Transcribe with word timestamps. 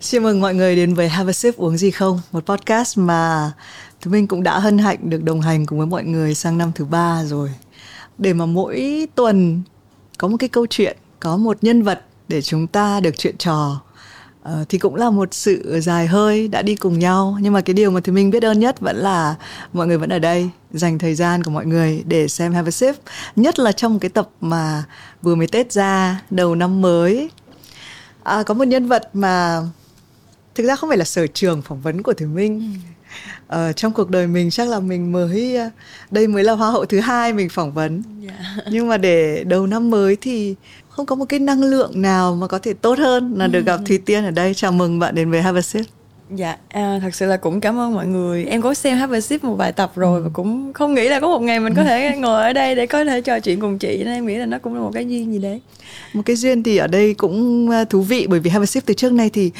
Xin 0.00 0.22
mừng 0.22 0.40
mọi 0.40 0.54
người 0.54 0.76
đến 0.76 0.94
với 0.94 1.08
Have 1.08 1.30
a 1.30 1.32
Sip 1.32 1.56
uống 1.56 1.76
gì 1.76 1.90
không, 1.90 2.20
một 2.32 2.46
podcast 2.46 2.98
mà 2.98 3.52
chúng 4.00 4.12
mình 4.12 4.26
cũng 4.26 4.42
đã 4.42 4.58
hân 4.58 4.78
hạnh 4.78 4.98
được 5.02 5.22
đồng 5.22 5.40
hành 5.40 5.66
cùng 5.66 5.78
với 5.78 5.86
mọi 5.86 6.04
người 6.04 6.34
sang 6.34 6.58
năm 6.58 6.72
thứ 6.74 6.84
ba 6.84 7.24
rồi. 7.24 7.50
Để 8.18 8.32
mà 8.32 8.46
mỗi 8.46 9.06
tuần 9.14 9.62
có 10.18 10.28
một 10.28 10.36
cái 10.38 10.48
câu 10.48 10.66
chuyện, 10.70 10.96
có 11.20 11.36
một 11.36 11.58
nhân 11.62 11.82
vật 11.82 12.00
để 12.28 12.42
chúng 12.42 12.66
ta 12.66 13.00
được 13.00 13.18
chuyện 13.18 13.36
trò 13.38 13.80
ờ, 14.42 14.64
thì 14.68 14.78
cũng 14.78 14.94
là 14.94 15.10
một 15.10 15.34
sự 15.34 15.80
dài 15.80 16.06
hơi 16.06 16.48
đã 16.48 16.62
đi 16.62 16.74
cùng 16.74 16.98
nhau. 16.98 17.38
Nhưng 17.40 17.52
mà 17.52 17.60
cái 17.60 17.74
điều 17.74 17.90
mà 17.90 18.00
thì 18.04 18.12
mình 18.12 18.30
biết 18.30 18.42
ơn 18.42 18.60
nhất 18.60 18.80
vẫn 18.80 18.96
là 18.96 19.34
mọi 19.72 19.86
người 19.86 19.98
vẫn 19.98 20.12
ở 20.12 20.18
đây 20.18 20.50
dành 20.72 20.98
thời 20.98 21.14
gian 21.14 21.44
của 21.44 21.50
mọi 21.50 21.66
người 21.66 22.02
để 22.06 22.28
xem 22.28 22.52
Have 22.52 22.68
a 22.68 22.70
Sip. 22.70 22.94
Nhất 23.36 23.58
là 23.58 23.72
trong 23.72 23.98
cái 23.98 24.08
tập 24.08 24.28
mà 24.40 24.84
vừa 25.22 25.34
mới 25.34 25.46
Tết 25.46 25.72
ra 25.72 26.22
đầu 26.30 26.54
năm 26.54 26.80
mới. 26.80 27.30
À, 28.22 28.42
có 28.42 28.54
một 28.54 28.64
nhân 28.64 28.88
vật 28.88 29.10
mà 29.12 29.62
thực 30.58 30.66
ra 30.66 30.76
không 30.76 30.90
phải 30.90 30.98
là 30.98 31.04
sở 31.04 31.26
trường 31.26 31.62
phỏng 31.62 31.80
vấn 31.80 32.02
của 32.02 32.12
Thủy 32.12 32.26
Minh 32.26 32.58
ừ. 32.58 32.66
ờ, 33.46 33.72
trong 33.72 33.92
cuộc 33.92 34.10
đời 34.10 34.26
mình 34.26 34.50
chắc 34.50 34.68
là 34.68 34.80
mình 34.80 35.12
mới 35.12 35.56
ờ, 35.56 35.70
đây 36.10 36.26
mới 36.26 36.44
là 36.44 36.52
hoa 36.52 36.70
hậu 36.70 36.84
thứ 36.84 37.00
hai 37.00 37.32
mình 37.32 37.48
phỏng 37.48 37.72
vấn 37.72 38.02
yeah. 38.22 38.34
Dạ. 38.56 38.62
nhưng 38.70 38.88
mà 38.88 38.96
để 38.96 39.44
đầu 39.44 39.66
năm 39.66 39.90
mới 39.90 40.16
thì 40.20 40.54
không 40.88 41.06
có 41.06 41.16
một 41.16 41.24
cái 41.24 41.40
năng 41.40 41.62
lượng 41.62 42.02
nào 42.02 42.34
mà 42.34 42.46
có 42.46 42.58
thể 42.58 42.74
tốt 42.74 42.98
hơn 42.98 43.34
là 43.36 43.46
được 43.46 43.66
gặp 43.66 43.76
ừ. 43.76 43.84
Thùy 43.86 43.98
Tiên 43.98 44.24
ở 44.24 44.30
đây 44.30 44.54
chào 44.54 44.72
mừng 44.72 44.98
bạn 44.98 45.14
đến 45.14 45.30
với 45.30 45.42
Have 45.42 45.58
a 45.58 45.62
Sip 45.62 45.84
Dạ, 46.34 46.56
à, 46.68 46.98
thật 47.02 47.14
sự 47.14 47.26
là 47.26 47.36
cũng 47.36 47.60
cảm 47.60 47.78
ơn 47.78 47.94
mọi 47.94 48.06
người. 48.06 48.44
Em 48.44 48.62
có 48.62 48.74
xem 48.74 48.98
Have 48.98 49.18
a 49.18 49.20
Sip 49.20 49.44
một 49.44 49.54
vài 49.54 49.72
tập 49.72 49.92
rồi 49.96 50.20
ừ. 50.20 50.24
và 50.24 50.30
cũng 50.32 50.72
không 50.72 50.94
nghĩ 50.94 51.08
là 51.08 51.20
có 51.20 51.28
một 51.28 51.42
ngày 51.42 51.60
mình 51.60 51.74
có 51.74 51.84
thể 51.84 52.16
ngồi 52.18 52.42
ở 52.42 52.52
đây 52.52 52.74
để 52.74 52.86
có 52.86 53.04
thể 53.04 53.20
trò 53.20 53.40
chuyện 53.40 53.60
cùng 53.60 53.78
chị. 53.78 53.96
Nên 53.98 54.14
em 54.14 54.26
nghĩ 54.26 54.36
là 54.36 54.46
nó 54.46 54.58
cũng 54.58 54.74
là 54.74 54.80
một 54.80 54.90
cái 54.94 55.08
duyên 55.08 55.32
gì 55.32 55.38
đấy. 55.38 55.60
Một 56.12 56.22
cái 56.26 56.36
duyên 56.36 56.62
thì 56.62 56.76
ở 56.76 56.86
đây 56.86 57.14
cũng 57.14 57.70
ờ, 57.70 57.84
thú 57.84 58.00
vị 58.00 58.26
bởi 58.30 58.40
vì 58.40 58.50
Have 58.50 58.62
a 58.62 58.66
Sip 58.66 58.86
từ 58.86 58.94
trước 58.94 59.12
nay 59.12 59.30
thì 59.32 59.50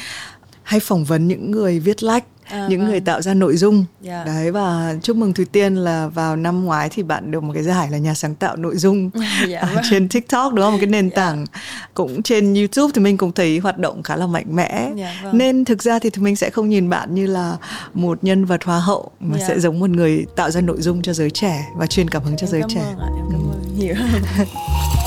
hay 0.69 0.79
phỏng 0.79 1.03
vấn 1.03 1.27
những 1.27 1.51
người 1.51 1.79
viết 1.79 2.03
lách 2.03 2.23
à, 2.45 2.67
những 2.69 2.79
vâng. 2.79 2.89
người 2.89 2.99
tạo 2.99 3.21
ra 3.21 3.33
nội 3.33 3.57
dung 3.57 3.85
yeah. 4.03 4.27
Dạ. 4.27 4.33
đấy 4.33 4.51
và 4.51 4.95
chúc 5.03 5.17
mừng 5.17 5.33
Thùy 5.33 5.45
Tiên 5.45 5.75
là 5.75 6.07
vào 6.07 6.35
năm 6.35 6.65
ngoái 6.65 6.89
thì 6.89 7.03
bạn 7.03 7.31
được 7.31 7.43
một 7.43 7.53
cái 7.53 7.63
giải 7.63 7.89
là 7.91 7.97
nhà 7.97 8.13
sáng 8.13 8.35
tạo 8.35 8.55
nội 8.55 8.77
dung 8.77 9.09
yeah, 9.13 9.31
dạ 9.49 9.71
vâng. 9.73 9.83
trên 9.89 10.09
TikTok 10.09 10.53
đúng 10.53 10.65
không 10.65 10.73
một 10.73 10.77
cái 10.81 10.89
nền 10.89 11.05
yeah. 11.05 11.13
Dạ. 11.15 11.25
tảng 11.25 11.45
cũng 11.93 12.23
trên 12.23 12.53
YouTube 12.53 12.91
thì 12.95 13.01
mình 13.01 13.17
cũng 13.17 13.31
thấy 13.31 13.59
hoạt 13.59 13.77
động 13.77 14.03
khá 14.03 14.15
là 14.15 14.27
mạnh 14.27 14.55
mẽ 14.55 14.91
yeah, 14.97 15.23
vâng. 15.23 15.37
nên 15.37 15.65
thực 15.65 15.83
ra 15.83 15.99
thì 15.99 16.09
mình 16.15 16.35
sẽ 16.35 16.49
không 16.49 16.69
nhìn 16.69 16.89
bạn 16.89 17.15
như 17.15 17.27
là 17.27 17.57
một 17.93 18.23
nhân 18.23 18.45
vật 18.45 18.63
hoa 18.63 18.79
hậu 18.79 19.11
mà 19.19 19.37
yeah. 19.37 19.49
sẽ 19.49 19.59
giống 19.59 19.79
một 19.79 19.89
người 19.89 20.25
tạo 20.35 20.51
ra 20.51 20.61
nội 20.61 20.81
dung 20.81 21.01
cho 21.01 21.13
giới 21.13 21.29
trẻ 21.29 21.65
và 21.75 21.85
truyền 21.85 22.09
cảm 22.09 22.23
hứng 22.23 22.37
cho 22.37 22.47
em 22.47 22.51
giới 22.51 22.61
trẻ. 22.69 22.81
Ạ, 22.99 23.07
em 23.17 23.25
cảm 23.31 23.51
ơn 23.51 23.79
nhiều. 23.79 23.95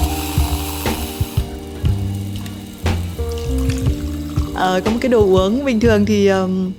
ờ, 4.55 4.81
có 4.85 4.91
một 4.91 4.99
cái 5.01 5.09
đồ 5.09 5.21
uống 5.21 5.65
bình 5.65 5.81
thường 5.81 6.07
thì 6.07 6.29
um, 6.29 6.73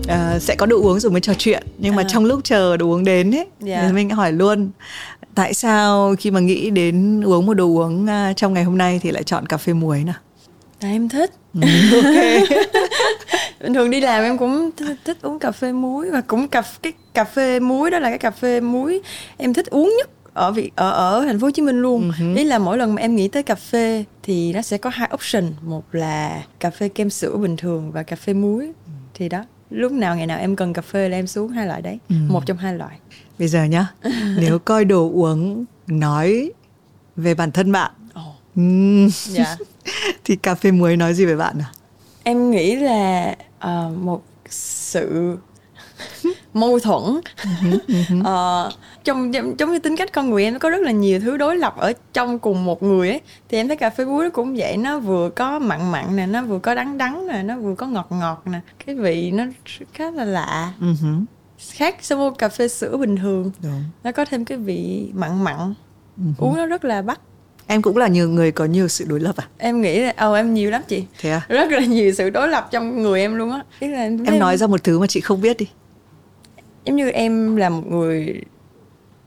uh, 0.00 0.42
sẽ 0.42 0.54
có 0.58 0.66
đồ 0.66 0.76
uống 0.82 1.00
rồi 1.00 1.12
mới 1.12 1.20
trò 1.20 1.32
chuyện. 1.38 1.62
Nhưng 1.78 1.96
mà 1.96 2.02
à. 2.02 2.08
trong 2.08 2.24
lúc 2.24 2.40
chờ 2.44 2.76
đồ 2.76 2.86
uống 2.86 3.04
đến 3.04 3.34
ấy 3.34 3.46
yeah. 3.66 3.84
thì 3.86 3.92
mình 3.92 4.10
hỏi 4.10 4.32
luôn 4.32 4.70
tại 5.34 5.54
sao 5.54 6.14
khi 6.18 6.30
mà 6.30 6.40
nghĩ 6.40 6.70
đến 6.70 7.22
uống 7.24 7.46
một 7.46 7.54
đồ 7.54 7.64
uống 7.64 8.04
uh, 8.04 8.36
trong 8.36 8.54
ngày 8.54 8.64
hôm 8.64 8.78
nay 8.78 9.00
thì 9.02 9.10
lại 9.10 9.22
chọn 9.22 9.46
cà 9.46 9.56
phê 9.56 9.72
muối 9.72 10.04
nào? 10.04 10.14
Tại 10.80 10.92
em 10.92 11.08
thích. 11.08 11.30
Ừ, 11.54 11.60
ok. 12.02 12.48
Bình 13.60 13.74
thường 13.74 13.90
đi 13.90 14.00
làm 14.00 14.22
em 14.22 14.38
cũng 14.38 14.70
th- 14.76 14.94
thích 15.04 15.16
uống 15.22 15.38
cà 15.38 15.52
phê 15.52 15.72
muối 15.72 16.10
và 16.10 16.20
cũng 16.20 16.48
cà 16.48 16.62
cái 16.82 16.92
cà 17.14 17.24
phê 17.24 17.60
muối 17.60 17.90
đó 17.90 17.98
là 17.98 18.08
cái 18.08 18.18
cà 18.18 18.30
phê 18.30 18.60
muối 18.60 19.00
em 19.36 19.54
thích 19.54 19.66
uống 19.70 19.94
nhất 19.98 20.10
ở 20.38 20.52
vị 20.52 20.70
ở 20.74 20.90
ở 20.90 21.24
thành 21.26 21.40
phố 21.40 21.46
Hồ 21.46 21.50
Chí 21.50 21.62
Minh 21.62 21.82
luôn. 21.82 22.10
Uh-huh. 22.10 22.36
Ý 22.36 22.44
là 22.44 22.58
mỗi 22.58 22.78
lần 22.78 22.94
mà 22.94 23.02
em 23.02 23.16
nghĩ 23.16 23.28
tới 23.28 23.42
cà 23.42 23.54
phê 23.54 24.04
thì 24.22 24.52
nó 24.52 24.62
sẽ 24.62 24.78
có 24.78 24.90
hai 24.90 25.10
option, 25.14 25.52
một 25.62 25.84
là 25.92 26.42
cà 26.60 26.70
phê 26.70 26.88
kem 26.88 27.10
sữa 27.10 27.36
bình 27.36 27.56
thường 27.56 27.92
và 27.92 28.02
cà 28.02 28.16
phê 28.16 28.34
muối. 28.34 28.66
Uh-huh. 28.66 28.70
Thì 29.14 29.28
đó, 29.28 29.44
lúc 29.70 29.92
nào 29.92 30.16
ngày 30.16 30.26
nào 30.26 30.38
em 30.38 30.56
cần 30.56 30.72
cà 30.72 30.82
phê 30.82 31.08
là 31.08 31.18
em 31.18 31.26
xuống 31.26 31.48
hai 31.48 31.66
loại 31.66 31.82
đấy, 31.82 31.98
uh-huh. 32.08 32.32
một 32.32 32.46
trong 32.46 32.56
hai 32.56 32.74
loại. 32.74 32.98
Bây 33.38 33.48
giờ 33.48 33.64
nhá, 33.64 33.86
nếu 34.38 34.58
coi 34.58 34.84
đồ 34.84 35.10
uống 35.14 35.64
nói 35.86 36.50
về 37.16 37.34
bản 37.34 37.52
thân 37.52 37.72
bạn. 37.72 37.90
Oh. 38.14 39.12
Dạ. 39.12 39.56
thì 40.24 40.36
cà 40.36 40.54
phê 40.54 40.70
muối 40.70 40.96
nói 40.96 41.14
gì 41.14 41.24
về 41.24 41.36
bạn 41.36 41.58
à? 41.58 41.70
Em 42.22 42.50
nghĩ 42.50 42.76
là 42.76 43.34
uh, 43.64 43.96
một 43.96 44.24
sự 44.50 45.36
mâu 46.54 46.78
thuẫn. 46.78 47.20
Uh, 48.20 48.72
trong 49.04 49.34
giống 49.34 49.72
như 49.72 49.78
tính 49.78 49.96
cách 49.96 50.12
con 50.12 50.30
người 50.30 50.44
em 50.44 50.52
nó 50.52 50.58
có 50.58 50.70
rất 50.70 50.80
là 50.80 50.90
nhiều 50.90 51.20
thứ 51.20 51.36
đối 51.36 51.56
lập 51.56 51.74
ở 51.76 51.92
trong 52.12 52.38
cùng 52.38 52.64
một 52.64 52.82
người 52.82 53.10
ấy 53.10 53.20
thì 53.48 53.58
em 53.58 53.68
thấy 53.68 53.76
cà 53.76 53.90
phê 53.90 54.04
muối 54.04 54.24
nó 54.24 54.30
cũng 54.30 54.56
vậy 54.56 54.76
nó 54.76 54.98
vừa 54.98 55.30
có 55.30 55.58
mặn 55.58 55.92
mặn 55.92 56.16
nè 56.16 56.26
nó 56.26 56.42
vừa 56.42 56.58
có 56.58 56.74
đắng 56.74 56.98
đắng 56.98 57.26
nè 57.26 57.42
nó 57.42 57.56
vừa 57.56 57.74
có 57.74 57.86
ngọt 57.86 58.06
ngọt 58.10 58.42
nè 58.44 58.60
cái 58.86 58.94
vị 58.94 59.30
nó 59.30 59.44
khá 59.92 60.10
là 60.10 60.24
lạ. 60.24 60.72
Uh-huh. 60.80 61.24
khác 61.58 61.96
so 62.02 62.30
cà 62.30 62.48
phê 62.48 62.68
sữa 62.68 62.96
bình 62.96 63.16
thường 63.16 63.50
Đúng. 63.62 63.84
nó 64.04 64.12
có 64.12 64.24
thêm 64.24 64.44
cái 64.44 64.58
vị 64.58 65.10
mặn 65.14 65.44
mặn 65.44 65.74
uống 66.38 66.56
nó 66.56 66.66
rất 66.66 66.84
là 66.84 67.02
bắt. 67.02 67.20
Em 67.66 67.82
cũng 67.82 67.96
là 67.96 68.08
nhiều 68.08 68.28
người 68.30 68.52
có 68.52 68.64
nhiều 68.64 68.88
sự 68.88 69.04
đối 69.08 69.20
lập 69.20 69.36
à? 69.36 69.46
Em 69.58 69.80
nghĩ 69.80 70.00
là 70.00 70.12
ồ 70.16 70.32
em 70.32 70.54
nhiều 70.54 70.70
lắm 70.70 70.82
chị. 70.88 71.04
Thế 71.20 71.30
à? 71.30 71.46
Rất 71.48 71.70
là 71.70 71.80
nhiều 71.80 72.12
sự 72.12 72.30
đối 72.30 72.48
lập 72.48 72.68
trong 72.70 73.02
người 73.02 73.20
em 73.20 73.34
luôn 73.34 73.50
á. 73.50 73.62
Em, 73.78 74.24
em 74.24 74.38
nói 74.38 74.56
ra 74.56 74.66
một 74.66 74.84
thứ 74.84 74.98
mà 74.98 75.06
chị 75.06 75.20
không 75.20 75.40
biết 75.40 75.56
đi 75.56 75.66
giống 76.88 76.96
như 76.96 77.10
em 77.10 77.56
là 77.56 77.68
một 77.68 77.86
người 77.86 78.42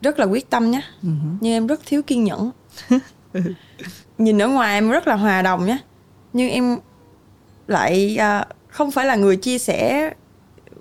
rất 0.01 0.19
là 0.19 0.25
quyết 0.25 0.49
tâm 0.49 0.71
nhé 0.71 0.81
uh-huh. 1.03 1.37
nhưng 1.41 1.53
em 1.53 1.67
rất 1.67 1.81
thiếu 1.85 2.01
kiên 2.01 2.23
nhẫn. 2.23 2.51
Nhìn 4.17 4.41
ở 4.41 4.47
ngoài 4.47 4.73
em 4.73 4.89
rất 4.89 5.07
là 5.07 5.15
hòa 5.15 5.41
đồng 5.41 5.65
nhé 5.65 5.77
nhưng 6.33 6.49
em 6.49 6.77
lại 7.67 8.17
uh, 8.19 8.47
không 8.67 8.91
phải 8.91 9.05
là 9.05 9.15
người 9.15 9.37
chia 9.37 9.57
sẻ 9.57 10.11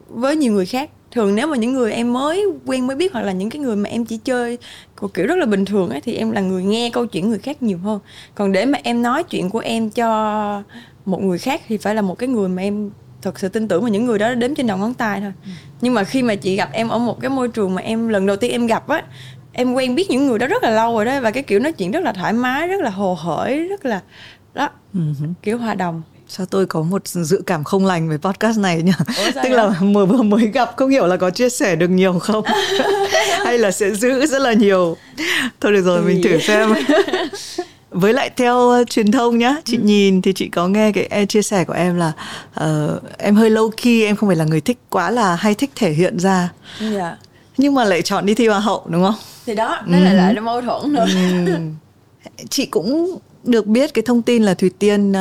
với 0.09 0.37
nhiều 0.37 0.53
người 0.53 0.67
khác. 0.67 0.91
Thường 1.11 1.35
nếu 1.35 1.47
mà 1.47 1.57
những 1.57 1.73
người 1.73 1.93
em 1.93 2.13
mới 2.13 2.47
quen 2.67 2.87
mới 2.87 2.97
biết 2.97 3.13
hoặc 3.13 3.23
là 3.23 3.33
những 3.33 3.51
cái 3.51 3.61
người 3.61 3.77
mà 3.77 3.91
em 3.91 4.05
chỉ 4.05 4.17
chơi 4.17 4.59
của 4.97 5.09
kiểu 5.09 5.27
rất 5.27 5.39
là 5.39 5.47
bình 5.47 5.65
thường 5.65 5.91
ấy 5.91 6.01
thì 6.01 6.15
em 6.15 6.31
là 6.31 6.41
người 6.41 6.65
nghe 6.65 6.91
câu 6.93 7.07
chuyện 7.07 7.29
người 7.29 7.39
khác 7.39 7.63
nhiều 7.63 7.79
hơn. 7.79 8.01
Còn 8.35 8.53
để 8.53 8.67
mà 8.67 8.79
em 8.83 9.03
nói 9.03 9.25
chuyện 9.25 9.51
của 9.51 9.59
em 9.59 9.91
cho 9.91 10.63
một 11.05 11.23
người 11.23 11.39
khác 11.39 11.63
thì 11.69 11.77
phải 11.77 11.95
là 11.95 12.03
một 12.03 12.19
cái 12.19 12.29
người 12.29 12.49
mà 12.49 12.63
em 12.63 12.91
thật 13.23 13.39
sự 13.39 13.49
tin 13.49 13.69
tưởng 13.69 13.81
vào 13.81 13.89
những 13.89 14.07
người 14.07 14.19
đó 14.19 14.35
đếm 14.35 14.55
trên 14.55 14.67
đầu 14.67 14.79
ngón 14.79 14.95
tay 14.95 15.21
thôi. 15.21 15.33
Ừ. 15.45 15.51
nhưng 15.81 15.95
mà 15.95 16.05
khi 16.05 16.23
mà 16.23 16.35
chị 16.35 16.57
gặp 16.57 16.69
em 16.73 16.89
ở 16.89 16.99
một 16.99 17.21
cái 17.21 17.31
môi 17.31 17.49
trường 17.49 17.75
mà 17.75 17.83
em 17.83 18.09
lần 18.09 18.27
đầu 18.27 18.37
tiên 18.37 18.51
em 18.51 18.67
gặp 18.67 18.89
á 18.89 19.03
em 19.53 19.75
quen 19.75 19.95
biết 19.95 20.11
những 20.11 20.27
người 20.27 20.39
đó 20.39 20.47
rất 20.47 20.63
là 20.63 20.71
lâu 20.71 20.95
rồi 20.95 21.05
đó 21.05 21.21
và 21.21 21.31
cái 21.31 21.43
kiểu 21.43 21.59
nói 21.59 21.73
chuyện 21.73 21.91
rất 21.91 22.03
là 22.03 22.13
thoải 22.13 22.33
mái 22.33 22.69
rất 22.69 22.81
là 22.81 22.91
hồ 22.91 23.15
hởi 23.15 23.69
rất 23.69 23.85
là 23.85 24.01
đó 24.55 24.71
uh-huh. 24.95 25.33
kiểu 25.43 25.59
hòa 25.59 25.75
đồng. 25.75 26.03
Sao 26.29 26.47
tôi 26.47 26.67
có 26.67 26.83
một 26.83 27.07
dự 27.07 27.43
cảm 27.47 27.65
không 27.65 27.87
lành 27.87 28.09
với 28.09 28.19
podcast 28.19 28.59
này 28.59 28.83
nhỉ? 28.83 28.93
Tức 29.45 29.49
là 29.51 29.75
mới 29.81 30.07
vừa 30.07 30.23
mới 30.23 30.47
gặp 30.47 30.71
không 30.77 30.91
hiểu 30.91 31.07
là 31.07 31.17
có 31.17 31.31
chia 31.31 31.49
sẻ 31.49 31.77
được 31.77 31.89
nhiều 31.89 32.19
không? 32.19 32.45
Hay 33.45 33.59
là 33.59 33.71
sẽ 33.71 33.91
giữ 33.91 34.27
rất 34.27 34.43
là 34.43 34.53
nhiều? 34.53 34.97
Thôi 35.61 35.73
được 35.73 35.83
rồi 35.83 36.03
mình 36.03 36.23
thử 36.23 36.39
xem 36.41 36.75
với 37.91 38.13
lại 38.13 38.31
theo 38.37 38.57
uh, 38.57 38.91
truyền 38.91 39.13
thông 39.13 39.39
nhá 39.39 39.57
chị 39.65 39.77
ừ. 39.77 39.83
nhìn 39.83 40.23
thì 40.23 40.33
chị 40.33 40.49
có 40.49 40.69
nghe 40.69 40.93
cái 40.93 41.07
e 41.11 41.27
chia 41.27 41.43
sẻ 41.43 41.65
của 41.65 41.73
em 41.73 41.97
là 41.97 42.13
uh, 42.65 43.19
em 43.19 43.35
hơi 43.35 43.51
low 43.51 43.71
key 43.71 44.03
em 44.03 44.17
không 44.17 44.29
phải 44.29 44.37
là 44.37 44.45
người 44.45 44.61
thích 44.61 44.79
quá 44.91 45.11
là 45.11 45.35
hay 45.35 45.55
thích 45.55 45.71
thể 45.77 45.91
hiện 45.91 46.19
ra 46.19 46.53
yeah. 46.81 46.93
Dạ. 46.93 47.17
nhưng 47.57 47.75
mà 47.75 47.85
lại 47.85 48.03
chọn 48.03 48.27
đi 48.27 48.35
thi 48.35 48.49
hoa 48.49 48.61
hậu 48.61 48.83
đúng 48.87 49.03
không 49.03 49.15
thì 49.47 49.55
đó 49.55 49.81
nó 49.87 49.99
ừ. 49.99 50.05
lại 50.05 50.15
lại 50.15 50.35
là 50.35 50.41
mâu 50.41 50.61
thuẫn 50.63 50.93
nữa 50.93 51.07
ừ. 51.47 51.55
chị 52.51 52.67
cũng 52.67 53.19
được 53.45 53.67
biết 53.67 53.95
cái 53.95 54.03
thông 54.03 54.23
tin 54.23 54.43
là 54.43 54.55
Thùy 54.55 54.71
Tiên 54.79 55.13
uh, 55.13 55.17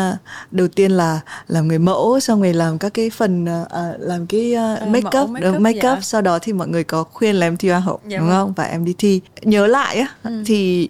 đầu 0.51 0.67
tiên 0.67 0.91
là 0.91 1.19
làm 1.47 1.67
người 1.67 1.79
mẫu 1.79 2.19
xong 2.19 2.41
rồi 2.41 2.53
làm 2.53 2.77
các 2.77 2.93
cái 2.93 3.09
phần 3.09 3.43
uh, 3.45 3.99
làm 3.99 4.27
cái 4.27 4.55
uh, 4.81 4.87
make 4.87 5.19
up 5.19 5.29
make 5.29 5.49
up, 5.49 5.59
make 5.59 5.77
up 5.77 5.83
dạ. 5.83 5.99
sau 6.01 6.21
đó 6.21 6.39
thì 6.41 6.53
mọi 6.53 6.67
người 6.67 6.83
có 6.83 7.03
khuyên 7.03 7.35
là 7.35 7.47
em 7.47 7.57
thi 7.57 7.69
hoa 7.69 7.79
hậu 7.79 7.99
dạ 8.07 8.17
đúng 8.17 8.27
vâng. 8.27 8.37
không 8.37 8.53
và 8.53 8.63
em 8.63 8.85
đi 8.85 8.93
thi 8.97 9.21
nhớ 9.41 9.67
lại 9.67 9.97
á 9.97 10.07
ừ. 10.23 10.43
thì 10.45 10.89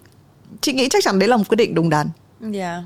chị 0.60 0.72
nghĩ 0.72 0.88
chắc 0.88 1.04
chắn 1.04 1.18
đấy 1.18 1.28
là 1.28 1.36
một 1.36 1.44
quyết 1.48 1.56
định 1.56 1.74
đúng 1.74 1.90
đắn. 1.90 2.06
Dạ. 2.40 2.72
Yeah. 2.72 2.84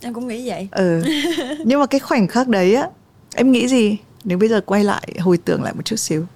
em 0.00 0.14
cũng 0.14 0.28
nghĩ 0.28 0.48
vậy. 0.48 0.68
Ừ. 0.70 1.02
Nhưng 1.64 1.80
mà 1.80 1.86
cái 1.86 2.00
khoảnh 2.00 2.28
khắc 2.28 2.48
đấy 2.48 2.74
á 2.74 2.88
em 3.34 3.52
nghĩ 3.52 3.68
gì? 3.68 3.96
Nếu 4.24 4.38
bây 4.38 4.48
giờ 4.48 4.60
quay 4.60 4.84
lại 4.84 5.08
hồi 5.20 5.38
tưởng 5.38 5.62
lại 5.62 5.72
một 5.74 5.84
chút 5.84 5.96
xíu. 5.96 6.26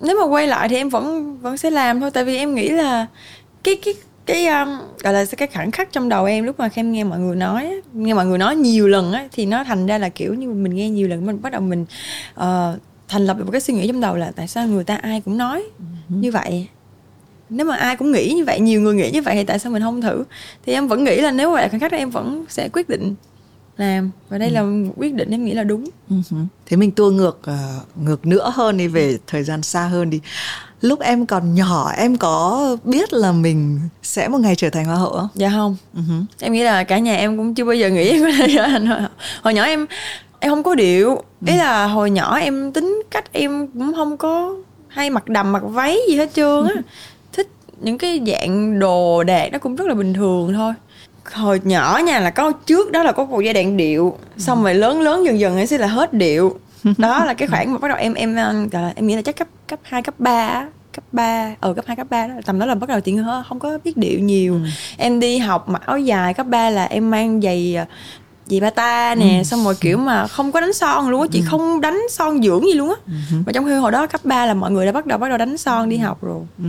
Nếu 0.00 0.16
mà 0.20 0.26
quay 0.26 0.46
lại 0.46 0.68
thì 0.68 0.76
em 0.76 0.88
vẫn 0.88 1.38
vẫn 1.38 1.56
sẽ 1.56 1.70
làm 1.70 2.00
thôi. 2.00 2.10
Tại 2.10 2.24
vì 2.24 2.36
em 2.36 2.54
nghĩ 2.54 2.68
là 2.68 3.06
cái 3.64 3.78
cái 3.84 3.94
cái 4.28 4.46
um, 4.46 4.68
gọi 5.02 5.12
là 5.12 5.24
cái 5.36 5.48
khoảnh 5.54 5.70
khắc 5.70 5.92
trong 5.92 6.08
đầu 6.08 6.24
em 6.24 6.44
lúc 6.44 6.58
mà 6.58 6.68
em 6.74 6.92
nghe 6.92 7.04
mọi 7.04 7.18
người 7.18 7.36
nói 7.36 7.80
nghe 7.92 8.14
mọi 8.14 8.26
người 8.26 8.38
nói 8.38 8.56
nhiều 8.56 8.88
lần 8.88 9.12
á 9.12 9.28
thì 9.32 9.46
nó 9.46 9.64
thành 9.64 9.86
ra 9.86 9.98
là 9.98 10.08
kiểu 10.08 10.34
như 10.34 10.48
mình 10.48 10.74
nghe 10.74 10.90
nhiều 10.90 11.08
lần 11.08 11.26
mình 11.26 11.42
bắt 11.42 11.52
đầu 11.52 11.60
mình 11.60 11.86
uh, 12.40 12.44
thành 13.08 13.26
lập 13.26 13.38
được 13.38 13.44
một 13.44 13.50
cái 13.52 13.60
suy 13.60 13.74
nghĩ 13.74 13.86
trong 13.86 14.00
đầu 14.00 14.16
là 14.16 14.32
tại 14.36 14.48
sao 14.48 14.66
người 14.66 14.84
ta 14.84 14.96
ai 14.96 15.20
cũng 15.20 15.38
nói 15.38 15.60
uh-huh. 15.60 16.20
như 16.20 16.32
vậy 16.32 16.68
nếu 17.50 17.66
mà 17.66 17.76
ai 17.76 17.96
cũng 17.96 18.12
nghĩ 18.12 18.32
như 18.36 18.44
vậy 18.44 18.60
nhiều 18.60 18.80
người 18.80 18.94
nghĩ 18.94 19.10
như 19.10 19.22
vậy 19.22 19.34
thì 19.34 19.44
tại 19.44 19.58
sao 19.58 19.72
mình 19.72 19.82
không 19.82 20.02
thử? 20.02 20.24
Thì 20.66 20.72
em 20.72 20.88
vẫn 20.88 21.04
nghĩ 21.04 21.20
là 21.20 21.30
nếu 21.30 21.54
mà 21.54 21.68
khoảnh 21.68 21.80
khắc 21.80 21.92
đó 21.92 21.98
em 21.98 22.10
vẫn 22.10 22.44
sẽ 22.48 22.68
quyết 22.68 22.88
định 22.88 23.14
làm. 23.76 24.10
Và 24.28 24.38
đây 24.38 24.48
ừ. 24.48 24.54
là 24.54 24.90
quyết 24.96 25.14
định 25.14 25.30
em 25.30 25.44
nghĩ 25.44 25.52
là 25.52 25.64
đúng. 25.64 25.84
Uh-huh. 26.10 26.46
thế 26.66 26.76
mình 26.76 26.90
tua 26.90 27.10
ngược 27.10 27.40
uh, 27.50 27.98
ngược 28.04 28.26
nữa 28.26 28.52
hơn 28.54 28.76
đi 28.76 28.88
về 28.88 29.18
thời 29.26 29.42
gian 29.44 29.62
xa 29.62 29.82
hơn 29.82 30.10
đi. 30.10 30.20
Lúc 30.80 31.00
em 31.00 31.26
còn 31.26 31.54
nhỏ 31.54 31.92
em 31.96 32.16
có 32.16 32.76
biết 32.84 33.12
là 33.12 33.32
mình 33.32 33.80
sẽ 34.02 34.28
một 34.28 34.38
ngày 34.38 34.56
trở 34.56 34.70
thành 34.70 34.84
hoa 34.84 34.96
hậu 34.96 35.12
không? 35.12 35.28
Dạ 35.34 35.50
không. 35.50 35.76
Uh-huh. 35.94 36.24
em 36.40 36.52
nghĩ 36.52 36.62
là 36.62 36.84
cả 36.84 36.98
nhà 36.98 37.16
em 37.16 37.36
cũng 37.36 37.54
chưa 37.54 37.64
bao 37.64 37.74
giờ 37.74 37.88
nghĩ 37.90 38.08
em 38.08 38.22
có 38.22 38.30
thể 38.38 38.46
trở 38.56 38.62
thành 38.62 38.86
hoa 38.86 38.98
hậu. 38.98 39.10
Hồi 39.42 39.54
nhỏ 39.54 39.62
em 39.62 39.86
em 40.40 40.52
không 40.52 40.62
có 40.62 40.74
điệu. 40.74 41.22
Ý 41.46 41.56
là 41.56 41.86
hồi 41.86 42.10
nhỏ 42.10 42.36
em 42.36 42.72
tính 42.72 43.02
cách 43.10 43.32
em 43.32 43.66
cũng 43.66 43.92
không 43.94 44.16
có 44.16 44.54
hay 44.88 45.10
mặc 45.10 45.28
đầm 45.28 45.52
mặc 45.52 45.62
váy 45.66 45.98
gì 46.08 46.16
hết 46.16 46.34
trơn 46.34 46.64
á 46.64 46.82
những 47.80 47.98
cái 47.98 48.20
dạng 48.26 48.78
đồ 48.78 49.24
đạc 49.24 49.48
nó 49.52 49.58
cũng 49.58 49.76
rất 49.76 49.86
là 49.88 49.94
bình 49.94 50.14
thường 50.14 50.54
thôi 50.54 50.72
hồi 51.32 51.60
nhỏ 51.64 52.00
nha 52.04 52.20
là 52.20 52.30
có 52.30 52.52
trước 52.52 52.92
đó 52.92 53.02
là 53.02 53.12
có 53.12 53.24
một 53.24 53.40
giai 53.40 53.54
đoạn 53.54 53.76
điệu 53.76 54.18
xong 54.38 54.62
rồi 54.62 54.74
lớn 54.74 55.00
lớn 55.00 55.24
dần 55.24 55.40
dần 55.40 55.56
ấy 55.56 55.66
sẽ 55.66 55.78
là 55.78 55.86
hết 55.86 56.12
điệu 56.12 56.58
đó 56.98 57.24
là 57.24 57.34
cái 57.34 57.48
khoảng 57.48 57.72
mà 57.72 57.78
bắt 57.78 57.88
đầu 57.88 57.96
em 57.96 58.14
em 58.14 58.36
ờ, 58.36 58.52
gọi 58.72 58.82
là 58.82 58.92
em 58.96 59.06
nghĩ 59.06 59.16
là 59.16 59.22
chắc 59.22 59.36
cấp 59.36 59.48
cấp 59.68 59.78
2, 59.82 60.02
cấp 60.02 60.14
3 60.18 60.46
á 60.46 60.68
cấp 60.92 61.04
3 61.12 61.54
ở 61.60 61.74
cấp 61.74 61.84
2, 61.88 61.96
cấp 61.96 62.06
3 62.10 62.26
đó 62.26 62.34
tầm 62.44 62.58
đó 62.58 62.66
là 62.66 62.74
bắt 62.74 62.88
đầu 62.88 63.00
chuyện 63.00 63.24
không 63.48 63.58
có 63.58 63.78
biết 63.84 63.96
điệu 63.96 64.20
nhiều 64.20 64.54
ừ. 64.54 64.60
em 64.96 65.20
đi 65.20 65.38
học 65.38 65.68
mặc 65.68 65.82
áo 65.86 65.98
dài 65.98 66.34
cấp 66.34 66.46
3 66.46 66.70
là 66.70 66.84
em 66.84 67.10
mang 67.10 67.40
giày 67.40 67.74
ờ, 67.74 67.84
giày 68.46 68.60
bata 68.60 69.14
nè 69.14 69.38
ừ. 69.38 69.44
xong 69.44 69.64
rồi 69.64 69.74
kiểu 69.80 69.98
mà 69.98 70.26
không 70.26 70.52
có 70.52 70.60
đánh 70.60 70.72
son 70.72 71.08
luôn 71.08 71.20
á 71.20 71.28
chị 71.32 71.40
ừ. 71.40 71.44
không 71.48 71.80
đánh 71.80 72.00
son 72.10 72.42
dưỡng 72.42 72.66
gì 72.66 72.72
luôn 72.72 72.88
á 72.88 72.96
ừ. 73.06 73.36
mà 73.46 73.52
trong 73.52 73.64
khi 73.64 73.74
hồi 73.74 73.92
đó 73.92 74.06
cấp 74.06 74.20
3 74.24 74.46
là 74.46 74.54
mọi 74.54 74.70
người 74.70 74.86
đã 74.86 74.92
bắt 74.92 75.06
đầu 75.06 75.18
bắt 75.18 75.28
đầu 75.28 75.38
đánh 75.38 75.56
son 75.56 75.88
đi 75.88 75.96
ừ. 75.96 76.02
học 76.02 76.22
rồi 76.22 76.40
ừ. 76.58 76.68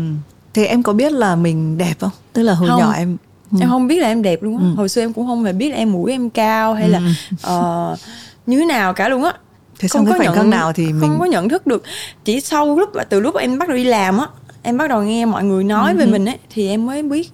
Thì 0.53 0.65
em 0.65 0.83
có 0.83 0.93
biết 0.93 1.11
là 1.11 1.35
mình 1.35 1.77
đẹp 1.77 1.93
không? 1.99 2.11
Tức 2.33 2.43
là 2.43 2.53
hồi 2.53 2.69
không. 2.69 2.79
nhỏ 2.79 2.93
em 2.93 3.17
ừ. 3.51 3.57
em 3.61 3.69
không 3.69 3.87
biết 3.87 3.99
là 3.99 4.07
em 4.07 4.21
đẹp 4.21 4.43
luôn 4.43 4.57
á. 4.57 4.63
Ừ. 4.63 4.75
hồi 4.75 4.89
xưa 4.89 5.01
em 5.01 5.13
cũng 5.13 5.27
không 5.27 5.43
hề 5.43 5.53
biết 5.53 5.69
là 5.69 5.75
em 5.75 5.91
mũi 5.91 6.11
em 6.11 6.29
cao 6.29 6.73
hay 6.73 6.89
là 6.89 7.01
uh, 7.31 7.99
như 8.45 8.59
thế 8.59 8.65
nào 8.65 8.93
cả 8.93 9.09
luôn 9.09 9.23
á. 9.23 9.33
Thế 9.79 9.87
không 9.87 10.05
có 10.05 10.19
khắc 10.35 10.45
nào 10.45 10.73
thì 10.73 10.85
mình 10.85 11.01
không 11.01 11.19
có 11.19 11.25
nhận 11.25 11.49
thức 11.49 11.67
được. 11.67 11.83
Chỉ 12.25 12.41
sau 12.41 12.79
lúc 12.79 12.89
từ 13.09 13.19
lúc 13.19 13.35
em 13.35 13.57
bắt 13.57 13.69
đầu 13.69 13.77
đi 13.77 13.83
làm 13.83 14.17
á 14.17 14.25
em 14.63 14.77
bắt 14.77 14.89
đầu 14.89 15.03
nghe 15.03 15.25
mọi 15.25 15.43
người 15.43 15.63
nói 15.63 15.91
ừ. 15.91 15.97
về 15.97 16.05
mình 16.05 16.25
ấy 16.25 16.37
thì 16.49 16.67
em 16.67 16.85
mới 16.85 17.03
biết. 17.03 17.31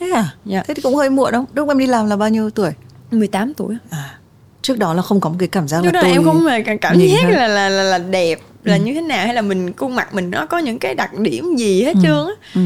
Thế 0.00 0.10
à? 0.10 0.34
Dạ. 0.44 0.62
thế 0.66 0.74
thì 0.74 0.82
cũng 0.82 0.94
hơi 0.94 1.10
muộn 1.10 1.32
đâu 1.32 1.44
lúc 1.54 1.68
em 1.68 1.78
đi 1.78 1.86
làm 1.86 2.06
là 2.06 2.16
bao 2.16 2.28
nhiêu 2.28 2.50
tuổi? 2.50 2.72
18 3.10 3.54
tuổi 3.54 3.76
à 3.90 4.18
trước 4.62 4.78
đó 4.78 4.94
là 4.94 5.02
không 5.02 5.20
có 5.20 5.30
một 5.30 5.36
cái 5.38 5.48
cảm 5.48 5.68
giác 5.68 5.80
trước 5.82 5.86
là 5.86 5.92
đó 5.92 6.00
tôi 6.02 6.12
em 6.12 6.24
không 6.24 6.46
hề 6.46 6.62
cảm, 6.62 6.78
cảm 6.78 6.98
giác 6.98 7.30
là, 7.30 7.48
là 7.48 7.68
là 7.68 7.82
là 7.82 7.98
đẹp 7.98 8.40
là 8.64 8.76
ừ. 8.76 8.82
như 8.82 8.94
thế 8.94 9.00
nào 9.00 9.24
hay 9.26 9.34
là 9.34 9.42
mình 9.42 9.72
khuôn 9.76 9.96
mặt 9.96 10.14
mình 10.14 10.30
nó 10.30 10.46
có 10.46 10.58
những 10.58 10.78
cái 10.78 10.94
đặc 10.94 11.18
điểm 11.18 11.56
gì 11.56 11.82
hết 11.82 11.94
ừ. 11.94 12.00
trơn 12.02 12.26
á 12.26 12.32
ừ. 12.54 12.60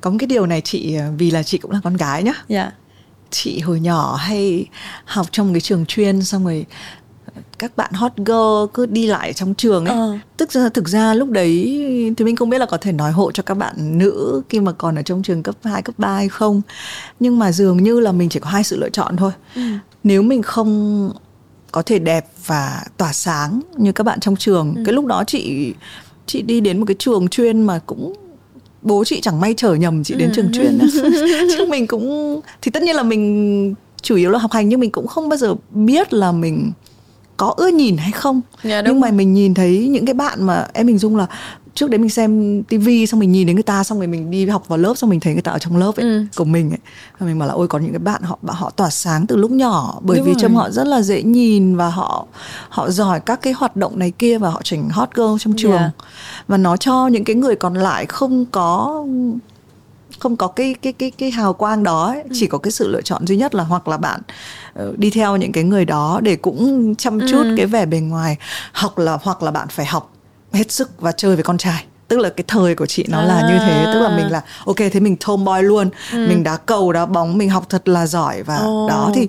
có 0.00 0.10
một 0.10 0.16
cái 0.20 0.26
điều 0.26 0.46
này 0.46 0.60
chị 0.60 0.96
vì 1.18 1.30
là 1.30 1.42
chị 1.42 1.58
cũng 1.58 1.70
là 1.70 1.80
con 1.84 1.96
gái 1.96 2.22
nhá 2.22 2.34
dạ 2.48 2.70
chị 3.30 3.60
hồi 3.60 3.80
nhỏ 3.80 4.16
hay 4.16 4.66
học 5.04 5.26
trong 5.32 5.52
cái 5.52 5.60
trường 5.60 5.86
chuyên 5.86 6.22
xong 6.22 6.44
rồi 6.44 6.66
các 7.58 7.76
bạn 7.76 7.92
hot 7.92 8.12
girl 8.16 8.74
cứ 8.74 8.86
đi 8.86 9.06
lại 9.06 9.32
trong 9.32 9.54
trường 9.54 9.86
ấy 9.86 9.96
ờ. 9.96 10.18
tức 10.36 10.52
ra 10.52 10.68
thực 10.68 10.88
ra 10.88 11.14
lúc 11.14 11.30
đấy 11.30 11.52
thì 12.16 12.24
mình 12.24 12.36
không 12.36 12.50
biết 12.50 12.58
là 12.58 12.66
có 12.66 12.76
thể 12.76 12.92
nói 12.92 13.12
hộ 13.12 13.32
cho 13.32 13.42
các 13.42 13.54
bạn 13.54 13.98
nữ 13.98 14.42
khi 14.48 14.60
mà 14.60 14.72
còn 14.72 14.98
ở 14.98 15.02
trong 15.02 15.22
trường 15.22 15.42
cấp 15.42 15.54
2, 15.64 15.82
cấp 15.82 15.94
3 15.98 16.14
hay 16.14 16.28
không 16.28 16.62
nhưng 17.20 17.38
mà 17.38 17.52
dường 17.52 17.82
như 17.82 18.00
là 18.00 18.12
mình 18.12 18.28
chỉ 18.28 18.40
có 18.40 18.50
hai 18.50 18.64
sự 18.64 18.76
lựa 18.76 18.90
chọn 18.90 19.16
thôi 19.16 19.32
ừ. 19.54 19.62
nếu 20.04 20.22
mình 20.22 20.42
không 20.42 21.10
có 21.72 21.82
thể 21.82 21.98
đẹp 21.98 22.26
và 22.46 22.84
tỏa 22.96 23.12
sáng 23.12 23.60
như 23.76 23.92
các 23.92 24.04
bạn 24.04 24.20
trong 24.20 24.36
trường 24.36 24.74
ừ. 24.76 24.82
cái 24.86 24.92
lúc 24.92 25.06
đó 25.06 25.24
chị 25.26 25.72
chị 26.26 26.42
đi 26.42 26.60
đến 26.60 26.78
một 26.78 26.84
cái 26.88 26.96
trường 26.98 27.28
chuyên 27.28 27.62
mà 27.62 27.80
cũng 27.86 28.12
bố 28.82 29.04
chị 29.04 29.20
chẳng 29.20 29.40
may 29.40 29.54
trở 29.56 29.74
nhầm 29.74 30.04
chị 30.04 30.14
đến 30.14 30.28
ừ. 30.28 30.32
trường 30.36 30.52
chuyên 30.52 30.78
chứ 31.56 31.66
mình 31.68 31.86
cũng 31.86 32.40
thì 32.62 32.70
tất 32.70 32.82
nhiên 32.82 32.96
là 32.96 33.02
mình 33.02 33.74
chủ 34.02 34.16
yếu 34.16 34.30
là 34.30 34.38
học 34.38 34.52
hành 34.52 34.68
nhưng 34.68 34.80
mình 34.80 34.90
cũng 34.90 35.06
không 35.06 35.28
bao 35.28 35.36
giờ 35.36 35.54
biết 35.70 36.12
là 36.12 36.32
mình 36.32 36.72
có 37.38 37.54
ưa 37.56 37.68
nhìn 37.68 37.96
hay 37.96 38.12
không 38.12 38.40
dạ, 38.62 38.82
nhưng 38.84 39.00
mà 39.00 39.10
mình 39.10 39.34
nhìn 39.34 39.54
thấy 39.54 39.88
những 39.88 40.06
cái 40.06 40.14
bạn 40.14 40.42
mà 40.42 40.66
em 40.72 40.86
mình 40.86 40.98
dung 40.98 41.16
là 41.16 41.26
trước 41.74 41.90
đấy 41.90 41.98
mình 41.98 42.10
xem 42.10 42.62
tivi 42.62 43.06
xong 43.06 43.20
mình 43.20 43.32
nhìn 43.32 43.46
đến 43.46 43.56
người 43.56 43.62
ta 43.62 43.84
xong 43.84 43.98
rồi 43.98 44.06
mình 44.06 44.30
đi 44.30 44.46
học 44.46 44.68
vào 44.68 44.78
lớp 44.78 44.94
xong 44.96 45.10
mình 45.10 45.20
thấy 45.20 45.32
người 45.32 45.42
ta 45.42 45.52
ở 45.52 45.58
trong 45.58 45.76
lớp 45.76 45.92
ấy 45.96 46.10
ừ. 46.10 46.24
của 46.36 46.44
mình 46.44 46.70
ấy 46.70 46.78
và 47.18 47.26
mình 47.26 47.38
bảo 47.38 47.48
là 47.48 47.54
ôi 47.54 47.68
có 47.68 47.78
những 47.78 47.92
cái 47.92 47.98
bạn 47.98 48.22
họ 48.22 48.38
họ 48.46 48.70
tỏa 48.70 48.90
sáng 48.90 49.26
từ 49.26 49.36
lúc 49.36 49.50
nhỏ 49.50 49.98
bởi 50.02 50.18
Đúng 50.18 50.26
vì 50.26 50.34
trông 50.38 50.56
họ 50.56 50.70
rất 50.70 50.86
là 50.86 51.02
dễ 51.02 51.22
nhìn 51.22 51.76
và 51.76 51.88
họ 51.88 52.26
họ 52.68 52.90
giỏi 52.90 53.20
các 53.20 53.42
cái 53.42 53.52
hoạt 53.52 53.76
động 53.76 53.98
này 53.98 54.10
kia 54.10 54.38
và 54.38 54.50
họ 54.50 54.62
thành 54.70 54.88
hot 54.88 55.08
girl 55.14 55.34
trong 55.38 55.54
trường 55.56 55.72
yeah. 55.72 55.92
Dạ. 55.98 56.04
và 56.48 56.56
nó 56.56 56.76
cho 56.76 57.06
những 57.06 57.24
cái 57.24 57.36
người 57.36 57.56
còn 57.56 57.74
lại 57.74 58.06
không 58.06 58.46
có 58.46 59.04
không 60.18 60.36
có 60.36 60.46
cái 60.46 60.74
cái 60.82 60.92
cái 60.92 61.10
cái 61.10 61.30
hào 61.30 61.52
quang 61.52 61.82
đó 61.82 62.06
ấy. 62.06 62.22
Ừ. 62.22 62.30
chỉ 62.32 62.46
có 62.46 62.58
cái 62.58 62.70
sự 62.70 62.88
lựa 62.88 63.02
chọn 63.02 63.26
duy 63.26 63.36
nhất 63.36 63.54
là 63.54 63.64
hoặc 63.64 63.88
là 63.88 63.96
bạn 63.96 64.20
uh, 64.82 64.98
đi 64.98 65.10
theo 65.10 65.36
những 65.36 65.52
cái 65.52 65.64
người 65.64 65.84
đó 65.84 66.20
để 66.22 66.36
cũng 66.36 66.94
chăm 66.94 67.20
chút 67.20 67.42
ừ. 67.42 67.54
cái 67.56 67.66
vẻ 67.66 67.86
bề 67.86 68.00
ngoài 68.00 68.36
học 68.72 68.98
là 68.98 69.18
hoặc 69.22 69.42
là 69.42 69.50
bạn 69.50 69.68
phải 69.68 69.86
học 69.86 70.12
hết 70.52 70.72
sức 70.72 71.00
và 71.00 71.12
chơi 71.12 71.36
với 71.36 71.44
con 71.44 71.58
trai 71.58 71.84
tức 72.08 72.18
là 72.18 72.28
cái 72.28 72.44
thời 72.48 72.74
của 72.74 72.86
chị 72.86 73.04
nó 73.08 73.18
à. 73.18 73.24
là 73.24 73.48
như 73.48 73.58
thế 73.58 73.90
tức 73.94 74.00
là 74.00 74.16
mình 74.16 74.30
là 74.30 74.42
ok 74.66 74.76
thế 74.76 75.00
mình 75.00 75.16
tomboy 75.26 75.62
luôn 75.62 75.90
ừ. 76.12 76.26
mình 76.28 76.42
đá 76.42 76.56
cầu 76.56 76.92
đá 76.92 77.06
bóng 77.06 77.38
mình 77.38 77.50
học 77.50 77.66
thật 77.68 77.88
là 77.88 78.06
giỏi 78.06 78.42
và 78.42 78.56
oh. 78.56 78.90
đó 78.90 79.10
thì 79.14 79.28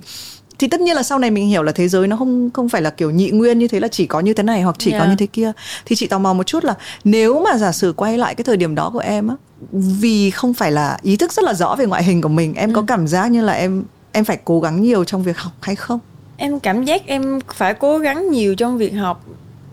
thì 0.58 0.68
tất 0.68 0.80
nhiên 0.80 0.96
là 0.96 1.02
sau 1.02 1.18
này 1.18 1.30
mình 1.30 1.48
hiểu 1.48 1.62
là 1.62 1.72
thế 1.72 1.88
giới 1.88 2.08
nó 2.08 2.16
không 2.16 2.50
không 2.50 2.68
phải 2.68 2.82
là 2.82 2.90
kiểu 2.90 3.10
nhị 3.10 3.30
nguyên 3.30 3.58
như 3.58 3.68
thế 3.68 3.80
là 3.80 3.88
chỉ 3.88 4.06
có 4.06 4.20
như 4.20 4.34
thế 4.34 4.42
này 4.42 4.62
hoặc 4.62 4.76
chỉ 4.78 4.90
yeah. 4.90 5.02
có 5.02 5.10
như 5.10 5.16
thế 5.16 5.26
kia 5.26 5.52
thì 5.84 5.96
chị 5.96 6.06
tò 6.06 6.18
mò 6.18 6.32
một 6.32 6.46
chút 6.46 6.64
là 6.64 6.74
nếu 7.04 7.40
mà 7.40 7.58
giả 7.58 7.72
sử 7.72 7.92
quay 7.96 8.18
lại 8.18 8.34
cái 8.34 8.44
thời 8.44 8.56
điểm 8.56 8.74
đó 8.74 8.90
của 8.92 8.98
em 8.98 9.28
á 9.28 9.34
vì 9.72 10.30
không 10.30 10.54
phải 10.54 10.72
là 10.72 10.98
ý 11.02 11.16
thức 11.16 11.32
rất 11.32 11.44
là 11.44 11.54
rõ 11.54 11.76
về 11.76 11.86
ngoại 11.86 12.04
hình 12.04 12.20
của 12.20 12.28
mình 12.28 12.54
em 12.54 12.70
ừ. 12.70 12.74
có 12.74 12.84
cảm 12.86 13.06
giác 13.06 13.30
như 13.30 13.42
là 13.42 13.52
em 13.52 13.84
em 14.12 14.24
phải 14.24 14.38
cố 14.44 14.60
gắng 14.60 14.82
nhiều 14.82 15.04
trong 15.04 15.22
việc 15.22 15.38
học 15.38 15.52
hay 15.60 15.76
không 15.76 15.98
em 16.36 16.60
cảm 16.60 16.84
giác 16.84 17.02
em 17.06 17.40
phải 17.54 17.74
cố 17.74 17.98
gắng 17.98 18.30
nhiều 18.30 18.54
trong 18.54 18.78
việc 18.78 18.90
học 18.90 19.24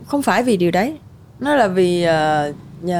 không 0.05 0.21
phải 0.21 0.43
vì 0.43 0.57
điều 0.57 0.71
đấy 0.71 0.97
nó 1.39 1.55
là 1.55 1.67
vì 1.67 2.05
uh, 2.05 2.55
uh, 2.85 2.91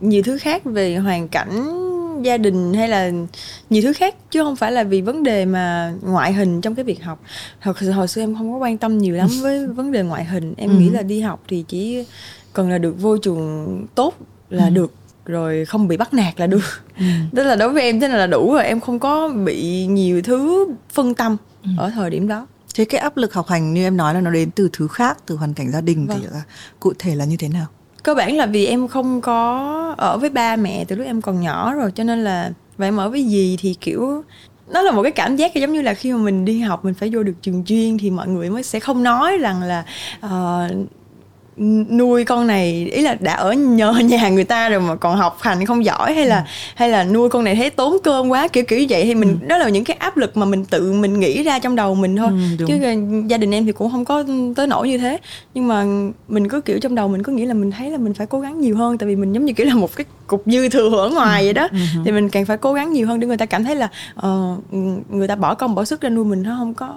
nhiều 0.00 0.22
thứ 0.22 0.38
khác 0.38 0.64
về 0.64 0.96
hoàn 0.96 1.28
cảnh 1.28 1.74
gia 2.22 2.36
đình 2.36 2.74
hay 2.74 2.88
là 2.88 3.10
nhiều 3.70 3.82
thứ 3.82 3.92
khác 3.92 4.14
chứ 4.30 4.42
không 4.42 4.56
phải 4.56 4.72
là 4.72 4.84
vì 4.84 5.00
vấn 5.00 5.22
đề 5.22 5.44
mà 5.44 5.94
ngoại 6.02 6.32
hình 6.32 6.60
trong 6.60 6.74
cái 6.74 6.84
việc 6.84 7.04
học 7.04 7.20
thật 7.60 7.76
sự 7.80 7.90
hồi 7.90 8.08
xưa 8.08 8.22
em 8.22 8.34
không 8.34 8.52
có 8.52 8.58
quan 8.58 8.78
tâm 8.78 8.98
nhiều 8.98 9.14
lắm 9.14 9.28
với 9.42 9.66
vấn 9.76 9.92
đề 9.92 10.02
ngoại 10.02 10.24
hình 10.24 10.54
em 10.56 10.70
ừ. 10.70 10.76
nghĩ 10.78 10.90
là 10.90 11.02
đi 11.02 11.20
học 11.20 11.40
thì 11.48 11.64
chỉ 11.68 12.04
cần 12.52 12.70
là 12.70 12.78
được 12.78 13.00
vô 13.00 13.16
trường 13.16 13.86
tốt 13.94 14.14
là 14.50 14.64
ừ. 14.64 14.70
được 14.70 14.92
rồi 15.28 15.64
không 15.64 15.88
bị 15.88 15.96
bắt 15.96 16.14
nạt 16.14 16.40
là 16.40 16.46
được 16.46 16.82
ừ. 16.98 17.04
tức 17.34 17.44
là 17.44 17.56
đối 17.56 17.72
với 17.72 17.82
em 17.82 18.00
thế 18.00 18.08
này 18.08 18.18
là 18.18 18.26
đủ 18.26 18.52
rồi 18.52 18.64
em 18.64 18.80
không 18.80 18.98
có 18.98 19.28
bị 19.28 19.86
nhiều 19.86 20.22
thứ 20.22 20.66
phân 20.92 21.14
tâm 21.14 21.36
ừ. 21.62 21.70
ở 21.78 21.90
thời 21.90 22.10
điểm 22.10 22.28
đó 22.28 22.46
thế 22.74 22.84
cái 22.84 23.00
áp 23.00 23.16
lực 23.16 23.34
học 23.34 23.46
hành 23.48 23.74
như 23.74 23.86
em 23.86 23.96
nói 23.96 24.14
là 24.14 24.20
nó 24.20 24.30
đến 24.30 24.50
từ 24.50 24.68
thứ 24.72 24.88
khác 24.88 25.18
từ 25.26 25.36
hoàn 25.36 25.54
cảnh 25.54 25.70
gia 25.72 25.80
đình 25.80 26.06
vâng. 26.06 26.18
thì 26.20 26.26
là 26.32 26.42
cụ 26.80 26.92
thể 26.98 27.14
là 27.14 27.24
như 27.24 27.36
thế 27.36 27.48
nào 27.48 27.66
cơ 28.02 28.14
bản 28.14 28.36
là 28.36 28.46
vì 28.46 28.66
em 28.66 28.88
không 28.88 29.20
có 29.20 29.94
ở 29.98 30.18
với 30.18 30.30
ba 30.30 30.56
mẹ 30.56 30.84
từ 30.84 30.96
lúc 30.96 31.06
em 31.06 31.22
còn 31.22 31.40
nhỏ 31.40 31.74
rồi 31.74 31.92
cho 31.94 32.04
nên 32.04 32.24
là 32.24 32.52
và 32.76 32.86
em 32.86 32.96
ở 32.96 33.10
với 33.10 33.24
gì 33.24 33.56
thì 33.60 33.74
kiểu 33.80 34.22
nó 34.68 34.82
là 34.82 34.92
một 34.92 35.02
cái 35.02 35.12
cảm 35.12 35.36
giác 35.36 35.54
giống 35.54 35.72
như 35.72 35.82
là 35.82 35.94
khi 35.94 36.12
mà 36.12 36.18
mình 36.18 36.44
đi 36.44 36.60
học 36.60 36.84
mình 36.84 36.94
phải 36.94 37.10
vô 37.12 37.22
được 37.22 37.34
trường 37.42 37.64
chuyên 37.64 37.98
thì 37.98 38.10
mọi 38.10 38.28
người 38.28 38.50
mới 38.50 38.62
sẽ 38.62 38.80
không 38.80 39.02
nói 39.02 39.38
rằng 39.38 39.62
là 39.62 39.84
uh, 40.26 40.70
nuôi 41.90 42.24
con 42.24 42.46
này 42.46 42.88
ý 42.92 43.02
là 43.02 43.16
đã 43.20 43.32
ở 43.32 43.52
nhờ 43.52 43.92
nhà 44.04 44.28
người 44.28 44.44
ta 44.44 44.68
rồi 44.68 44.80
mà 44.80 44.94
còn 44.94 45.16
học 45.16 45.38
hành 45.40 45.66
không 45.66 45.84
giỏi 45.84 46.14
hay 46.14 46.26
là 46.26 46.36
ừ. 46.36 46.42
hay 46.74 46.88
là 46.88 47.04
nuôi 47.04 47.28
con 47.28 47.44
này 47.44 47.54
thấy 47.54 47.70
tốn 47.70 47.96
cơm 48.04 48.28
quá 48.28 48.48
kiểu 48.48 48.64
kiểu 48.64 48.78
như 48.78 48.86
vậy 48.88 49.04
thì 49.04 49.14
mình 49.14 49.38
ừ. 49.42 49.46
đó 49.46 49.58
là 49.58 49.68
những 49.68 49.84
cái 49.84 49.96
áp 49.96 50.16
lực 50.16 50.36
mà 50.36 50.46
mình 50.46 50.64
tự 50.64 50.92
mình 50.92 51.20
nghĩ 51.20 51.42
ra 51.42 51.58
trong 51.58 51.76
đầu 51.76 51.94
mình 51.94 52.16
thôi 52.16 52.28
ừ, 52.58 52.64
chứ 52.68 52.78
gia 53.26 53.38
đình 53.38 53.54
em 53.54 53.66
thì 53.66 53.72
cũng 53.72 53.90
không 53.90 54.04
có 54.04 54.24
tới 54.56 54.66
nỗi 54.66 54.88
như 54.88 54.98
thế 54.98 55.18
nhưng 55.54 55.68
mà 55.68 55.84
mình 56.28 56.48
cứ 56.48 56.60
kiểu 56.60 56.78
trong 56.80 56.94
đầu 56.94 57.08
mình 57.08 57.22
có 57.22 57.32
nghĩ 57.32 57.46
là 57.46 57.54
mình 57.54 57.70
thấy 57.70 57.90
là 57.90 57.98
mình 57.98 58.14
phải 58.14 58.26
cố 58.26 58.40
gắng 58.40 58.60
nhiều 58.60 58.76
hơn 58.76 58.98
tại 58.98 59.08
vì 59.08 59.16
mình 59.16 59.32
giống 59.32 59.44
như 59.44 59.52
kiểu 59.52 59.66
là 59.66 59.74
một 59.74 59.96
cái 59.96 60.04
cục 60.26 60.42
dư 60.46 60.68
thừa 60.68 60.98
ở 60.98 61.08
ngoài 61.08 61.44
vậy 61.44 61.52
đó 61.52 61.68
ừ. 61.72 61.78
ừ. 61.94 62.00
thì 62.04 62.12
mình 62.12 62.28
càng 62.28 62.46
phải 62.46 62.56
cố 62.56 62.72
gắng 62.72 62.92
nhiều 62.92 63.06
hơn 63.06 63.20
để 63.20 63.26
người 63.26 63.36
ta 63.36 63.46
cảm 63.46 63.64
thấy 63.64 63.76
là 63.76 63.88
uh, 64.26 64.74
người 65.10 65.28
ta 65.28 65.34
bỏ 65.34 65.54
công 65.54 65.74
bỏ 65.74 65.84
sức 65.84 66.00
ra 66.00 66.08
nuôi 66.08 66.24
mình 66.24 66.42
nó 66.42 66.56
không 66.58 66.74
có 66.74 66.94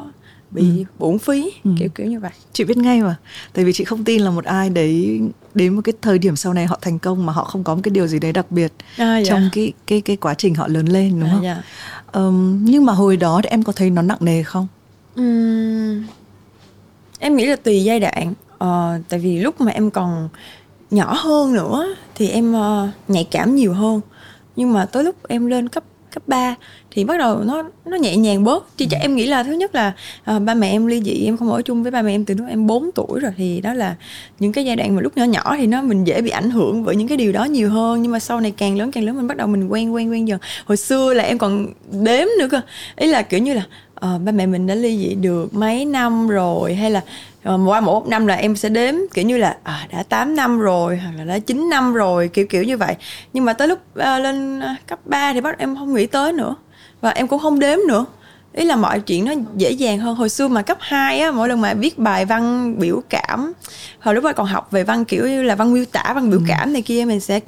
bị 0.51 0.61
ừ. 0.61 0.83
uổng 0.97 1.19
phí 1.19 1.51
ừ. 1.63 1.71
kiểu 1.79 1.89
kiểu 1.89 2.07
như 2.07 2.19
vậy 2.19 2.31
chị 2.53 2.63
biết 2.63 2.77
ngay 2.77 3.01
mà 3.01 3.15
tại 3.53 3.65
vì 3.65 3.73
chị 3.73 3.83
không 3.83 4.03
tin 4.03 4.21
là 4.21 4.31
một 4.31 4.45
ai 4.45 4.69
đấy 4.69 5.21
đến 5.53 5.75
một 5.75 5.81
cái 5.83 5.93
thời 6.01 6.19
điểm 6.19 6.35
sau 6.35 6.53
này 6.53 6.65
họ 6.65 6.79
thành 6.81 6.99
công 6.99 7.25
mà 7.25 7.33
họ 7.33 7.43
không 7.43 7.63
có 7.63 7.75
một 7.75 7.81
cái 7.83 7.91
điều 7.91 8.07
gì 8.07 8.19
đấy 8.19 8.33
đặc 8.33 8.51
biệt 8.51 8.73
à, 8.97 9.17
dạ. 9.17 9.29
trong 9.29 9.49
cái 9.53 9.73
cái 9.87 10.01
cái 10.01 10.15
quá 10.17 10.33
trình 10.33 10.55
họ 10.55 10.67
lớn 10.67 10.85
lên 10.85 11.19
đúng 11.19 11.29
à, 11.29 11.31
không 11.33 11.43
dạ. 11.43 11.63
um, 12.13 12.65
nhưng 12.65 12.85
mà 12.85 12.93
hồi 12.93 13.17
đó 13.17 13.41
thì 13.43 13.49
em 13.49 13.63
có 13.63 13.73
thấy 13.73 13.89
nó 13.89 14.01
nặng 14.01 14.17
nề 14.21 14.43
không 14.43 14.67
uhm, 15.21 16.03
em 17.19 17.35
nghĩ 17.35 17.45
là 17.45 17.55
tùy 17.55 17.83
giai 17.83 17.99
đoạn 17.99 18.33
uh, 18.63 19.03
tại 19.09 19.19
vì 19.19 19.39
lúc 19.39 19.61
mà 19.61 19.71
em 19.71 19.91
còn 19.91 20.29
nhỏ 20.91 21.13
hơn 21.13 21.53
nữa 21.53 21.95
thì 22.15 22.29
em 22.29 22.55
uh, 22.55 22.89
nhạy 23.07 23.27
cảm 23.31 23.55
nhiều 23.55 23.73
hơn 23.73 24.01
nhưng 24.55 24.73
mà 24.73 24.85
tới 24.85 25.03
lúc 25.03 25.15
em 25.27 25.45
lên 25.45 25.69
cấp 25.69 25.83
cấp 26.11 26.23
3 26.27 26.55
thì 26.91 27.03
bắt 27.03 27.19
đầu 27.19 27.39
nó 27.43 27.63
nó 27.85 27.97
nhẹ 27.97 28.17
nhàng 28.17 28.43
bớt. 28.43 28.77
Chứ 28.77 28.85
ừ. 28.91 28.97
em 29.01 29.15
nghĩ 29.15 29.27
là 29.27 29.43
thứ 29.43 29.53
nhất 29.53 29.75
là 29.75 29.93
uh, 30.35 30.41
ba 30.41 30.53
mẹ 30.53 30.69
em 30.69 30.85
ly 30.85 31.01
dị 31.05 31.25
em 31.25 31.37
không 31.37 31.51
ở 31.51 31.61
chung 31.61 31.83
với 31.83 31.91
ba 31.91 32.01
mẹ 32.01 32.15
em 32.15 32.25
từ 32.25 32.33
lúc 32.33 32.47
em 32.49 32.67
4 32.67 32.91
tuổi 32.95 33.19
rồi 33.19 33.31
thì 33.37 33.61
đó 33.61 33.73
là 33.73 33.95
những 34.39 34.51
cái 34.51 34.65
giai 34.65 34.75
đoạn 34.75 34.95
mà 34.95 35.01
lúc 35.01 35.17
nhỏ 35.17 35.23
nhỏ 35.23 35.55
thì 35.57 35.67
nó 35.67 35.81
mình 35.81 36.03
dễ 36.03 36.21
bị 36.21 36.29
ảnh 36.29 36.49
hưởng 36.49 36.83
bởi 36.83 36.95
những 36.95 37.07
cái 37.07 37.17
điều 37.17 37.31
đó 37.31 37.43
nhiều 37.43 37.69
hơn. 37.69 38.01
Nhưng 38.01 38.11
mà 38.11 38.19
sau 38.19 38.39
này 38.39 38.53
càng 38.57 38.77
lớn 38.77 38.91
càng 38.91 39.03
lớn 39.03 39.17
mình 39.17 39.27
bắt 39.27 39.37
đầu 39.37 39.47
mình 39.47 39.67
quen 39.67 39.93
quen 39.93 40.11
quen 40.11 40.27
dần. 40.27 40.39
Hồi 40.65 40.77
xưa 40.77 41.13
là 41.13 41.23
em 41.23 41.37
còn 41.37 41.67
đếm 41.91 42.27
nữa 42.39 42.47
cơ. 42.51 42.61
Ý 42.95 43.07
là 43.07 43.21
kiểu 43.21 43.39
như 43.39 43.53
là 43.53 43.63
uh, 44.05 44.21
ba 44.21 44.31
mẹ 44.31 44.45
mình 44.45 44.67
đã 44.67 44.75
ly 44.75 44.97
dị 44.97 45.15
được 45.15 45.53
mấy 45.53 45.85
năm 45.85 46.27
rồi 46.27 46.75
hay 46.75 46.91
là 46.91 47.01
qua 47.43 47.79
một 47.79 48.07
năm 48.07 48.27
là 48.27 48.35
em 48.35 48.55
sẽ 48.55 48.69
đếm 48.69 48.93
kiểu 49.13 49.25
như 49.25 49.37
là 49.37 49.57
à, 49.63 49.87
đã 49.91 50.03
8 50.03 50.35
năm 50.35 50.59
rồi 50.59 50.97
hoặc 50.97 51.11
là 51.17 51.23
đã 51.23 51.39
9 51.39 51.69
năm 51.69 51.93
rồi 51.93 52.27
kiểu 52.27 52.45
kiểu 52.45 52.63
như 52.63 52.77
vậy. 52.77 52.95
Nhưng 53.33 53.45
mà 53.45 53.53
tới 53.53 53.67
lúc 53.67 53.79
uh, 53.99 54.03
lên 54.03 54.61
cấp 54.87 54.99
3 55.05 55.33
thì 55.33 55.41
bắt 55.41 55.57
em 55.57 55.75
không 55.75 55.93
nghĩ 55.93 56.07
tới 56.07 56.33
nữa. 56.33 56.55
Và 57.01 57.09
em 57.09 57.27
cũng 57.27 57.39
không 57.39 57.59
đếm 57.59 57.79
nữa. 57.87 58.05
Ý 58.53 58.65
là 58.65 58.75
mọi 58.75 58.99
chuyện 58.99 59.25
nó 59.25 59.33
dễ 59.55 59.71
dàng 59.71 59.99
hơn. 59.99 60.15
Hồi 60.15 60.29
xưa 60.29 60.47
mà 60.47 60.61
cấp 60.61 60.77
2 60.81 61.19
á 61.19 61.31
mỗi 61.31 61.49
lần 61.49 61.61
mà 61.61 61.73
viết 61.73 61.99
bài 61.99 62.25
văn 62.25 62.75
biểu 62.79 63.01
cảm 63.09 63.53
hồi 64.01 64.15
lúc 64.15 64.23
đó 64.23 64.33
còn 64.33 64.47
học 64.47 64.71
về 64.71 64.83
văn 64.83 65.05
kiểu 65.05 65.27
như 65.27 65.43
là 65.43 65.55
văn 65.55 65.73
miêu 65.73 65.85
tả 65.85 66.11
văn 66.15 66.29
biểu 66.29 66.39
ừ. 66.39 66.45
cảm 66.47 66.73
này 66.73 66.81
kia 66.81 67.05
mình 67.05 67.19
sẽ 67.19 67.39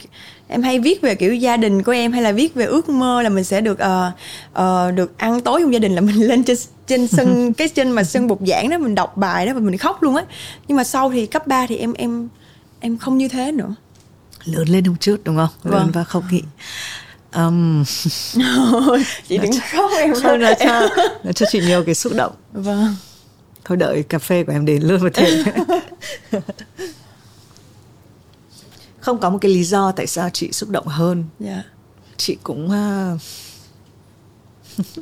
em 0.54 0.62
hay 0.62 0.80
viết 0.80 1.02
về 1.02 1.16
kiểu 1.16 1.36
gia 1.36 1.58
đình 1.58 1.84
của 1.84 1.92
em 1.92 2.12
hay 2.12 2.22
là 2.22 2.32
viết 2.32 2.56
về 2.56 2.66
ước 2.66 2.90
mơ 2.90 3.22
là 3.22 3.30
mình 3.30 3.44
sẽ 3.44 3.62
được 3.62 3.78
uh, 3.84 4.14
uh, 4.60 4.96
được 4.96 5.18
ăn 5.18 5.42
tối 5.42 5.62
trong 5.62 5.74
gia 5.74 5.80
đình 5.80 5.96
là 5.96 6.02
mình 6.02 6.16
lên 6.28 6.44
trên 6.44 6.58
trên 6.88 7.08
sân 7.08 7.54
cái 7.58 7.70
trên 7.70 7.92
mà 7.92 8.04
sân 8.04 8.28
bục 8.28 8.40
giảng 8.48 8.70
đó 8.70 8.78
mình 8.78 8.96
đọc 8.96 9.18
bài 9.18 9.46
đó 9.46 9.54
và 9.54 9.60
mình 9.60 9.78
khóc 9.78 10.04
luôn 10.04 10.16
á. 10.16 10.24
Nhưng 10.68 10.78
mà 10.78 10.84
sau 10.84 11.12
thì 11.12 11.26
cấp 11.26 11.48
3 11.48 11.66
thì 11.68 11.78
em 11.78 11.94
em 11.94 12.30
em 12.80 12.98
không 12.98 13.18
như 13.18 13.28
thế 13.28 13.52
nữa. 13.52 13.76
Lớn 14.46 14.70
lên 14.70 14.86
không 14.86 14.98
chút 15.00 15.18
đúng 15.24 15.36
không? 15.36 15.72
Lớn 15.72 15.82
vâng. 15.84 15.92
và 15.94 16.04
không 16.04 16.24
nghĩ 16.32 16.42
um, 17.36 17.84
chị 19.28 19.38
đừng 19.38 19.52
khóc 19.72 19.92
em 19.98 20.14
cho 20.24 20.38
nó 20.38 20.50
cho 20.60 20.90
nó 21.24 21.32
cho 21.32 21.46
chị 21.52 21.62
nhiều 21.62 21.84
cái 21.84 21.96
xúc 21.96 22.14
động. 22.16 22.34
Vâng. 22.54 22.96
Thôi 23.66 23.78
đợi 23.78 24.04
cà 24.04 24.20
phê 24.20 24.44
của 24.44 24.52
em 24.52 24.66
đến 24.66 24.82
luôn 24.82 25.04
một 25.04 25.14
thể 25.14 25.44
không 29.04 29.20
có 29.20 29.30
một 29.30 29.38
cái 29.42 29.52
lý 29.52 29.64
do 29.64 29.92
tại 29.92 30.08
sao 30.08 30.30
chị 30.30 30.52
xúc 30.52 30.70
động 30.70 30.88
hơn 30.88 31.24
yeah. 31.40 31.56
Dạ. 31.56 31.64
chị 32.18 32.38
cũng 32.44 32.66
uh... 32.66 33.22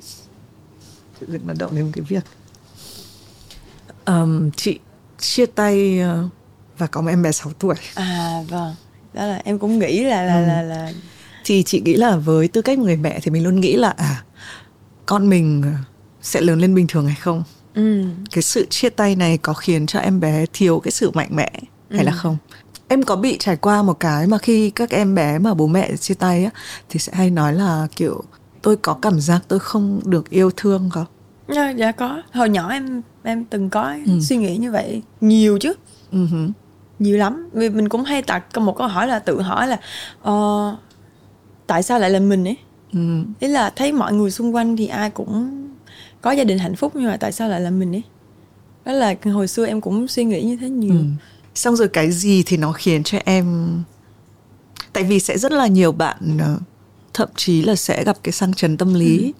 tự 1.19 1.27
dưng 1.27 1.41
nó 1.47 1.53
động 1.59 1.75
đến 1.75 1.85
một 1.85 1.91
cái 1.93 2.05
việc 2.07 2.23
um, 4.05 4.51
chị 4.51 4.79
chia 5.19 5.45
tay 5.45 5.99
uh, 5.99 6.29
và 6.77 6.87
có 6.87 7.01
một 7.01 7.09
em 7.09 7.23
bé 7.23 7.31
6 7.31 7.51
tuổi 7.59 7.75
à 7.93 8.43
vâng 8.47 8.75
đó 9.13 9.25
là 9.25 9.41
em 9.45 9.59
cũng 9.59 9.79
nghĩ 9.79 10.03
là 10.03 10.23
là 10.23 10.39
ừ. 10.39 10.47
là 10.47 10.61
là 10.61 10.91
thì 11.43 11.63
chị 11.63 11.81
nghĩ 11.81 11.93
là 11.93 12.15
với 12.15 12.47
tư 12.47 12.61
cách 12.61 12.79
người 12.79 12.95
mẹ 12.95 13.19
thì 13.23 13.31
mình 13.31 13.43
luôn 13.43 13.59
nghĩ 13.59 13.75
là 13.75 13.89
à 13.89 14.23
con 15.05 15.29
mình 15.29 15.73
sẽ 16.21 16.41
lớn 16.41 16.59
lên 16.59 16.75
bình 16.75 16.87
thường 16.87 17.05
hay 17.05 17.15
không 17.15 17.43
ừ. 17.73 18.05
cái 18.31 18.41
sự 18.41 18.65
chia 18.69 18.89
tay 18.89 19.15
này 19.15 19.37
có 19.37 19.53
khiến 19.53 19.85
cho 19.85 19.99
em 19.99 20.19
bé 20.19 20.45
thiếu 20.53 20.79
cái 20.79 20.91
sự 20.91 21.11
mạnh 21.11 21.29
mẽ 21.31 21.51
hay 21.89 21.99
ừ. 21.99 22.05
là 22.05 22.11
không 22.11 22.37
em 22.91 23.03
có 23.03 23.15
bị 23.15 23.37
trải 23.39 23.57
qua 23.57 23.83
một 23.83 23.99
cái 23.99 24.27
mà 24.27 24.37
khi 24.37 24.69
các 24.69 24.89
em 24.89 25.15
bé 25.15 25.39
mà 25.39 25.53
bố 25.53 25.67
mẹ 25.67 25.95
chia 25.95 26.13
tay 26.13 26.43
á 26.43 26.51
thì 26.89 26.99
sẽ 26.99 27.13
hay 27.15 27.29
nói 27.29 27.53
là 27.53 27.87
kiểu 27.95 28.23
tôi 28.61 28.77
có 28.77 28.93
cảm 28.93 29.19
giác 29.19 29.41
tôi 29.47 29.59
không 29.59 30.01
được 30.05 30.29
yêu 30.29 30.51
thương 30.57 30.89
không 30.89 31.05
dạ, 31.47 31.69
dạ 31.69 31.91
có 31.91 32.21
hồi 32.33 32.49
nhỏ 32.49 32.69
em 32.69 33.01
em 33.23 33.45
từng 33.45 33.69
có 33.69 33.95
ừ. 34.05 34.19
suy 34.21 34.37
nghĩ 34.37 34.57
như 34.57 34.71
vậy 34.71 35.01
nhiều 35.21 35.57
chứ 35.57 35.73
uh-huh. 36.11 36.51
nhiều 36.99 37.17
lắm 37.17 37.49
vì 37.53 37.69
mình 37.69 37.89
cũng 37.89 38.03
hay 38.03 38.21
đặt 38.21 38.57
một 38.57 38.77
câu 38.77 38.87
hỏi 38.87 39.07
là 39.07 39.19
tự 39.19 39.41
hỏi 39.41 39.67
là 39.67 39.77
uh, 40.29 40.79
tại 41.67 41.83
sao 41.83 41.99
lại 41.99 42.09
là 42.09 42.19
mình 42.19 42.47
ấy 42.47 42.57
ừ. 42.93 43.23
ý 43.39 43.47
là 43.47 43.69
thấy 43.69 43.91
mọi 43.91 44.13
người 44.13 44.31
xung 44.31 44.55
quanh 44.55 44.77
thì 44.77 44.87
ai 44.87 45.09
cũng 45.09 45.67
có 46.21 46.31
gia 46.31 46.43
đình 46.43 46.57
hạnh 46.57 46.75
phúc 46.75 46.91
nhưng 46.95 47.05
mà 47.05 47.17
tại 47.17 47.31
sao 47.31 47.49
lại 47.49 47.61
là 47.61 47.69
mình 47.69 47.95
ấy 47.95 48.03
đó 48.85 48.91
là 48.91 49.15
hồi 49.25 49.47
xưa 49.47 49.65
em 49.65 49.81
cũng 49.81 50.07
suy 50.07 50.23
nghĩ 50.23 50.43
như 50.43 50.57
thế 50.57 50.69
nhiều 50.69 50.95
ừ. 50.95 51.03
Xong 51.55 51.75
rồi 51.75 51.87
cái 51.87 52.11
gì 52.11 52.43
thì 52.43 52.57
nó 52.57 52.71
khiến 52.71 53.03
cho 53.03 53.17
em 53.25 53.77
tại 54.93 55.03
vì 55.03 55.19
sẽ 55.19 55.37
rất 55.37 55.51
là 55.51 55.67
nhiều 55.67 55.91
bạn 55.91 56.37
ờ, 56.39 56.57
thậm 57.13 57.29
chí 57.35 57.61
là 57.61 57.75
sẽ 57.75 58.03
gặp 58.03 58.17
cái 58.23 58.31
sang 58.31 58.53
chấn 58.53 58.77
tâm 58.77 58.93
lý 58.93 59.17
ừ. 59.17 59.31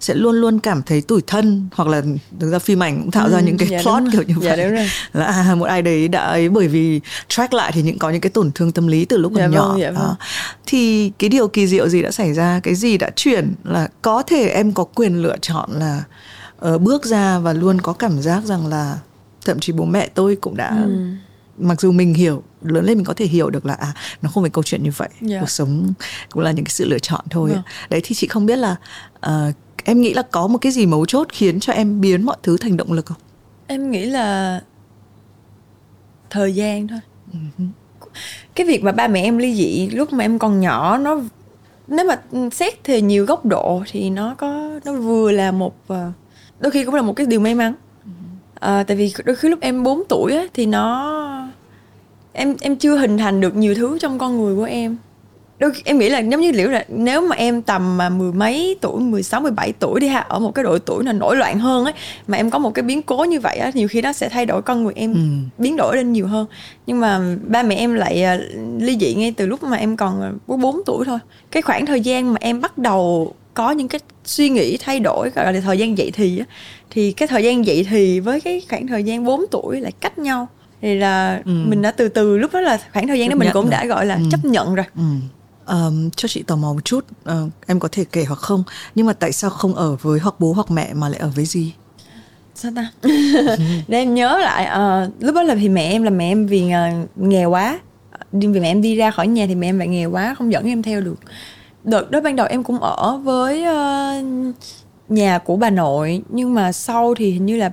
sẽ 0.00 0.14
luôn 0.14 0.34
luôn 0.34 0.58
cảm 0.58 0.82
thấy 0.82 1.00
tủi 1.00 1.20
thân 1.26 1.68
hoặc 1.74 1.88
là 1.88 2.02
thực 2.40 2.50
ra 2.50 2.58
phim 2.58 2.82
ảnh 2.82 3.00
cũng 3.00 3.10
tạo 3.10 3.26
ừ, 3.26 3.32
ra 3.32 3.40
những 3.40 3.56
cái 3.58 3.68
dạ 3.68 3.82
plot 3.82 4.02
kiểu 4.12 4.22
như 4.22 4.34
dạ 4.40 4.56
vậy 4.56 4.70
rồi. 4.70 4.90
là 5.12 5.24
à, 5.24 5.54
một 5.54 5.64
ai 5.64 5.82
đấy 5.82 6.08
đã 6.08 6.20
ấy 6.20 6.48
bởi 6.48 6.68
vì 6.68 7.00
track 7.28 7.52
lại 7.52 7.72
thì 7.74 7.82
những 7.82 7.98
có 7.98 8.10
những 8.10 8.20
cái 8.20 8.30
tổn 8.30 8.50
thương 8.54 8.72
tâm 8.72 8.86
lý 8.86 9.04
từ 9.04 9.16
lúc 9.16 9.32
còn 9.34 9.42
dạ 9.42 9.46
nhỏ 9.58 9.68
vâng, 9.68 9.80
dạ 9.80 9.90
vâng. 9.90 10.14
thì 10.66 11.12
cái 11.18 11.30
điều 11.30 11.48
kỳ 11.48 11.66
diệu 11.66 11.88
gì 11.88 12.02
đã 12.02 12.10
xảy 12.10 12.32
ra 12.32 12.60
cái 12.62 12.74
gì 12.74 12.98
đã 12.98 13.10
chuyển 13.16 13.54
là 13.64 13.88
có 14.02 14.22
thể 14.22 14.48
em 14.48 14.72
có 14.72 14.84
quyền 14.84 15.22
lựa 15.22 15.36
chọn 15.40 15.70
là 15.72 16.04
uh, 16.74 16.80
bước 16.80 17.04
ra 17.04 17.38
và 17.38 17.52
luôn 17.52 17.80
có 17.80 17.92
cảm 17.92 18.22
giác 18.22 18.44
rằng 18.44 18.66
là 18.66 18.98
thậm 19.44 19.60
chí 19.60 19.72
bố 19.72 19.84
mẹ 19.84 20.08
tôi 20.14 20.36
cũng 20.36 20.56
đã 20.56 20.82
ừ 20.84 20.90
mặc 21.58 21.80
dù 21.80 21.92
mình 21.92 22.14
hiểu 22.14 22.42
lớn 22.62 22.84
lên 22.84 22.96
mình 22.96 23.04
có 23.04 23.14
thể 23.14 23.26
hiểu 23.26 23.50
được 23.50 23.66
là 23.66 23.74
à 23.74 23.94
nó 24.22 24.30
không 24.30 24.42
phải 24.42 24.50
câu 24.50 24.64
chuyện 24.64 24.82
như 24.82 24.90
vậy 24.96 25.08
yeah. 25.20 25.30
Dạ. 25.30 25.40
cuộc 25.40 25.50
sống 25.50 25.92
cũng 26.30 26.42
là 26.42 26.50
những 26.50 26.64
cái 26.64 26.72
sự 26.72 26.88
lựa 26.88 26.98
chọn 26.98 27.24
thôi 27.30 27.50
yeah. 27.50 27.64
Vâng. 27.64 27.72
đấy 27.90 28.00
thì 28.04 28.14
chị 28.14 28.26
không 28.26 28.46
biết 28.46 28.56
là 28.56 28.76
uh, 29.26 29.54
em 29.84 30.00
nghĩ 30.00 30.14
là 30.14 30.22
có 30.22 30.46
một 30.46 30.58
cái 30.58 30.72
gì 30.72 30.86
mấu 30.86 31.06
chốt 31.06 31.28
khiến 31.32 31.60
cho 31.60 31.72
em 31.72 32.00
biến 32.00 32.26
mọi 32.26 32.36
thứ 32.42 32.56
thành 32.56 32.76
động 32.76 32.92
lực 32.92 33.06
không 33.06 33.18
em 33.66 33.90
nghĩ 33.90 34.04
là 34.04 34.60
thời 36.30 36.54
gian 36.54 36.88
thôi 36.88 37.00
uh-huh. 37.32 37.68
cái 38.54 38.66
việc 38.66 38.82
mà 38.82 38.92
ba 38.92 39.08
mẹ 39.08 39.22
em 39.22 39.38
ly 39.38 39.54
dị 39.54 39.88
lúc 39.90 40.12
mà 40.12 40.24
em 40.24 40.38
còn 40.38 40.60
nhỏ 40.60 40.98
nó 40.98 41.20
nếu 41.86 42.06
mà 42.06 42.48
xét 42.50 42.84
thì 42.84 43.00
nhiều 43.00 43.26
góc 43.26 43.46
độ 43.46 43.82
thì 43.90 44.10
nó 44.10 44.34
có 44.34 44.80
nó 44.84 44.92
vừa 44.92 45.32
là 45.32 45.52
một 45.52 45.74
ờ, 45.86 46.12
đôi 46.60 46.70
khi 46.70 46.84
cũng 46.84 46.94
là 46.94 47.02
một 47.02 47.12
cái 47.12 47.26
điều 47.26 47.40
may 47.40 47.54
mắn 47.54 47.74
à, 48.60 48.84
tại 48.86 48.96
vì 48.96 49.12
đôi 49.24 49.36
khi 49.36 49.48
lúc 49.48 49.60
em 49.60 49.82
4 49.82 50.02
tuổi 50.08 50.32
á, 50.36 50.44
thì 50.54 50.66
nó 50.66 51.37
em 52.38 52.56
em 52.60 52.76
chưa 52.76 52.96
hình 52.96 53.18
thành 53.18 53.40
được 53.40 53.56
nhiều 53.56 53.74
thứ 53.74 53.98
trong 53.98 54.18
con 54.18 54.38
người 54.38 54.56
của 54.56 54.64
em. 54.64 54.96
Đôi 55.58 55.70
em 55.84 55.98
nghĩ 55.98 56.08
là 56.08 56.18
giống 56.18 56.40
như 56.40 56.52
liệu 56.52 56.70
là 56.70 56.84
nếu 56.88 57.20
mà 57.20 57.36
em 57.36 57.62
tầm 57.62 57.96
mà 57.96 58.08
mười 58.08 58.32
mấy 58.32 58.76
tuổi 58.80 59.00
16, 59.00 59.40
17 59.40 59.72
tuổi 59.72 60.00
đi 60.00 60.08
ha 60.08 60.18
ở 60.18 60.38
một 60.38 60.54
cái 60.54 60.64
độ 60.64 60.78
tuổi 60.78 61.04
là 61.04 61.12
nổi 61.12 61.36
loạn 61.36 61.58
hơn 61.58 61.84
ấy 61.84 61.94
mà 62.26 62.36
em 62.36 62.50
có 62.50 62.58
một 62.58 62.74
cái 62.74 62.82
biến 62.82 63.02
cố 63.02 63.24
như 63.24 63.40
vậy 63.40 63.56
á 63.56 63.70
nhiều 63.74 63.88
khi 63.88 64.02
nó 64.02 64.12
sẽ 64.12 64.28
thay 64.28 64.46
đổi 64.46 64.62
con 64.62 64.84
người 64.84 64.92
em 64.96 65.14
ừ. 65.14 65.20
biến 65.58 65.76
đổi 65.76 65.96
lên 65.96 66.12
nhiều 66.12 66.26
hơn. 66.26 66.46
Nhưng 66.86 67.00
mà 67.00 67.20
ba 67.46 67.62
mẹ 67.62 67.74
em 67.74 67.94
lại 67.94 68.24
uh, 68.34 68.40
ly 68.82 68.96
dị 69.00 69.14
ngay 69.14 69.32
từ 69.36 69.46
lúc 69.46 69.62
mà 69.62 69.76
em 69.76 69.96
còn 69.96 70.38
có 70.46 70.56
4 70.56 70.80
tuổi 70.86 71.04
thôi. 71.04 71.18
Cái 71.50 71.62
khoảng 71.62 71.86
thời 71.86 72.00
gian 72.00 72.32
mà 72.32 72.38
em 72.40 72.60
bắt 72.60 72.78
đầu 72.78 73.34
có 73.54 73.70
những 73.70 73.88
cái 73.88 74.00
suy 74.24 74.48
nghĩ 74.50 74.76
thay 74.76 75.00
đổi 75.00 75.30
gọi 75.34 75.52
là 75.52 75.60
thời 75.60 75.78
gian 75.78 75.98
dậy 75.98 76.10
thì 76.14 76.38
á 76.38 76.44
thì 76.90 77.12
cái 77.12 77.28
thời 77.28 77.44
gian 77.44 77.66
dậy 77.66 77.86
thì 77.90 78.20
với 78.20 78.40
cái 78.40 78.62
khoảng 78.70 78.86
thời 78.86 79.04
gian 79.04 79.24
4 79.24 79.44
tuổi 79.50 79.80
lại 79.80 79.92
cách 80.00 80.18
nhau 80.18 80.48
thì 80.82 80.94
là 80.94 81.42
ừ. 81.44 81.52
mình 81.66 81.82
đã 81.82 81.90
từ 81.90 82.08
từ 82.08 82.38
lúc 82.38 82.52
đó 82.52 82.60
là 82.60 82.78
khoảng 82.92 83.08
thời 83.08 83.18
gian 83.18 83.28
chấp 83.28 83.34
đó 83.34 83.38
mình 83.38 83.50
cũng 83.52 83.64
rồi. 83.64 83.70
đã 83.70 83.86
gọi 83.86 84.06
là 84.06 84.14
ừ. 84.14 84.22
chấp 84.30 84.44
nhận 84.44 84.74
rồi 84.74 84.86
ừ. 84.96 85.02
um, 85.66 86.10
cho 86.10 86.28
chị 86.28 86.42
tò 86.42 86.56
mò 86.56 86.72
một 86.72 86.84
chút 86.84 87.04
uh, 87.30 87.50
em 87.66 87.80
có 87.80 87.88
thể 87.92 88.04
kể 88.12 88.24
hoặc 88.24 88.38
không 88.38 88.64
nhưng 88.94 89.06
mà 89.06 89.12
tại 89.12 89.32
sao 89.32 89.50
không 89.50 89.74
ở 89.74 89.96
với 90.02 90.20
hoặc 90.20 90.34
bố 90.38 90.52
hoặc 90.52 90.70
mẹ 90.70 90.94
mà 90.94 91.08
lại 91.08 91.20
ở 91.20 91.28
với 91.28 91.44
gì 91.44 91.74
sao 92.54 92.72
ta 92.76 92.90
để 93.88 93.98
em 93.98 94.14
nhớ 94.14 94.38
lại 94.38 94.68
uh, 95.06 95.22
lúc 95.22 95.34
đó 95.34 95.42
là 95.42 95.54
thì 95.54 95.68
mẹ 95.68 95.90
em 95.90 96.02
là 96.02 96.10
mẹ 96.10 96.32
em 96.32 96.46
vì 96.46 96.64
uh, 96.64 97.08
nghèo 97.16 97.50
quá 97.50 97.80
vì 98.32 98.60
mẹ 98.60 98.70
em 98.70 98.82
đi 98.82 98.96
ra 98.96 99.10
khỏi 99.10 99.26
nhà 99.26 99.46
thì 99.46 99.54
mẹ 99.54 99.68
em 99.68 99.78
lại 99.78 99.88
nghèo 99.88 100.10
quá 100.10 100.34
không 100.38 100.52
dẫn 100.52 100.66
em 100.66 100.82
theo 100.82 101.00
được 101.00 101.16
đợt 101.84 102.10
đó 102.10 102.20
ban 102.20 102.36
đầu 102.36 102.46
em 102.46 102.62
cũng 102.62 102.80
ở 102.80 103.16
với 103.16 103.62
uh, 103.62 104.54
nhà 105.08 105.38
của 105.38 105.56
bà 105.56 105.70
nội 105.70 106.22
nhưng 106.28 106.54
mà 106.54 106.72
sau 106.72 107.14
thì 107.14 107.30
hình 107.30 107.46
như 107.46 107.56
là 107.56 107.70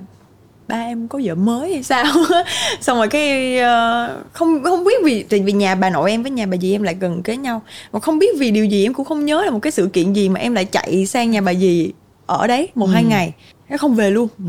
ba 0.68 0.76
em 0.76 1.08
có 1.08 1.20
vợ 1.24 1.34
mới 1.34 1.72
hay 1.72 1.82
sao? 1.82 2.04
Xong 2.80 2.98
rồi 2.98 3.08
cái 3.08 3.58
uh, 3.58 4.32
không 4.32 4.62
không 4.64 4.84
biết 4.84 5.04
vì 5.04 5.22
tại 5.22 5.40
vì 5.40 5.52
nhà 5.52 5.74
bà 5.74 5.90
nội 5.90 6.10
em 6.10 6.22
với 6.22 6.30
nhà 6.30 6.46
bà 6.46 6.56
dì 6.56 6.72
em 6.72 6.82
lại 6.82 6.96
gần 7.00 7.22
kế 7.22 7.36
nhau. 7.36 7.62
Mà 7.92 8.00
không 8.00 8.18
biết 8.18 8.38
vì 8.38 8.50
điều 8.50 8.64
gì 8.64 8.86
em 8.86 8.94
cũng 8.94 9.06
không 9.06 9.24
nhớ 9.26 9.44
là 9.44 9.50
một 9.50 9.58
cái 9.62 9.70
sự 9.70 9.88
kiện 9.92 10.12
gì 10.12 10.28
mà 10.28 10.40
em 10.40 10.54
lại 10.54 10.64
chạy 10.64 11.06
sang 11.06 11.30
nhà 11.30 11.40
bà 11.40 11.54
dì 11.54 11.92
ở 12.26 12.46
đấy 12.46 12.68
một 12.74 12.86
ừ. 12.86 12.92
hai 12.92 13.04
ngày. 13.04 13.34
Nó 13.68 13.76
không 13.76 13.94
về 13.94 14.10
luôn. 14.10 14.28
Ừ. 14.38 14.44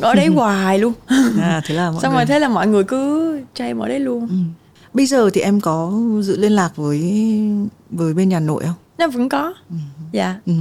ở 0.00 0.14
đấy 0.14 0.26
hoài 0.34 0.78
luôn. 0.78 0.92
À, 1.40 1.62
thế 1.66 1.74
là 1.74 1.90
mọi 1.90 2.02
xong 2.02 2.12
người... 2.12 2.18
rồi 2.18 2.26
thế 2.26 2.38
là 2.38 2.48
mọi 2.48 2.66
người 2.66 2.84
cứ 2.84 3.40
chay 3.54 3.74
ở 3.80 3.88
đấy 3.88 4.00
luôn. 4.00 4.28
Ừ. 4.28 4.36
bây 4.94 5.06
giờ 5.06 5.30
thì 5.32 5.40
em 5.40 5.60
có 5.60 5.92
giữ 6.20 6.36
liên 6.36 6.52
lạc 6.52 6.76
với 6.76 7.00
với 7.90 8.14
bên 8.14 8.28
nhà 8.28 8.40
nội 8.40 8.62
không? 8.66 8.76
Nó 8.98 9.08
vẫn 9.08 9.28
có. 9.28 9.54
Ừ. 9.70 9.76
dạ. 10.12 10.36
Ừ. 10.46 10.52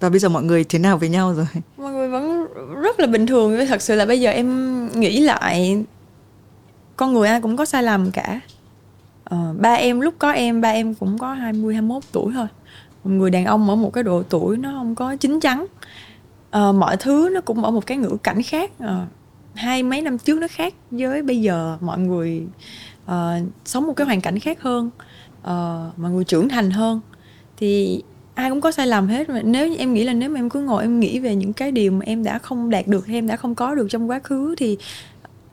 Và 0.00 0.08
bây 0.08 0.18
giờ 0.18 0.28
mọi 0.28 0.42
người 0.42 0.64
thế 0.64 0.78
nào 0.78 0.98
với 0.98 1.08
nhau 1.08 1.34
rồi? 1.34 1.46
Mọi 1.76 1.92
người 1.92 2.08
vẫn 2.08 2.29
rất 2.82 3.00
là 3.00 3.06
bình 3.06 3.26
thường. 3.26 3.66
Thật 3.68 3.82
sự 3.82 3.94
là 3.94 4.06
bây 4.06 4.20
giờ 4.20 4.30
em 4.30 4.88
nghĩ 5.00 5.20
lại 5.20 5.84
con 6.96 7.12
người 7.12 7.28
ai 7.28 7.40
cũng 7.40 7.56
có 7.56 7.64
sai 7.64 7.82
lầm 7.82 8.10
cả. 8.10 8.40
Ờ, 9.24 9.54
ba 9.58 9.72
em 9.72 10.00
lúc 10.00 10.14
có 10.18 10.30
em 10.30 10.60
ba 10.60 10.68
em 10.68 10.94
cũng 10.94 11.18
có 11.18 11.32
20 11.32 11.74
21 11.74 12.02
tuổi 12.12 12.32
thôi. 12.34 12.46
Một 13.04 13.10
người 13.10 13.30
đàn 13.30 13.44
ông 13.44 13.70
ở 13.70 13.76
một 13.76 13.92
cái 13.92 14.04
độ 14.04 14.22
tuổi 14.22 14.56
nó 14.56 14.70
không 14.72 14.94
có 14.94 15.16
chín 15.16 15.40
chắn. 15.40 15.66
Ờ, 16.50 16.72
mọi 16.72 16.96
thứ 16.96 17.30
nó 17.34 17.40
cũng 17.40 17.64
ở 17.64 17.70
một 17.70 17.86
cái 17.86 17.96
ngữ 17.98 18.16
cảnh 18.22 18.42
khác. 18.42 18.70
Ờ, 18.78 19.06
hai 19.54 19.82
mấy 19.82 20.02
năm 20.02 20.18
trước 20.18 20.38
nó 20.38 20.46
khác 20.50 20.74
với 20.90 21.22
bây 21.22 21.40
giờ. 21.40 21.78
Mọi 21.80 21.98
người 21.98 22.46
uh, 23.04 23.12
sống 23.64 23.86
một 23.86 23.92
cái 23.96 24.06
hoàn 24.06 24.20
cảnh 24.20 24.38
khác 24.38 24.62
hơn. 24.62 24.90
Uh, 25.40 25.98
mọi 25.98 26.10
người 26.10 26.24
trưởng 26.24 26.48
thành 26.48 26.70
hơn. 26.70 27.00
Thì 27.56 28.02
ai 28.40 28.50
cũng 28.50 28.60
có 28.60 28.70
sai 28.70 28.86
lầm 28.86 29.08
hết 29.08 29.28
mà 29.28 29.42
nếu 29.42 29.74
em 29.78 29.94
nghĩ 29.94 30.04
là 30.04 30.12
nếu 30.12 30.30
mà 30.30 30.38
em 30.38 30.50
cứ 30.50 30.60
ngồi 30.60 30.82
em 30.82 31.00
nghĩ 31.00 31.18
về 31.18 31.34
những 31.34 31.52
cái 31.52 31.72
điều 31.72 31.92
mà 31.92 32.00
em 32.04 32.24
đã 32.24 32.38
không 32.38 32.70
đạt 32.70 32.86
được 32.86 33.06
hay 33.06 33.16
em 33.16 33.26
đã 33.26 33.36
không 33.36 33.54
có 33.54 33.74
được 33.74 33.86
trong 33.90 34.10
quá 34.10 34.18
khứ 34.18 34.54
thì 34.58 34.78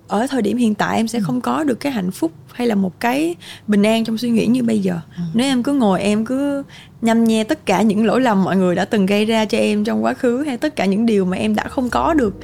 ở 0.08 0.28
thời 0.28 0.42
điểm 0.42 0.58
hiện 0.58 0.76
tại 0.76 0.98
em 0.98 1.08
sẽ 1.08 1.20
ừ. 1.20 1.24
không 1.28 1.42
có 1.42 1.64
được 1.64 1.80
cái 1.80 1.92
hạnh 1.92 2.12
phúc 2.12 2.32
hay 2.54 2.68
là 2.68 2.76
một 2.76 3.00
cái 3.00 3.36
bình 3.68 3.84
an 3.84 4.06
trong 4.06 4.18
suy 4.18 4.30
nghĩ 4.30 4.46
như 4.46 4.64
bây 4.64 4.80
giờ 4.80 5.00
ừ. 5.18 5.24
nếu 5.34 5.48
em 5.48 5.64
cứ 5.64 5.74
ngồi 5.74 6.02
em 6.02 6.26
cứ 6.26 6.64
nhăm 7.02 7.24
nhe 7.24 7.44
tất 7.44 7.66
cả 7.66 7.82
những 7.82 8.06
lỗi 8.06 8.22
lầm 8.22 8.44
mọi 8.44 8.58
người 8.58 8.76
đã 8.76 8.86
từng 8.86 9.06
gây 9.06 9.26
ra 9.26 9.46
cho 9.46 9.58
em 9.58 9.84
trong 9.84 10.04
quá 10.04 10.14
khứ 10.14 10.44
hay 10.44 10.58
tất 10.58 10.76
cả 10.76 10.86
những 10.86 11.06
điều 11.06 11.26
mà 11.26 11.38
em 11.38 11.56
đã 11.56 11.68
không 11.68 11.90
có 11.90 12.14
được 12.14 12.36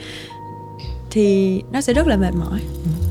thì 1.11 1.61
nó 1.71 1.81
sẽ 1.81 1.93
rất 1.93 2.07
là 2.07 2.17
mệt 2.17 2.33
mỏi 2.39 2.59
ừ. 2.85 3.02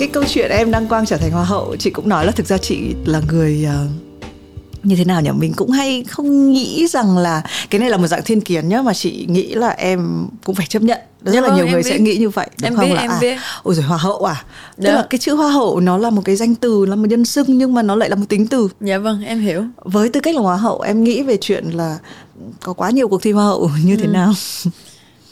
Cái 0.00 0.08
câu 0.08 0.24
chuyện 0.28 0.50
em 0.50 0.70
đăng 0.70 0.86
quang 0.88 1.06
trở 1.06 1.16
thành 1.16 1.30
hoa 1.30 1.44
hậu 1.44 1.76
chị 1.76 1.90
cũng 1.90 2.08
nói 2.08 2.26
là 2.26 2.32
thực 2.32 2.46
ra 2.46 2.58
chị 2.58 2.94
là 3.04 3.20
người 3.28 3.66
uh, 3.84 3.90
như 4.84 4.96
thế 4.96 5.04
nào 5.04 5.20
nhỉ? 5.20 5.30
Mình 5.38 5.52
cũng 5.56 5.70
hay 5.70 6.04
không 6.08 6.52
nghĩ 6.52 6.86
rằng 6.86 7.18
là 7.18 7.42
cái 7.70 7.78
này 7.78 7.90
là 7.90 7.96
một 7.96 8.06
dạng 8.06 8.22
thiên 8.24 8.40
kiến 8.40 8.68
nhá 8.68 8.82
mà 8.82 8.94
chị 8.94 9.26
nghĩ 9.28 9.54
là 9.54 9.68
em 9.68 10.26
cũng 10.44 10.54
phải 10.54 10.66
chấp 10.66 10.82
nhận. 10.82 10.98
Rất 11.22 11.32
Dạ 11.32 11.40
là 11.40 11.48
vâng, 11.48 11.56
nhiều 11.56 11.66
người 11.66 11.82
biết. 11.82 11.90
sẽ 11.90 11.98
nghĩ 11.98 12.16
như 12.16 12.28
vậy 12.28 12.48
đúng 12.60 12.66
Em 12.66 12.76
không 12.76 12.88
biết, 12.88 12.94
là 12.94 13.00
em 13.00 13.10
à, 13.10 13.18
biết. 13.20 13.38
ôi 13.62 13.74
rồi 13.74 13.84
hoa 13.84 13.98
hậu 13.98 14.24
à? 14.24 14.44
Tức 14.76 14.84
Dạ. 14.84 14.92
là 14.92 15.06
cái 15.10 15.18
chữ 15.18 15.34
hoa 15.34 15.50
hậu 15.50 15.80
nó 15.80 15.98
là 15.98 16.10
một 16.10 16.22
cái 16.24 16.36
danh 16.36 16.54
từ 16.54 16.86
là 16.86 16.96
một 16.96 17.06
nhân 17.08 17.24
xưng 17.24 17.58
nhưng 17.58 17.74
mà 17.74 17.82
nó 17.82 17.94
lại 17.96 18.08
là 18.10 18.16
một 18.16 18.24
tính 18.28 18.46
từ. 18.46 18.68
Dạ 18.80 18.98
vâng 18.98 19.22
em 19.24 19.40
hiểu. 19.40 19.64
Với 19.84 20.08
tư 20.08 20.20
cách 20.20 20.34
là 20.34 20.40
hoa 20.42 20.56
hậu 20.56 20.80
em 20.80 21.04
nghĩ 21.04 21.22
về 21.22 21.36
chuyện 21.40 21.64
là 21.70 21.98
có 22.60 22.72
quá 22.72 22.90
nhiều 22.90 23.08
cuộc 23.08 23.22
thi 23.22 23.32
hoa 23.32 23.44
hậu 23.44 23.70
như 23.84 23.96
thế 23.96 24.06
nào? 24.06 24.32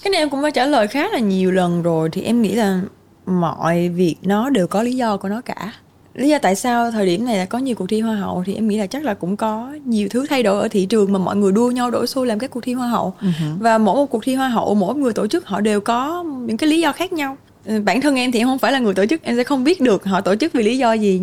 Cái 0.02 0.10
này 0.10 0.18
em 0.18 0.30
cũng 0.30 0.42
đã 0.42 0.50
trả 0.50 0.66
lời 0.66 0.86
khá 0.86 1.08
là 1.12 1.18
nhiều 1.18 1.50
lần 1.50 1.82
rồi 1.82 2.08
thì 2.12 2.22
em 2.22 2.42
nghĩ 2.42 2.54
là 2.54 2.80
mọi 3.28 3.88
việc 3.88 4.16
nó 4.22 4.50
đều 4.50 4.66
có 4.66 4.82
lý 4.82 4.96
do 4.96 5.16
của 5.16 5.28
nó 5.28 5.40
cả. 5.40 5.72
Lý 6.14 6.28
do 6.28 6.38
tại 6.38 6.54
sao 6.54 6.90
thời 6.90 7.06
điểm 7.06 7.24
này 7.24 7.38
là 7.38 7.44
có 7.44 7.58
nhiều 7.58 7.74
cuộc 7.74 7.86
thi 7.86 8.00
hoa 8.00 8.16
hậu 8.16 8.42
thì 8.46 8.54
em 8.54 8.68
nghĩ 8.68 8.78
là 8.78 8.86
chắc 8.86 9.04
là 9.04 9.14
cũng 9.14 9.36
có 9.36 9.72
nhiều 9.84 10.08
thứ 10.10 10.26
thay 10.30 10.42
đổi 10.42 10.62
ở 10.62 10.68
thị 10.68 10.86
trường 10.86 11.12
mà 11.12 11.18
mọi 11.18 11.36
người 11.36 11.52
đua 11.52 11.70
nhau 11.70 11.90
đổ 11.90 12.06
xô 12.06 12.24
làm 12.24 12.38
các 12.38 12.50
cuộc 12.50 12.60
thi 12.60 12.72
hoa 12.72 12.88
hậu. 12.88 13.14
Và 13.58 13.78
mỗi 13.78 13.96
một 13.96 14.06
cuộc 14.06 14.24
thi 14.24 14.34
hoa 14.34 14.48
hậu 14.48 14.74
mỗi 14.74 14.94
người 14.94 15.12
tổ 15.12 15.26
chức 15.26 15.46
họ 15.46 15.60
đều 15.60 15.80
có 15.80 16.24
những 16.46 16.56
cái 16.56 16.70
lý 16.70 16.80
do 16.80 16.92
khác 16.92 17.12
nhau. 17.12 17.36
Ừ, 17.64 17.80
bản 17.84 18.00
thân 18.00 18.16
em 18.16 18.32
thì 18.32 18.38
em 18.38 18.48
không 18.48 18.58
phải 18.58 18.72
là 18.72 18.78
người 18.78 18.94
tổ 18.94 19.06
chức 19.06 19.22
em 19.22 19.36
sẽ 19.36 19.44
không 19.44 19.64
biết 19.64 19.80
được 19.80 20.04
họ 20.04 20.20
tổ 20.20 20.36
chức 20.36 20.52
vì 20.52 20.62
lý 20.62 20.78
do 20.78 20.92
gì. 20.92 21.22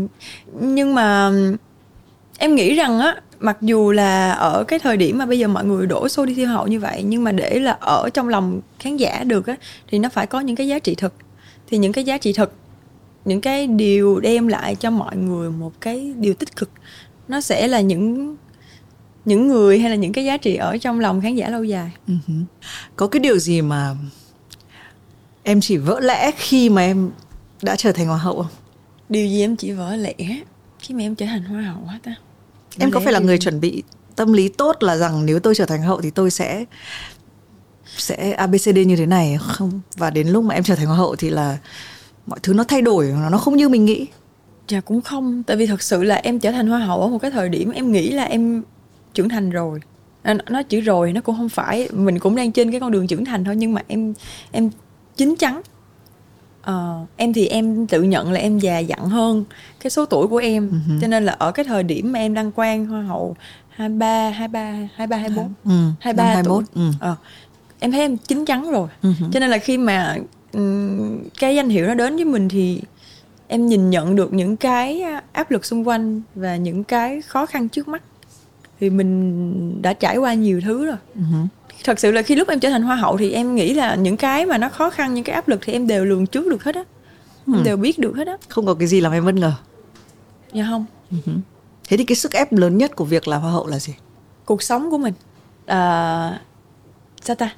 Nhưng 0.59 0.95
mà 0.95 1.31
em 2.37 2.55
nghĩ 2.55 2.75
rằng 2.75 2.99
á 2.99 3.15
mặc 3.39 3.57
dù 3.61 3.91
là 3.91 4.31
ở 4.31 4.63
cái 4.63 4.79
thời 4.79 4.97
điểm 4.97 5.17
mà 5.17 5.25
bây 5.25 5.39
giờ 5.39 5.47
mọi 5.47 5.65
người 5.65 5.85
đổ 5.85 6.09
xô 6.09 6.25
đi 6.25 6.33
thi 6.33 6.43
hoa 6.43 6.55
hậu 6.55 6.67
như 6.67 6.79
vậy 6.79 7.03
nhưng 7.03 7.23
mà 7.23 7.31
để 7.31 7.59
là 7.59 7.71
ở 7.71 8.09
trong 8.13 8.29
lòng 8.29 8.61
khán 8.79 8.97
giả 8.97 9.23
được 9.23 9.47
á 9.47 9.55
thì 9.91 9.99
nó 9.99 10.09
phải 10.09 10.27
có 10.27 10.39
những 10.39 10.55
cái 10.55 10.67
giá 10.67 10.79
trị 10.79 10.95
thực 10.95 11.13
thì 11.67 11.77
những 11.77 11.91
cái 11.91 12.03
giá 12.03 12.17
trị 12.17 12.33
thực 12.33 12.53
những 13.25 13.41
cái 13.41 13.67
điều 13.67 14.19
đem 14.19 14.47
lại 14.47 14.75
cho 14.75 14.91
mọi 14.91 15.17
người 15.17 15.51
một 15.51 15.81
cái 15.81 16.13
điều 16.17 16.33
tích 16.33 16.55
cực 16.55 16.69
nó 17.27 17.41
sẽ 17.41 17.67
là 17.67 17.81
những 17.81 18.35
những 19.25 19.47
người 19.47 19.79
hay 19.79 19.89
là 19.89 19.95
những 19.95 20.13
cái 20.13 20.25
giá 20.25 20.37
trị 20.37 20.55
ở 20.55 20.77
trong 20.77 20.99
lòng 20.99 21.21
khán 21.21 21.35
giả 21.35 21.49
lâu 21.49 21.63
dài. 21.63 21.91
Ừ 22.07 22.13
có 22.95 23.07
cái 23.07 23.19
điều 23.19 23.37
gì 23.37 23.61
mà 23.61 23.95
em 25.43 25.61
chỉ 25.61 25.77
vỡ 25.77 25.99
lẽ 25.99 26.31
khi 26.37 26.69
mà 26.69 26.81
em 26.81 27.09
đã 27.61 27.75
trở 27.75 27.91
thành 27.91 28.07
hoa 28.07 28.17
hậu 28.17 28.35
không? 28.35 28.51
Điều 29.09 29.27
gì 29.27 29.41
em 29.41 29.55
chỉ 29.55 29.71
vỡ 29.71 29.95
lẽ 29.95 30.13
khi 30.79 30.93
mà 30.93 31.01
em 31.01 31.15
trở 31.15 31.25
thành 31.25 31.43
hoa 31.43 31.61
hậu 31.61 31.85
hết 31.85 31.99
ta? 32.03 32.15
Em 32.79 32.91
có 32.91 32.99
phải 32.99 33.13
là 33.13 33.19
người 33.19 33.37
gì? 33.37 33.43
chuẩn 33.43 33.59
bị 33.59 33.83
tâm 34.15 34.33
lý 34.33 34.49
tốt 34.49 34.83
là 34.83 34.97
rằng 34.97 35.25
nếu 35.25 35.39
tôi 35.39 35.55
trở 35.55 35.65
thành 35.65 35.81
hậu 35.81 36.01
thì 36.01 36.09
tôi 36.09 36.31
sẽ 36.31 36.65
sẽ 37.97 38.31
abcd 38.31 38.77
như 38.87 38.95
thế 38.95 39.05
này 39.05 39.37
không 39.41 39.81
và 39.97 40.09
đến 40.09 40.27
lúc 40.27 40.43
mà 40.43 40.55
em 40.55 40.63
trở 40.63 40.75
thành 40.75 40.85
hoa 40.87 40.97
hậu 40.97 41.15
thì 41.15 41.29
là 41.29 41.57
mọi 42.27 42.39
thứ 42.43 42.53
nó 42.53 42.63
thay 42.63 42.81
đổi 42.81 43.13
nó 43.31 43.37
không 43.37 43.55
như 43.57 43.69
mình 43.69 43.85
nghĩ. 43.85 44.05
Dạ 44.67 44.81
cũng 44.81 45.01
không. 45.01 45.43
Tại 45.43 45.57
vì 45.57 45.65
thật 45.65 45.81
sự 45.81 46.03
là 46.03 46.15
em 46.15 46.39
trở 46.39 46.51
thành 46.51 46.67
hoa 46.67 46.79
hậu 46.79 47.01
Ở 47.01 47.07
một 47.07 47.17
cái 47.21 47.31
thời 47.31 47.49
điểm 47.49 47.71
em 47.71 47.91
nghĩ 47.91 48.11
là 48.11 48.23
em 48.23 48.63
trưởng 49.13 49.29
thành 49.29 49.49
rồi. 49.49 49.79
À, 50.23 50.33
nó- 50.49 50.63
chữ 50.63 50.81
rồi 50.81 51.13
nó 51.13 51.21
cũng 51.21 51.37
không 51.37 51.49
phải. 51.49 51.89
Mình 51.93 52.19
cũng 52.19 52.35
đang 52.35 52.51
trên 52.51 52.71
cái 52.71 52.79
con 52.79 52.91
đường 52.91 53.07
trưởng 53.07 53.25
thành 53.25 53.43
thôi 53.43 53.55
Nhưng 53.55 53.73
mà 53.73 53.81
em 53.87 54.13
em 54.51 54.69
chín 55.17 55.35
chắn. 55.39 55.61
Ờ, 56.61 57.05
Em 57.15 57.33
thì 57.33 57.47
em 57.47 57.87
tự 57.87 58.01
nhận 58.03 58.31
là 58.31 58.39
em 58.39 58.59
già 58.59 58.79
dặn 58.79 58.99
hơn 59.09 59.45
Cái 59.79 59.89
số 59.89 60.05
tuổi 60.05 60.27
của 60.27 60.37
em. 60.37 60.81
Cho 61.01 61.07
nên 61.07 61.25
là 61.25 61.33
ở 61.39 61.51
cái 61.51 61.65
thời 61.65 61.83
điểm 61.83 62.11
mà 62.11 62.19
em 62.19 62.33
đăng 62.33 62.51
quang 62.51 62.85
hoa 62.85 63.01
hậu 63.01 63.35
23, 63.69 64.29
23, 64.29 64.87
23, 64.95 65.17
24 65.17 65.53
ừ, 65.65 65.91
23 65.99 66.23
năm 66.23 66.33
21, 66.33 66.63
tuổi. 66.75 66.83
ừ. 66.83 66.91
Ờ, 66.99 67.15
Em 67.85 67.91
thấy 67.91 68.01
em 68.01 68.17
chín 68.17 68.45
chắn 68.45 68.71
rồi. 68.71 68.87
Ừ. 69.01 69.09
cho 69.33 69.39
nên 69.39 69.49
là 69.49 69.57
khi 69.57 69.77
mà 69.77 70.17
ừm, 70.51 71.23
cái 71.39 71.55
danh 71.55 71.69
hiệu 71.69 71.87
nó 71.87 71.93
đến 71.93 72.15
với 72.15 72.25
mình 72.25 72.49
thì 72.49 72.81
em 73.47 73.67
nhìn 73.67 73.89
nhận 73.89 74.15
được 74.15 74.33
những 74.33 74.57
cái 74.57 75.03
áp 75.31 75.51
lực 75.51 75.65
xung 75.65 75.87
quanh 75.87 76.21
và 76.35 76.55
những 76.55 76.83
cái 76.83 77.21
khó 77.21 77.45
khăn 77.45 77.69
trước 77.69 77.87
mắt. 77.87 78.03
Thì 78.79 78.89
mình 78.89 79.81
đã 79.81 79.93
trải 79.93 80.17
qua 80.17 80.33
nhiều 80.33 80.61
thứ 80.65 80.85
rồi. 80.85 80.95
Ừ 81.15 81.21
hứ. 81.21 81.37
thật 81.83 81.99
sự 81.99 82.11
là 82.11 82.21
khi 82.21 82.35
lúc 82.35 82.47
em 82.47 82.59
trở 82.59 82.69
thành 82.69 82.81
hoa 82.81 82.95
hậu 82.95 83.17
thì 83.17 83.31
em 83.31 83.55
nghĩ 83.55 83.73
là 83.73 83.95
những 83.95 84.17
cái 84.17 84.45
mà 84.45 84.57
nó 84.57 84.69
khó 84.69 84.89
khăn 84.89 85.13
những 85.13 85.23
cái 85.23 85.35
áp 85.35 85.47
lực 85.47 85.59
thì 85.63 85.73
em 85.73 85.87
đều 85.87 86.05
lường 86.05 86.27
trước 86.27 86.47
được 86.47 86.63
hết 86.63 86.75
á. 86.75 86.83
Em 87.53 87.63
đều 87.63 87.77
biết 87.77 87.99
được 87.99 88.15
hết 88.15 88.27
á. 88.27 88.37
Không 88.49 88.65
có 88.65 88.73
cái 88.73 88.87
gì 88.87 89.01
làm 89.01 89.11
em 89.11 89.25
bất 89.25 89.35
ngờ. 89.35 89.53
Dạ 90.53 90.65
không. 90.69 90.85
Ừ 91.11 91.17
hứ. 91.25 91.31
thế 91.89 91.97
thì 91.97 92.03
cái 92.03 92.15
sức 92.15 92.31
ép 92.31 92.53
lớn 92.53 92.77
nhất 92.77 92.95
của 92.95 93.05
việc 93.05 93.27
là 93.27 93.37
hoa 93.37 93.51
hậu 93.51 93.67
là 93.67 93.79
gì? 93.79 93.93
Cuộc 94.45 94.63
sống 94.63 94.91
của 94.91 94.97
mình. 94.97 95.13
À, 95.65 96.39
sao 97.21 97.35
ta 97.35 97.49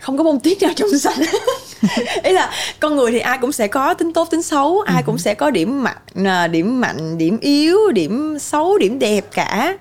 không 0.00 0.18
có 0.18 0.24
bông 0.24 0.40
tuyết 0.40 0.62
nào 0.62 0.72
trong 0.76 0.98
xanh 0.98 1.18
ý 2.22 2.32
là 2.32 2.50
con 2.80 2.96
người 2.96 3.12
thì 3.12 3.18
ai 3.18 3.38
cũng 3.40 3.52
sẽ 3.52 3.68
có 3.68 3.94
tính 3.94 4.12
tốt 4.12 4.28
tính 4.30 4.42
xấu 4.42 4.80
ai 4.80 5.02
cũng 5.02 5.18
sẽ 5.18 5.34
có 5.34 5.50
điểm 5.50 5.82
mạnh 5.82 5.96
à, 6.24 6.46
điểm 6.46 6.80
mạnh 6.80 7.18
điểm 7.18 7.38
yếu 7.40 7.78
điểm 7.92 8.38
xấu 8.38 8.78
điểm 8.78 8.98
đẹp 8.98 9.24
cả. 9.32 9.78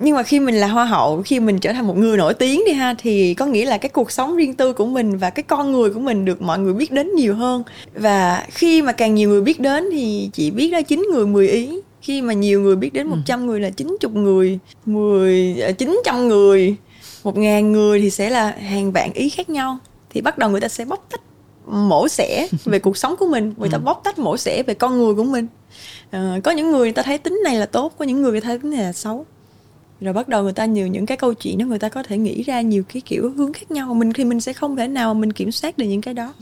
Nhưng 0.00 0.16
mà 0.16 0.22
khi 0.22 0.40
mình 0.40 0.54
là 0.54 0.66
hoa 0.66 0.84
hậu 0.84 1.22
khi 1.22 1.40
mình 1.40 1.58
trở 1.58 1.72
thành 1.72 1.86
một 1.86 1.96
người 1.98 2.16
nổi 2.16 2.34
tiếng 2.34 2.62
đi 2.66 2.72
ha 2.72 2.94
thì 2.98 3.34
có 3.34 3.46
nghĩa 3.46 3.64
là 3.64 3.78
cái 3.78 3.88
cuộc 3.88 4.10
sống 4.10 4.36
riêng 4.36 4.54
tư 4.54 4.72
của 4.72 4.86
mình 4.86 5.16
và 5.16 5.30
cái 5.30 5.42
con 5.42 5.72
người 5.72 5.90
của 5.90 6.00
mình 6.00 6.24
được 6.24 6.42
mọi 6.42 6.58
người 6.58 6.74
biết 6.74 6.92
đến 6.92 7.14
nhiều 7.14 7.34
hơn. 7.34 7.62
Và 7.94 8.46
khi 8.50 8.82
mà 8.82 8.92
càng 8.92 9.14
nhiều 9.14 9.28
người 9.28 9.40
biết 9.40 9.60
đến 9.60 9.84
thì 9.92 10.30
chỉ 10.32 10.50
biết 10.50 10.70
ra 10.72 10.82
chín 10.82 11.06
người 11.12 11.26
10 11.26 11.48
ý. 11.48 11.80
Khi 12.02 12.22
mà 12.22 12.32
nhiều 12.32 12.60
người 12.60 12.76
biết 12.76 12.92
đến 12.92 13.06
100 13.06 13.46
người 13.46 13.60
là 13.60 13.70
90 13.70 14.22
người 14.22 14.58
10 14.86 15.56
ờ, 15.60 15.72
900 15.72 16.28
người 16.28 16.76
một 17.24 17.36
ngàn 17.36 17.72
người 17.72 18.00
thì 18.00 18.10
sẽ 18.10 18.30
là 18.30 18.50
hàng 18.50 18.92
vạn 18.92 19.12
ý 19.12 19.28
khác 19.28 19.50
nhau. 19.50 19.78
Thì 20.10 20.20
bắt 20.20 20.38
đầu 20.38 20.50
người 20.50 20.60
ta 20.60 20.68
sẽ 20.68 20.84
bóc 20.84 21.06
tách 21.10 21.20
mổ 21.66 22.08
xẻ 22.08 22.48
về 22.64 22.78
cuộc 22.78 22.96
sống 22.96 23.14
của 23.18 23.26
mình. 23.26 23.54
Người 23.56 23.68
ta 23.72 23.78
bóc 23.78 24.00
tách 24.04 24.18
mổ 24.18 24.36
xẻ 24.36 24.62
về 24.62 24.74
con 24.74 24.98
người 24.98 25.14
của 25.14 25.24
mình. 25.24 25.46
Ờ, 26.10 26.40
có 26.44 26.50
những 26.50 26.70
người 26.70 26.80
người 26.80 26.92
ta 26.92 27.02
thấy 27.02 27.18
tính 27.18 27.40
này 27.44 27.56
là 27.56 27.66
tốt 27.66 27.94
có 27.98 28.04
những 28.04 28.22
người 28.22 28.32
người 28.32 28.40
ta 28.40 28.46
thấy 28.46 28.58
tính 28.58 28.70
này 28.70 28.82
là 28.82 28.92
xấu. 28.92 29.26
Rồi 30.00 30.14
bắt 30.14 30.28
đầu 30.28 30.42
người 30.42 30.52
ta 30.52 30.64
nhiều 30.64 30.86
những 30.86 31.06
cái 31.06 31.16
câu 31.16 31.34
chuyện 31.34 31.58
đó 31.58 31.64
người 31.66 31.78
ta 31.78 31.88
có 31.88 32.02
thể 32.02 32.18
nghĩ 32.18 32.42
ra 32.42 32.60
nhiều 32.60 32.82
cái 32.92 33.02
kiểu 33.04 33.32
hướng 33.36 33.52
khác 33.52 33.70
nhau. 33.70 33.94
Mình 33.94 34.12
thì 34.12 34.24
mình 34.24 34.40
sẽ 34.40 34.52
không 34.52 34.76
thể 34.76 34.88
nào 34.88 35.14
mình 35.14 35.32
kiểm 35.32 35.52
soát 35.52 35.78
được 35.78 35.86
những 35.86 36.00
cái 36.00 36.14
đó. 36.14 36.34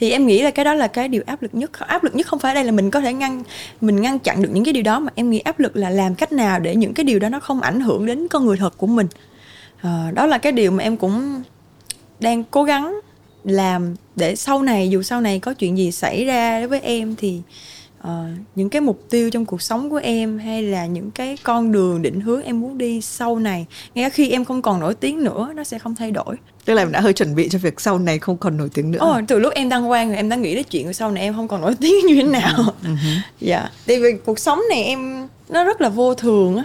Thì 0.00 0.10
em 0.10 0.26
nghĩ 0.26 0.42
là 0.42 0.50
cái 0.50 0.64
đó 0.64 0.74
là 0.74 0.86
cái 0.86 1.08
điều 1.08 1.22
áp 1.26 1.42
lực 1.42 1.54
nhất. 1.54 1.72
Áp 1.72 2.04
lực 2.04 2.14
nhất 2.14 2.26
không 2.26 2.38
phải 2.38 2.54
đây 2.54 2.64
là 2.64 2.72
mình 2.72 2.90
có 2.90 3.00
thể 3.00 3.12
ngăn 3.12 3.42
mình 3.80 4.00
ngăn 4.00 4.18
chặn 4.18 4.42
được 4.42 4.48
những 4.52 4.64
cái 4.64 4.72
điều 4.74 4.82
đó 4.82 5.00
mà 5.00 5.12
em 5.14 5.30
nghĩ 5.30 5.38
áp 5.38 5.60
lực 5.60 5.76
là 5.76 5.90
làm 5.90 6.14
cách 6.14 6.32
nào 6.32 6.60
để 6.60 6.76
những 6.76 6.94
cái 6.94 7.04
điều 7.04 7.18
đó 7.18 7.28
nó 7.28 7.40
không 7.40 7.60
ảnh 7.60 7.80
hưởng 7.80 8.06
đến 8.06 8.28
con 8.28 8.46
người 8.46 8.56
thật 8.56 8.78
của 8.78 8.86
mình 8.86 9.06
Ờ, 9.82 10.10
đó 10.14 10.26
là 10.26 10.38
cái 10.38 10.52
điều 10.52 10.70
mà 10.70 10.82
em 10.82 10.96
cũng 10.96 11.42
đang 12.20 12.44
cố 12.44 12.64
gắng 12.64 13.00
làm 13.44 13.94
để 14.16 14.36
sau 14.36 14.62
này 14.62 14.90
dù 14.90 15.02
sau 15.02 15.20
này 15.20 15.38
có 15.38 15.54
chuyện 15.54 15.78
gì 15.78 15.92
xảy 15.92 16.24
ra 16.24 16.58
đối 16.58 16.68
với 16.68 16.80
em 16.80 17.16
thì 17.16 17.40
ờ, 18.00 18.24
những 18.54 18.70
cái 18.70 18.80
mục 18.80 19.02
tiêu 19.10 19.30
trong 19.30 19.44
cuộc 19.44 19.62
sống 19.62 19.90
của 19.90 20.00
em 20.02 20.38
hay 20.38 20.62
là 20.62 20.86
những 20.86 21.10
cái 21.10 21.36
con 21.42 21.72
đường 21.72 22.02
định 22.02 22.20
hướng 22.20 22.42
em 22.42 22.60
muốn 22.60 22.78
đi 22.78 23.00
sau 23.00 23.38
này 23.38 23.66
ngay 23.94 24.04
cả 24.04 24.08
khi 24.08 24.30
em 24.30 24.44
không 24.44 24.62
còn 24.62 24.80
nổi 24.80 24.94
tiếng 24.94 25.24
nữa 25.24 25.52
nó 25.54 25.64
sẽ 25.64 25.78
không 25.78 25.94
thay 25.94 26.10
đổi. 26.10 26.36
Tức 26.64 26.74
là 26.74 26.82
em 26.82 26.92
đã 26.92 27.00
hơi 27.00 27.12
chuẩn 27.12 27.34
bị 27.34 27.48
cho 27.48 27.58
việc 27.58 27.80
sau 27.80 27.98
này 27.98 28.18
không 28.18 28.36
còn 28.36 28.56
nổi 28.56 28.68
tiếng 28.74 28.90
nữa. 28.90 28.98
Ồ, 28.98 29.20
từ 29.28 29.38
lúc 29.38 29.52
em 29.52 29.68
đăng 29.68 29.88
quang 29.88 30.08
rồi 30.08 30.16
em 30.16 30.28
đã 30.28 30.36
nghĩ 30.36 30.54
đến 30.54 30.64
chuyện 30.70 30.92
sau 30.92 31.10
này 31.10 31.22
em 31.22 31.34
không 31.34 31.48
còn 31.48 31.60
nổi 31.60 31.74
tiếng 31.80 32.06
như 32.06 32.14
thế 32.14 32.22
nào. 32.22 32.74
Dạ 33.40 33.70
tại 33.86 34.00
vì 34.00 34.08
cuộc 34.24 34.38
sống 34.38 34.60
này 34.70 34.82
em 34.84 35.28
nó 35.48 35.64
rất 35.64 35.80
là 35.80 35.88
vô 35.88 36.14
thường 36.14 36.56
á 36.56 36.64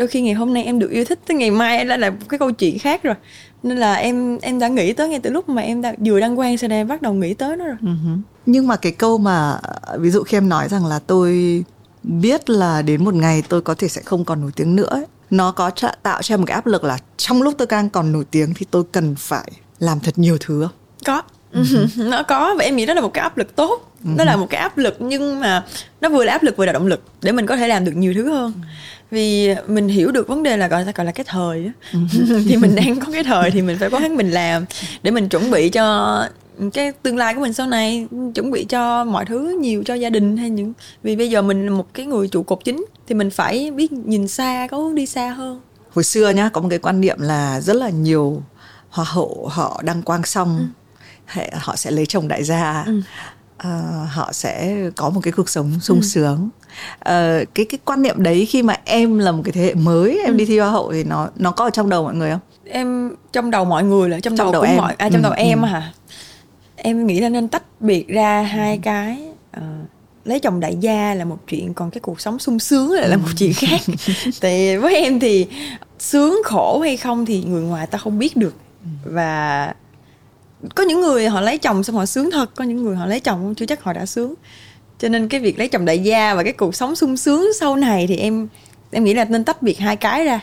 đôi 0.00 0.08
khi 0.08 0.20
ngày 0.20 0.34
hôm 0.34 0.54
nay 0.54 0.64
em 0.64 0.78
được 0.78 0.90
yêu 0.90 1.04
thích 1.04 1.18
tới 1.26 1.36
ngày 1.36 1.50
mai 1.50 1.84
lại 1.84 1.98
là 1.98 2.10
một 2.10 2.16
cái 2.28 2.38
câu 2.38 2.50
chuyện 2.50 2.78
khác 2.78 3.02
rồi. 3.02 3.14
Nên 3.62 3.78
là 3.78 3.94
em 3.94 4.38
em 4.42 4.58
đã 4.58 4.68
nghĩ 4.68 4.92
tới 4.92 5.08
ngay 5.08 5.20
từ 5.22 5.30
lúc 5.30 5.48
mà 5.48 5.62
em 5.62 5.82
đã, 5.82 5.94
vừa 5.98 6.20
đăng 6.20 6.36
quang 6.36 6.58
sau 6.58 6.68
đây 6.68 6.78
em 6.78 6.88
bắt 6.88 7.02
đầu 7.02 7.12
nghĩ 7.12 7.34
tới 7.34 7.56
nó 7.56 7.64
rồi. 7.64 7.76
Ừ 7.82 7.88
nhưng 8.46 8.66
mà 8.66 8.76
cái 8.76 8.92
câu 8.92 9.18
mà 9.18 9.60
ví 9.98 10.10
dụ 10.10 10.22
khi 10.22 10.36
em 10.36 10.48
nói 10.48 10.68
rằng 10.68 10.86
là 10.86 10.98
tôi 10.98 11.64
biết 12.02 12.50
là 12.50 12.82
đến 12.82 13.04
một 13.04 13.14
ngày 13.14 13.42
tôi 13.48 13.62
có 13.62 13.74
thể 13.74 13.88
sẽ 13.88 14.02
không 14.04 14.24
còn 14.24 14.40
nổi 14.40 14.50
tiếng 14.56 14.76
nữa 14.76 14.86
ấy, 14.90 15.04
nó 15.30 15.52
có 15.52 15.70
tạo 16.02 16.22
cho 16.22 16.34
em 16.34 16.40
một 16.40 16.46
cái 16.46 16.54
áp 16.54 16.66
lực 16.66 16.84
là 16.84 16.98
trong 17.16 17.42
lúc 17.42 17.54
tôi 17.58 17.66
đang 17.70 17.90
còn 17.90 18.12
nổi 18.12 18.24
tiếng 18.30 18.54
thì 18.54 18.66
tôi 18.70 18.82
cần 18.92 19.14
phải 19.18 19.50
làm 19.78 20.00
thật 20.00 20.18
nhiều 20.18 20.38
thứ 20.40 20.62
không? 20.62 20.76
có. 21.04 21.22
Nó 21.96 22.22
có 22.22 22.54
và 22.58 22.64
em 22.64 22.76
nghĩ 22.76 22.86
đó 22.86 22.94
là 22.94 23.00
một 23.00 23.14
cái 23.14 23.22
áp 23.22 23.38
lực 23.38 23.56
tốt. 23.56 23.92
Nó 24.04 24.24
là 24.24 24.36
một 24.36 24.46
cái 24.50 24.60
áp 24.60 24.78
lực 24.78 24.96
nhưng 24.98 25.40
mà 25.40 25.64
nó 26.00 26.08
vừa 26.08 26.24
là 26.24 26.32
áp 26.32 26.42
lực 26.42 26.56
vừa 26.56 26.64
là 26.66 26.72
động 26.72 26.86
lực 26.86 27.02
để 27.22 27.32
mình 27.32 27.46
có 27.46 27.56
thể 27.56 27.68
làm 27.68 27.84
được 27.84 27.92
nhiều 27.94 28.14
thứ 28.14 28.30
hơn 28.30 28.52
vì 29.10 29.54
mình 29.66 29.88
hiểu 29.88 30.10
được 30.12 30.28
vấn 30.28 30.42
đề 30.42 30.56
là 30.56 30.68
gọi 30.68 30.84
là 30.84 30.92
gọi 30.92 31.04
là 31.06 31.12
cái 31.12 31.24
thời 31.28 31.64
á. 31.64 31.72
Thì 32.48 32.56
mình 32.56 32.74
đang 32.74 33.00
có 33.00 33.06
cái 33.12 33.24
thời 33.24 33.50
thì 33.50 33.62
mình 33.62 33.76
phải 33.80 33.90
cố 33.90 33.98
gắng 33.98 34.16
mình 34.16 34.30
làm 34.30 34.64
để 35.02 35.10
mình 35.10 35.28
chuẩn 35.28 35.50
bị 35.50 35.68
cho 35.68 36.28
cái 36.72 36.92
tương 37.02 37.16
lai 37.16 37.34
của 37.34 37.40
mình 37.40 37.52
sau 37.52 37.66
này 37.66 38.06
chuẩn 38.34 38.50
bị 38.50 38.64
cho 38.68 39.04
mọi 39.04 39.24
thứ 39.24 39.58
nhiều 39.60 39.82
cho 39.86 39.94
gia 39.94 40.10
đình 40.10 40.36
hay 40.36 40.50
những 40.50 40.72
vì 41.02 41.16
bây 41.16 41.30
giờ 41.30 41.42
mình 41.42 41.66
là 41.66 41.72
một 41.72 41.86
cái 41.94 42.06
người 42.06 42.28
trụ 42.28 42.42
cột 42.42 42.58
chính 42.64 42.84
thì 43.08 43.14
mình 43.14 43.30
phải 43.30 43.70
biết 43.70 43.92
nhìn 43.92 44.28
xa 44.28 44.66
có 44.70 44.76
hướng 44.78 44.94
đi 44.94 45.06
xa 45.06 45.30
hơn. 45.30 45.60
Hồi 45.94 46.04
xưa 46.04 46.30
nhá 46.30 46.48
có 46.52 46.60
một 46.60 46.66
cái 46.70 46.78
quan 46.78 47.00
niệm 47.00 47.16
là 47.20 47.60
rất 47.60 47.76
là 47.76 47.90
nhiều 47.90 48.42
hoa 48.90 49.04
hậu 49.08 49.48
họ 49.52 49.80
đăng 49.84 50.02
quang 50.02 50.24
xong 50.24 50.68
hệ- 51.26 51.50
họ 51.54 51.76
sẽ 51.76 51.90
lấy 51.90 52.06
chồng 52.06 52.28
đại 52.28 52.44
gia 52.44 52.84
Ờ, 53.62 53.82
họ 54.10 54.32
sẽ 54.32 54.76
có 54.96 55.10
một 55.10 55.20
cái 55.22 55.32
cuộc 55.32 55.48
sống 55.48 55.80
sung 55.80 56.02
sướng 56.02 56.48
Ờ, 56.98 57.44
cái 57.54 57.66
cái 57.66 57.78
quan 57.84 58.02
niệm 58.02 58.22
đấy 58.22 58.46
khi 58.46 58.62
mà 58.62 58.76
em 58.84 59.18
là 59.18 59.32
một 59.32 59.42
cái 59.44 59.52
thế 59.52 59.62
hệ 59.62 59.74
mới 59.74 60.20
em 60.24 60.36
đi 60.36 60.44
thi 60.44 60.58
hoa 60.58 60.70
hậu 60.70 60.92
thì 60.92 61.04
nó 61.04 61.28
nó 61.36 61.50
có 61.50 61.64
ở 61.64 61.70
trong 61.70 61.88
đầu 61.88 62.02
mọi 62.04 62.14
người 62.14 62.30
không? 62.30 62.40
Em 62.64 63.16
trong 63.32 63.50
đầu 63.50 63.64
mọi 63.64 63.84
người 63.84 64.08
là 64.08 64.20
trong, 64.20 64.36
Trong 64.36 64.44
đầu, 64.46 64.52
đầu 64.52 64.62
của 64.62 64.66
em. 64.68 64.76
mọi 64.76 64.94
à 64.98 65.08
trong 65.08 65.22
Ừ, 65.22 65.22
đầu 65.22 65.32
em 65.32 65.62
ừ. 65.62 65.66
hả? 65.66 65.92
Em 66.76 67.06
nghĩ 67.06 67.20
là 67.20 67.28
nên 67.28 67.48
tách 67.48 67.62
biệt 67.80 68.08
ra 68.08 68.42
hai 68.42 68.78
cái. 68.78 69.22
Ờ, 69.52 69.62
lấy 70.24 70.40
chồng 70.40 70.60
đại 70.60 70.76
gia 70.80 71.14
là 71.14 71.24
một 71.24 71.38
chuyện 71.48 71.74
còn 71.74 71.90
cái 71.90 72.00
cuộc 72.00 72.20
sống 72.20 72.38
sung 72.38 72.58
sướng 72.58 72.92
lại 72.92 73.08
là 73.08 73.16
một 73.16 73.28
chuyện 73.38 73.52
khác. 73.54 73.80
Thì 74.40 74.76
với 74.76 74.96
em 74.96 75.20
thì 75.20 75.46
sướng 75.98 76.38
khổ 76.44 76.80
hay 76.80 76.96
không 76.96 77.26
thì 77.26 77.42
người 77.44 77.62
ngoài 77.62 77.86
ta 77.86 77.98
không 77.98 78.18
biết 78.18 78.36
được. 78.36 78.54
Và 79.04 79.74
có 80.74 80.82
những 80.82 81.00
người 81.00 81.28
họ 81.28 81.40
lấy 81.40 81.58
chồng 81.58 81.84
xong 81.84 81.96
họ 81.96 82.06
sướng 82.06 82.30
thật 82.30 82.50
có 82.54 82.64
những 82.64 82.82
người 82.84 82.96
họ 82.96 83.06
lấy 83.06 83.20
chồng 83.20 83.54
chưa 83.54 83.66
chắc 83.66 83.82
họ 83.82 83.92
đã 83.92 84.06
sướng 84.06 84.34
cho 85.00 85.08
nên 85.08 85.28
cái 85.28 85.40
việc 85.40 85.58
lấy 85.58 85.68
chồng 85.68 85.84
đại 85.84 85.98
gia 85.98 86.34
và 86.34 86.42
cái 86.42 86.52
cuộc 86.52 86.74
sống 86.74 86.96
sung 86.96 87.16
sướng 87.16 87.48
sau 87.60 87.76
này 87.76 88.06
thì 88.06 88.16
em 88.16 88.48
em 88.90 89.04
nghĩ 89.04 89.14
là 89.14 89.24
nên 89.24 89.44
tách 89.44 89.62
biệt 89.62 89.78
hai 89.78 89.96
cái 89.96 90.24
ra. 90.24 90.40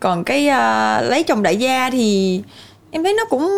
Còn 0.00 0.24
cái 0.24 0.46
uh, 0.46 1.10
lấy 1.10 1.22
chồng 1.22 1.42
đại 1.42 1.56
gia 1.56 1.90
thì 1.90 2.40
em 2.90 3.04
thấy 3.04 3.14
nó 3.14 3.24
cũng 3.24 3.50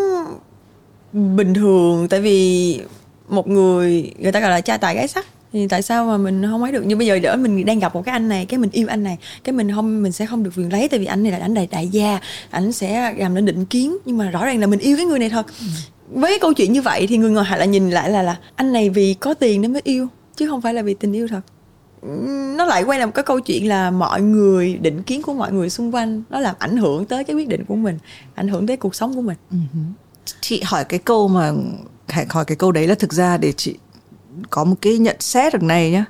bình 1.12 1.54
thường 1.54 2.08
tại 2.08 2.20
vì 2.20 2.80
một 3.28 3.48
người 3.48 4.12
người 4.18 4.32
ta 4.32 4.40
gọi 4.40 4.50
là 4.50 4.60
cha 4.60 4.76
tài 4.76 4.94
gái 4.94 5.08
sắc 5.08 5.26
thì 5.52 5.68
tại 5.68 5.82
sao 5.82 6.06
mà 6.06 6.16
mình 6.16 6.42
không 6.50 6.62
ấy 6.62 6.72
được? 6.72 6.86
Như 6.86 6.96
bây 6.96 7.06
giờ 7.06 7.18
đỡ 7.18 7.36
mình 7.36 7.64
đang 7.64 7.78
gặp 7.78 7.94
một 7.94 8.02
cái 8.04 8.12
anh 8.12 8.28
này 8.28 8.46
cái 8.46 8.58
mình 8.58 8.70
yêu 8.72 8.88
anh 8.88 9.04
này 9.04 9.16
cái 9.44 9.52
mình 9.52 9.72
không 9.74 10.02
mình 10.02 10.12
sẽ 10.12 10.26
không 10.26 10.42
được 10.42 10.50
quyền 10.56 10.72
lấy 10.72 10.88
tại 10.88 11.00
vì 11.00 11.06
anh 11.06 11.22
này 11.22 11.32
là 11.32 11.38
anh 11.38 11.54
đại 11.54 11.68
đại 11.70 11.88
gia 11.88 12.20
anh 12.50 12.72
sẽ 12.72 13.14
làm 13.18 13.34
nên 13.34 13.46
định 13.46 13.64
kiến 13.66 13.96
nhưng 14.04 14.18
mà 14.18 14.30
rõ 14.30 14.44
ràng 14.44 14.60
là 14.60 14.66
mình 14.66 14.78
yêu 14.80 14.96
cái 14.96 15.06
người 15.06 15.18
này 15.18 15.30
thật. 15.30 15.46
Với 16.08 16.30
cái 16.30 16.38
câu 16.38 16.52
chuyện 16.52 16.72
như 16.72 16.82
vậy 16.82 17.06
thì 17.06 17.16
người 17.16 17.30
ngoài 17.30 17.58
lại 17.58 17.68
nhìn 17.68 17.90
lại 17.90 18.10
là 18.10 18.22
là 18.22 18.36
anh 18.56 18.72
này 18.72 18.90
vì 18.90 19.14
có 19.14 19.34
tiền 19.34 19.62
nên 19.62 19.72
mới 19.72 19.82
yêu 19.84 20.08
chứ 20.38 20.48
không 20.48 20.60
phải 20.60 20.74
là 20.74 20.82
vì 20.82 20.94
tình 20.94 21.12
yêu 21.12 21.28
thật 21.28 21.40
nó 22.56 22.64
lại 22.64 22.82
quay 22.82 23.06
một 23.06 23.12
cái 23.14 23.24
câu 23.24 23.40
chuyện 23.40 23.68
là 23.68 23.90
mọi 23.90 24.22
người 24.22 24.74
định 24.74 25.02
kiến 25.02 25.22
của 25.22 25.34
mọi 25.34 25.52
người 25.52 25.70
xung 25.70 25.94
quanh 25.94 26.22
nó 26.30 26.40
làm 26.40 26.54
ảnh 26.58 26.76
hưởng 26.76 27.04
tới 27.04 27.24
cái 27.24 27.36
quyết 27.36 27.48
định 27.48 27.64
của 27.64 27.76
mình 27.76 27.98
ảnh 28.34 28.48
hưởng 28.48 28.66
tới 28.66 28.76
cuộc 28.76 28.94
sống 28.94 29.14
của 29.14 29.20
mình 29.20 29.36
uh-huh. 29.50 29.92
chị 30.40 30.62
hỏi 30.64 30.84
cái 30.84 30.98
câu 30.98 31.28
mà 31.28 31.52
hỏi 32.28 32.44
cái 32.44 32.56
câu 32.56 32.72
đấy 32.72 32.86
là 32.86 32.94
thực 32.94 33.12
ra 33.12 33.36
để 33.36 33.52
chị 33.52 33.74
có 34.50 34.64
một 34.64 34.76
cái 34.80 34.98
nhận 34.98 35.16
xét 35.20 35.52
được 35.52 35.62
này 35.62 35.90
nhá 35.90 36.04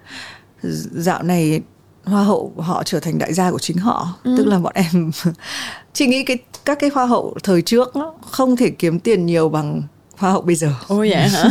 dạo 0.92 1.22
này 1.22 1.60
hoa 2.04 2.24
hậu 2.24 2.52
họ 2.56 2.82
trở 2.84 3.00
thành 3.00 3.18
đại 3.18 3.34
gia 3.34 3.50
của 3.50 3.58
chính 3.58 3.76
họ 3.76 4.14
ừ. 4.24 4.34
tức 4.38 4.46
là 4.46 4.58
bọn 4.58 4.72
em 4.74 5.10
chị 5.92 6.06
nghĩ 6.06 6.24
cái 6.24 6.38
các 6.64 6.78
cái 6.80 6.90
hoa 6.94 7.06
hậu 7.06 7.36
thời 7.42 7.62
trước 7.62 7.94
đó, 7.94 8.14
không 8.20 8.56
thể 8.56 8.70
kiếm 8.70 9.00
tiền 9.00 9.26
nhiều 9.26 9.48
bằng 9.48 9.82
hoa 10.18 10.30
hậu 10.32 10.40
bây 10.40 10.54
giờ. 10.56 10.68
Ôi 10.88 11.10
vậy 11.10 11.28
hả? 11.28 11.44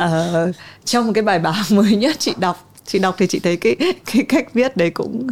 Ờ, 0.00 0.52
trong 0.84 1.12
cái 1.12 1.22
bài 1.22 1.38
báo 1.38 1.54
mới 1.70 1.96
nhất 1.96 2.16
chị 2.18 2.34
đọc 2.38 2.72
chị 2.86 2.98
đọc 2.98 3.14
thì 3.18 3.26
chị 3.26 3.38
thấy 3.38 3.56
cái 3.56 3.76
cái 4.12 4.22
cách 4.28 4.54
viết 4.54 4.76
đấy 4.76 4.90
cũng 4.90 5.26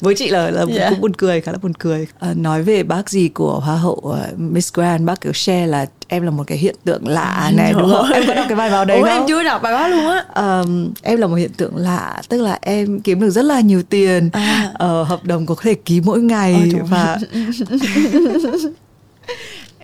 với 0.00 0.14
chị 0.14 0.30
là 0.30 0.50
là 0.50 0.60
yeah. 0.60 0.72
Dạ. 0.72 0.90
cũng 0.90 1.00
buồn 1.00 1.14
cười 1.14 1.40
khá 1.40 1.52
là 1.52 1.58
buồn 1.62 1.72
cười. 1.74 2.06
À, 2.20 2.34
nói 2.36 2.62
về 2.62 2.82
bác 2.82 3.10
gì 3.10 3.28
của 3.28 3.60
hoa 3.60 3.76
hậu 3.76 4.02
uh, 4.06 4.38
Miss 4.38 4.74
Grand 4.74 5.04
bác 5.04 5.20
kiểu 5.20 5.32
share 5.32 5.66
là 5.66 5.86
em 6.08 6.22
là 6.22 6.30
một 6.30 6.44
cái 6.46 6.58
hiện 6.58 6.74
tượng 6.84 7.08
lạ 7.08 7.52
này 7.54 7.72
đúng 7.72 7.90
không? 7.90 8.12
em 8.12 8.22
có 8.26 8.34
đọc 8.34 8.44
cái 8.48 8.56
bài 8.56 8.70
báo 8.70 8.84
đấy 8.84 8.98
Ủa, 8.98 9.04
không? 9.04 9.12
em 9.12 9.22
chưa 9.28 9.42
đọc 9.42 9.62
bài 9.62 9.72
báo 9.72 9.88
luôn 9.88 10.06
á. 10.06 10.24
Um, 10.34 10.92
em 11.02 11.18
là 11.18 11.26
một 11.26 11.34
hiện 11.34 11.52
tượng 11.56 11.76
lạ 11.76 12.22
tức 12.28 12.42
là 12.42 12.58
em 12.62 13.00
kiếm 13.00 13.20
được 13.20 13.30
rất 13.30 13.44
là 13.44 13.60
nhiều 13.60 13.82
tiền 13.82 14.30
à. 14.32 14.72
uh, 14.74 15.08
hợp 15.08 15.24
đồng 15.24 15.46
có 15.46 15.54
thể 15.60 15.74
ký 15.74 16.00
mỗi 16.00 16.20
ngày 16.20 16.54
Ôi, 16.54 16.80
và 16.88 17.18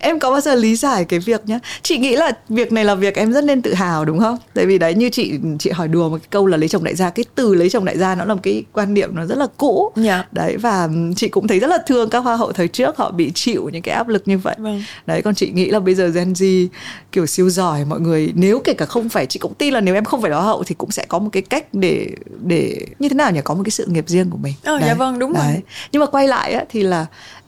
em 0.00 0.18
có 0.18 0.30
bao 0.30 0.40
giờ 0.40 0.54
lý 0.54 0.76
giải 0.76 1.04
cái 1.04 1.18
việc 1.18 1.42
nhá 1.46 1.58
chị 1.82 1.98
nghĩ 1.98 2.16
là 2.16 2.32
việc 2.48 2.72
này 2.72 2.84
là 2.84 2.94
việc 2.94 3.14
em 3.14 3.32
rất 3.32 3.44
nên 3.44 3.62
tự 3.62 3.74
hào 3.74 4.04
đúng 4.04 4.18
không 4.18 4.36
tại 4.54 4.66
vì 4.66 4.78
đấy 4.78 4.94
như 4.94 5.08
chị 5.08 5.32
chị 5.58 5.70
hỏi 5.70 5.88
đùa 5.88 6.08
một 6.08 6.16
cái 6.16 6.28
câu 6.30 6.46
là 6.46 6.56
lấy 6.56 6.68
chồng 6.68 6.84
đại 6.84 6.94
gia 6.94 7.10
cái 7.10 7.24
từ 7.34 7.54
lấy 7.54 7.70
chồng 7.70 7.84
đại 7.84 7.98
gia 7.98 8.14
nó 8.14 8.24
là 8.24 8.34
một 8.34 8.40
cái 8.42 8.64
quan 8.72 8.94
điểm 8.94 9.14
nó 9.14 9.26
rất 9.26 9.38
là 9.38 9.46
cũ 9.56 9.92
yeah. 9.96 10.06
Dạ. 10.06 10.24
đấy 10.32 10.56
và 10.56 10.88
chị 11.16 11.28
cũng 11.28 11.48
thấy 11.48 11.58
rất 11.58 11.66
là 11.66 11.78
thương 11.86 12.10
các 12.10 12.18
hoa 12.18 12.36
hậu 12.36 12.52
thời 12.52 12.68
trước 12.68 12.96
họ 12.96 13.10
bị 13.10 13.32
chịu 13.34 13.70
những 13.72 13.82
cái 13.82 13.94
áp 13.94 14.08
lực 14.08 14.22
như 14.28 14.38
vậy 14.38 14.54
vâng. 14.58 14.82
đấy 15.06 15.22
còn 15.22 15.34
chị 15.34 15.50
nghĩ 15.50 15.70
là 15.70 15.80
bây 15.80 15.94
giờ 15.94 16.08
Gen 16.08 16.32
Z 16.32 16.68
kiểu 17.12 17.26
siêu 17.26 17.50
giỏi 17.50 17.84
mọi 17.84 18.00
người 18.00 18.32
nếu 18.34 18.60
kể 18.64 18.74
cả 18.74 18.86
không 18.86 19.08
phải 19.08 19.26
chị 19.26 19.38
cũng 19.38 19.54
tin 19.54 19.74
là 19.74 19.80
nếu 19.80 19.94
em 19.94 20.04
không 20.04 20.22
phải 20.22 20.30
hoa 20.30 20.42
hậu 20.42 20.62
thì 20.64 20.74
cũng 20.78 20.90
sẽ 20.90 21.04
có 21.08 21.18
một 21.18 21.28
cái 21.32 21.42
cách 21.42 21.74
để 21.74 22.10
để 22.40 22.86
như 22.98 23.08
thế 23.08 23.14
nào 23.14 23.32
nhỉ 23.32 23.40
có 23.44 23.54
một 23.54 23.62
cái 23.64 23.70
sự 23.70 23.86
nghiệp 23.86 24.04
riêng 24.08 24.30
của 24.30 24.38
mình 24.38 24.54
ờ, 24.64 24.72
dạ 24.72 24.78
đấy. 24.78 24.88
dạ 24.88 24.94
vâng 24.94 25.18
đúng 25.18 25.32
đấy. 25.32 25.42
rồi 25.46 25.62
nhưng 25.92 26.00
mà 26.00 26.06
quay 26.06 26.28
lại 26.28 26.52
á, 26.52 26.64
thì 26.68 26.82
là 26.82 27.06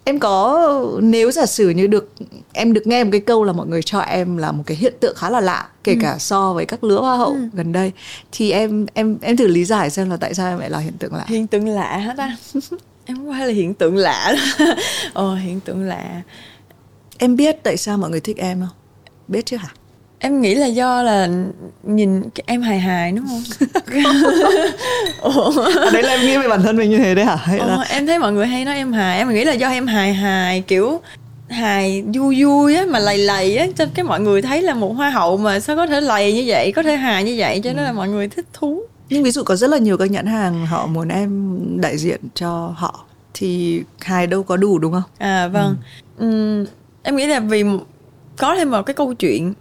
em 0.09 0.19
có 0.19 0.71
nếu 1.03 1.31
giả 1.31 1.47
sử 1.47 1.69
như 1.69 1.87
được 1.87 2.13
em 2.53 2.73
được 2.73 2.87
nghe 2.87 3.05
một 3.05 3.11
cái 3.13 3.21
câu 3.21 3.45
là 3.45 3.53
mọi 3.53 3.67
người 3.67 3.83
cho 3.83 4.01
em 4.01 4.37
là 4.37 4.53
một 4.53 4.63
cái 4.67 4.77
hiện 4.77 4.95
tượng 5.01 5.17
khá 5.17 5.31
là 5.31 5.41
lạ 5.41 5.69
kể 5.85 5.93
ừ. 5.93 5.99
cả 6.03 6.17
so 6.19 6.53
với 6.53 6.67
các 6.67 6.85
lứa 6.85 7.01
hoa 7.01 7.17
hậu 7.17 7.31
ừ. 7.33 7.39
gần 7.53 7.73
đây 7.73 7.93
thì 8.33 8.51
em 8.51 8.87
em 8.95 9.19
em 9.21 9.37
thử 9.37 9.47
lý 9.47 9.65
giải 9.65 9.91
xem 9.91 10.11
là 10.11 10.17
tại 10.17 10.35
sao 10.35 10.49
em 10.49 10.59
lại 10.59 10.71
là 10.71 10.79
hiện 10.79 10.93
tượng 10.99 11.15
lạ. 11.15 11.25
Hiện 11.29 11.47
tượng 11.47 11.69
lạ 11.69 11.97
hả 11.97 12.15
ta? 12.17 12.37
Em 13.05 13.17
phải 13.31 13.47
là 13.47 13.53
hiện 13.53 13.75
tượng 13.75 13.97
lạ 13.97 14.35
ồ 15.13 15.35
hiện 15.35 15.61
tượng 15.61 15.83
lạ. 15.83 16.23
Em 17.19 17.37
biết 17.37 17.57
tại 17.63 17.77
sao 17.77 17.99
mọi 17.99 18.11
người 18.11 18.21
thích 18.21 18.37
em 18.37 18.61
không? 18.61 18.77
Biết 19.29 19.47
chứ 19.47 19.57
hả 19.57 19.69
em 20.19 20.41
nghĩ 20.41 20.55
là 20.55 20.67
do 20.67 21.03
là 21.03 21.29
nhìn 21.83 22.23
em 22.47 22.63
hài 22.63 22.79
hài 22.79 23.13
đúng 23.13 23.27
không 23.27 23.43
Ủa? 25.35 25.63
À, 25.85 25.91
đấy 25.93 26.03
là 26.03 26.11
em 26.11 26.21
nghĩ 26.21 26.37
về 26.37 26.49
bản 26.49 26.63
thân 26.63 26.77
mình 26.77 26.91
như 26.91 26.99
thế 26.99 27.15
đấy 27.15 27.25
hả 27.25 27.37
hay 27.37 27.59
là... 27.59 27.85
em 27.89 28.07
thấy 28.07 28.19
mọi 28.19 28.33
người 28.33 28.47
hay 28.47 28.65
nói 28.65 28.77
em 28.77 28.93
hài 28.93 29.19
em 29.19 29.29
nghĩ 29.29 29.45
là 29.45 29.53
do 29.53 29.69
em 29.69 29.87
hài 29.87 30.15
hài 30.15 30.61
kiểu 30.61 31.01
hài 31.49 32.05
vui 32.15 32.45
vui 32.45 32.75
á 32.75 32.85
mà 32.89 32.99
lầy 32.99 33.19
lầy 33.19 33.57
á 33.57 33.67
cho 33.77 33.87
cái 33.95 34.05
mọi 34.05 34.21
người 34.21 34.43
thấy 34.43 34.63
là 34.63 34.75
một 34.75 34.93
hoa 34.93 35.11
hậu 35.11 35.37
mà 35.37 35.61
sao 35.61 35.77
có 35.77 35.87
thể 35.87 36.01
lầy 36.01 36.33
như 36.33 36.45
vậy 36.47 36.73
có 36.73 36.83
thể 36.83 36.97
hài 36.97 37.25
như 37.25 37.35
vậy 37.39 37.61
cho 37.65 37.73
nên 37.73 37.85
là 37.85 37.91
ừ. 37.91 37.95
mọi 37.95 38.09
người 38.09 38.29
thích 38.29 38.47
thú 38.53 38.83
nhưng 39.09 39.23
ví 39.23 39.31
dụ 39.31 39.43
có 39.45 39.57
rất 39.57 39.71
là 39.71 39.79
nhiều 39.79 39.99
các 39.99 40.11
nhãn 40.11 40.27
hàng 40.27 40.67
họ 40.67 40.87
muốn 40.87 41.09
em 41.09 41.59
đại 41.81 41.99
diện 41.99 42.21
cho 42.35 42.75
họ 42.77 43.05
thì 43.35 43.83
hài 44.01 44.27
đâu 44.27 44.43
có 44.43 44.57
đủ 44.57 44.79
đúng 44.79 44.93
không 44.93 45.03
à 45.19 45.49
vâng 45.49 45.77
ừ. 46.19 46.27
Uhm, 46.27 46.67
em 47.03 47.17
nghĩ 47.17 47.27
là 47.27 47.41
vì 47.41 47.65
có 48.37 48.57
thêm 48.57 48.71
một 48.71 48.83
cái 48.83 48.95
câu 48.95 49.15
chuyện 49.15 49.55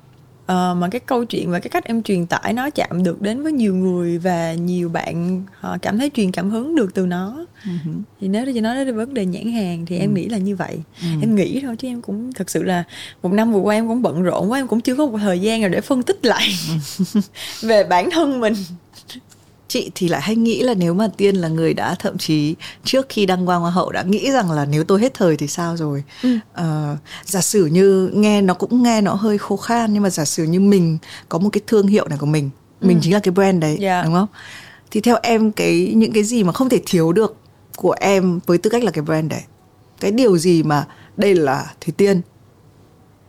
uh, 0.51 0.77
mà 0.77 0.87
cái 0.91 0.99
câu 0.99 1.25
chuyện 1.25 1.51
và 1.51 1.59
cái 1.59 1.69
cách 1.69 1.85
em 1.85 2.03
truyền 2.03 2.25
tải 2.25 2.53
nó 2.53 2.69
chạm 2.69 3.03
được 3.03 3.21
đến 3.21 3.43
với 3.43 3.51
nhiều 3.51 3.75
người 3.75 4.17
và 4.17 4.53
nhiều 4.53 4.89
bạn 4.89 5.43
họ 5.59 5.77
cảm 5.81 5.99
thấy 5.99 6.11
truyền 6.13 6.31
cảm 6.31 6.49
hứng 6.49 6.75
được 6.75 6.93
từ 6.93 7.05
nó 7.05 7.45
uh-huh. 7.63 8.01
thì 8.21 8.27
nếu 8.27 8.45
chỉ 8.53 8.61
nói 8.61 8.85
đến 8.85 8.95
vấn 8.95 9.13
đề 9.13 9.25
nhãn 9.25 9.51
hàng 9.51 9.85
thì 9.85 9.97
uh-huh. 9.97 10.01
em 10.01 10.09
ừ. 10.09 10.15
nghĩ 10.15 10.29
là 10.29 10.37
như 10.37 10.55
vậy 10.55 10.77
uh-huh. 11.01 11.21
em 11.21 11.35
nghĩ 11.35 11.61
thôi 11.61 11.75
chứ 11.79 11.87
em 11.87 12.01
cũng 12.01 12.33
thật 12.33 12.49
sự 12.49 12.63
là 12.63 12.83
một 13.23 13.33
năm 13.33 13.53
vừa 13.53 13.59
qua 13.59 13.75
em 13.75 13.87
cũng 13.87 14.01
bận 14.01 14.23
rộn 14.23 14.51
quá 14.51 14.59
em 14.59 14.67
cũng 14.67 14.81
chưa 14.81 14.95
có 14.95 15.05
một 15.05 15.17
thời 15.17 15.39
gian 15.39 15.61
nào 15.61 15.69
để 15.69 15.81
phân 15.81 16.03
tích 16.03 16.25
lại 16.25 16.49
về 17.61 17.83
bản 17.83 18.09
thân 18.11 18.39
mình 18.39 18.53
chị 19.67 19.91
thì 19.95 20.07
lại 20.07 20.21
hay 20.21 20.35
nghĩ 20.35 20.63
là 20.63 20.73
nếu 20.73 20.93
mà 20.93 21.07
tiên 21.17 21.35
là 21.35 21.47
người 21.47 21.73
đã 21.73 21.95
thậm 21.95 22.17
chí 22.17 22.55
trước 22.83 23.05
khi 23.09 23.25
đăng 23.25 23.45
quang 23.45 23.61
hoa 23.61 23.71
hậu 23.71 23.91
đã 23.91 24.03
nghĩ 24.03 24.31
rằng 24.31 24.51
là 24.51 24.65
nếu 24.65 24.83
tôi 24.83 25.01
hết 25.01 25.13
thời 25.13 25.37
thì 25.37 25.47
sao 25.47 25.77
rồi 25.77 26.03
ừ. 26.23 26.35
uh, 26.35 26.97
giả 27.25 27.41
sử 27.41 27.65
như 27.65 28.09
nghe 28.13 28.41
nó 28.41 28.53
cũng 28.53 28.83
nghe 28.83 29.01
nó 29.01 29.13
hơi 29.13 29.37
khô 29.37 29.57
khan 29.57 29.93
nhưng 29.93 30.03
mà 30.03 30.09
giả 30.09 30.25
sử 30.25 30.43
như 30.43 30.59
mình 30.59 30.97
có 31.29 31.39
một 31.39 31.49
cái 31.49 31.61
thương 31.67 31.87
hiệu 31.87 32.07
này 32.07 32.17
của 32.17 32.25
mình 32.25 32.49
ừ. 32.79 32.87
mình 32.87 32.99
chính 33.01 33.13
là 33.13 33.19
cái 33.19 33.31
brand 33.31 33.61
đấy 33.61 33.77
yeah. 33.81 34.05
đúng 34.05 34.13
không 34.13 34.27
thì 34.91 35.01
theo 35.01 35.17
em 35.23 35.51
cái 35.51 35.93
những 35.95 36.11
cái 36.13 36.23
gì 36.23 36.43
mà 36.43 36.51
không 36.51 36.69
thể 36.69 36.81
thiếu 36.85 37.13
được 37.13 37.35
của 37.75 37.95
em 37.99 38.39
với 38.45 38.57
tư 38.57 38.69
cách 38.69 38.83
là 38.83 38.91
cái 38.91 39.01
brand 39.01 39.31
đấy 39.31 39.41
cái 39.99 40.11
điều 40.11 40.37
gì 40.37 40.63
mà 40.63 40.87
đây 41.17 41.35
là 41.35 41.73
thủy 41.81 41.93
tiên 41.97 42.21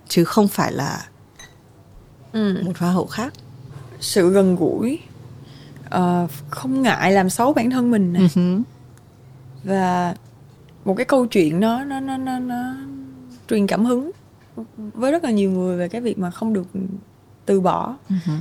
chứ 0.08 0.24
không 0.24 0.48
phải 0.48 0.72
là 0.72 1.08
ừ. 2.32 2.62
một 2.64 2.78
hoa 2.78 2.90
hậu 2.90 3.06
khác 3.06 3.32
sự 4.00 4.30
gần 4.30 4.56
gũi 4.56 4.98
uh, 5.94 6.30
không 6.50 6.82
ngại 6.82 7.12
làm 7.12 7.30
xấu 7.30 7.52
bản 7.52 7.70
thân 7.70 7.90
mình 7.90 8.12
này. 8.12 8.22
Uh-huh. 8.22 8.62
và 9.64 10.14
một 10.84 10.94
cái 10.94 11.04
câu 11.04 11.26
chuyện 11.26 11.60
nó 11.60 11.84
nó 11.84 12.00
nó 12.00 12.16
nó 12.16 12.38
nó 12.38 12.74
truyền 13.48 13.66
cảm 13.66 13.84
hứng 13.84 14.10
với 14.76 15.12
rất 15.12 15.24
là 15.24 15.30
nhiều 15.30 15.50
người 15.50 15.76
về 15.76 15.88
cái 15.88 16.00
việc 16.00 16.18
mà 16.18 16.30
không 16.30 16.52
được 16.52 16.66
từ 17.46 17.60
bỏ 17.60 17.96
uh-huh. 18.08 18.38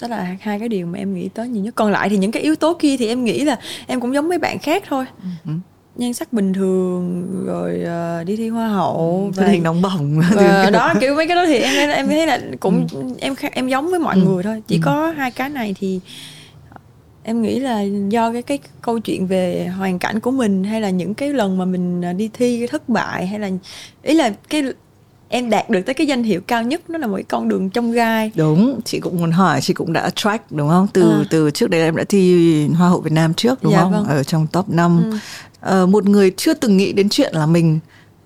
đó 0.00 0.08
là 0.08 0.36
hai 0.40 0.58
cái 0.58 0.68
điều 0.68 0.86
mà 0.86 0.98
em 0.98 1.14
nghĩ 1.14 1.28
tới 1.28 1.48
nhiều 1.48 1.64
nhất 1.64 1.74
còn 1.74 1.90
lại 1.90 2.08
thì 2.08 2.16
những 2.16 2.32
cái 2.32 2.42
yếu 2.42 2.56
tố 2.56 2.76
kia 2.78 2.96
thì 2.96 3.06
em 3.08 3.24
nghĩ 3.24 3.44
là 3.44 3.56
em 3.86 4.00
cũng 4.00 4.14
giống 4.14 4.28
mấy 4.28 4.38
bạn 4.38 4.58
khác 4.58 4.82
thôi 4.88 5.06
uh-huh 5.44 5.58
nhan 5.96 6.14
sắc 6.14 6.32
bình 6.32 6.52
thường 6.52 7.26
rồi 7.46 7.80
uh, 8.20 8.26
đi 8.26 8.36
thi 8.36 8.48
hoa 8.48 8.68
hậu 8.68 9.32
và 9.36 9.46
hình 9.46 9.62
nóng 9.62 9.82
bỏng 9.82 10.20
và 10.34 10.70
đó 10.70 10.94
kiểu 11.00 11.14
mấy 11.14 11.26
cái 11.26 11.36
đó 11.36 11.44
thì 11.46 11.58
em 11.58 11.90
em 11.90 12.08
thấy 12.08 12.26
là 12.26 12.40
cũng 12.60 12.86
ừ. 12.92 13.02
em 13.20 13.34
em 13.52 13.68
giống 13.68 13.90
với 13.90 13.98
mọi 13.98 14.14
ừ. 14.14 14.22
người 14.24 14.42
thôi 14.42 14.62
chỉ 14.68 14.76
ừ. 14.76 14.80
có 14.84 15.10
hai 15.16 15.30
cái 15.30 15.48
này 15.48 15.74
thì 15.78 16.00
em 17.24 17.42
nghĩ 17.42 17.60
là 17.60 17.80
do 18.08 18.32
cái 18.32 18.42
cái 18.42 18.58
câu 18.82 18.98
chuyện 18.98 19.26
về 19.26 19.66
hoàn 19.66 19.98
cảnh 19.98 20.20
của 20.20 20.30
mình 20.30 20.64
hay 20.64 20.80
là 20.80 20.90
những 20.90 21.14
cái 21.14 21.32
lần 21.32 21.58
mà 21.58 21.64
mình 21.64 22.04
à, 22.04 22.12
đi 22.12 22.30
thi 22.32 22.66
thất 22.66 22.88
bại 22.88 23.26
hay 23.26 23.38
là 23.38 23.50
ý 24.02 24.14
là 24.14 24.34
cái 24.48 24.62
em 25.28 25.50
đạt 25.50 25.70
được 25.70 25.80
tới 25.86 25.94
cái 25.94 26.06
danh 26.06 26.22
hiệu 26.22 26.40
cao 26.46 26.62
nhất 26.62 26.90
nó 26.90 26.98
là 26.98 27.06
một 27.06 27.16
cái 27.16 27.24
con 27.24 27.48
đường 27.48 27.70
trong 27.70 27.92
gai 27.92 28.32
đúng 28.34 28.80
chị 28.84 29.00
cũng 29.00 29.16
muốn 29.18 29.30
hỏi 29.30 29.60
chị 29.60 29.74
cũng 29.74 29.92
đã 29.92 30.10
track 30.10 30.52
đúng 30.52 30.68
không 30.68 30.86
từ 30.92 31.10
à. 31.10 31.24
từ 31.30 31.50
trước 31.50 31.70
đây 31.70 31.82
em 31.82 31.96
đã 31.96 32.04
thi 32.08 32.66
hoa 32.66 32.88
hậu 32.88 33.00
Việt 33.00 33.12
Nam 33.12 33.34
trước 33.34 33.62
đúng 33.62 33.72
dạ, 33.72 33.80
không 33.80 33.92
vâng. 33.92 34.04
ở 34.04 34.22
trong 34.22 34.46
top 34.46 34.68
5 34.68 35.02
ừ. 35.10 35.18
ờ, 35.60 35.86
một 35.86 36.08
người 36.08 36.32
chưa 36.36 36.54
từng 36.54 36.76
nghĩ 36.76 36.92
đến 36.92 37.08
chuyện 37.08 37.34
là 37.34 37.46
mình 37.46 37.78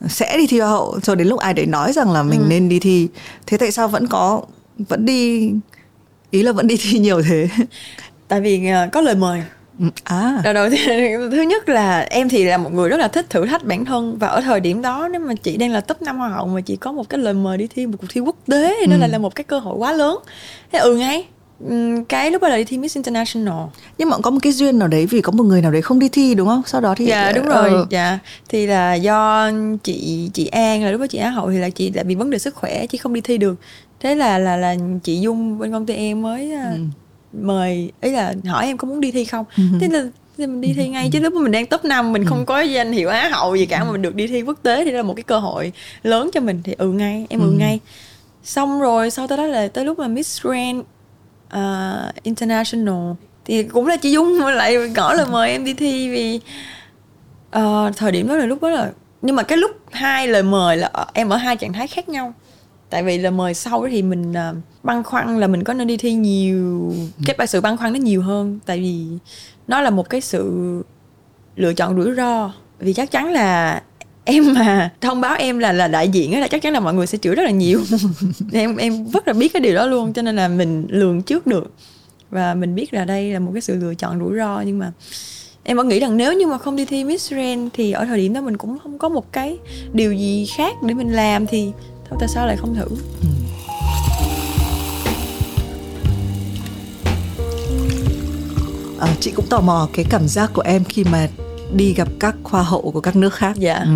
sẽ 0.08 0.38
đi 0.38 0.46
thi 0.46 0.60
hoa 0.60 0.70
hậu 0.70 1.00
cho 1.02 1.14
đến 1.14 1.28
lúc 1.28 1.40
ai 1.40 1.54
đấy 1.54 1.66
nói 1.66 1.92
rằng 1.92 2.12
là 2.12 2.22
mình 2.22 2.40
ừ. 2.40 2.46
nên 2.48 2.68
đi 2.68 2.78
thi 2.78 3.08
thế 3.46 3.56
tại 3.56 3.72
sao 3.72 3.88
vẫn 3.88 4.06
có 4.06 4.42
vẫn 4.78 5.04
đi 5.04 5.52
ý 6.30 6.42
là 6.42 6.52
vẫn 6.52 6.66
đi 6.66 6.76
thi 6.80 6.98
nhiều 6.98 7.22
thế 7.22 7.48
tại 8.28 8.40
vì 8.40 8.68
ờ, 8.68 8.88
có 8.92 9.00
lời 9.00 9.14
mời. 9.14 9.42
Ừ, 9.80 9.84
à. 10.04 10.40
Đầu 10.44 10.54
đầu 10.54 10.70
thứ 11.30 11.42
nhất 11.42 11.68
là 11.68 12.00
em 12.00 12.28
thì 12.28 12.44
là 12.44 12.56
một 12.56 12.72
người 12.72 12.88
rất 12.88 12.96
là 12.96 13.08
thích 13.08 13.30
thử 13.30 13.46
thách 13.46 13.64
bản 13.64 13.84
thân. 13.84 14.18
Và 14.18 14.28
ở 14.28 14.40
thời 14.40 14.60
điểm 14.60 14.82
đó 14.82 15.08
nếu 15.12 15.20
mà 15.20 15.34
chị 15.42 15.56
đang 15.56 15.70
là 15.70 15.80
top 15.80 16.02
năm 16.02 16.18
hoa 16.18 16.28
hậu 16.28 16.46
mà 16.46 16.60
chị 16.60 16.76
có 16.76 16.92
một 16.92 17.08
cái 17.08 17.18
lời 17.18 17.34
mời 17.34 17.58
đi 17.58 17.66
thi 17.66 17.86
một 17.86 17.96
cuộc 18.00 18.06
thi 18.10 18.20
quốc 18.20 18.36
tế 18.46 18.76
thì 18.80 18.86
ừ. 18.86 18.90
nó 18.90 18.96
lại 18.96 19.08
là 19.08 19.18
một 19.18 19.34
cái 19.34 19.44
cơ 19.44 19.58
hội 19.58 19.76
quá 19.76 19.92
lớn. 19.92 20.18
Thế 20.72 20.78
ừ 20.78 20.94
ngay 20.96 21.24
Ừm, 21.66 22.04
cái 22.04 22.30
lúc 22.30 22.42
đó 22.42 22.48
là 22.48 22.56
đi 22.56 22.64
thi 22.64 22.78
Miss 22.78 22.96
International. 22.96 23.66
Nhưng 23.98 24.08
mà 24.08 24.18
có 24.18 24.30
một 24.30 24.38
cái 24.42 24.52
duyên 24.52 24.78
nào 24.78 24.88
đấy 24.88 25.06
vì 25.06 25.20
có 25.20 25.32
một 25.32 25.44
người 25.44 25.62
nào 25.62 25.72
đấy 25.72 25.82
không 25.82 25.98
đi 25.98 26.08
thi 26.08 26.34
đúng 26.34 26.48
không? 26.48 26.62
Sau 26.66 26.80
đó 26.80 26.94
thì 26.94 27.04
dạ 27.06 27.32
đúng 27.32 27.48
ờ, 27.48 27.68
rồi. 27.68 27.86
dạ. 27.90 28.18
Thì 28.48 28.66
là 28.66 28.94
do 28.94 29.50
chị 29.84 30.30
chị 30.34 30.46
An 30.46 30.84
là 30.84 30.90
lúc 30.90 31.00
đó 31.00 31.06
chị 31.06 31.18
Á 31.18 31.30
hậu 31.30 31.50
thì 31.50 31.58
là 31.58 31.70
chị 31.70 31.90
lại 31.90 32.04
bị 32.04 32.14
vấn 32.14 32.30
đề 32.30 32.38
sức 32.38 32.54
khỏe 32.54 32.86
chị 32.86 32.98
không 32.98 33.12
đi 33.12 33.20
thi 33.20 33.38
được. 33.38 33.54
Thế 34.00 34.14
là 34.14 34.38
là 34.38 34.56
là 34.56 34.76
chị 35.02 35.20
Dung 35.20 35.58
bên 35.58 35.72
công 35.72 35.86
ty 35.86 35.94
em 35.94 36.22
mới 36.22 36.52
ờ, 36.52 36.70
mời 37.32 37.92
ý 38.00 38.10
là 38.10 38.34
hỏi 38.46 38.66
em 38.66 38.76
có 38.76 38.88
muốn 38.88 39.00
đi 39.00 39.10
thi 39.10 39.24
không? 39.24 39.44
Thế 39.80 39.88
là 39.88 40.04
thì 40.38 40.46
mình 40.46 40.60
đi 40.60 40.72
thi 40.74 40.88
ngay. 40.88 41.10
Chứ 41.12 41.20
lúc 41.20 41.32
mình 41.34 41.52
đang 41.52 41.66
top 41.66 41.84
5 41.84 42.12
mình 42.12 42.24
không 42.24 42.46
có 42.46 42.60
danh 42.60 42.92
hiệu 42.92 43.08
á 43.08 43.28
hậu 43.32 43.54
gì 43.56 43.66
cả 43.66 43.84
mà 43.84 43.92
mình 43.92 44.02
được 44.02 44.14
đi 44.14 44.26
thi 44.26 44.42
quốc 44.42 44.58
tế 44.62 44.84
thì 44.84 44.90
đó 44.90 44.96
là 44.96 45.02
một 45.02 45.14
cái 45.14 45.22
cơ 45.22 45.38
hội 45.38 45.72
lớn 46.02 46.30
cho 46.34 46.40
mình. 46.40 46.60
Thì 46.64 46.74
ừ 46.78 46.88
ngay 46.92 47.26
em 47.30 47.40
ừ, 47.40 47.50
ngay. 47.50 47.80
Xong 48.44 48.80
rồi 48.80 49.10
sau 49.10 49.26
tới 49.26 49.38
đó 49.38 49.46
là 49.46 49.68
tới 49.68 49.84
lúc 49.84 49.98
mà 49.98 50.08
Miss 50.08 50.42
Grand 50.42 50.78
uh, 51.56 52.22
International. 52.22 53.12
Thì 53.44 53.62
cũng 53.62 53.86
là 53.86 53.96
chị 53.96 54.10
Dung 54.10 54.38
lại 54.46 54.76
gõ 54.88 55.14
lời 55.14 55.26
mời 55.30 55.50
em 55.50 55.64
đi 55.64 55.74
thi 55.74 56.10
vì 56.10 56.40
ờ, 57.50 57.92
thời 57.96 58.12
điểm 58.12 58.28
đó 58.28 58.36
là 58.36 58.46
lúc 58.46 58.62
đó 58.62 58.68
là 58.70 58.90
nhưng 59.22 59.36
mà 59.36 59.42
cái 59.42 59.58
lúc 59.58 59.70
hai 59.90 60.28
lời 60.28 60.42
mời 60.42 60.76
là 60.76 60.86
ở- 60.92 61.06
em 61.14 61.28
ở 61.28 61.36
hai 61.36 61.56
trạng 61.56 61.72
thái 61.72 61.86
khác 61.86 62.08
nhau 62.08 62.32
tại 62.90 63.02
vì 63.02 63.18
lời 63.18 63.32
mời 63.32 63.54
sau 63.54 63.86
thì 63.90 64.02
mình 64.02 64.32
ờ, 64.32 64.54
băn 64.82 65.02
khoăn 65.02 65.40
là 65.40 65.46
mình 65.46 65.64
có 65.64 65.74
nên 65.74 65.86
đi 65.86 65.96
thi 65.96 66.12
nhiều 66.12 66.92
cái 67.26 67.46
sự 67.46 67.60
băn 67.60 67.76
khoăn 67.76 67.92
nó 67.92 67.98
nhiều 67.98 68.22
hơn. 68.22 68.58
Tại 68.66 68.80
vì 68.80 69.06
nó 69.68 69.80
là 69.80 69.90
một 69.90 70.10
cái 70.10 70.20
sự 70.20 70.82
lựa 71.56 71.74
chọn 71.74 72.02
rủi 72.02 72.14
ro. 72.14 72.52
Vì 72.78 72.92
chắc 72.92 73.10
chắn 73.10 73.32
là 73.32 73.82
em 74.24 74.54
mà 74.54 74.90
thông 75.00 75.20
báo 75.20 75.36
em 75.36 75.58
là 75.58 75.72
là 75.72 75.88
đại 75.88 76.08
diện 76.08 76.40
là 76.40 76.48
chắc 76.48 76.62
chắn 76.62 76.72
là 76.72 76.80
mọi 76.80 76.94
người 76.94 77.06
sẽ 77.06 77.18
chửi 77.18 77.34
rất 77.34 77.42
là 77.42 77.50
nhiều. 77.50 77.80
Em 78.52 78.76
em 78.76 79.08
rất 79.10 79.28
là 79.28 79.32
biết 79.32 79.52
cái 79.52 79.60
điều 79.60 79.74
đó 79.74 79.86
luôn 79.86 80.12
cho 80.12 80.22
nên 80.22 80.36
là 80.36 80.48
mình 80.48 80.86
lường 80.88 81.22
trước 81.22 81.46
được. 81.46 81.72
Và 82.30 82.54
mình 82.54 82.74
biết 82.74 82.94
là 82.94 83.04
đây 83.04 83.32
là 83.32 83.38
một 83.38 83.50
cái 83.54 83.60
sự 83.60 83.74
lựa 83.74 83.94
chọn 83.94 84.18
rủi 84.18 84.36
ro 84.36 84.60
nhưng 84.66 84.78
mà 84.78 84.92
em 85.64 85.76
vẫn 85.76 85.88
nghĩ 85.88 86.00
rằng 86.00 86.16
nếu 86.16 86.32
như 86.32 86.46
mà 86.46 86.58
không 86.58 86.76
đi 86.76 86.84
thi 86.84 87.04
Miss 87.04 87.32
Grand 87.32 87.68
thì 87.72 87.92
ở 87.92 88.04
thời 88.04 88.18
điểm 88.18 88.34
đó 88.34 88.40
mình 88.40 88.56
cũng 88.56 88.78
không 88.78 88.98
có 88.98 89.08
một 89.08 89.32
cái 89.32 89.58
điều 89.92 90.12
gì 90.12 90.46
khác 90.56 90.74
để 90.82 90.94
mình 90.94 91.12
làm 91.12 91.46
thì 91.46 91.72
thôi 92.10 92.16
tại 92.20 92.28
sao 92.28 92.46
lại 92.46 92.56
không 92.56 92.74
thử 92.74 92.86
Ờ, 98.98 99.08
chị 99.20 99.30
cũng 99.30 99.46
tò 99.46 99.60
mò 99.60 99.88
cái 99.92 100.04
cảm 100.10 100.28
giác 100.28 100.50
của 100.54 100.62
em 100.62 100.84
khi 100.84 101.04
mà 101.04 101.28
đi 101.74 101.94
gặp 101.94 102.08
các 102.20 102.36
khoa 102.42 102.62
hậu 102.62 102.90
của 102.90 103.00
các 103.00 103.16
nước 103.16 103.34
khác. 103.34 103.56
Dạ. 103.56 103.74
Ừ. 103.74 103.90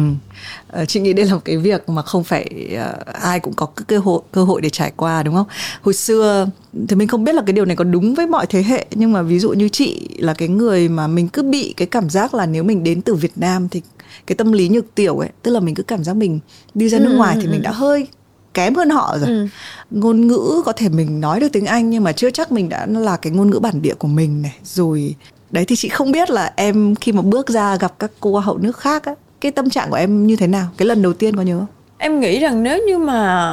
Ờ, 0.69 0.85
chị 0.85 1.01
nghĩ 1.01 1.13
đây 1.13 1.27
là 1.27 1.35
một 1.35 1.41
cái 1.45 1.57
việc 1.57 1.89
mà 1.89 2.03
không 2.03 2.25
phải 2.25 2.69
ờ, 2.79 2.95
ai 3.13 3.41
cũng 3.41 3.55
có 3.55 3.67
cơ 3.87 3.99
hội 3.99 4.21
cơ 4.33 4.45
hội 4.45 4.61
để 4.61 4.71
trải 4.71 4.93
qua 4.97 5.23
đúng 5.23 5.35
không? 5.35 5.47
Hồi 5.83 5.95
xưa 5.95 6.49
thì 6.89 6.97
mình 6.97 7.09
không 7.09 7.25
biết 7.25 7.35
là 7.35 7.43
cái 7.47 7.53
điều 7.53 7.65
này 7.65 7.77
có 7.77 7.85
đúng 7.85 8.15
với 8.15 8.27
mọi 8.27 8.47
thế 8.47 8.63
hệ 8.63 8.87
nhưng 8.95 9.13
mà 9.13 9.23
ví 9.23 9.39
dụ 9.39 9.53
như 9.53 9.69
chị 9.69 10.09
là 10.19 10.35
cái 10.35 10.49
người 10.49 10.89
mà 10.89 11.07
mình 11.07 11.29
cứ 11.29 11.43
bị 11.43 11.75
cái 11.77 11.87
cảm 11.87 12.11
giác 12.11 12.35
là 12.35 12.47
nếu 12.47 12.65
mình 12.65 12.85
đến 12.85 13.03
từ 13.03 13.15
Việt 13.15 13.33
Nam 13.37 13.69
thì 13.69 13.83
cái 14.27 14.37
tâm 14.37 14.53
lý 14.53 14.69
nhược 14.69 14.95
tiểu 14.95 15.19
ấy, 15.19 15.29
tức 15.43 15.51
là 15.51 15.61
mình 15.61 15.75
cứ 15.75 15.83
cảm 15.83 16.05
giác 16.05 16.17
mình 16.17 16.41
đi 16.75 16.89
ra 16.89 16.99
nước 16.99 17.11
Ừ, 17.13 17.17
ngoài 17.17 17.35
ừ, 17.37 17.41
thì 17.41 17.47
ừ. 17.47 17.51
mình 17.51 17.63
đã 17.63 17.71
hơi 17.71 18.07
kém 18.55 18.75
hơn 18.75 18.91
họ 18.91 19.19
rồi 19.19 19.29
Ừ. 19.29 19.47
ngôn 19.91 20.27
ngữ 20.27 20.63
có 20.65 20.73
thể 20.73 20.89
mình 20.89 21.21
nói 21.21 21.41
được 21.41 21.49
tiếng 21.53 21.67
anh 21.67 21.91
nhưng 21.91 22.05
mà 22.05 22.13
chưa 22.13 22.31
chắc 22.31 22.53
mình 22.53 22.69
đã 22.69 22.87
là 22.87 23.17
cái 23.17 23.33
ngôn 23.33 23.51
ngữ 23.51 23.59
bản 23.59 23.83
địa 23.83 23.95
của 23.95 24.09
mình 24.09 24.43
này 24.43 24.55
rồi 24.65 25.15
đấy 25.51 25.65
thì 25.65 25.77
chị 25.77 25.89
không 25.89 26.13
biết 26.13 26.31
là 26.31 26.53
em 26.57 26.95
khi 26.95 27.13
mà 27.13 27.23
bước 27.23 27.49
ra 27.49 27.77
gặp 27.77 27.99
các 27.99 28.11
cô 28.21 28.39
hậu 28.39 28.59
nước 28.59 28.77
khác 28.77 29.05
á 29.05 29.15
cái 29.41 29.53
tâm 29.53 29.71
trạng 29.71 29.91
của 29.91 29.97
em 29.97 30.27
như 30.27 30.37
thế 30.37 30.47
nào 30.47 30.67
cái 30.77 30.89
lần 30.89 31.03
đầu 31.03 31.13
tiên 31.13 31.37
có 31.37 31.43
nhớ 31.43 31.59
không 31.59 31.67
em 31.99 32.21
nghĩ 32.21 32.39
rằng 32.41 32.63
nếu 32.63 32.79
như 32.87 32.99
mà 32.99 33.53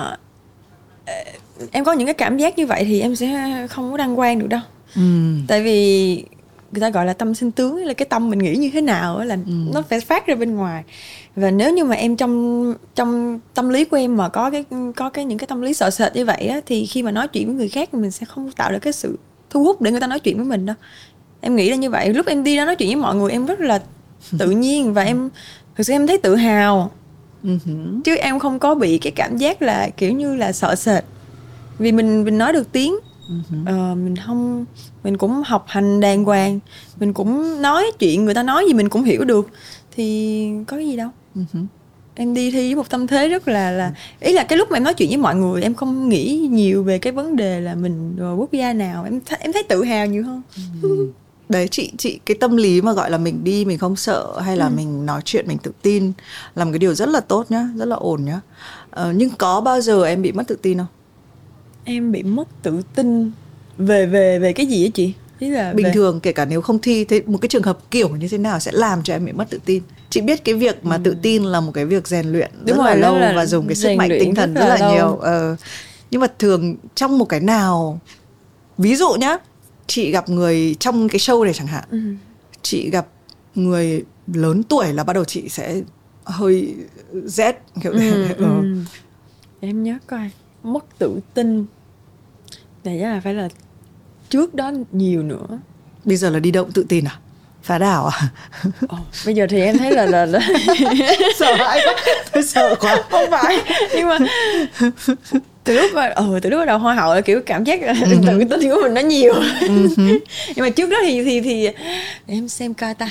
ờ, 1.05 1.13
em 1.71 1.83
có 1.85 1.91
những 1.93 2.07
cái 2.07 2.13
cảm 2.13 2.37
giác 2.37 2.57
như 2.57 2.65
vậy 2.65 2.83
thì 2.83 3.01
em 3.01 3.15
sẽ 3.15 3.67
không 3.69 3.91
có 3.91 3.97
đăng 3.97 4.15
quang 4.15 4.39
được 4.39 4.47
đâu 4.47 4.61
ừ. 4.95 5.01
tại 5.47 5.63
vì 5.63 6.23
người 6.71 6.81
ta 6.81 6.89
gọi 6.89 7.05
là 7.05 7.13
tâm 7.13 7.35
sinh 7.35 7.51
tướng 7.51 7.85
là 7.85 7.93
cái 7.93 8.05
tâm 8.05 8.29
mình 8.29 8.39
nghĩ 8.39 8.55
như 8.55 8.69
thế 8.73 8.81
nào 8.81 9.19
là 9.19 9.37
nó 9.73 9.81
phải 9.81 9.99
phát 9.99 10.27
ra 10.27 10.35
bên 10.35 10.55
ngoài. 10.55 10.83
Và 11.35 11.51
nếu 11.51 11.73
như 11.73 11.83
mà 11.85 11.95
em 11.95 12.15
trong 12.15 12.73
trong 12.95 13.39
tâm 13.53 13.69
lý 13.69 13.85
của 13.85 13.97
em 13.97 14.17
mà 14.17 14.29
có 14.29 14.49
cái 14.49 14.65
có 14.95 15.09
cái 15.09 15.25
những 15.25 15.37
cái 15.37 15.47
tâm 15.47 15.61
lý 15.61 15.73
sợ 15.73 15.89
sệt 15.89 16.15
như 16.15 16.25
vậy 16.25 16.47
á 16.47 16.61
thì 16.65 16.85
khi 16.85 17.03
mà 17.03 17.11
nói 17.11 17.27
chuyện 17.27 17.47
với 17.47 17.55
người 17.55 17.69
khác 17.69 17.93
mình 17.93 18.11
sẽ 18.11 18.25
không 18.25 18.51
tạo 18.51 18.71
được 18.71 18.79
cái 18.81 18.93
sự 18.93 19.17
thu 19.49 19.63
hút 19.63 19.81
để 19.81 19.91
người 19.91 20.01
ta 20.01 20.07
nói 20.07 20.19
chuyện 20.19 20.37
với 20.37 20.45
mình 20.45 20.65
đâu. 20.65 20.75
Em 21.41 21.55
nghĩ 21.55 21.69
là 21.69 21.75
như 21.75 21.89
vậy. 21.89 22.13
Lúc 22.13 22.25
em 22.25 22.43
đi 22.43 22.55
ra 22.57 22.65
nói 22.65 22.75
chuyện 22.75 22.89
với 22.89 22.95
mọi 22.95 23.15
người 23.15 23.31
em 23.31 23.45
rất 23.45 23.59
là 23.59 23.81
tự 24.37 24.51
nhiên 24.51 24.93
và 24.93 25.01
em 25.03 25.29
thực 25.75 25.83
sự 25.83 25.93
em 25.93 26.07
thấy 26.07 26.17
tự 26.17 26.35
hào. 26.35 26.91
Ừ. 27.43 27.57
chứ 28.05 28.15
em 28.15 28.39
không 28.39 28.59
có 28.59 28.75
bị 28.75 28.97
cái 28.97 29.11
cảm 29.11 29.37
giác 29.37 29.61
là 29.61 29.89
kiểu 29.97 30.13
như 30.13 30.35
là 30.35 30.51
sợ 30.51 30.75
sệt. 30.75 31.03
Vì 31.79 31.91
mình 31.91 32.23
mình 32.23 32.37
nói 32.37 32.53
được 32.53 32.71
tiếng 32.71 32.95
ờ, 33.65 33.95
mình 33.95 34.15
không 34.25 34.65
mình 35.03 35.17
cũng 35.17 35.41
học 35.45 35.65
hành 35.67 35.99
đàng 35.99 36.23
hoàng. 36.23 36.59
Mình 36.99 37.13
cũng 37.13 37.61
nói 37.61 37.91
chuyện 37.99 38.25
người 38.25 38.33
ta 38.33 38.43
nói 38.43 38.65
gì 38.67 38.73
mình 38.73 38.89
cũng 38.89 39.03
hiểu 39.03 39.23
được. 39.25 39.47
Thì 39.91 40.49
có 40.67 40.77
cái 40.77 40.87
gì 40.87 40.95
đâu. 40.97 41.09
Ừ. 41.35 41.41
em 42.15 42.33
đi 42.33 42.51
thi 42.51 42.67
với 42.67 42.75
một 42.75 42.89
tâm 42.89 43.07
thế 43.07 43.27
rất 43.29 43.47
là 43.47 43.71
là 43.71 43.93
ý 44.19 44.33
là 44.33 44.43
cái 44.43 44.57
lúc 44.57 44.71
mà 44.71 44.77
em 44.77 44.83
nói 44.83 44.93
chuyện 44.93 45.09
với 45.09 45.17
mọi 45.17 45.35
người 45.35 45.61
em 45.61 45.73
không 45.73 46.09
nghĩ 46.09 46.47
nhiều 46.51 46.83
về 46.83 46.97
cái 46.97 47.13
vấn 47.13 47.35
đề 47.35 47.59
là 47.61 47.75
mình 47.75 48.15
ờ, 48.19 48.33
quốc 48.37 48.51
gia 48.51 48.73
nào. 48.73 49.03
Em 49.03 49.19
th- 49.29 49.37
em 49.39 49.53
thấy 49.53 49.63
tự 49.63 49.83
hào 49.83 50.05
nhiều 50.05 50.23
hơn. 50.23 50.41
Đấy 51.49 51.67
chị 51.67 51.91
chị 51.97 52.19
cái 52.25 52.37
tâm 52.39 52.57
lý 52.57 52.81
mà 52.81 52.93
gọi 52.93 53.11
là 53.11 53.17
mình 53.17 53.43
đi 53.43 53.65
mình 53.65 53.77
không 53.77 53.95
sợ 53.95 54.39
hay 54.39 54.57
là 54.57 54.69
mình 54.69 55.05
nói 55.05 55.21
chuyện 55.25 55.45
mình 55.47 55.57
tự 55.57 55.71
tin 55.81 56.11
là 56.55 56.65
một 56.65 56.71
cái 56.71 56.79
điều 56.79 56.93
rất 56.93 57.09
là 57.09 57.19
tốt 57.19 57.45
nhá 57.49 57.69
rất 57.75 57.85
là 57.85 57.95
ổn 57.95 58.25
nhá. 58.25 58.41
Ờ, 58.89 59.11
nhưng 59.15 59.29
có 59.37 59.61
bao 59.61 59.81
giờ 59.81 60.03
em 60.05 60.21
bị 60.21 60.31
mất 60.31 60.47
tự 60.47 60.55
tin 60.61 60.77
không 60.77 60.87
em 61.89 62.11
bị 62.11 62.23
mất 62.23 62.47
tự 62.63 62.81
tin 62.95 63.31
về 63.77 64.05
về 64.05 64.39
về 64.39 64.53
cái 64.53 64.65
gì 64.65 64.83
á 64.85 64.89
chị 64.93 65.13
ý 65.39 65.49
là 65.49 65.73
bình 65.73 65.85
về- 65.85 65.93
thường 65.93 66.19
kể 66.19 66.31
cả 66.31 66.45
nếu 66.45 66.61
không 66.61 66.79
thi 66.79 67.05
thế 67.05 67.21
một 67.25 67.37
cái 67.41 67.49
trường 67.49 67.63
hợp 67.63 67.77
kiểu 67.91 68.09
như 68.15 68.27
thế 68.27 68.37
nào 68.37 68.59
sẽ 68.59 68.71
làm 68.71 69.03
cho 69.03 69.13
em 69.13 69.25
bị 69.25 69.31
mất 69.31 69.49
tự 69.49 69.59
tin 69.65 69.83
chị 70.09 70.21
biết 70.21 70.43
cái 70.43 70.55
việc 70.55 70.85
mà 70.85 70.97
tự 71.03 71.15
tin 71.21 71.43
là 71.43 71.59
một 71.59 71.71
cái 71.73 71.85
việc 71.85 72.07
rèn 72.07 72.31
luyện 72.31 72.51
Đúng 72.65 72.65
rất 72.65 72.77
rồi, 72.77 72.85
là 72.87 72.93
rất 72.95 73.01
lâu 73.01 73.19
là 73.19 73.33
và 73.35 73.45
dùng 73.45 73.67
cái 73.67 73.75
sức 73.75 73.89
mạnh 73.97 74.09
tinh 74.19 74.35
thần 74.35 74.53
rất 74.53 74.59
rất 74.61 74.67
là 74.67 74.75
là 74.75 74.79
lâu. 74.87 74.95
nhiều 74.95 75.15
ờ, 75.17 75.55
nhưng 76.11 76.21
mà 76.21 76.27
thường 76.39 76.75
trong 76.95 77.17
một 77.17 77.25
cái 77.25 77.39
nào 77.39 77.99
ví 78.77 78.95
dụ 78.95 79.09
nhá 79.13 79.37
chị 79.87 80.11
gặp 80.11 80.29
người 80.29 80.75
trong 80.79 81.09
cái 81.09 81.19
show 81.19 81.43
này 81.43 81.53
chẳng 81.53 81.67
hạn 81.67 81.83
Ừ. 81.91 81.99
chị 82.61 82.89
gặp 82.89 83.07
người 83.55 84.03
lớn 84.33 84.63
tuổi 84.63 84.93
là 84.93 85.03
bắt 85.03 85.13
đầu 85.13 85.25
chị 85.25 85.49
sẽ 85.49 85.81
hơi 86.23 86.75
rét 87.25 87.61
kiểu 87.83 87.93
thế 87.99 88.09
ừ, 88.37 88.43
Ờ. 88.43 88.49
ừ. 88.61 88.63
em 89.59 89.83
nhớ 89.83 89.97
coi 90.07 90.31
mất 90.63 90.85
tự 90.99 91.19
tin 91.33 91.65
này 92.83 92.97
chắc 93.01 93.09
là 93.13 93.19
phải 93.23 93.33
là 93.33 93.47
trước 94.29 94.53
đó 94.55 94.71
nhiều 94.91 95.23
nữa. 95.23 95.45
Bây 96.05 96.17
giờ 96.17 96.29
là 96.29 96.39
đi 96.39 96.51
cũng 96.63 96.71
tự 96.71 96.85
tin 96.89 97.05
à? 97.05 97.15
Phá 97.63 97.77
đảo 97.77 98.05
à? 98.07 98.21
Ồ, 98.87 98.97
bây 99.25 99.35
giờ 99.35 99.47
thì 99.49 99.61
em 99.61 99.77
thấy 99.77 99.91
là 99.91 100.05
là, 100.05 100.25
là 100.25 100.39
sợ 101.39 101.53
hãi 101.55 101.79
quá. 101.85 101.95
Tôi 102.33 102.43
sợ 102.43 102.75
quá. 102.79 103.03
Không 103.11 103.31
phải. 103.31 103.57
Nhưng 103.95 104.07
mà 104.07 104.17
từ 105.63 105.73
lúc 105.81 105.91
mà 105.93 106.07
ừ, 106.07 106.39
từ 106.41 106.49
lúc 106.49 106.59
bắt 106.59 106.65
đầu 106.65 106.77
hoa 106.79 106.95
hậu 106.95 107.15
là 107.15 107.21
kiểu 107.21 107.41
cảm 107.45 107.63
giác 107.63 107.79
Ừ. 107.81 107.95
tự 108.27 108.39
tin 108.61 108.69
của 108.69 108.79
mình 108.83 108.93
nó 108.93 109.01
nhiều. 109.01 109.33
Nhưng 109.97 110.19
mà 110.57 110.69
trước 110.69 110.89
đó 110.89 110.97
thì 111.03 111.23
thì 111.23 111.41
thì 111.41 111.67
để 112.27 112.33
em 112.35 112.47
xem 112.47 112.73
coi 112.73 112.93
ta 112.93 113.09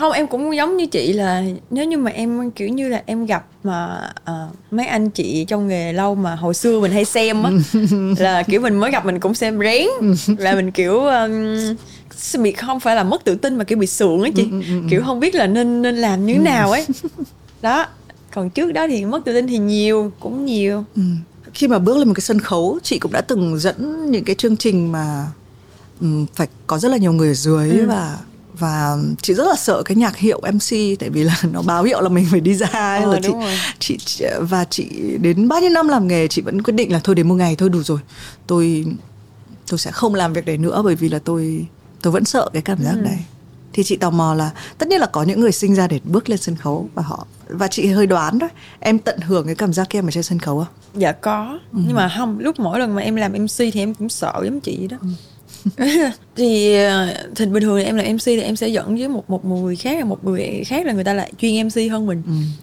không 0.00 0.12
em 0.12 0.26
cũng 0.26 0.56
giống 0.56 0.76
như 0.76 0.86
chị 0.86 1.12
là 1.12 1.42
nếu 1.70 1.84
như 1.84 1.98
mà 1.98 2.10
em 2.10 2.50
kiểu 2.50 2.68
như 2.68 2.88
là 2.88 3.02
em 3.06 3.26
gặp 3.26 3.46
mà 3.64 4.10
ờ, 4.24 4.48
mấy 4.70 4.86
anh 4.86 5.10
chị 5.10 5.44
trong 5.48 5.68
nghề 5.68 5.92
lâu 5.92 6.14
mà 6.14 6.34
hồi 6.34 6.54
xưa 6.54 6.80
mình 6.80 6.92
hay 6.92 7.04
xem 7.04 7.42
á 7.42 7.50
là 8.18 8.42
kiểu 8.42 8.60
mình 8.60 8.74
mới 8.80 8.90
gặp 8.90 9.06
mình 9.06 9.20
cũng 9.20 9.34
xem 9.34 9.58
rén 9.58 9.86
là 10.38 10.54
mình 10.54 10.70
kiểu 10.70 11.00
um, 11.00 12.42
bị 12.42 12.52
không 12.52 12.80
phải 12.80 12.96
là 12.96 13.02
mất 13.04 13.24
tự 13.24 13.34
tin 13.34 13.56
mà 13.58 13.64
kiểu 13.64 13.78
bị 13.78 13.86
sượng 13.86 14.22
á 14.22 14.30
chị 14.36 14.48
kiểu 14.90 15.02
không 15.04 15.20
biết 15.20 15.34
là 15.34 15.46
nên 15.46 15.82
nên 15.82 15.96
làm 15.96 16.26
như 16.26 16.34
thế 16.34 16.40
nào 16.40 16.70
ấy 16.72 16.86
đó 17.62 17.86
còn 18.34 18.50
trước 18.50 18.72
đó 18.72 18.86
thì 18.88 19.04
mất 19.04 19.24
tự 19.24 19.32
tin 19.34 19.46
thì 19.46 19.58
nhiều 19.58 20.12
cũng 20.20 20.44
nhiều 20.46 20.84
Ừ. 20.96 21.02
khi 21.54 21.68
mà 21.68 21.78
bước 21.78 21.96
lên 21.98 22.08
một 22.08 22.14
cái 22.14 22.20
sân 22.22 22.38
khấu 22.40 22.78
chị 22.82 22.98
cũng 22.98 23.12
đã 23.12 23.20
từng 23.20 23.58
dẫn 23.58 24.10
những 24.10 24.24
cái 24.24 24.34
chương 24.36 24.56
trình 24.56 24.92
mà 24.92 25.26
ừm, 26.00 26.26
phải 26.34 26.46
có 26.66 26.78
rất 26.78 26.88
là 26.88 26.96
nhiều 26.96 27.12
người 27.12 27.28
ở 27.28 27.34
dưới 27.34 27.70
Ừ. 27.70 27.86
và 27.88 28.18
và 28.60 28.96
chị 29.22 29.34
rất 29.34 29.46
là 29.46 29.56
sợ 29.56 29.82
cái 29.82 29.96
nhạc 29.96 30.16
hiệu 30.16 30.40
MC 30.52 30.98
tại 31.00 31.10
vì 31.10 31.24
là 31.24 31.40
nó 31.52 31.62
báo 31.62 31.82
hiệu 31.84 32.00
là 32.00 32.08
mình 32.08 32.26
phải 32.30 32.40
đi 32.40 32.54
ra 32.54 32.66
ấy 32.68 33.02
Ờ, 33.02 33.12
là 33.14 33.20
chị, 33.22 33.28
rồi. 33.32 33.52
chị 33.78 33.96
chị- 34.04 34.24
và 34.40 34.64
chị 34.64 34.88
đến 35.20 35.48
bao 35.48 35.60
nhiêu 35.60 35.70
năm 35.70 35.88
làm 35.88 36.08
nghề 36.08 36.28
chị 36.28 36.42
vẫn 36.42 36.62
quyết 36.62 36.74
định 36.74 36.92
là 36.92 37.00
thôi 37.04 37.14
đến 37.14 37.28
một 37.28 37.34
ngày 37.34 37.56
thôi 37.56 37.68
đủ 37.68 37.82
rồi. 37.82 37.98
Tôi 38.46 38.84
tôi 39.70 39.78
sẽ 39.78 39.90
không 39.90 40.14
làm 40.14 40.32
việc 40.32 40.46
đấy 40.46 40.58
nữa 40.58 40.80
bởi 40.84 40.94
vì 40.94 41.08
là 41.08 41.18
tôi 41.24 41.66
tôi 42.02 42.12
vẫn 42.12 42.24
sợ 42.24 42.48
cái 42.52 42.62
cảm 42.62 42.82
giác 42.82 42.94
Ừ. 42.94 43.00
đấy. 43.04 43.18
Thì 43.72 43.82
chị 43.84 43.96
tò 43.96 44.10
mò 44.10 44.34
là 44.34 44.50
tất 44.78 44.88
nhiên 44.88 45.00
là 45.00 45.06
có 45.06 45.22
những 45.22 45.40
người 45.40 45.52
sinh 45.52 45.74
ra 45.74 45.86
để 45.86 46.00
bước 46.04 46.28
lên 46.28 46.38
sân 46.38 46.56
khấu 46.56 46.88
và 46.94 47.02
họ 47.02 47.26
và 47.48 47.68
chị 47.68 47.86
hơi 47.86 48.06
đoán 48.06 48.38
đấy 48.38 48.48
em 48.80 48.98
tận 48.98 49.20
hưởng 49.20 49.46
cái 49.46 49.54
cảm 49.54 49.72
giác 49.72 49.90
kia 49.90 50.00
mà 50.00 50.10
trên 50.10 50.22
sân 50.22 50.38
khấu 50.38 50.60
à 50.60 50.66
dạ 50.94 51.12
có 51.12 51.58
nhưng 51.72 51.94
mà 51.96 52.12
không 52.18 52.38
lúc 52.38 52.58
mỗi 52.60 52.78
lần 52.78 52.94
mà 52.94 53.02
em 53.02 53.16
làm 53.16 53.32
mc 53.32 53.48
thì 53.58 53.72
em 53.74 53.94
cũng 53.94 54.08
sợ 54.08 54.32
giống 54.44 54.60
chị 54.60 54.86
đó 54.86 54.96
thì 56.36 56.74
ờ, 56.74 57.14
thì 57.36 57.46
bình 57.46 57.62
thường 57.62 57.78
thì 57.78 57.84
em 57.84 57.96
làm 57.96 58.06
mc 58.14 58.20
thì 58.24 58.40
em 58.40 58.56
sẽ 58.56 58.68
dẫn 58.68 58.96
với 58.96 59.08
một 59.08 59.30
một 59.30 59.44
người 59.44 59.76
khác 59.76 59.98
là 59.98 60.04
một 60.04 60.24
người 60.24 60.62
khác 60.66 60.86
là 60.86 60.92
người 60.92 61.04
ta 61.04 61.14
lại 61.14 61.32
chuyên 61.40 61.66
mc 61.66 61.90
hơn 61.92 62.06
mình. 62.06 62.22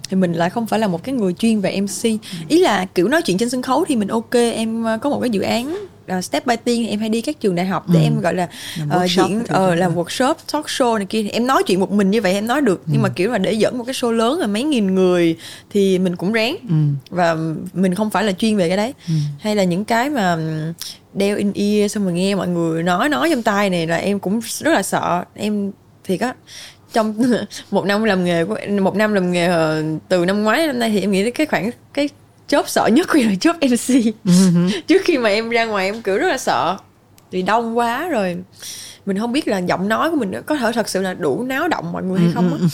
Thì 0.10 0.18
mình 0.18 0.34
lại 0.34 0.50
không 0.50 0.68
phải 0.68 0.80
là 0.80 0.88
một 0.88 1.04
cái 1.04 1.16
người 1.16 1.34
chuyên 1.34 1.62
về 1.62 1.82
mc 1.82 2.04
ý 2.48 2.60
là 2.60 2.86
kiểu 2.96 3.08
nói 3.08 3.22
chuyện 3.22 3.38
trên 3.38 3.50
sân 3.50 3.62
khấu 3.62 3.86
thì 3.88 3.96
mình 3.96 4.08
ok 4.08 4.34
em 4.34 4.84
ờ, 4.84 4.98
có 5.02 5.10
một 5.10 5.20
cái 5.22 5.30
dự 5.30 5.42
án 5.42 5.88
uh, 6.18 6.24
step 6.24 6.46
by 6.46 6.56
tiên 6.56 6.88
em 6.88 7.00
hay 7.00 7.10
đi 7.10 7.22
các 7.22 7.40
trường 7.40 7.56
đại 7.56 7.66
học 7.66 7.90
để 7.94 8.00
Ừ. 8.00 8.04
em 8.04 8.22
gọi 8.22 8.36
là 8.36 8.48
Làm 8.90 9.04
uh, 9.04 9.10
diễn 9.10 9.40
uh, 9.40 9.78
làm 9.78 9.96
workshop 9.96 10.34
talk 10.54 10.66
show 10.66 10.98
này 10.98 11.06
kia. 11.06 11.24
Thì 11.24 11.30
em 11.30 11.48
nói 11.48 11.64
chuyện 11.66 11.80
một 11.80 11.92
mình 11.92 12.12
như 12.12 12.22
vậy 12.22 12.34
em 12.34 12.48
nói 12.48 12.62
được 12.62 12.82
nhưng 12.86 13.02
mà 13.02 13.10
kiểu 13.10 13.32
là 13.32 13.38
để 13.38 13.54
dẫn 13.54 13.78
một 13.78 13.84
cái 13.84 13.94
show 13.94 14.12
lớn 14.12 14.40
là 14.40 14.48
mấy 14.48 14.64
nghìn 14.64 14.96
người 14.96 15.36
thì 15.70 16.00
mình 16.00 16.16
cũng 16.16 16.32
ráng. 16.34 16.56
Ừ. 16.70 16.76
và 17.10 17.36
mình 17.74 17.96
không 17.96 18.10
phải 18.10 18.24
là 18.24 18.32
chuyên 18.32 18.58
về 18.58 18.68
cái 18.68 18.78
đấy. 18.78 18.94
Hay 19.40 19.56
là 19.56 19.64
những 19.64 19.86
cái 19.86 20.10
mà 20.10 20.38
đeo 21.18 21.38
in 21.38 21.54
ear 21.54 21.92
xong 21.92 22.04
rồi 22.04 22.14
nghe 22.14 22.36
mọi 22.36 22.48
người 22.48 22.84
nói 22.84 23.10
nói 23.10 23.30
trong 23.32 23.44
tai 23.44 23.70
này 23.70 23.88
là 23.88 23.98
em 23.98 24.20
cũng 24.20 24.40
rất 24.44 24.72
là 24.72 24.84
sợ. 24.84 25.24
Em 25.34 25.72
thì 26.04 26.18
có 26.18 26.34
trong 26.94 27.16
một 27.72 27.86
năm 27.86 28.04
làm 28.04 28.26
nghề 28.26 28.46
của 28.46 28.58
một 28.82 28.96
năm 28.96 29.14
làm 29.14 29.32
nghề 29.32 29.48
ờ, 29.48 29.84
từ 30.10 30.26
năm 30.26 30.44
ngoái 30.44 30.58
đến 30.58 30.68
năm 30.68 30.80
nay 30.80 30.90
thì 30.90 31.02
em 31.02 31.12
nghĩ 31.12 31.24
đến 31.24 31.34
cái 31.34 31.48
khoảng 31.48 31.72
cái 31.94 32.10
chốt 32.48 32.70
sợ 32.70 32.88
nhất 32.88 33.08
em 33.14 33.30
là 33.30 33.36
chốt 33.40 33.56
MC 33.62 34.14
trước 34.88 35.02
khi 35.06 35.18
mà 35.18 35.30
em 35.30 35.50
ra 35.50 35.66
ngoài 35.66 35.86
em 35.86 36.02
kiểu 36.02 36.18
rất 36.18 36.28
là 36.28 36.38
sợ 36.38 36.78
vì 37.32 37.42
đông 37.42 37.78
quá 37.78 38.10
rồi. 38.10 38.38
Mình 39.06 39.20
không 39.20 39.32
biết 39.32 39.48
là 39.48 39.58
giọng 39.58 39.88
nói 39.88 40.12
của 40.12 40.16
mình 40.16 40.32
có 40.46 40.56
thể 40.56 40.72
thật 40.72 40.90
sự 40.90 41.02
là 41.02 41.14
đủ 41.14 41.44
náo 41.44 41.68
động 41.68 41.92
mọi 41.92 42.04
người 42.04 42.20
hay 42.20 42.32
không 42.34 42.54
á. 42.54 42.68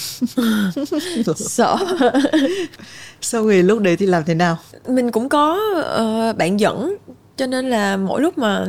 Sợ. 1.36 1.77
Sau 3.21 3.43
rồi 3.43 3.63
lúc 3.63 3.79
đấy 3.79 3.97
thì 3.97 4.06
làm 4.06 4.23
thế 4.23 4.34
nào? 4.34 4.58
Mình 4.88 5.12
cũng 5.12 5.29
có 5.29 5.60
ờ, 5.84 6.34
bạn 6.34 6.60
dẫn 6.60 6.95
cho 7.38 7.46
nên 7.46 7.69
là 7.69 7.98
mỗi 7.98 8.22
lúc 8.22 8.38
mà 8.38 8.65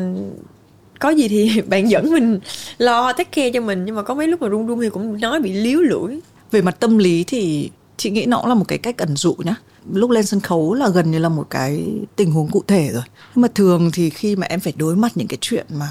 có 1.00 1.10
gì 1.10 1.28
thì 1.28 1.60
bạn 1.68 1.90
dẫn 1.90 2.12
mình 2.12 2.40
lo 2.78 3.12
take 3.12 3.30
care 3.30 3.50
cho 3.50 3.60
mình. 3.60 3.84
Nhưng 3.84 3.94
mà 3.94 4.02
có 4.02 4.14
mấy 4.14 4.28
lúc 4.28 4.42
mà 4.42 4.48
run 4.48 4.66
run 4.66 4.80
thì 4.80 4.90
cũng 4.90 5.20
nói 5.20 5.40
bị 5.40 5.52
líu 5.52 5.80
lưỡi. 5.80 6.18
Về 6.50 6.62
mặt 6.62 6.76
tâm 6.80 6.98
lý 6.98 7.24
thì 7.24 7.70
chị 7.96 8.10
nghĩ 8.10 8.26
nó 8.26 8.38
cũng 8.38 8.48
là 8.48 8.54
một 8.54 8.64
cái 8.68 8.78
cách 8.78 8.98
ẩn 8.98 9.16
dụ 9.16 9.34
nhá. 9.38 9.54
Lúc 9.92 10.10
lên 10.10 10.26
sân 10.26 10.40
khấu 10.40 10.74
là 10.74 10.88
gần 10.88 11.10
như 11.10 11.18
là 11.18 11.28
một 11.28 11.46
cái 11.50 11.84
tình 12.16 12.32
huống 12.32 12.48
cụ 12.50 12.62
thể 12.66 12.90
rồi. 12.92 13.02
Nhưng 13.34 13.42
mà 13.42 13.48
thường 13.54 13.90
thì 13.92 14.10
khi 14.10 14.36
mà 14.36 14.46
em 14.46 14.60
phải 14.60 14.72
đối 14.76 14.96
mặt 14.96 15.12
những 15.14 15.28
cái 15.28 15.38
chuyện 15.40 15.66
mà 15.78 15.88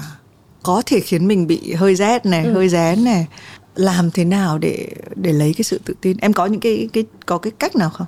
có 0.62 0.82
thể 0.86 1.00
khiến 1.00 1.28
mình 1.28 1.46
bị 1.46 1.72
hơi 1.72 1.94
rét 1.94 2.26
này 2.26 2.46
hơi 2.46 2.68
rén 2.68 3.04
này 3.04 3.26
làm 3.74 4.10
thế 4.10 4.24
nào 4.24 4.58
để 4.58 4.88
để 5.14 5.32
lấy 5.32 5.54
cái 5.56 5.64
sự 5.64 5.80
tự 5.84 5.94
tin? 6.00 6.16
Em 6.16 6.32
có 6.32 6.46
những 6.46 6.60
cái 6.60 6.88
cái 6.92 7.04
có 7.26 7.38
cái 7.38 7.50
cách 7.58 7.76
nào 7.76 7.90
không? 7.90 8.06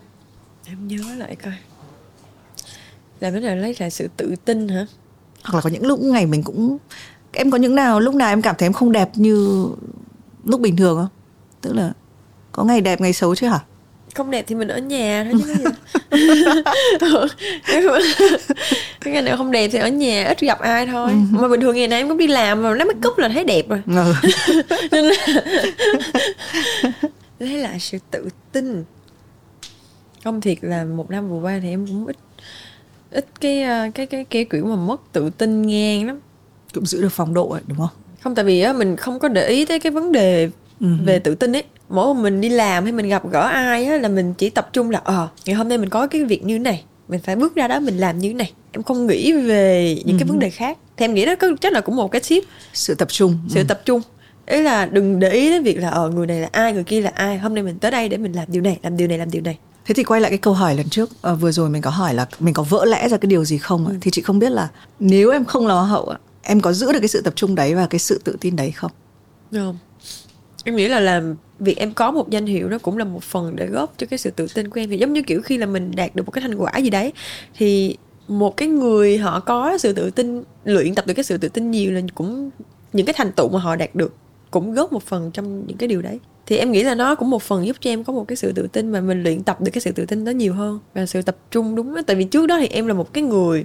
Em 0.67 0.89
nhớ 0.89 1.05
lại 1.17 1.37
coi 1.37 1.53
là 3.21 3.31
vấn 3.31 3.43
đề 3.43 3.57
lấy 3.57 3.77
lại 3.79 3.91
sự 3.91 4.09
tự 4.17 4.35
tin 4.45 4.69
hả? 4.69 4.87
Hoặc 5.45 5.55
là 5.55 5.61
có 5.61 5.71
những 5.71 5.87
lúc 5.87 6.01
ngày 6.01 6.27
mình 6.27 6.43
cũng 6.43 6.79
em 7.33 7.51
có 7.51 7.59
những 7.59 7.75
nào 7.75 8.01
lúc 8.01 8.15
nào 8.15 8.29
em 8.29 8.43
cảm 8.43 8.55
thấy 8.59 8.67
em 8.67 8.73
không 8.73 8.93
đẹp 8.93 9.11
như 9.15 9.67
lúc 10.45 10.61
bình 10.61 10.77
thường 10.77 10.97
không? 10.97 11.09
Tức 11.61 11.73
là 11.73 11.93
có 12.53 12.65
ngày 12.65 12.81
đẹp 12.81 13.01
ngày 13.01 13.13
xấu 13.13 13.35
chứ 13.35 13.47
hả? 13.47 13.61
Không 14.15 14.31
đẹp 14.31 14.45
thì 14.49 14.55
mình 14.55 14.69
ở 14.69 14.79
nhà 14.79 15.27
thôi 15.33 15.43
chứ 15.47 15.65
cái 19.01 19.13
ngày 19.13 19.23
nào 19.23 19.37
không 19.37 19.51
đẹp 19.51 19.69
thì 19.73 19.79
ở 19.79 19.89
nhà 19.89 20.25
ít 20.25 20.41
gặp 20.41 20.61
ai 20.61 20.87
thôi. 20.87 21.11
Mà 21.31 21.49
bình 21.49 21.61
thường 21.61 21.77
ngày 21.77 21.89
nào 21.89 21.99
em 21.99 22.09
cũng 22.09 22.19
đi 22.19 22.27
làm 22.27 22.63
mà 22.63 22.71
lấy 22.71 22.85
make 22.85 23.09
up 23.09 23.19
là 23.19 23.29
thấy 23.29 23.45
đẹp 23.45 23.69
rồi. 23.69 23.83
Ừ. 23.87 24.15
nên 24.91 25.05
là 25.05 25.15
lấy 27.39 27.57
lại 27.59 27.81
sự 27.81 27.99
tự 28.11 28.29
tin. 28.53 28.85
Không 30.25 30.41
thiệt 30.41 30.59
là 30.61 30.85
một 30.85 31.11
năm 31.11 31.31
vừa 31.31 31.41
qua 31.41 31.59
thì 31.63 31.69
em 31.69 31.87
cũng 31.87 32.07
ít 32.07 32.17
ít 33.17 33.27
cái 33.41 33.63
ờ, 33.63 33.91
cái 33.95 34.07
cái 34.07 34.25
cái 34.25 34.45
kiểu 34.45 34.67
mà 34.67 34.77
mất 34.77 35.01
tự 35.13 35.31
tin 35.31 35.63
ngang 35.63 36.07
lắm. 36.07 36.21
Cũng 36.75 36.87
giữ 36.87 37.03
được 37.03 37.13
phong 37.13 37.35
độ 37.35 37.51
ấy, 37.51 37.63
đúng 37.67 37.79
không? 37.79 37.89
Không 38.21 38.35
tại 38.35 38.45
vì 38.45 38.61
á 38.61 38.73
mình 38.73 38.97
không 38.97 39.19
có 39.19 39.29
để 39.29 39.49
ý 39.49 39.65
tới 39.65 39.81
cái 39.81 39.93
vấn 39.93 40.13
đề 40.13 40.51
về 41.05 41.19
tự 41.19 41.35
tin 41.35 41.57
ấy. 41.57 41.63
Mỗi 41.89 42.07
lần 42.07 42.23
mình 42.23 42.41
đi 42.41 42.49
làm 42.49 42.85
hay 42.85 42.93
mình 42.93 43.09
gặp 43.09 43.31
gỡ 43.31 43.41
ai 43.41 43.85
á 43.85 43.97
là 43.97 44.09
mình 44.09 44.35
chỉ 44.35 44.51
tập 44.51 44.69
trung 44.73 44.91
là 44.91 45.01
ờ 45.05 45.29
ngày 45.47 45.55
hôm 45.55 45.69
nay 45.69 45.79
mình 45.79 45.89
có 45.89 46.07
cái 46.07 46.25
việc 46.25 46.45
như 46.45 46.59
này 46.59 46.85
mình 47.09 47.21
phải 47.21 47.37
bước 47.37 47.55
ra 47.55 47.69
đó 47.69 47.81
mình 47.81 47.99
làm 47.99 48.19
như 48.19 48.35
này. 48.35 48.53
Em 48.73 48.83
không 48.83 49.07
nghĩ 49.07 49.33
về 49.33 49.97
những 50.05 50.19
cái 50.19 50.29
vấn 50.29 50.39
đề 50.39 50.51
khác. 50.51 50.79
Thì 50.97 51.05
em 51.05 51.15
nghĩ 51.15 51.27
đó 51.27 51.35
có 51.35 51.49
chắc 51.61 51.73
là 51.73 51.81
cũng 51.81 51.97
một 51.97 52.11
cái 52.11 52.23
tip. 52.29 52.45
Sự 52.73 52.95
tập 52.95 53.09
trung. 53.11 53.39
Sự 53.49 53.65
tập 53.65 53.81
trung. 53.85 54.01
Ý 54.47 54.61
là 54.61 54.87
đừng 54.87 55.21
để 55.21 55.31
ý 55.31 55.51
đến 55.51 55.63
việc 55.63 55.81
là 55.81 55.89
ờ 55.89 56.11
người 56.11 56.27
này 56.27 56.41
là 56.41 56.49
ai 56.53 56.73
người 56.73 56.85
kia 56.85 57.01
là 57.01 57.11
ai 57.15 57.39
hôm 57.39 57.55
nay 57.55 57.65
mình 57.65 57.79
tới 57.79 57.91
đây 57.91 58.09
để 58.09 58.17
mình 58.17 58.33
làm 58.33 58.45
điều 58.49 58.63
này 58.63 58.79
làm 58.83 58.97
điều 58.97 59.09
này 59.09 59.19
làm 59.19 59.31
điều 59.31 59.43
này 59.43 59.59
Thế 59.87 59.95
thì 59.95 60.05
quay 60.05 60.21
lại 60.21 60.31
cái 60.31 60.39
câu 60.39 60.55
hỏi 60.55 60.77
lần 60.77 60.89
trước 60.89 61.11
ờ, 61.23 61.35
vừa 61.35 61.53
rồi 61.53 61.71
mình 61.71 61.83
có 61.83 61.91
hỏi 61.91 62.15
là 62.15 62.27
mình 62.41 62.55
có 62.55 62.63
vỡ 62.63 62.85
lẽ 62.85 63.09
ra 63.09 63.17
cái 63.17 63.27
điều 63.27 63.45
gì 63.45 63.59
không 63.59 63.87
ạ? 63.89 63.95
Thì 64.01 64.11
chị 64.11 64.23
không 64.23 64.39
biết 64.39 64.51
là 64.53 64.69
nếu 65.01 65.31
em 65.31 65.45
không 65.45 65.67
là 65.67 65.75
hoa 65.75 65.87
hậu 65.87 66.15
em 66.43 66.61
có 66.61 66.73
giữ 66.73 66.93
được 66.93 67.01
cái 67.01 67.09
sự 67.09 67.21
tập 67.21 67.33
trung 67.37 67.55
đấy 67.55 67.75
và 67.75 67.87
cái 67.87 67.99
sự 67.99 68.21
tự 68.25 68.37
tin 68.41 68.57
đấy 68.57 68.71
không? 68.71 68.91
Không 69.53 69.79
em 70.65 70.77
nghĩ 70.77 70.89
là 70.89 71.01
làm 71.01 71.37
việc 71.59 71.77
em 71.77 71.93
có 71.93 72.11
một 72.11 72.31
danh 72.31 72.47
hiệu 72.47 72.69
nó 72.69 72.79
cũng 72.79 72.99
là 72.99 73.05
một 73.05 73.23
phần 73.23 73.57
để 73.57 73.67
góp 73.67 73.95
cho 73.99 74.07
cái 74.07 74.19
sự 74.19 74.31
tự 74.31 74.47
tin 74.55 74.71
của 74.71 74.81
em 74.81 74.91
thì 74.91 74.99
giống 74.99 75.13
như 75.13 75.23
kiểu 75.23 75.43
khi 75.43 75.59
là 75.59 75.67
mình 75.67 75.91
đạt 75.97 76.17
được 76.17 76.23
một 76.27 76.33
cái 76.33 76.43
thành 76.43 76.63
quả 76.63 76.79
gì 76.79 76.91
đấy 76.91 77.13
thì 77.55 77.97
một 78.29 78.57
cái 78.57 78.69
người 78.69 79.19
họ 79.19 79.41
có 79.41 79.79
sự 79.79 79.93
tự 79.93 80.11
tin 80.11 80.43
luyện 80.65 80.95
tập 80.95 81.07
được 81.07 81.15
cái 81.15 81.25
sự 81.25 81.39
tự 81.39 81.49
tin 81.49 81.71
nhiều 81.71 81.93
là 81.93 82.01
cũng 82.15 82.51
những 82.93 83.07
cái 83.07 83.15
thành 83.19 83.33
tựu 83.33 83.49
mà 83.49 83.59
họ 83.61 83.77
đạt 83.77 83.95
được 83.95 84.15
cũng 84.51 84.75
góp 84.75 84.93
một 84.93 85.03
phần 85.03 85.31
trong 85.31 85.67
những 85.67 85.77
cái 85.77 85.89
điều 85.89 86.03
đấy 86.03 86.19
thì 86.47 86.57
em 86.57 86.73
nghĩ 86.73 86.83
là 86.83 86.95
nó 86.95 87.15
cũng 87.15 87.31
một 87.31 87.43
phần 87.43 87.67
giúp 87.67 87.77
cho 87.81 87.91
em 87.91 88.05
có 88.05 88.13
một 88.13 88.25
cái 88.29 88.37
sự 88.37 88.53
tự 88.53 88.67
tin 88.73 88.93
mà 88.93 89.01
mình 89.01 89.23
luyện 89.23 89.43
tập 89.43 89.61
được 89.61 89.71
cái 89.73 89.81
sự 89.81 89.93
tự 89.93 90.07
tin 90.07 90.25
đó 90.25 90.31
nhiều 90.31 90.55
hơn 90.55 90.79
và 90.95 91.07
sự 91.07 91.23
tập 91.23 91.37
trung 91.51 91.75
đúng 91.75 91.95
đó. 91.95 92.03
tại 92.07 92.17
vì 92.17 92.25
trước 92.25 92.47
đó 92.47 92.59
thì 92.61 92.67
em 92.67 92.87
là 92.87 92.95
một 92.95 93.13
cái 93.13 93.25
người 93.25 93.65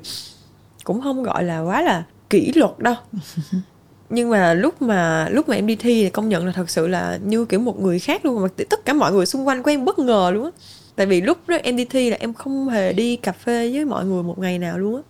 cũng 0.84 1.02
không 1.02 1.24
gọi 1.24 1.44
là 1.44 1.60
quá 1.60 1.82
là 1.82 2.04
kỷ 2.30 2.52
luật 2.56 2.80
đâu. 2.80 2.96
Nhưng 4.10 4.30
mà 4.30 4.54
lúc 4.54 4.82
mà 4.82 5.30
lúc 5.30 5.50
mà 5.50 5.56
em 5.56 5.68
đi 5.68 5.76
thi 5.76 6.04
thì 6.04 6.10
công 6.10 6.30
nhận 6.30 6.46
là 6.46 6.52
thật 6.52 6.70
sự 6.70 6.88
là 6.88 7.20
như 7.26 7.46
kiểu 7.46 7.60
một 7.60 7.80
người 7.80 8.00
khác 8.00 8.26
luôn 8.26 8.42
mà 8.42 8.48
tất 8.70 8.86
cả 8.86 8.94
mọi 8.94 9.12
người 9.12 9.26
xung 9.26 9.48
quanh 9.48 9.64
của 9.64 9.72
em 9.72 9.86
bất 9.86 10.00
ngờ 10.00 10.32
luôn 10.34 10.46
á. 10.46 10.52
Tại 10.96 11.06
vì 11.06 11.22
lúc 11.22 11.38
đó 11.48 11.58
em 11.64 11.76
đi 11.76 11.86
thi 11.86 12.10
là 12.10 12.18
em 12.20 12.34
không 12.34 12.70
hề 12.70 12.94
đi 12.94 13.16
cà 13.16 13.32
phê 13.32 13.72
với 13.74 13.86
mọi 13.86 14.06
người 14.06 14.24
một 14.24 14.40
ngày 14.40 14.60
nào 14.60 14.78
luôn 14.78 14.96
á. 14.96 15.02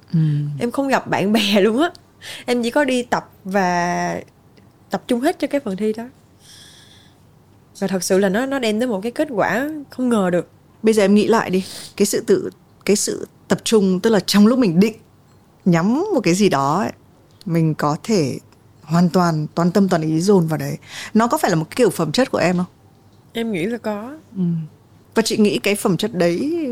Em 0.60 0.71
không 0.71 0.88
gặp 0.88 1.07
bạn 1.07 1.34
bè 1.34 1.62
luôn 1.62 1.81
á. 1.81 1.91
Em 2.45 2.63
chỉ 2.63 2.69
có 2.71 2.84
đi 2.84 3.03
tập 3.03 3.29
và 3.43 4.21
tập 4.89 5.03
trung 5.07 5.19
hết 5.19 5.39
cho 5.39 5.47
cái 5.47 5.62
phần 5.62 5.77
thi 5.77 5.93
đó 5.93 6.03
và 7.81 7.87
thật 7.87 8.03
sự 8.03 8.17
là 8.17 8.29
nó 8.29 8.45
nó 8.45 8.59
đem 8.59 8.79
đến 8.79 8.89
một 8.89 8.99
cái 9.03 9.11
kết 9.11 9.27
quả 9.31 9.69
không 9.89 10.09
ngờ 10.09 10.29
được. 10.29 10.47
Bây 10.83 10.93
giờ 10.93 11.03
em 11.03 11.15
nghĩ 11.15 11.27
lại 11.27 11.49
đi, 11.49 11.63
cái 11.97 12.05
sự 12.05 12.23
tự 12.27 12.49
cái 12.85 12.95
sự 12.95 13.27
tập 13.47 13.59
trung 13.63 13.99
tức 13.99 14.09
là 14.09 14.19
trong 14.19 14.47
lúc 14.47 14.59
mình 14.59 14.79
định 14.79 14.95
nhắm 15.65 16.05
một 16.13 16.21
cái 16.23 16.33
gì 16.33 16.49
đó 16.49 16.79
ấy, 16.79 16.91
mình 17.45 17.75
có 17.75 17.97
thể 18.03 18.39
hoàn 18.83 19.09
toàn 19.09 19.47
toàn 19.55 19.71
tâm 19.71 19.89
toàn 19.89 20.01
ý 20.01 20.21
dồn 20.21 20.47
vào 20.47 20.57
đấy. 20.57 20.77
Nó 21.13 21.27
có 21.27 21.37
phải 21.37 21.51
là 21.51 21.55
một 21.55 21.65
cái 21.69 21.75
kiểu 21.75 21.89
phẩm 21.89 22.11
chất 22.11 22.31
của 22.31 22.37
em 22.37 22.57
không? 22.57 22.65
em 23.33 23.51
nghĩ 23.51 23.65
là 23.65 23.77
có. 23.77 24.17
Và 25.15 25.21
chị 25.21 25.37
nghĩ 25.37 25.59
cái 25.59 25.75
phẩm 25.75 25.97
chất 25.97 26.13
đấy 26.13 26.67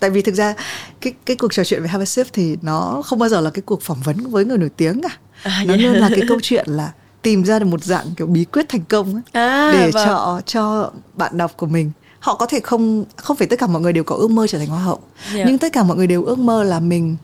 tại 0.00 0.10
vì 0.10 0.22
thực 0.22 0.34
ra 0.34 0.54
cái 1.00 1.12
cái 1.26 1.36
cuộc 1.36 1.52
trò 1.52 1.64
chuyện 1.64 1.80
với 1.80 1.88
Have 1.88 2.02
a 2.02 2.06
Sip 2.06 2.26
thì 2.32 2.56
nó 2.62 3.02
không 3.04 3.18
bao 3.18 3.28
giờ 3.28 3.40
là 3.40 3.50
cái 3.50 3.62
cuộc 3.66 3.82
phỏng 3.82 4.00
vấn 4.04 4.30
với 4.30 4.44
người 4.44 4.58
nổi 4.58 4.70
tiếng 4.76 5.02
cả. 5.02 5.16
À, 5.42 5.64
nó 5.66 5.74
vậy 5.74 5.78
luôn 5.82 5.94
là 5.94 6.08
cái 6.08 6.22
câu 6.28 6.38
chuyện 6.42 6.66
là 6.68 6.92
tìm 7.24 7.44
ra 7.44 7.58
được 7.58 7.66
một 7.66 7.84
dạng 7.84 8.06
kiểu 8.16 8.26
bí 8.26 8.44
quyết 8.44 8.68
thành 8.68 8.84
công 8.88 9.14
ấy, 9.14 9.22
À, 9.32 9.70
để 9.72 9.90
vâng. 9.90 10.06
cho 10.06 10.40
cho 10.46 10.90
bạn 11.14 11.38
đọc 11.38 11.52
của 11.56 11.66
mình 11.66 11.90
họ 12.20 12.34
có 12.34 12.46
thể 12.46 12.60
không 12.60 13.04
không 13.16 13.36
phải 13.36 13.46
tất 13.46 13.58
cả 13.58 13.66
mọi 13.66 13.82
người 13.82 13.92
đều 13.92 14.04
có 14.04 14.16
ước 14.16 14.30
mơ 14.30 14.46
trở 14.46 14.58
thành 14.58 14.68
hoa 14.68 14.80
hậu 14.82 15.00
Dạ. 15.34 15.44
nhưng 15.46 15.58
tất 15.58 15.72
cả 15.72 15.82
mọi 15.82 15.96
người 15.96 16.06
đều 16.06 16.24
ước 16.24 16.38
mơ 16.38 16.62
là 16.62 16.80
mình 16.80 17.16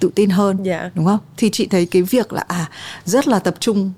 tự 0.00 0.10
tin 0.14 0.30
hơn 0.30 0.58
Dạ. 0.62 0.90
đúng 0.94 1.04
không 1.06 1.18
thì 1.36 1.50
chị 1.52 1.66
thấy 1.66 1.86
cái 1.86 2.02
việc 2.02 2.32
là 2.32 2.44
à 2.48 2.70
rất 3.04 3.28
là 3.28 3.38
tập 3.38 3.54
trung 3.60 3.92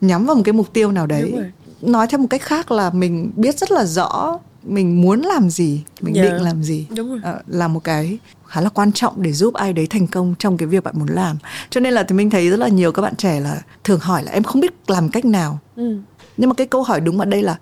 nhắm 0.00 0.26
vào 0.26 0.36
một 0.36 0.42
cái 0.44 0.52
mục 0.52 0.72
tiêu 0.72 0.92
nào 0.92 1.06
đấy 1.06 1.34
nói 1.82 2.06
theo 2.06 2.20
một 2.20 2.26
cách 2.30 2.42
khác 2.42 2.70
là 2.70 2.90
mình 2.90 3.32
biết 3.36 3.58
rất 3.58 3.70
là 3.72 3.84
rõ 3.84 4.38
mình 4.62 5.00
muốn 5.02 5.20
làm 5.22 5.50
gì 5.50 5.82
mình 6.00 6.14
Dạ. 6.16 6.22
định 6.22 6.42
làm 6.42 6.62
gì 6.62 6.86
Đúng 6.96 7.08
rồi. 7.10 7.20
Ờ, 7.22 7.40
là 7.46 7.68
một 7.68 7.84
cái 7.84 8.18
khá 8.48 8.60
là 8.60 8.68
quan 8.68 8.92
trọng 8.92 9.22
để 9.22 9.32
giúp 9.32 9.54
ai 9.54 9.72
đấy 9.72 9.86
thành 9.90 10.06
công 10.06 10.34
trong 10.38 10.56
cái 10.56 10.66
việc 10.66 10.84
bạn 10.84 10.94
muốn 10.98 11.08
làm. 11.08 11.36
Cho 11.70 11.80
nên 11.80 11.92
là 11.92 12.02
thì 12.02 12.14
mình 12.14 12.30
thấy 12.30 12.50
rất 12.50 12.58
là 12.58 12.68
nhiều 12.68 12.92
các 12.92 13.02
bạn 13.02 13.16
trẻ 13.16 13.40
là 13.40 13.62
thường 13.84 14.00
hỏi 14.00 14.22
là 14.24 14.32
em 14.32 14.42
không 14.42 14.60
biết 14.60 14.74
làm 14.86 15.08
cách 15.08 15.24
nào? 15.24 15.58
Ừ. 15.76 15.98
nhưng 16.36 16.50
mà 16.50 16.54
cái 16.54 16.66
câu 16.66 16.82
hỏi 16.82 17.00
đúng 17.00 17.18
ở 17.18 17.24
đây 17.24 17.42
là 17.42 17.56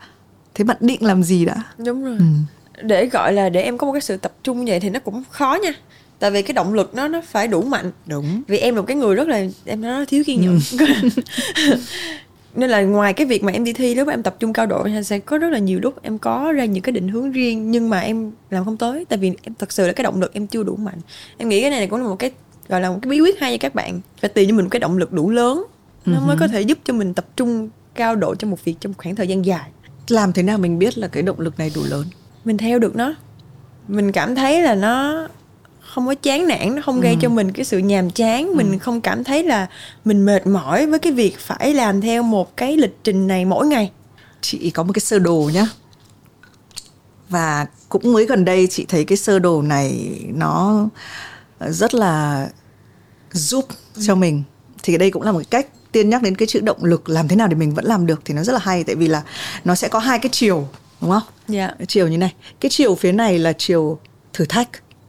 thế 0.54 0.64
bạn 0.64 0.76
định 0.80 1.04
làm 1.04 1.22
gì 1.22 1.44
đã? 1.44 1.54
Đúng 1.78 2.04
rồi. 2.04 2.16
Ừ. 2.18 2.24
để 2.82 3.06
gọi 3.06 3.32
là 3.32 3.48
để 3.48 3.62
em 3.62 3.78
có 3.78 3.86
một 3.86 3.92
cái 3.92 4.00
sự 4.02 4.16
tập 4.16 4.32
trung 4.42 4.64
như 4.64 4.72
vậy 4.72 4.80
thì 4.80 4.90
nó 4.90 5.00
cũng 5.00 5.22
khó 5.30 5.58
nha. 5.62 5.70
Tại 6.18 6.30
vì 6.30 6.42
cái 6.42 6.52
động 6.52 6.74
lực 6.74 6.94
nó 6.94 7.08
nó 7.08 7.20
phải 7.28 7.48
đủ 7.48 7.62
mạnh. 7.62 7.90
Đúng. 8.06 8.42
Vì 8.48 8.58
em 8.58 8.74
là 8.74 8.80
một 8.80 8.86
cái 8.86 8.96
người 8.96 9.14
rất 9.14 9.28
là 9.28 9.44
em 9.64 9.80
nói 9.80 9.98
nó 9.98 10.04
thiếu 10.08 10.22
kiên 10.26 10.40
nhẫn 10.40 10.60
nên 12.56 12.70
là 12.70 12.82
ngoài 12.82 13.12
cái 13.12 13.26
việc 13.26 13.44
mà 13.44 13.52
em 13.52 13.64
đi 13.64 13.72
thi 13.72 13.94
lúc 13.94 14.06
mà 14.06 14.12
em 14.12 14.22
tập 14.22 14.36
trung 14.38 14.52
cao 14.52 14.66
độ 14.66 14.84
thì 14.84 15.02
sẽ 15.02 15.18
có 15.18 15.38
rất 15.38 15.50
là 15.50 15.58
nhiều 15.58 15.78
lúc 15.82 16.02
em 16.02 16.18
có 16.18 16.52
ra 16.52 16.64
những 16.64 16.82
cái 16.82 16.92
định 16.92 17.08
hướng 17.08 17.32
riêng 17.32 17.70
nhưng 17.70 17.90
mà 17.90 17.98
em 17.98 18.32
làm 18.50 18.64
không 18.64 18.76
tới. 18.76 19.04
Tại 19.04 19.18
vì 19.18 19.32
em 19.42 19.54
thật 19.58 19.72
sự 19.72 19.86
là 19.86 19.92
cái 19.92 20.04
động 20.04 20.20
lực 20.20 20.32
em 20.32 20.46
chưa 20.46 20.62
đủ 20.62 20.76
mạnh. 20.76 20.98
Em 21.36 21.48
nghĩ 21.48 21.60
cái 21.60 21.70
này 21.70 21.86
cũng 21.86 22.00
là 22.00 22.08
một 22.08 22.16
cái 22.16 22.30
gọi 22.68 22.80
là 22.80 22.90
một 22.90 22.98
cái 23.02 23.10
bí 23.10 23.20
quyết 23.20 23.40
hay 23.40 23.52
cho 23.52 23.58
các 23.60 23.74
bạn. 23.74 24.00
Phải 24.20 24.30
tìm 24.30 24.48
cho 24.48 24.54
mình 24.54 24.64
một 24.64 24.70
cái 24.70 24.80
động 24.80 24.98
lực 24.98 25.12
đủ 25.12 25.30
lớn. 25.30 25.64
Nó 26.06 26.20
mới 26.20 26.36
có 26.40 26.48
thể 26.48 26.60
giúp 26.60 26.78
cho 26.84 26.94
mình 26.94 27.14
tập 27.14 27.26
trung 27.36 27.68
cao 27.94 28.16
độ 28.16 28.34
cho 28.34 28.48
một 28.48 28.64
việc 28.64 28.74
trong 28.80 28.92
một 28.92 28.98
khoảng 28.98 29.16
thời 29.16 29.28
gian 29.28 29.44
dài. 29.44 29.70
Làm 30.08 30.32
thế 30.32 30.42
nào 30.42 30.58
mình 30.58 30.78
biết 30.78 30.98
là 30.98 31.08
cái 31.08 31.22
động 31.22 31.40
lực 31.40 31.58
này 31.58 31.72
đủ 31.74 31.82
lớn? 31.84 32.04
Mình 32.44 32.56
theo 32.56 32.78
được 32.78 32.96
nó. 32.96 33.14
Mình 33.88 34.12
cảm 34.12 34.34
thấy 34.34 34.62
là 34.62 34.74
nó 34.74 35.28
không 35.96 36.06
có 36.06 36.14
chán 36.14 36.46
nản 36.46 36.74
nó 36.74 36.82
không 36.82 37.00
gây 37.00 37.16
cho 37.20 37.28
mình 37.28 37.52
cái 37.52 37.64
sự 37.64 37.78
nhàm 37.78 38.10
chán. 38.10 38.56
Mình 38.56 38.78
không 38.78 39.00
cảm 39.00 39.24
thấy 39.24 39.42
là 39.42 39.66
mình 40.04 40.24
mệt 40.24 40.46
mỏi 40.46 40.86
với 40.86 40.98
cái 40.98 41.12
việc 41.12 41.38
phải 41.38 41.74
làm 41.74 42.00
theo 42.00 42.22
một 42.22 42.56
cái 42.56 42.76
lịch 42.76 42.96
trình 43.04 43.26
này 43.26 43.44
mỗi 43.44 43.66
ngày. 43.66 43.90
Chị 44.40 44.70
có 44.70 44.82
một 44.82 44.92
cái 44.92 45.00
sơ 45.00 45.18
đồ 45.18 45.50
nhá. 45.54 45.68
Và 47.28 47.66
cũng 47.88 48.12
mới 48.12 48.26
gần 48.26 48.44
đây 48.44 48.66
chị 48.66 48.84
thấy 48.88 49.04
cái 49.04 49.18
sơ 49.18 49.38
đồ 49.38 49.62
này 49.62 50.10
nó 50.34 50.86
rất 51.60 51.94
là 51.94 52.48
giúp 53.32 53.66
cho 54.06 54.14
mình. 54.14 54.42
Thì 54.82 54.98
đây 54.98 55.10
cũng 55.10 55.22
là 55.22 55.32
một 55.32 55.38
cái 55.38 55.62
cách 55.62 55.72
tiên 55.92 56.10
nhắc 56.10 56.22
đến 56.22 56.36
cái 56.36 56.46
chữ 56.46 56.60
động 56.60 56.84
lực 56.84 57.08
làm 57.08 57.28
thế 57.28 57.36
nào 57.36 57.48
để 57.48 57.54
mình 57.54 57.74
vẫn 57.74 57.84
làm 57.84 58.06
được 58.06 58.20
thì 58.24 58.34
nó 58.34 58.42
rất 58.42 58.52
là 58.52 58.60
hay 58.62 58.84
tại 58.84 58.94
vì 58.94 59.08
là 59.08 59.22
nó 59.64 59.74
sẽ 59.74 59.88
có 59.88 59.98
hai 59.98 60.18
cái 60.18 60.30
chiều 60.32 60.68
đúng 61.00 61.10
không? 61.10 61.22
Dạ. 61.48 61.70
Cái 61.78 61.86
chiều 61.86 62.08
như 62.08 62.18
này 62.18 62.34
cái 62.60 62.70
chiều 62.70 62.94
phía 62.94 63.12
này 63.12 63.38
là 63.38 63.52
chiều 63.58 63.98
thử 64.32 64.44
thách 64.44 64.68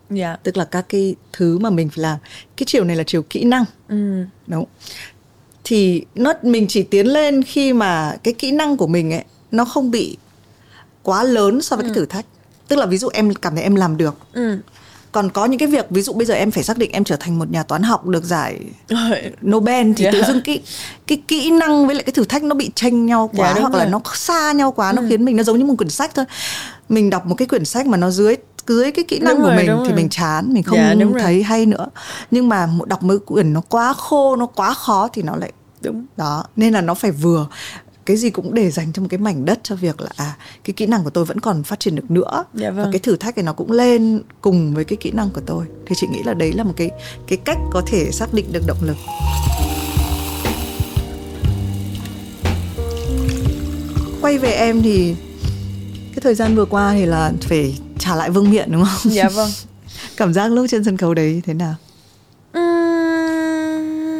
dạ. 0.10 0.36
Tức 0.44 0.58
là 0.58 0.66
các 0.66 0.86
cái 0.90 1.16
thứ 1.34 1.58
mà 1.58 1.70
mình 1.70 1.90
phải 1.90 2.02
làm. 2.02 2.18
Cái 2.58 2.66
chiều 2.68 2.84
này 2.84 2.96
là 2.96 3.04
chiều 3.08 3.22
kỹ 3.22 3.44
năng. 3.44 3.66
Ừ. 3.90 4.24
Đúng. 4.48 4.66
Thì 5.64 6.06
nó 6.16 6.34
mình 6.44 6.66
chỉ 6.70 6.84
tiến 6.84 7.08
lên 7.08 7.44
khi 7.44 7.74
mà 7.74 8.16
cái 8.24 8.34
kỹ 8.34 8.52
năng 8.52 8.78
của 8.78 8.88
mình 8.88 9.14
ấy 9.14 9.24
nó 9.52 9.66
không 9.66 9.92
bị 9.92 10.18
quá 11.04 11.24
lớn 11.24 11.62
so 11.62 11.76
với 11.76 11.86
cái 11.86 11.94
thử 11.96 12.06
thách. 12.06 12.26
Tức 12.68 12.76
là 12.76 12.86
ví 12.86 12.98
dụ 12.98 13.10
em 13.14 13.34
cảm 13.34 13.56
thấy 13.56 13.64
em 13.64 13.76
làm 13.76 13.98
được. 13.98 14.16
Ừ. 14.34 14.58
Còn 15.12 15.30
có 15.30 15.46
những 15.46 15.60
cái 15.60 15.68
việc 15.68 15.86
ví 15.90 16.02
dụ 16.02 16.14
bây 16.14 16.26
giờ 16.26 16.34
em 16.34 16.52
phải 16.52 16.64
xác 16.64 16.78
định 16.78 16.92
em 16.92 17.04
trở 17.04 17.16
thành 17.16 17.40
một 17.40 17.52
nhà 17.52 17.64
toán 17.64 17.84
học 17.84 18.06
được 18.06 18.24
giải. 18.24 18.60
Nobel 19.48 19.92
thì 19.98 20.04
Dạ. 20.04 20.12
tự 20.12 20.22
dưng 20.28 20.42
cái 20.42 20.62
cái 21.08 21.22
kỹ 21.28 21.52
năng 21.52 21.86
với 21.88 21.96
lại 21.96 22.04
cái 22.04 22.14
thử 22.14 22.24
thách 22.24 22.44
nó 22.44 22.56
bị 22.56 22.72
chênh 22.76 23.06
nhau 23.06 23.30
quá 23.38 23.48
Dạ, 23.48 23.54
đúng 23.54 23.62
hoặc 23.62 23.74
là 23.74 23.80
rồi. 23.80 23.86
Ừ. 23.86 23.92
nó 23.92 24.02
xa 24.16 24.52
nhau 24.52 24.72
quá 24.72 24.92
nó 24.94 25.02
khiến 25.10 25.26
mình 25.26 25.36
nó 25.36 25.44
giống 25.44 25.60
như 25.60 25.66
một 25.66 25.74
quyển 25.78 25.90
sách 25.90 26.12
thôi. 26.16 26.26
Mình 26.90 27.10
đọc 27.10 27.26
một 27.26 27.36
cái 27.36 27.48
quyển 27.48 27.66
sách 27.66 27.86
mà 27.88 27.98
nó 27.98 28.10
dưới 28.10 28.36
dưới 28.68 28.92
cái 28.92 29.06
kỹ 29.08 29.20
năng 29.20 29.34
Đúng 29.36 29.42
của 29.44 29.48
rồi, 29.50 29.58
mình 29.58 29.66
thì 29.66 29.88
rồi. 29.90 29.96
mình 29.96 30.10
chán 30.10 30.54
mình 30.54 30.64
không 30.64 30.78
Dạ, 30.78 30.94
đúng 30.94 31.14
rồi. 31.14 31.22
thấy 31.22 31.44
hay 31.44 31.66
nữa 31.66 31.88
nhưng 32.32 32.50
mà 32.50 32.66
một 32.66 32.88
đọc 32.88 33.04
một 33.04 33.14
quyển 33.26 33.54
nó 33.54 33.62
quá 33.70 33.94
khô 33.94 34.36
nó 34.36 34.46
quá 34.46 34.74
khó 34.74 35.08
thì 35.14 35.22
nó 35.22 35.36
lại 35.36 35.52
đúng 35.82 36.06
đó 36.18 36.44
nên 36.56 36.74
là 36.74 36.82
nó 36.82 36.94
phải 36.94 37.12
vừa 37.12 37.48
cái 38.06 38.18
gì 38.18 38.30
cũng 38.30 38.54
để 38.54 38.72
dành 38.72 38.94
cho 38.94 39.02
một 39.02 39.08
cái 39.12 39.18
mảnh 39.18 39.46
đất 39.46 39.60
cho 39.64 39.76
việc 39.76 40.02
là 40.02 40.10
à 40.16 40.38
cái 40.64 40.74
kỹ 40.74 40.86
năng 40.86 41.04
của 41.04 41.10
tôi 41.10 41.26
vẫn 41.26 41.40
còn 41.40 41.64
phát 41.64 41.80
triển 41.80 41.96
được 41.96 42.12
nữa 42.12 42.44
Dạ 42.54 42.70
và 42.72 42.84
vâng. 42.84 42.92
cái 42.92 43.00
thử 43.00 43.16
thách 43.16 43.38
này 43.38 43.44
nó 43.44 43.54
cũng 43.54 43.72
lên 43.72 44.22
cùng 44.42 44.74
với 44.74 44.84
cái 44.86 44.98
kỹ 44.98 45.12
năng 45.12 45.30
của 45.30 45.42
tôi 45.46 45.66
thì 45.86 45.96
chị 46.00 46.08
nghĩ 46.12 46.24
là 46.24 46.34
đấy 46.34 46.54
là 46.54 46.64
một 46.64 46.74
cái 46.78 46.90
cái 47.28 47.38
cách 47.46 47.58
có 47.72 47.82
thể 47.88 48.12
xác 48.12 48.34
định 48.34 48.46
được 48.52 48.64
động 48.68 48.78
lực 48.82 48.98
quay 54.22 54.38
về 54.38 54.52
em 54.52 54.82
thì 54.82 55.16
cái 56.16 56.22
thời 56.22 56.36
gian 56.36 56.56
vừa 56.56 56.66
qua 56.66 56.94
thì 56.94 57.06
là 57.06 57.32
phải 57.42 57.76
trả 58.08 58.16
lại 58.16 58.30
vương 58.30 58.52
miện 58.52 58.72
đúng 58.72 58.84
không? 58.86 59.12
Dạ 59.14 59.30
vâng. 59.30 59.50
Cảm 60.18 60.34
giác 60.34 60.48
lúc 60.48 60.66
trên 60.70 60.84
sân 60.84 60.98
khấu 60.98 61.14
đấy 61.14 61.42
thế 61.46 61.54
nào? 61.54 61.76
Ừm, 62.54 64.14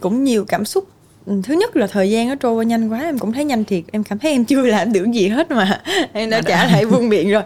cũng 0.00 0.24
nhiều 0.24 0.44
cảm 0.44 0.64
xúc. 0.64 0.88
Thứ 1.26 1.54
nhất 1.54 1.76
là 1.76 1.86
thời 1.86 2.10
gian 2.10 2.28
nó 2.28 2.34
trôi 2.34 2.54
qua 2.54 2.64
nhanh 2.64 2.88
quá 2.88 3.00
em 3.00 3.18
cũng 3.18 3.32
thấy 3.32 3.44
nhanh 3.44 3.64
thiệt. 3.64 3.84
Em 3.92 4.04
cảm 4.04 4.18
thấy 4.18 4.30
em 4.30 4.44
chưa 4.44 4.62
làm 4.62 4.92
được 4.92 5.04
gì 5.12 5.28
hết 5.28 5.50
mà. 5.50 5.82
Em 6.12 6.30
đã 6.30 6.42
trả 6.42 6.66
lại 6.66 6.84
vương 6.84 7.08
miện 7.08 7.30
rồi. 7.30 7.42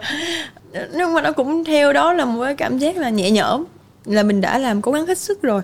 Nhưng 0.94 1.14
mà 1.14 1.22
nó 1.22 1.32
cũng 1.32 1.64
theo 1.64 1.92
đó 1.92 2.12
là 2.12 2.24
một 2.24 2.44
cái 2.44 2.54
cảm 2.56 2.78
giác 2.78 2.96
là 2.96 3.10
nhẹ 3.10 3.30
nhõm 3.30 3.64
là 4.04 4.22
mình 4.22 4.40
đã 4.40 4.58
làm 4.58 4.82
cố 4.82 4.92
gắng 4.92 5.06
hết 5.06 5.18
sức 5.18 5.42
rồi. 5.42 5.62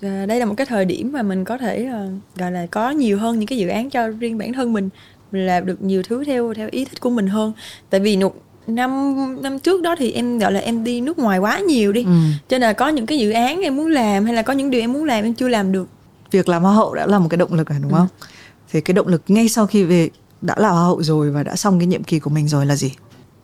Đây 0.00 0.38
là 0.38 0.44
một 0.44 0.54
cái 0.56 0.66
thời 0.66 0.84
điểm 0.84 1.12
mà 1.12 1.22
mình 1.22 1.44
có 1.44 1.58
thể 1.58 1.88
ờ, 1.92 2.08
gọi 2.36 2.52
là 2.52 2.66
có 2.70 2.90
nhiều 2.90 3.18
hơn 3.18 3.38
những 3.38 3.46
cái 3.46 3.58
dự 3.58 3.68
án 3.68 3.90
cho 3.90 4.08
riêng 4.08 4.38
bản 4.38 4.52
thân 4.52 4.72
mình 4.72 4.88
làm 5.32 5.66
được 5.66 5.82
nhiều 5.82 6.02
thứ 6.02 6.24
theo 6.24 6.54
theo 6.54 6.68
ý 6.70 6.84
thích 6.84 7.00
của 7.00 7.10
mình 7.10 7.26
hơn. 7.26 7.52
Tại 7.90 8.00
vì 8.00 8.16
một 8.16 8.34
năm 8.66 9.16
năm 9.42 9.58
trước 9.58 9.82
đó 9.82 9.94
thì 9.98 10.12
em 10.12 10.38
gọi 10.38 10.52
là 10.52 10.60
em 10.60 10.84
đi 10.84 11.00
nước 11.00 11.18
ngoài 11.18 11.38
quá 11.38 11.58
nhiều 11.58 11.92
đi. 11.92 12.04
Ừ. 12.04 12.10
cho 12.48 12.54
nên 12.54 12.60
là 12.60 12.72
có 12.72 12.88
những 12.88 13.06
cái 13.06 13.18
dự 13.18 13.30
án 13.30 13.60
em 13.60 13.76
muốn 13.76 13.86
làm 13.86 14.24
hay 14.24 14.34
là 14.34 14.42
có 14.42 14.52
những 14.52 14.70
điều 14.70 14.80
em 14.80 14.92
muốn 14.92 15.04
làm 15.04 15.24
em 15.24 15.34
chưa 15.34 15.48
làm 15.48 15.72
được. 15.72 15.88
Việc 16.30 16.48
làm 16.48 16.62
hoa 16.62 16.72
hậu 16.72 16.94
đã 16.94 17.06
là 17.06 17.18
một 17.18 17.26
cái 17.30 17.38
động 17.38 17.54
lực 17.54 17.68
rồi 17.68 17.78
Ừ. 17.78 17.82
đúng 17.82 17.92
không? 17.92 18.08
Thì 18.72 18.80
cái 18.80 18.94
động 18.94 19.08
lực 19.08 19.22
ngay 19.28 19.48
sau 19.48 19.66
khi 19.66 19.84
về 19.84 20.10
đã 20.42 20.54
là 20.58 20.68
hoa 20.68 20.82
hậu 20.82 21.02
rồi 21.02 21.30
và 21.30 21.42
đã 21.42 21.56
xong 21.56 21.78
cái 21.78 21.86
nhiệm 21.86 22.02
kỳ 22.04 22.18
của 22.18 22.30
mình 22.30 22.48
rồi 22.48 22.66
là 22.66 22.76
gì? 22.76 22.92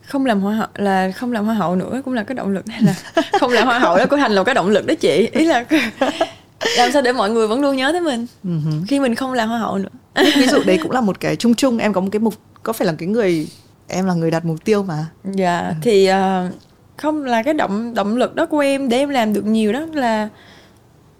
Không 0.07 0.25
làm 0.25 0.41
hoa 0.41 0.55
hậu 0.55 0.67
là 0.75 1.11
không 1.15 1.31
làm 1.31 1.45
hoa 1.45 1.53
hậu 1.55 1.75
nữa 1.75 2.01
cũng 2.05 2.13
là 2.13 2.23
cái 2.23 2.35
động 2.35 2.49
lực. 2.49 2.65
Hay 2.67 2.81
là 2.81 2.95
không 3.39 3.51
làm 3.51 3.67
hoa 3.67 3.79
hậu 3.79 3.97
đó 3.97 4.05
cũng 4.09 4.19
thành 4.19 4.31
là 4.31 4.41
một 4.41 4.45
cái 4.45 4.55
động 4.55 4.69
lực 4.69 4.85
đó 4.87 4.93
chị. 4.99 5.27
Ý 5.31 5.45
là 5.45 5.65
làm 6.77 6.91
sao 6.91 7.01
để 7.01 7.11
mọi 7.13 7.29
người 7.29 7.47
vẫn 7.47 7.61
luôn 7.61 7.75
nhớ 7.75 7.91
tới 7.91 8.01
mình? 8.01 8.25
Ừ 8.43 8.49
khi 8.87 8.99
mình 8.99 9.15
không 9.15 9.33
làm 9.33 9.49
hoa 9.49 9.59
hậu 9.59 9.77
nữa. 9.77 9.89
Ví 10.37 10.47
dụ 10.47 10.57
đấy 10.65 10.79
cũng 10.83 10.91
là 10.91 11.01
một 11.01 11.19
cái 11.19 11.35
chung 11.35 11.55
chung 11.55 11.77
em 11.77 11.93
có 11.93 12.01
một 12.01 12.09
cái 12.11 12.19
mục 12.19 12.33
có 12.63 12.73
phải 12.73 12.87
là 12.87 12.93
cái 12.97 13.07
người 13.07 13.47
em 13.89 14.05
là 14.05 14.13
người 14.13 14.31
đặt 14.31 14.45
mục 14.45 14.63
tiêu 14.65 14.83
mà. 14.83 15.05
Dạ 15.23 15.73
thì 15.81 16.05
ờ, 16.05 16.51
không 16.97 17.23
là 17.23 17.43
cái 17.43 17.53
động 17.53 17.93
động 17.93 18.17
lực 18.17 18.35
đó 18.35 18.45
của 18.45 18.59
em 18.59 18.89
để 18.89 18.97
em 18.97 19.09
làm 19.09 19.33
được 19.33 19.45
nhiều 19.45 19.73
đó 19.73 19.85
là 19.93 20.29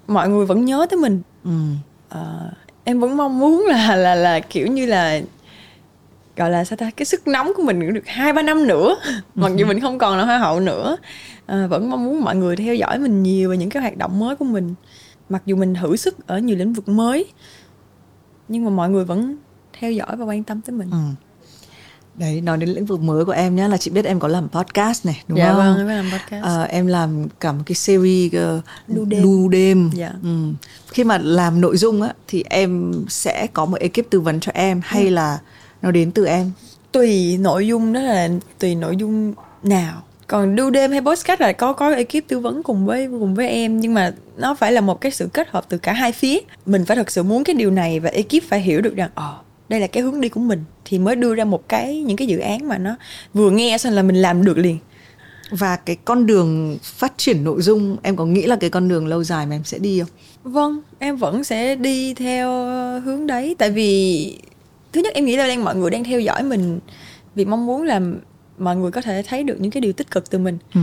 mọi 0.07 0.30
người 0.30 0.45
vẫn 0.45 0.65
nhớ 0.65 0.88
tới 0.89 0.97
mình. 0.97 1.22
Ừ. 1.43 1.51
Ờ, 2.09 2.51
em 2.84 2.99
vẫn 2.99 3.17
mong 3.17 3.39
muốn 3.39 3.65
là 3.67 3.95
là 3.95 4.15
là 4.15 4.39
kiểu 4.39 4.67
như 4.67 4.86
là 4.86 5.20
gọi 6.36 6.51
là 6.51 6.65
sao 6.65 6.78
ta 6.78 6.91
cái 6.97 7.05
sức 7.05 7.28
nóng 7.28 7.51
của 7.55 7.63
mình 7.63 7.93
được 7.93 8.07
hai 8.07 8.34
ba 8.34 8.41
năm 8.41 8.67
nữa. 8.67 8.95
Mặc 9.36 9.51
dù 9.55 9.65
mình 9.65 9.80
không 9.80 9.97
còn 9.97 10.17
là 10.17 10.26
hoa 10.26 10.38
hậu 10.38 10.59
nữa. 10.59 10.97
Ờ, 11.45 11.67
vẫn 11.67 11.89
mong 11.89 12.05
muốn 12.05 12.22
mọi 12.22 12.36
người 12.36 12.55
theo 12.55 12.76
dõi 12.76 12.99
mình 12.99 13.24
nhiều 13.24 13.49
về 13.49 13.57
những 13.57 13.70
cái 13.70 13.82
hoạt 13.82 13.97
động 13.97 14.20
mới 14.20 14.36
của 14.36 14.45
mình. 14.45 14.74
Mặc 15.30 15.41
dù 15.45 15.55
mình 15.55 15.74
thử 15.74 15.95
sức 15.95 16.28
ở 16.28 16.39
nhiều 16.39 16.57
lĩnh 16.57 16.74
vực 16.74 16.89
mới 16.89 17.26
nhưng 18.47 18.63
mà 18.63 18.70
mọi 18.70 18.89
người 18.89 19.05
vẫn 19.05 19.38
theo 19.80 19.91
dõi 19.91 20.15
và 20.15 20.26
quan 20.26 20.43
tâm 20.43 20.61
tới 20.61 20.76
mình. 20.76 20.89
Ừ. 20.91 20.97
đấy 22.16 22.41
nói 22.41 22.57
đến 22.57 22.70
lĩnh 22.70 22.86
vực 22.86 22.99
mới 23.01 23.26
của 23.26 23.32
em 23.32 23.55
nhé 23.55 23.68
là 23.68 23.78
chị 23.78 23.91
biết 23.91 24.05
em 24.05 24.20
có 24.20 24.28
làm 24.28 24.49
podcast 24.49 25.05
này 25.05 25.22
đúng 25.28 25.38
dạ 25.38 25.47
không 25.47 25.57
vâng 25.57 25.78
em 25.78 25.88
làm 25.88 26.05
podcast 26.12 26.43
Ờ, 26.43 26.64
em 26.64 26.88
làm 26.88 27.28
cả 27.39 27.51
một 27.51 27.64
cái 27.66 27.76
series 27.76 28.34
uh, 28.57 28.64
Đu 28.88 29.05
đêm. 29.05 29.24
đu 29.24 29.47
đêm 29.49 29.89
Dạ. 29.93 30.12
ừ. 30.24 30.30
khi 30.91 31.03
mà 31.03 31.18
làm 31.18 31.62
nội 31.62 31.78
dung 31.78 32.01
á 32.01 32.14
thì 32.28 32.43
em 32.49 32.93
sẽ 33.10 33.47
có 33.53 33.66
một 33.66 33.78
ekip 33.80 34.10
tư 34.10 34.20
vấn 34.20 34.39
cho 34.39 34.51
em 34.55 34.82
hay 34.84 35.03
Ừ. 35.03 35.10
là 35.10 35.39
nó 35.82 35.91
đến 35.91 36.12
từ 36.12 36.26
em 36.26 36.51
tùy 36.91 37.38
nội 37.38 37.68
dung 37.68 37.93
đó 37.93 37.99
là 38.01 38.30
tùy 38.60 38.76
nội 38.76 38.95
dung 38.97 39.34
nào 39.64 40.01
còn 40.28 40.55
đu 40.55 40.70
đêm 40.70 40.91
hay 40.91 41.01
podcast 41.01 41.41
là 41.41 41.51
có 41.53 41.74
có 41.74 41.89
ekip 41.91 42.28
tư 42.28 42.39
vấn 42.39 42.64
cùng 42.64 42.86
với 42.86 43.07
cùng 43.07 43.36
với 43.36 43.47
em 43.49 43.80
nhưng 43.80 43.93
mà 43.93 44.14
nó 44.38 44.55
phải 44.55 44.72
là 44.72 44.82
một 44.82 45.01
cái 45.01 45.12
sự 45.12 45.30
kết 45.34 45.47
hợp 45.49 45.66
từ 45.70 45.78
cả 45.78 45.93
hai 45.93 46.12
phía 46.12 46.39
mình 46.66 46.86
phải 46.86 46.97
thật 46.97 47.12
sự 47.12 47.24
muốn 47.24 47.43
cái 47.43 47.55
điều 47.55 47.72
này 47.72 47.99
và 47.99 48.10
ekip 48.10 48.43
phải 48.49 48.62
hiểu 48.62 48.82
được 48.82 48.95
rằng 48.95 49.10
ờ 49.16 49.36
đây 49.70 49.80
là 49.80 49.88
cái 49.88 50.03
hướng 50.03 50.22
đi 50.22 50.30
của 50.30 50.39
mình 50.39 50.63
thì 50.86 50.99
mới 50.99 51.15
đưa 51.15 51.36
ra 51.36 51.45
một 51.45 51.70
cái 51.70 52.01
những 52.01 52.17
cái 52.17 52.28
dự 52.28 52.39
án 52.39 52.67
mà 52.67 52.78
nó 52.78 52.95
vừa 53.34 53.51
nghe 53.51 53.78
xong 53.78 53.93
là 53.93 54.03
mình 54.03 54.15
làm 54.15 54.45
được 54.45 54.57
liền 54.57 54.78
và 55.49 55.76
cái 55.76 55.95
con 56.05 56.26
đường 56.26 56.78
phát 56.84 57.13
triển 57.17 57.43
nội 57.43 57.61
dung 57.61 57.97
em 58.03 58.15
có 58.15 58.26
nghĩ 58.26 58.43
là 58.43 58.55
cái 58.55 58.70
con 58.70 58.88
đường 58.88 59.07
lâu 59.07 59.24
dài 59.24 59.45
mà 59.45 59.55
em 59.55 59.63
sẽ 59.63 59.80
đi 59.80 59.99
không 59.99 60.09
Vâng, 60.43 60.82
em 60.99 61.17
vẫn 61.17 61.43
sẽ 61.43 61.76
đi 61.76 62.13
theo 62.13 62.51
hướng 62.99 63.28
đấy 63.28 63.55
tại 63.59 63.72
vì 63.72 64.38
thứ 64.93 65.01
nhất 65.01 65.13
em 65.13 65.26
nghĩ 65.26 65.36
là 65.36 65.47
đang 65.47 65.63
mọi 65.63 65.76
người 65.76 65.89
đang 65.89 66.03
theo 66.03 66.20
dõi 66.20 66.43
mình 66.43 66.80
vì 67.36 67.45
mong 67.45 67.65
muốn 67.65 67.84
là 67.84 68.01
mọi 68.57 68.76
người 68.76 68.91
có 68.91 69.01
thể 69.01 69.24
thấy 69.28 69.43
được 69.43 69.61
những 69.61 69.72
cái 69.72 69.82
điều 69.82 69.93
tích 69.93 70.11
cực 70.11 70.30
từ 70.30 70.39
mình. 70.39 70.57
ừ. 70.76 70.82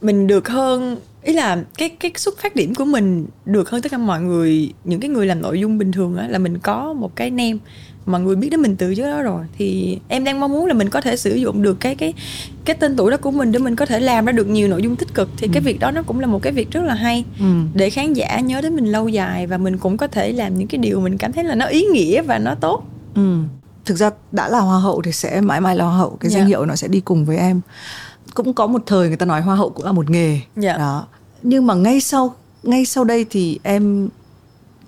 Mình 0.00 0.26
được 0.26 0.48
hơn 0.48 0.96
ý 1.22 1.32
là 1.32 1.62
cái 1.78 1.88
cái 1.88 2.12
xuất 2.16 2.38
phát 2.38 2.56
điểm 2.56 2.74
của 2.74 2.84
mình 2.84 3.26
được 3.44 3.70
hơn 3.70 3.82
tất 3.82 3.92
cả 3.92 3.98
mọi 3.98 4.20
người 4.20 4.72
những 4.84 5.00
cái 5.00 5.10
người 5.10 5.26
làm 5.26 5.42
nội 5.42 5.60
dung 5.60 5.78
bình 5.78 5.92
thường 5.92 6.16
á 6.16 6.28
là 6.28 6.38
mình 6.38 6.58
có 6.58 6.92
một 6.92 7.16
cái 7.16 7.30
name 7.30 7.56
mọi 8.06 8.20
người 8.20 8.36
biết 8.36 8.48
đến 8.50 8.62
mình 8.62 8.76
từ 8.76 8.94
trước 8.94 9.02
đó 9.06 9.22
rồi 9.22 9.44
thì 9.58 9.98
em 10.08 10.24
đang 10.24 10.40
mong 10.40 10.52
muốn 10.52 10.66
là 10.66 10.74
mình 10.74 10.88
có 10.90 11.00
thể 11.00 11.16
sử 11.16 11.34
dụng 11.34 11.62
được 11.62 11.80
cái 11.80 11.94
cái 11.94 12.12
cái 12.64 12.76
tên 12.76 12.96
tuổi 12.96 13.10
đó 13.10 13.16
của 13.16 13.30
mình 13.30 13.52
để 13.52 13.58
mình 13.58 13.76
có 13.76 13.86
thể 13.86 14.00
làm 14.00 14.24
ra 14.24 14.32
được 14.32 14.46
nhiều 14.48 14.68
nội 14.68 14.82
dung 14.82 14.96
tích 14.96 15.14
cực 15.14 15.28
thì 15.36 15.48
cái 15.52 15.62
việc 15.62 15.78
đó 15.80 15.90
nó 15.90 16.02
cũng 16.02 16.20
là 16.20 16.26
một 16.26 16.42
cái 16.42 16.52
việc 16.52 16.70
rất 16.70 16.82
là 16.84 16.94
hay 16.94 17.24
Ừ. 17.40 17.44
để 17.74 17.90
khán 17.90 18.12
giả 18.12 18.40
nhớ 18.40 18.60
đến 18.60 18.76
mình 18.76 18.84
lâu 18.86 19.08
dài 19.08 19.46
và 19.46 19.58
mình 19.58 19.78
cũng 19.78 19.96
có 19.96 20.06
thể 20.06 20.32
làm 20.32 20.58
những 20.58 20.68
cái 20.68 20.78
điều 20.78 21.00
mình 21.00 21.18
cảm 21.18 21.32
thấy 21.32 21.44
là 21.44 21.54
nó 21.54 21.66
ý 21.66 21.82
nghĩa 21.84 22.22
và 22.22 22.38
nó 22.38 22.54
tốt 22.54 22.84
Ừ. 23.14 23.38
Thực 23.84 23.94
ra 23.96 24.10
đã 24.32 24.48
là 24.48 24.58
hoa 24.60 24.78
hậu 24.80 25.02
thì 25.02 25.12
sẽ 25.12 25.40
mãi 25.40 25.60
mãi 25.60 25.76
là 25.76 25.84
hoa 25.84 25.96
hậu 25.96 26.16
cái 26.20 26.30
Dạ. 26.30 26.38
danh 26.38 26.46
hiệu 26.48 26.64
nó 26.66 26.76
sẽ 26.76 26.88
đi 26.88 27.00
cùng 27.00 27.24
với 27.24 27.36
em. 27.36 27.60
Cũng 28.34 28.52
có 28.52 28.66
một 28.66 28.82
thời 28.86 29.08
người 29.08 29.16
ta 29.16 29.26
nói 29.26 29.40
hoa 29.40 29.56
hậu 29.56 29.70
cũng 29.70 29.86
là 29.86 29.92
một 29.92 30.10
nghề. 30.10 30.40
Dạ. 30.56 30.76
Đó. 30.76 31.06
Nhưng 31.42 31.66
mà 31.66 31.74
ngay 31.74 32.00
sau 32.00 32.34
ngay 32.62 32.84
sau 32.84 33.04
đây 33.04 33.26
thì 33.30 33.58
em 33.62 34.08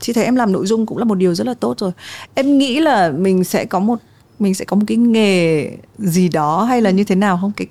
chị 0.01 0.13
thấy 0.13 0.25
em 0.25 0.37
làm 0.37 0.53
nội 0.53 0.67
dung 0.67 0.87
cũng 0.87 0.99
là 0.99 1.05
một 1.05 1.15
điều 1.15 1.35
rất 1.35 1.47
là 1.47 1.55
tốt 1.55 1.79
rồi. 1.79 1.93
Em 2.35 2.59
nghĩ 2.59 2.81
là 2.81 3.11
mình 3.11 3.45
sẽ 3.45 3.65
có 3.65 3.79
một 3.79 3.99
mình 4.39 4.55
sẽ 4.55 4.65
có 4.65 4.77
một 4.77 4.85
cái 4.87 4.97
nghề 4.97 5.71
gì 5.99 6.29
đó 6.29 6.65
hay 6.65 6.81
là 6.81 6.91
như 6.91 7.05
thế 7.05 7.15
nào 7.15 7.39
không? 7.41 7.53
Cái 7.57 7.67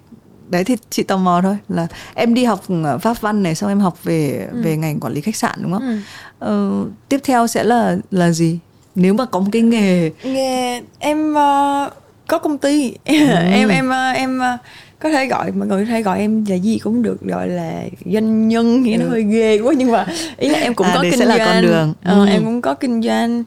đấy 0.49 0.63
thì 0.63 0.75
chị 0.89 1.03
tò 1.03 1.17
mò 1.17 1.39
thôi 1.43 1.57
là 1.69 1.87
em 2.13 2.33
đi 2.33 2.43
học 2.43 2.63
ờ, 2.83 2.97
pháp 2.97 3.21
văn 3.21 3.43
này 3.43 3.55
xong 3.55 3.69
em 3.69 3.79
học 3.79 4.03
về 4.03 4.47
về 4.51 4.77
ngành 4.77 4.99
quản 4.99 5.13
lý 5.13 5.21
khách 5.21 5.35
sạn 5.35 5.59
đúng 5.61 5.71
không? 5.71 5.81
Ừ. 5.81 5.97
Ờ, 6.39 6.85
tiếp 7.09 7.19
theo 7.23 7.47
sẽ 7.47 7.63
là 7.63 7.97
là 8.11 8.31
gì? 8.31 8.59
Nếu 8.95 9.13
mà 9.13 9.25
có 9.25 9.39
một 9.39 9.49
cái 9.51 9.61
nghề 9.61 10.11
nghe 10.23 10.81
em 10.99 11.33
ờ, 11.33 11.89
có 12.27 12.37
công 12.37 12.57
ty 12.57 12.93
em 13.03 13.67
em 13.69 13.89
ờ, 13.89 14.09
em 14.11 14.39
ờ, 14.39 14.57
có 15.03 15.09
thể 15.09 15.25
gọi 15.27 15.51
mọi 15.51 15.67
người 15.67 15.85
có 15.85 15.91
thể 15.91 16.01
gọi 16.01 16.19
em 16.19 16.45
là 16.49 16.55
gì 16.55 16.79
cũng 16.83 17.01
được 17.01 17.21
gọi 17.21 17.47
là 17.47 17.83
doanh 18.13 18.47
nhân 18.47 18.83
thì 18.85 18.97
nó 18.97 19.05
Ừ. 19.05 19.09
hơi 19.09 19.23
ghê 19.23 19.59
quá 19.59 19.73
nhưng 19.77 19.91
mà 19.91 20.05
ý 20.37 20.49
là 20.49 20.59
em 20.59 20.73
cũng 20.73 20.87
À, 20.87 20.91
có 20.95 21.01
kinh 21.01 21.19
doanh 21.19 21.39
con 21.45 21.61
đường. 21.61 21.93
Ờ, 22.03 22.19
Ừ. 22.19 22.25
em 22.29 22.43
cũng 22.43 22.61
có 22.61 22.73
kinh 22.73 23.01
doanh 23.01 23.43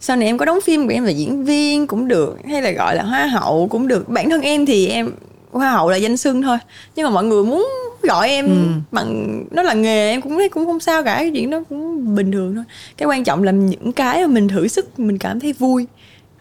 sau 0.00 0.16
này 0.16 0.26
em 0.28 0.38
có 0.38 0.44
đóng 0.44 0.58
phim 0.64 0.86
của 0.86 0.92
em 0.92 1.04
là 1.04 1.10
diễn 1.10 1.44
viên 1.44 1.86
cũng 1.86 2.08
được 2.08 2.36
hay 2.48 2.62
là 2.62 2.70
gọi 2.70 2.96
là 2.96 3.02
hoa 3.02 3.26
hậu 3.26 3.68
cũng 3.70 3.88
được 3.88 4.08
bản 4.08 4.30
thân 4.30 4.40
em 4.42 4.66
thì 4.66 4.86
em 4.88 5.10
hoa 5.52 5.70
hậu 5.70 5.90
là 5.90 5.96
danh 5.96 6.16
xưng 6.16 6.42
thôi 6.42 6.58
nhưng 6.96 7.04
mà 7.04 7.10
mọi 7.10 7.24
người 7.24 7.44
muốn 7.44 7.68
gọi 8.02 8.28
em 8.28 8.46
Ừ. 8.46 8.52
bằng 8.92 9.42
nó 9.50 9.62
là 9.62 9.74
nghề 9.74 10.10
em 10.10 10.20
cũng 10.20 10.38
thấy 10.38 10.48
cũng 10.48 10.66
không 10.66 10.80
sao 10.80 11.02
cả 11.02 11.14
cái 11.18 11.30
chuyện 11.34 11.50
đó 11.50 11.62
cũng 11.68 12.14
bình 12.14 12.32
thường 12.32 12.54
thôi 12.54 12.64
cái 12.96 13.06
quan 13.08 13.24
trọng 13.24 13.42
là 13.42 13.52
những 13.52 13.92
cái 13.92 14.20
mà 14.20 14.26
mình 14.26 14.48
thử 14.48 14.68
sức 14.68 15.00
mình 15.00 15.18
cảm 15.18 15.40
thấy 15.40 15.52
vui 15.52 15.86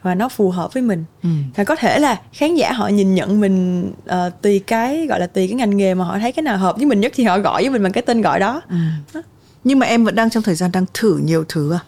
và 0.02 0.16
nó 0.16 0.30
phù 0.30 0.50
hợp 0.50 0.74
với 0.74 0.84
mình. 0.84 1.06
Ừ. 1.24 1.30
và 1.56 1.64
có 1.64 1.76
thể 1.76 2.00
là 2.00 2.22
khán 2.34 2.56
giả 2.56 2.72
họ 2.72 2.88
nhìn 2.88 3.16
nhận 3.16 3.40
mình 3.40 3.92
ờ, 4.06 4.30
tùy 4.42 4.60
cái 4.60 5.08
gọi 5.08 5.20
là 5.20 5.28
tùy 5.28 5.48
cái 5.48 5.56
ngành 5.56 5.78
nghề 5.78 5.94
mà 5.94 6.06
họ 6.06 6.20
thấy 6.20 6.32
cái 6.32 6.44
nào 6.44 6.58
hợp 6.58 6.78
với 6.78 6.86
mình 6.86 7.00
nhất 7.00 7.12
thì 7.16 7.24
họ 7.24 7.40
gọi 7.40 7.64
với 7.64 7.70
mình 7.70 7.84
bằng 7.84 7.92
cái 7.92 8.02
tên 8.02 8.22
gọi 8.22 8.40
đó. 8.40 8.62
Ừ. 8.70 9.22
nhưng 9.64 9.80
mà 9.80 9.86
em 9.86 10.04
vẫn 10.04 10.16
đang 10.16 10.30
trong 10.30 10.44
thời 10.44 10.56
gian 10.56 10.72
đang 10.72 10.86
thử 10.94 11.18
nhiều 11.24 11.44
thứ 11.50 11.74
à? 11.74 11.80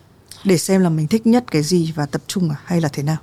Để 0.43 0.57
xem 0.57 0.82
là 0.82 0.89
mình 0.89 1.07
thích 1.07 1.28
nhất 1.28 1.43
cái 1.51 1.62
gì 1.62 1.93
và 1.95 2.05
tập 2.05 2.22
trung 2.28 2.49
à 2.49 2.55
hay 2.66 2.82
là 2.82 2.89
thế 2.93 3.03
nào? 3.03 3.18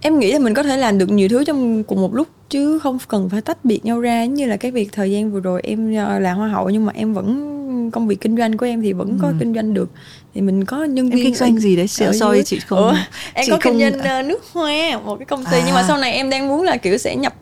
Em 0.00 0.18
nghĩ 0.18 0.32
là 0.32 0.38
mình 0.38 0.54
có 0.54 0.62
thể 0.62 0.76
làm 0.76 0.98
được 0.98 1.10
nhiều 1.10 1.28
thứ 1.28 1.44
trong 1.44 1.84
cùng 1.84 2.00
một 2.00 2.14
lúc 2.14 2.28
chứ 2.48 2.78
không 2.78 2.98
cần 3.08 3.28
phải 3.30 3.40
tách 3.40 3.64
biệt 3.64 3.84
nhau 3.84 4.00
ra. 4.00 4.24
Như 4.24 4.46
là 4.46 4.56
cái 4.56 4.70
việc 4.70 4.92
thời 4.92 5.10
gian 5.10 5.32
vừa 5.32 5.40
rồi 5.40 5.60
em 5.64 5.94
ờ, 5.96 6.18
là 6.18 6.32
hoa 6.32 6.48
hậu 6.48 6.70
nhưng 6.70 6.84
mà 6.86 6.92
em 6.96 7.14
vẫn 7.14 7.61
công 7.92 8.08
việc 8.08 8.20
kinh 8.20 8.36
doanh 8.36 8.56
của 8.56 8.66
em 8.66 8.82
thì 8.82 8.92
vẫn 8.92 9.08
ừ. 9.08 9.14
có 9.22 9.32
kinh 9.38 9.54
doanh 9.54 9.74
được 9.74 9.90
thì 10.34 10.40
mình 10.40 10.64
có 10.64 10.84
nhân 10.84 11.10
viên 11.10 11.18
em 11.18 11.24
kinh 11.24 11.34
doanh 11.34 11.58
gì 11.58 11.76
đấy 11.76 11.88
sợ 11.88 12.12
soi 12.12 12.42
chị 12.42 12.58
không 12.66 12.78
Ủa, 12.78 12.94
em 13.34 13.44
chị 13.46 13.50
có 13.50 13.58
không... 13.62 13.72
kinh 13.72 13.80
doanh 13.80 13.98
ờ, 13.98 14.22
nước 14.22 14.44
hoa 14.52 14.98
một 15.04 15.16
cái 15.16 15.26
công 15.26 15.44
ty 15.44 15.58
à. 15.58 15.62
nhưng 15.66 15.74
mà 15.74 15.84
sau 15.88 15.98
này 15.98 16.12
em 16.12 16.30
đang 16.30 16.48
muốn 16.48 16.62
là 16.62 16.76
kiểu 16.76 16.98
sẽ 16.98 17.16
nhập 17.16 17.34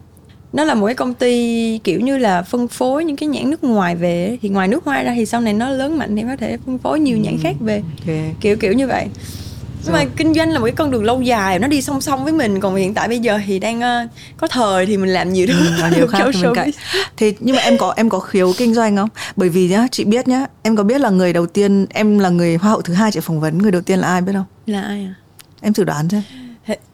nó 0.53 0.64
là 0.64 0.74
một 0.74 0.87
cái 0.87 0.95
công 0.95 1.14
ty 1.14 1.78
kiểu 1.85 2.01
như 2.01 2.18
là 2.18 2.43
phân 2.43 2.68
phối 2.68 3.05
những 3.05 3.16
cái 3.16 3.28
nhãn 3.28 3.51
nước 3.51 3.64
ngoài 3.64 3.97
về 3.97 4.39
thì 4.43 4.49
ngoài 4.49 4.68
nước 4.68 4.85
hoa 4.85 5.03
ra 5.03 5.14
thì 5.14 5.26
sau 5.26 5.41
này 5.41 5.53
nó 5.53 5.70
lớn 5.70 5.99
mạnh 5.99 6.16
thì 6.16 6.22
có 6.22 6.37
thể 6.37 6.57
phân 6.66 6.78
phối 6.78 7.01
nhiều 7.01 7.18
nhãn 7.18 7.35
ừ. 7.35 7.41
khác 7.43 7.57
về 7.61 7.83
okay. 8.01 8.35
kiểu 8.41 8.57
kiểu 8.57 8.72
như 8.72 8.87
vậy 8.87 9.07
nhưng 9.85 9.93
mà 9.93 10.05
kinh 10.16 10.35
doanh 10.35 10.51
là 10.51 10.59
một 10.59 10.64
cái 10.64 10.74
con 10.74 10.91
đường 10.91 11.05
lâu 11.05 11.22
dài 11.22 11.59
nó 11.59 11.68
đi 11.68 11.83
song 11.83 12.01
song 12.01 12.24
với 12.24 12.33
mình. 12.33 12.61
Còn 12.61 12.76
hiện 12.76 12.95
tại 12.95 13.09
bây 13.09 13.18
giờ 13.18 13.39
thì 13.47 13.59
đang 13.59 13.78
uh, 13.78 14.11
có 14.37 14.47
thời 14.47 14.87
thì 14.87 14.97
mình 14.97 15.11
làm 15.11 15.33
nhiều 15.33 15.47
thứ. 15.47 15.55
ừ, 15.83 15.91
nhiều 15.97 16.07
khác 16.11 16.28
mình 16.43 16.53
cậy. 16.55 16.72
thì 17.16 17.35
nhưng 17.41 17.57
mà 17.57 17.62
em 17.62 17.78
có 17.78 17.93
em 17.97 18.09
có 18.09 18.20
khiếu 18.20 18.53
kinh 18.59 18.74
doanh 18.74 18.97
không? 18.97 19.09
Bởi 19.37 19.49
vì 19.49 19.68
nhá 19.68 19.87
chị 19.91 20.05
biết 20.05 20.28
nhá 20.28 20.47
em 20.62 20.76
có 20.76 20.83
biết 20.83 21.01
là 21.01 21.11
người 21.11 21.33
đầu 21.33 21.47
tiên 21.47 21.87
em 21.91 22.18
là 22.18 22.28
người 22.28 22.57
hoa 22.57 22.70
hậu 22.70 22.83
thứ 22.83 22.95
hai 22.95 23.12
chị 23.12 23.20
phỏng 23.20 23.41
vấn 23.41 23.59
người 23.59 23.70
đầu 23.70 23.83
tiên 23.83 23.99
là 23.99 24.09
ai 24.09 24.20
biết 24.20 24.33
không? 24.35 24.45
Là 24.66 24.83
ai 24.83 25.05
à? 25.05 25.14
Em 25.61 25.72
thử 25.72 25.85
đoán 25.85 26.09
xem. 26.09 26.22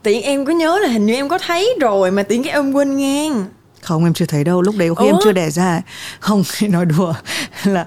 Tiện 0.03 0.23
em 0.23 0.45
có 0.45 0.53
nhớ 0.53 0.79
là 0.83 0.89
hình 0.89 1.07
như 1.07 1.15
em 1.15 1.29
có 1.29 1.39
thấy 1.39 1.77
rồi 1.81 2.11
mà 2.11 2.23
tiện 2.23 2.43
cái 2.43 2.53
em 2.53 2.73
quên 2.73 2.97
ngang. 2.97 3.45
Không 3.83 4.05
em 4.05 4.15
chưa 4.15 4.27
thấy 4.27 4.45
đâu. 4.45 4.63
Lúc 4.63 4.75
đấy 4.79 4.89
có 4.89 4.95
khi 4.95 5.07
Ủa? 5.09 5.13
em 5.13 5.17
chưa 5.25 5.33
đẻ 5.33 5.51
ra 5.51 5.83
không 6.21 6.43
nói 6.69 6.85
đùa. 6.85 7.15
Là 7.65 7.87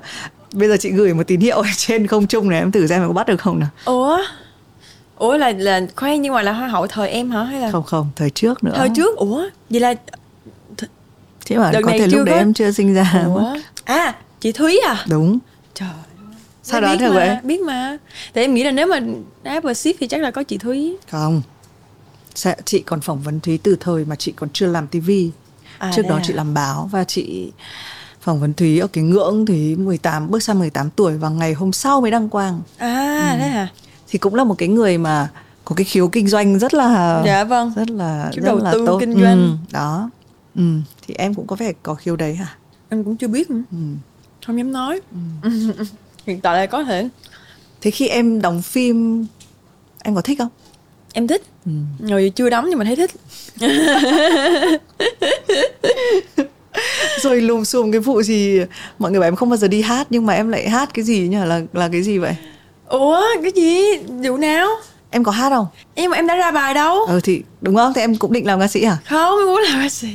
bây 0.54 0.70
giờ 0.70 0.78
chị 0.80 0.92
gửi 0.92 1.14
một 1.14 1.24
tín 1.28 1.40
hiệu 1.40 1.64
trên 1.78 2.08
không 2.08 2.28
trung 2.28 2.50
này 2.50 2.60
em 2.60 2.72
thử 2.72 2.88
xem 2.88 3.08
có 3.08 3.14
bắt 3.14 3.28
được 3.28 3.42
không 3.42 3.60
nào. 3.60 3.70
Ủa 3.86 4.18
ủa 5.20 5.38
là 5.38 5.52
là 5.52 5.82
khoan 5.96 6.22
nhưng 6.22 6.34
mà 6.34 6.42
là 6.42 6.52
hoa 6.52 6.68
hậu 6.68 6.88
thời 6.88 7.10
em 7.10 7.32
hả? 7.32 7.44
Hay 7.44 7.62
là 7.62 7.72
không 7.72 7.84
không 7.84 8.10
thời 8.16 8.30
trước 8.30 8.64
nữa. 8.64 8.74
Thời 8.76 8.90
trước? 8.96 9.18
Ủa 9.18 9.44
vậy 9.70 9.80
là 9.80 9.94
chị 11.46 11.56
bảo 11.56 11.74
có 11.84 11.92
thể 11.92 12.08
lúc 12.08 12.26
đấy 12.26 12.38
em 12.38 12.54
chưa 12.54 12.72
sinh 12.72 12.94
ra 12.94 13.24
ủa? 13.26 13.56
à 13.84 14.16
chị 14.40 14.52
thúy 14.52 14.80
à? 14.88 15.06
Đúng. 15.10 15.40
Trời 15.74 15.90
sao 16.64 16.82
đó 16.82 16.96
được 16.96 17.14
vậy 17.14 17.38
biết 17.44 17.62
mà. 17.62 17.98
Tại 18.34 18.44
em 18.44 18.54
nghĩ 18.54 18.64
là 18.64 18.72
nếu 18.72 18.88
mà 18.88 19.00
Apple 19.44 19.74
ship 19.74 19.96
thì 20.00 20.08
chắc 20.08 20.22
là 20.22 20.32
có 20.32 20.44
chị 20.44 20.58
thúy. 20.58 20.98
Không. 21.12 21.42
Chị 22.66 22.80
còn 22.80 23.02
phỏng 23.02 23.20
vấn 23.22 23.40
thúy 23.40 23.60
từ 23.64 23.78
thời 23.80 24.06
mà 24.06 24.16
chị 24.16 24.34
còn 24.36 24.50
chưa 24.54 24.68
làm 24.68 24.88
tivi 24.88 25.32
à, 25.78 25.92
trước 25.96 26.04
đó 26.10 26.16
à? 26.16 26.22
chị 26.24 26.34
làm 26.34 26.54
báo 26.54 26.90
và 26.92 27.04
chị 27.04 27.52
phỏng 28.22 28.40
vấn 28.40 28.54
Thúy 28.54 28.80
ở 28.80 28.88
cái 28.88 29.04
ngưỡng 29.04 29.46
Thúy 29.46 29.76
18 29.76 30.32
bước 30.32 30.44
sang 30.44 30.60
18 30.60 30.90
tuổi 30.90 31.18
và 31.18 31.30
ngày 31.30 31.54
hôm 31.54 31.74
sau 31.74 32.02
mới 32.02 32.12
đăng 32.12 32.30
quang. 32.30 32.62
À 32.78 33.32
ừ. 33.32 33.38
thế 33.40 33.48
à? 33.48 33.68
Thì 34.10 34.20
cũng 34.20 34.36
là 34.36 34.44
một 34.44 34.56
cái 34.58 34.70
người 34.70 34.98
mà 34.98 35.30
có 35.66 35.76
cái 35.76 35.86
khiếu 35.86 36.08
kinh 36.08 36.28
doanh 36.28 36.60
rất 36.60 36.74
là 36.74 37.22
dạ 37.26 37.44
vâng. 37.44 37.74
rất 37.76 37.90
là 37.90 38.32
rất 38.34 38.44
đầu 38.46 38.58
là 38.58 38.72
tư 38.74 38.84
tốt. 38.88 38.98
kinh 39.00 39.14
doanh. 39.14 39.38
ừ, 39.38 39.56
đó. 39.72 40.10
Ừ. 40.56 40.62
thì 41.08 41.14
em 41.18 41.34
cũng 41.34 41.48
có 41.48 41.56
vẻ 41.56 41.74
có 41.84 41.94
khiếu 41.94 42.16
đấy 42.16 42.36
hả? 42.36 42.56
Em 42.90 43.04
cũng 43.04 43.18
chưa 43.18 43.28
biết 43.28 43.50
nữa. 43.50 43.62
Ừ. 43.72 43.78
không 44.46 44.58
dám 44.58 44.72
nói. 44.72 45.02
Ừ. 45.42 45.50
hiện 46.26 46.42
tại 46.42 46.58
là 46.58 46.66
có 46.66 46.84
thể. 46.84 47.10
Thế 47.82 47.92
khi 47.92 48.08
em 48.08 48.42
đóng 48.42 48.62
phim 48.62 49.26
em 50.04 50.16
có 50.16 50.22
thích 50.22 50.38
không? 50.40 50.50
Em 51.14 51.28
thích. 51.28 51.42
Ừ. 51.66 51.72
rồi 52.00 52.32
chưa 52.36 52.50
đóng 52.50 52.66
nhưng 52.70 52.80
mà 52.80 52.86
thấy 52.86 52.96
thích. 52.96 53.12
Rồi 57.22 57.42
lùm 57.42 57.64
xùm 57.64 57.92
cái 57.92 58.02
vụ 58.02 58.22
gì 58.22 58.60
mọi 59.00 59.12
người 59.12 59.20
bảo 59.20 59.28
em 59.28 59.36
không 59.36 59.50
bao 59.50 59.58
giờ 59.58 59.68
đi 59.68 59.82
hát 59.82 60.08
nhưng 60.10 60.26
mà 60.26 60.34
em 60.34 60.50
lại 60.50 60.70
hát 60.70 60.90
cái 60.94 61.06
gì 61.06 61.28
nhỉ? 61.28 61.38
Là 61.38 61.62
là 61.74 61.90
cái 61.92 62.02
gì 62.02 62.18
vậy 62.18 62.36
ủa 62.90 63.22
cái 63.42 63.52
gì? 63.52 63.98
Vụ 63.98 64.38
nào? 64.38 64.68
Em 65.12 65.24
có 65.24 65.32
hát 65.32 65.50
không? 65.50 65.68
Em 65.96 66.12
em 66.12 66.28
đã 66.28 66.36
ra 66.36 66.52
bài 66.52 66.74
đâu. 66.74 67.06
Ừ 67.06 67.20
thì 67.24 67.42
đúng 67.62 67.76
không? 67.76 67.94
Thì 67.94 68.02
em 68.02 68.16
cũng 68.16 68.34
định 68.34 68.46
làm 68.48 68.60
ca 68.60 68.68
sĩ 68.68 68.84
à 68.84 68.98
không 69.06 69.40
em 69.40 69.48
muốn 69.48 69.62
làm 69.62 69.82
ca 69.82 69.90
sĩ. 69.90 70.08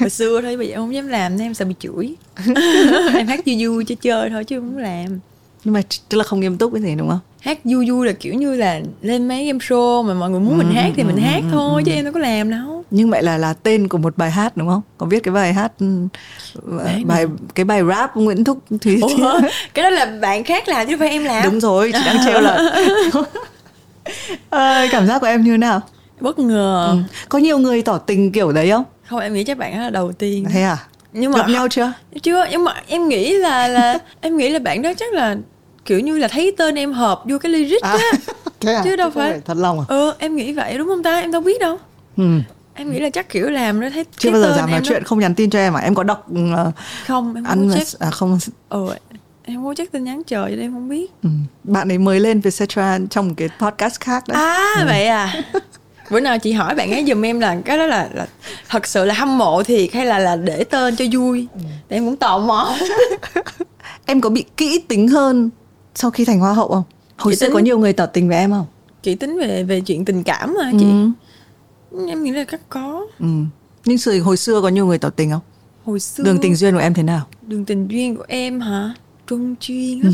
Hồi 0.00 0.10
xưa 0.10 0.40
thôi 0.42 0.56
bây 0.56 0.66
giờ 0.66 0.74
em 0.74 0.80
không 0.80 0.94
dám 0.94 1.08
làm 1.08 1.36
nên 1.36 1.46
em 1.46 1.54
sợ 1.54 1.64
bị 1.64 1.74
chửi. 1.78 2.14
Em 3.14 3.26
hát 3.26 3.40
vui 3.46 3.66
vui 3.66 3.84
chơi 3.84 3.96
chơi 3.96 4.30
thôi 4.30 4.44
chứ 4.44 4.60
không 4.60 4.72
muốn 4.72 4.82
làm 4.82 5.18
nhưng 5.64 5.74
mà 5.74 5.82
tức 6.08 6.18
là 6.18 6.24
không 6.24 6.40
nghiêm 6.40 6.56
túc 6.56 6.72
cái 6.72 6.82
gì 6.82 6.94
đúng 6.94 7.08
không? 7.08 7.18
Hát 7.40 7.58
vui 7.64 7.90
vui 7.90 8.06
là 8.06 8.12
kiểu 8.12 8.34
như 8.34 8.54
là 8.54 8.80
lên 9.02 9.28
mấy 9.28 9.46
game 9.46 9.58
show 9.58 10.02
mà 10.02 10.14
mọi 10.14 10.30
người 10.30 10.40
muốn 10.40 10.58
ừ, 10.58 10.64
mình 10.64 10.74
hát 10.74 10.92
thì 10.96 11.02
ừ, 11.02 11.06
mình 11.06 11.16
hát 11.16 11.40
ừ, 11.42 11.48
thôi 11.52 11.82
ừ. 11.82 11.86
chứ 11.86 11.92
em 11.92 12.04
đâu 12.04 12.12
có 12.12 12.20
làm 12.20 12.50
đâu. 12.50 12.84
Nhưng 12.90 13.10
vậy 13.10 13.22
là 13.22 13.38
là 13.38 13.54
tên 13.54 13.88
của 13.88 13.98
một 13.98 14.16
bài 14.16 14.30
hát 14.30 14.56
đúng 14.56 14.68
không? 14.68 14.82
Có 14.98 15.06
biết 15.06 15.22
cái 15.22 15.34
bài 15.34 15.52
hát 15.52 15.72
ừ, 15.80 15.86
Đấy 16.84 17.02
bài 17.06 17.26
nào? 17.26 17.36
cái 17.54 17.64
bài 17.64 17.82
rap 17.88 18.16
Nguyễn 18.16 18.44
Thúc 18.44 18.58
Thúy 18.80 19.00
Ủa, 19.00 19.40
cái 19.74 19.82
đó 19.82 19.90
là 19.90 20.06
bạn 20.20 20.44
khác 20.44 20.68
làm 20.68 20.86
chứ 20.86 20.96
phải 20.98 21.08
em 21.08 21.24
làm. 21.24 21.44
Đúng 21.44 21.60
rồi 21.60 21.92
chị 21.92 21.98
đang 22.06 22.16
trêu 22.24 22.40
là 22.40 22.72
à, 24.50 24.86
cảm 24.92 25.06
giác 25.06 25.18
của 25.18 25.26
em 25.26 25.42
như 25.42 25.50
thế 25.50 25.58
nào? 25.58 25.80
Bất 26.20 26.38
ngờ. 26.38 26.88
Ừ. 26.90 26.98
có 27.28 27.38
nhiều 27.38 27.58
người 27.58 27.82
tỏ 27.82 27.98
tình 27.98 28.32
kiểu 28.32 28.52
đấy 28.52 28.70
không? 28.70 28.84
Không 29.08 29.20
em 29.20 29.34
nghĩ 29.34 29.44
chắc 29.44 29.58
bạn 29.58 29.80
là 29.80 29.90
đầu 29.90 30.12
tiên. 30.12 30.44
Thế 30.52 30.62
à? 30.62 30.78
Nhưng 31.12 31.32
mà 31.32 31.38
gặp 31.38 31.48
nhau 31.48 31.68
chưa? 31.68 31.92
Chưa 32.22 32.46
nhưng 32.50 32.64
mà 32.64 32.74
em 32.86 33.08
nghĩ 33.08 33.32
là 33.32 33.68
là 33.68 33.98
em 34.20 34.36
nghĩ 34.36 34.48
là 34.48 34.58
bạn 34.58 34.82
đó 34.82 34.92
chắc 34.96 35.12
là 35.12 35.36
kiểu 35.84 36.00
như 36.00 36.18
là 36.18 36.28
thấy 36.28 36.54
tên 36.58 36.74
em 36.74 36.92
hợp 36.92 37.22
vô 37.24 37.38
cái 37.38 37.52
lyric 37.52 37.82
à, 37.82 37.90
á 37.90 37.98
thế 38.60 38.72
à? 38.74 38.80
chứ 38.84 38.96
đâu 38.96 39.10
phải 39.10 39.40
thật 39.44 39.56
lòng 39.56 39.80
à 39.80 39.84
ừ 39.88 40.12
em 40.18 40.36
nghĩ 40.36 40.52
vậy 40.52 40.78
đúng 40.78 40.88
không 40.88 41.02
ta 41.02 41.20
em 41.20 41.32
đâu 41.32 41.40
biết 41.40 41.60
đâu 41.60 41.78
ừ. 42.16 42.24
em 42.74 42.92
nghĩ 42.92 43.00
là 43.00 43.10
chắc 43.10 43.28
kiểu 43.28 43.50
làm 43.50 43.80
nó 43.80 43.90
thấy 43.90 44.04
chưa 44.16 44.30
bao 44.30 44.40
giờ 44.40 44.54
dám 44.56 44.70
nói 44.70 44.80
chuyện 44.84 45.04
không 45.04 45.18
nhắn 45.18 45.34
tin 45.34 45.50
cho 45.50 45.58
em 45.58 45.76
à 45.76 45.80
em 45.80 45.94
có 45.94 46.02
đọc 46.02 46.26
uh, 46.32 46.74
không 47.06 47.34
em 47.34 47.44
ăn 47.44 47.70
check. 47.74 48.00
à 48.00 48.10
không 48.10 48.38
ừ 48.68 48.88
em 49.44 49.56
không 49.56 49.64
có 49.64 49.74
chắc 49.74 49.92
tin 49.92 50.04
nhắn 50.04 50.22
chờ 50.26 50.44
cho 50.44 50.48
nên 50.50 50.60
em 50.60 50.72
không 50.72 50.88
biết 50.88 51.10
ừ. 51.22 51.28
bạn 51.64 51.92
ấy 51.92 51.98
mới 51.98 52.20
lên 52.20 52.40
Vietcetera 52.40 52.98
trong 53.10 53.28
một 53.28 53.34
cái 53.36 53.48
podcast 53.58 54.00
khác 54.00 54.24
đấy 54.28 54.38
à 54.42 54.74
ừ. 54.78 54.84
vậy 54.86 55.06
à 55.06 55.42
bữa 56.10 56.20
nào 56.20 56.38
chị 56.38 56.52
hỏi 56.52 56.74
bạn 56.74 56.90
ấy 56.90 57.04
giùm 57.08 57.24
em 57.24 57.40
là 57.40 57.56
cái 57.64 57.78
đó 57.78 57.86
là, 57.86 58.08
là 58.14 58.26
thật 58.68 58.86
sự 58.86 59.04
là 59.04 59.14
hâm 59.14 59.38
mộ 59.38 59.62
thiệt 59.62 59.92
hay 59.92 60.06
là 60.06 60.18
là 60.18 60.36
để 60.36 60.64
tên 60.64 60.96
cho 60.96 61.04
vui 61.12 61.46
ừ. 61.54 61.60
để 61.88 61.96
em 61.96 62.04
cũng 62.04 62.16
tò 62.16 62.38
mò 62.38 62.76
em 64.06 64.20
có 64.20 64.30
bị 64.30 64.44
kỹ 64.56 64.84
tính 64.88 65.08
hơn 65.08 65.50
sau 65.94 66.10
khi 66.10 66.24
thành 66.24 66.40
hoa 66.40 66.52
hậu 66.52 66.68
không? 66.68 66.82
Hồi 67.16 67.32
chị 67.32 67.36
xưa 67.38 67.46
tính... 67.46 67.54
có 67.54 67.58
nhiều 67.60 67.78
người 67.78 67.92
tỏ 67.92 68.06
tình 68.06 68.28
với 68.28 68.36
em 68.36 68.50
không? 68.50 68.66
Chị 69.02 69.14
tính 69.14 69.38
về 69.38 69.62
về 69.62 69.80
chuyện 69.80 70.04
tình 70.04 70.24
cảm 70.24 70.54
mà 70.58 70.72
chị? 70.80 70.86
Ừ. 71.90 72.08
em 72.08 72.22
nghĩ 72.22 72.30
là 72.30 72.44
chắc 72.50 72.60
có. 72.68 73.06
Ừ. 73.20 73.26
nhưng 73.84 73.98
sự 73.98 74.20
hồi 74.20 74.36
xưa 74.36 74.60
có 74.60 74.68
nhiều 74.68 74.86
người 74.86 74.98
tỏ 74.98 75.10
tình 75.10 75.30
không? 75.30 75.40
Hồi 75.84 76.00
xưa 76.00 76.24
đường 76.24 76.38
tình 76.38 76.54
duyên 76.56 76.74
của 76.74 76.80
em 76.80 76.94
thế 76.94 77.02
nào? 77.02 77.26
Đường 77.46 77.64
tình 77.64 77.88
duyên 77.88 78.16
của 78.16 78.24
em 78.28 78.60
hả? 78.60 78.94
Trung 79.26 79.54
chuyên 79.60 80.00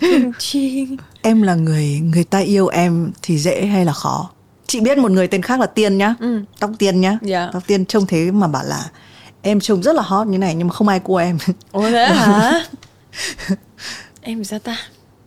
trung 0.00 0.32
chuyên 0.38 0.96
em 1.22 1.42
là 1.42 1.54
người 1.54 2.00
người 2.00 2.24
ta 2.24 2.38
yêu 2.38 2.68
em 2.68 3.12
thì 3.22 3.38
dễ 3.38 3.66
hay 3.66 3.84
là 3.84 3.92
khó? 3.92 4.30
Chị 4.66 4.80
biết 4.80 4.98
một 4.98 5.10
người 5.10 5.28
tên 5.28 5.42
khác 5.42 5.60
là 5.60 5.66
tiên 5.66 5.98
nhá. 5.98 6.14
Ừ. 6.20 6.40
tóc 6.60 6.70
tiên 6.78 7.00
nhá. 7.00 7.18
Dạ. 7.22 7.50
tóc 7.52 7.62
tiên 7.66 7.86
trông 7.86 8.06
thế 8.06 8.30
mà 8.30 8.46
bảo 8.46 8.64
là 8.64 8.90
em 9.42 9.60
trông 9.60 9.82
rất 9.82 9.94
là 9.94 10.02
hot 10.02 10.26
như 10.26 10.38
này 10.38 10.54
nhưng 10.54 10.68
mà 10.68 10.72
không 10.74 10.88
ai 10.88 11.00
cua 11.00 11.16
em. 11.16 11.38
Ủa 11.72 11.90
thế 11.90 12.06
hả 12.06 12.64
em 14.20 14.44
sao 14.44 14.58
ta? 14.58 14.76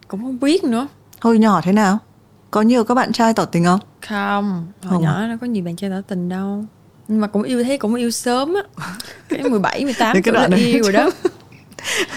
Cũng 0.07 0.21
không 0.21 0.39
biết 0.39 0.63
nữa. 0.63 0.87
Hồi 1.21 1.37
nhỏ 1.37 1.61
thế 1.63 1.71
nào? 1.71 1.99
Có 2.51 2.61
nhiều 2.61 2.83
các 2.83 2.95
bạn 2.95 3.11
trai 3.11 3.33
tỏ 3.33 3.45
tình 3.45 3.65
không? 3.65 3.79
Không 4.07 4.67
hồi 4.83 4.91
không. 4.91 5.03
nhỏ 5.03 5.27
nó 5.27 5.35
có 5.41 5.47
nhiều 5.47 5.63
bạn 5.63 5.75
trai 5.75 5.89
tỏ 5.89 6.01
tình 6.07 6.29
đâu. 6.29 6.65
Nhưng 7.07 7.21
mà 7.21 7.27
cũng 7.27 7.43
yêu 7.43 7.63
thế 7.63 7.77
cũng 7.77 7.95
yêu 7.95 8.11
sớm 8.11 8.53
á. 8.53 8.85
Cái 9.29 9.49
17, 9.49 9.83
18 9.83 10.21
tuổi 10.23 10.33
là 10.33 10.49
yêu 10.55 10.83
rồi 10.83 10.91
đó. 10.91 11.09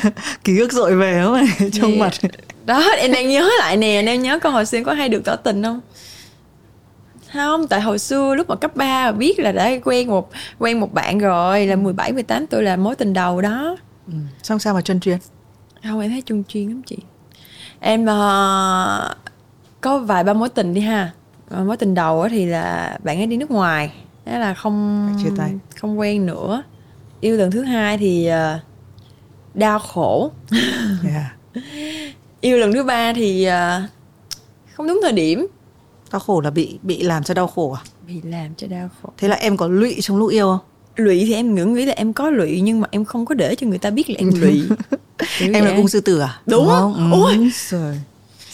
Ký 0.44 0.58
ức 0.58 0.72
dội 0.72 0.96
về 0.96 1.20
không 1.24 1.34
này 1.34 1.70
trong 1.72 1.90
yeah. 1.92 2.00
mặt. 2.00 2.30
đó 2.66 2.84
em 2.96 3.12
đang 3.12 3.28
nhớ 3.28 3.50
lại 3.58 3.76
nè. 3.76 4.02
Em 4.06 4.22
nhớ 4.22 4.38
con 4.38 4.52
hồi 4.52 4.66
xưa 4.66 4.84
có 4.84 4.92
hay 4.92 5.08
được 5.08 5.24
tỏ 5.24 5.36
tình 5.36 5.62
không? 5.62 5.80
Không 7.32 7.68
tại 7.68 7.80
hồi 7.80 7.98
xưa 7.98 8.34
lúc 8.34 8.48
mà 8.48 8.56
cấp 8.56 8.76
3 8.76 9.12
biết 9.12 9.38
là 9.38 9.52
đã 9.52 9.70
quen 9.84 10.08
một 10.08 10.30
quen 10.58 10.80
một 10.80 10.94
bạn 10.94 11.18
rồi 11.18 11.66
là 11.66 11.76
17 11.76 12.12
18 12.12 12.46
tuổi 12.46 12.62
là 12.62 12.76
mối 12.76 12.94
tình 12.94 13.12
đầu 13.12 13.40
đó. 13.40 13.76
Ừ. 14.06 14.12
xong 14.42 14.58
sao 14.58 14.74
mà 14.74 14.80
chân 14.80 15.00
chuyên 15.00 15.18
không 15.88 16.00
em 16.00 16.10
thấy 16.10 16.22
chung 16.22 16.44
chuyên 16.48 16.68
lắm 16.68 16.82
chị? 16.86 16.96
Em 17.80 18.02
uh, 18.02 19.16
có 19.80 19.98
vài 19.98 20.24
ba 20.24 20.32
mối 20.32 20.48
tình 20.48 20.74
đi 20.74 20.80
ha. 20.80 21.12
Mối 21.50 21.76
tình 21.76 21.94
đầu 21.94 22.28
thì 22.30 22.46
là 22.46 22.98
bạn 23.04 23.16
ấy 23.16 23.26
đi 23.26 23.36
nước 23.36 23.50
ngoài 23.50 23.92
thế 24.28 24.38
là 24.38 24.54
không 24.54 25.08
chia 25.22 25.30
tay. 25.36 25.52
không 25.80 25.98
quen 25.98 26.26
nữa. 26.26 26.62
Yêu 27.20 27.36
lần 27.36 27.50
thứ 27.50 27.62
hai 27.62 27.98
thì 27.98 28.30
uh, 28.30 28.60
đau 29.54 29.78
khổ. 29.78 30.30
Yeah. 31.04 31.64
yêu 32.40 32.58
lần 32.58 32.72
thứ 32.72 32.84
ba 32.84 33.12
thì 33.12 33.48
uh, 33.48 33.90
không 34.74 34.88
đúng 34.88 35.00
thời 35.02 35.12
điểm. 35.12 35.46
Đau 36.12 36.20
khổ 36.20 36.40
là 36.40 36.50
bị 36.50 36.78
bị 36.82 37.02
làm 37.02 37.22
cho 37.22 37.34
đau 37.34 37.46
khổ 37.46 37.72
à? 37.72 37.82
Bị 38.06 38.20
làm 38.22 38.54
cho 38.54 38.66
đau 38.66 38.88
khổ. 39.02 39.12
Thế 39.18 39.28
là 39.28 39.36
em 39.36 39.56
có 39.56 39.68
lụy 39.68 39.96
trong 40.00 40.16
lúc 40.16 40.30
yêu 40.30 40.46
không? 40.46 40.66
Lụy 40.96 41.24
thì 41.26 41.34
em 41.34 41.54
ngưỡng 41.54 41.74
nghĩ 41.74 41.84
là 41.84 41.92
em 41.96 42.12
có 42.12 42.30
lụy 42.30 42.60
nhưng 42.60 42.80
mà 42.80 42.88
em 42.90 43.04
không 43.04 43.26
có 43.26 43.34
để 43.34 43.54
cho 43.54 43.66
người 43.66 43.78
ta 43.78 43.90
biết 43.90 44.10
là 44.10 44.16
em 44.18 44.30
lụy 44.40 44.62
em 45.40 45.64
là 45.64 45.72
cung 45.76 45.88
sư 45.88 46.00
tử 46.00 46.20
à? 46.20 46.38
Đúng, 46.46 46.68
không 46.68 47.12
ôi. 47.12 47.50
Trời. 47.70 48.00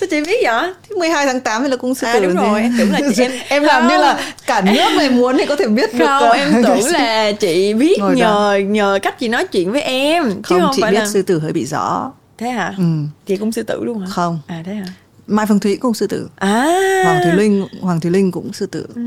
sao 0.01 0.07
chị 0.11 0.21
biết 0.21 0.37
vậy? 0.45 0.73
Thế 0.89 0.97
12 0.99 1.27
tháng 1.27 1.41
8 1.41 1.63
thì 1.63 1.69
là 1.69 1.77
cung 1.77 1.95
sư 1.95 2.07
à, 2.07 2.13
tử 2.15 2.21
đúng 2.21 2.37
rồi. 2.37 2.61
em 2.61 2.75
tưởng 2.79 2.93
là 2.93 3.01
chị, 3.17 3.23
em 3.23 3.33
em 3.49 3.63
làm 3.63 3.89
như 3.89 3.97
là 3.97 4.33
cả 4.47 4.61
nước 4.61 4.91
này 4.97 5.11
muốn 5.11 5.37
thì 5.39 5.47
có 5.47 5.57
thể 5.57 5.67
biết 5.69 5.95
được 5.95 6.07
không 6.07 6.31
em 6.31 6.63
tưởng 6.65 6.85
là 6.93 7.33
chị 7.33 7.75
biết 7.75 7.97
Ngồi 7.99 8.17
nhờ 8.17 8.25
đó. 8.25 8.57
nhờ 8.67 8.99
cách 9.03 9.19
chị 9.19 9.29
nói 9.29 9.47
chuyện 9.47 9.73
với 9.73 9.83
em 9.83 10.23
không, 10.23 10.43
chứ 10.43 10.59
không 10.61 10.71
chị 10.75 10.83
phải 10.83 10.93
biết 10.93 10.99
là... 10.99 11.07
sư 11.07 11.23
tử 11.23 11.39
hơi 11.39 11.53
bị 11.53 11.67
rõ. 11.67 12.13
Thế 12.39 12.49
hả? 12.49 12.75
Ừ. 12.79 12.85
chị 13.27 13.37
cũng 13.37 13.53
sư 13.53 13.63
tử 13.63 13.85
luôn 13.85 13.99
hả? 14.01 14.07
Không. 14.11 14.39
À 14.47 14.63
thế 14.67 14.75
hả? 14.75 14.85
Mai 15.27 15.47
phương 15.47 15.61
thúy 15.61 15.77
cũng 15.77 15.95
sư 15.95 16.07
tử. 16.07 16.29
À. 16.37 16.65
Hoàng 17.05 17.21
thùy 17.25 17.33
linh 17.33 17.67
hoàng 17.81 18.01
thùy 18.01 18.11
linh 18.11 18.33
cũng 18.33 18.53
sư 18.53 18.67
tử. 18.67 18.87
Ừ. 18.95 19.03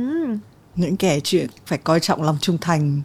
những 0.75 0.97
kẻ 0.97 1.19
chuyện 1.23 1.47
phải 1.65 1.77
coi 1.77 1.99
trọng 1.99 2.23
lòng 2.23 2.37
trung 2.41 2.57
thành 2.61 3.01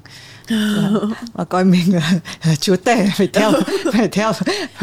và 1.32 1.44
coi 1.44 1.64
mình 1.64 1.94
là, 1.94 2.12
là 2.44 2.54
chúa 2.56 2.76
tể 2.76 3.06
phải 3.16 3.28
theo 3.32 3.52
phải 3.92 4.08
theo. 4.08 4.32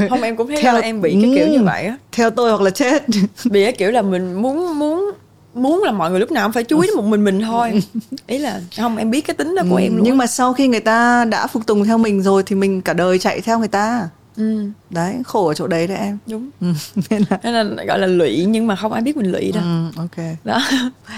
Không 0.09 0.21
em 0.21 0.35
cũng 0.35 0.47
thấy 0.47 0.61
theo 0.61 0.73
là 0.73 0.79
em 0.79 1.01
bị 1.01 1.17
cái 1.21 1.31
kiểu 1.35 1.47
như 1.47 1.57
Ừ. 1.57 1.63
vậy 1.63 1.85
á. 1.85 1.97
theo 2.11 2.29
tôi 2.29 2.49
hoặc 2.51 2.61
là 2.61 2.69
chết. 2.69 3.03
Bị 3.45 3.63
cái 3.63 3.71
kiểu 3.73 3.91
là 3.91 4.01
mình 4.01 4.41
muốn 4.41 4.79
muốn 4.79 5.11
muốn 5.53 5.83
là 5.83 5.91
mọi 5.91 6.11
người 6.11 6.19
lúc 6.19 6.31
nào 6.31 6.47
cũng 6.47 6.53
phải 6.53 6.63
chú 6.63 6.79
ý 6.79 6.87
đến 6.87 6.95
một 6.97 7.05
mình 7.05 7.23
mình 7.23 7.41
thôi. 7.41 7.83
Ý 8.27 8.37
là 8.37 8.61
không 8.77 8.97
em 8.97 9.11
biết 9.11 9.21
cái 9.21 9.33
tính 9.33 9.55
đó 9.55 9.63
của 9.69 9.75
em 9.75 9.95
luôn 9.95 10.03
nhưng 10.03 10.17
mà 10.17 10.27
sau 10.27 10.53
khi 10.53 10.67
người 10.67 10.79
ta 10.79 11.25
đã 11.25 11.47
phục 11.47 11.65
tùng 11.65 11.85
theo 11.85 11.97
mình 11.97 12.21
rồi 12.21 12.43
thì 12.45 12.55
mình 12.55 12.81
cả 12.81 12.93
đời 12.93 13.19
chạy 13.19 13.41
theo 13.41 13.59
người 13.59 13.67
ta. 13.67 14.09
Ừ, 14.37 14.63
đấy 14.89 15.15
khổ 15.25 15.47
ở 15.47 15.53
chỗ 15.53 15.67
đấy 15.67 15.87
đấy 15.87 15.97
em. 15.97 16.17
Đúng. 16.27 16.49
Ừ. 16.61 16.67
nên 17.09 17.23
là 17.29 17.39
nên 17.43 17.53
là 17.53 17.83
gọi 17.83 17.99
là 17.99 18.07
lụy 18.07 18.45
nhưng 18.45 18.67
mà 18.67 18.75
không 18.75 18.93
ai 18.93 19.01
biết 19.01 19.17
mình 19.17 19.31
lụy 19.31 19.51
đâu. 19.51 19.63
Ừ, 19.63 19.85
ok. 19.97 20.25
Đó. 20.43 20.61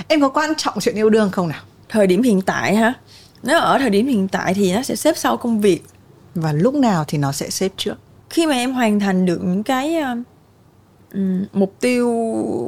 Em 0.08 0.22
có 0.22 0.30
quan 0.30 0.54
trọng 0.58 0.74
chuyện 0.80 0.96
yêu 0.96 1.10
đương 1.10 1.30
không 1.32 1.48
nào? 1.48 1.60
Thời 1.89 2.08
điểm 2.08 2.24
hiện 2.24 2.42
tại 2.42 2.76
hả 2.76 2.94
nếu 3.44 3.60
ở 3.60 3.78
thời 3.80 3.89
điểm 3.89 4.08
hiện 4.08 4.28
tại 4.28 4.54
thì 4.54 4.74
nó 4.74 4.82
sẽ 4.82 4.96
xếp 4.96 5.18
sau 5.18 5.38
công 5.38 5.62
việc. 5.62 5.84
Và 6.36 6.54
lúc 6.54 6.74
nào 6.76 7.04
thì 7.08 7.18
nó 7.18 7.32
sẽ 7.32 7.50
xếp 7.50 7.72
trước? 7.78 7.96
Khi 8.30 8.46
mà 8.48 8.54
em 8.56 8.74
hoàn 8.74 9.00
thành 9.00 9.26
được 9.26 9.44
những 9.44 9.64
cái 9.64 9.96
uh, 9.98 10.18
ừm, 11.14 11.46
mục 11.54 11.74
tiêu 11.80 12.08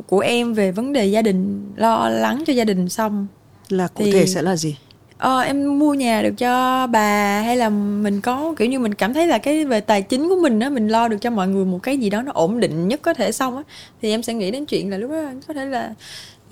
của 0.08 0.20
em 0.20 0.54
về 0.54 0.72
vấn 0.72 0.94
đề 0.94 1.06
gia 1.06 1.22
đình 1.22 1.72
lo 1.76 2.10
lắng 2.10 2.44
cho 2.48 2.54
gia 2.54 2.64
đình 2.64 2.90
xong 2.90 3.28
là 3.70 3.88
cụ 3.88 4.04
Thì- 4.04 4.12
thể 4.12 4.26
sẽ 4.26 4.42
là 4.42 4.56
gì? 4.56 4.78
Ờ, 5.18 5.40
em 5.40 5.80
mua 5.80 5.94
nhà 5.94 6.22
được 6.22 6.34
cho 6.38 6.88
bà 6.88 7.42
hay 7.42 7.58
là 7.58 7.70
mình 7.70 8.22
có 8.22 8.54
kiểu 8.58 8.68
như 8.68 8.80
mình 8.80 8.94
cảm 8.94 9.14
thấy 9.14 9.28
là 9.28 9.38
cái 9.38 9.66
về 9.66 9.80
tài 9.82 10.02
chính 10.02 10.30
của 10.30 10.36
mình 10.42 10.60
á 10.60 10.70
mình 10.70 10.88
lo 10.88 11.08
được 11.08 11.18
cho 11.22 11.30
mọi 11.30 11.48
người 11.48 11.66
một 11.66 11.80
cái 11.84 11.98
gì 11.98 12.10
đó 12.10 12.22
nó 12.22 12.32
ổn 12.36 12.60
định 12.60 12.88
nhất 12.88 13.00
có 13.04 13.14
thể 13.14 13.32
xong 13.32 13.58
á 13.58 13.64
thì 14.02 14.10
em 14.10 14.24
sẽ 14.24 14.34
nghĩ 14.34 14.52
đến 14.52 14.66
chuyện 14.66 14.90
là 14.92 14.98
lúc 14.98 15.12
đó 15.12 15.32
có 15.48 15.54
thể 15.54 15.66
là 15.66 15.94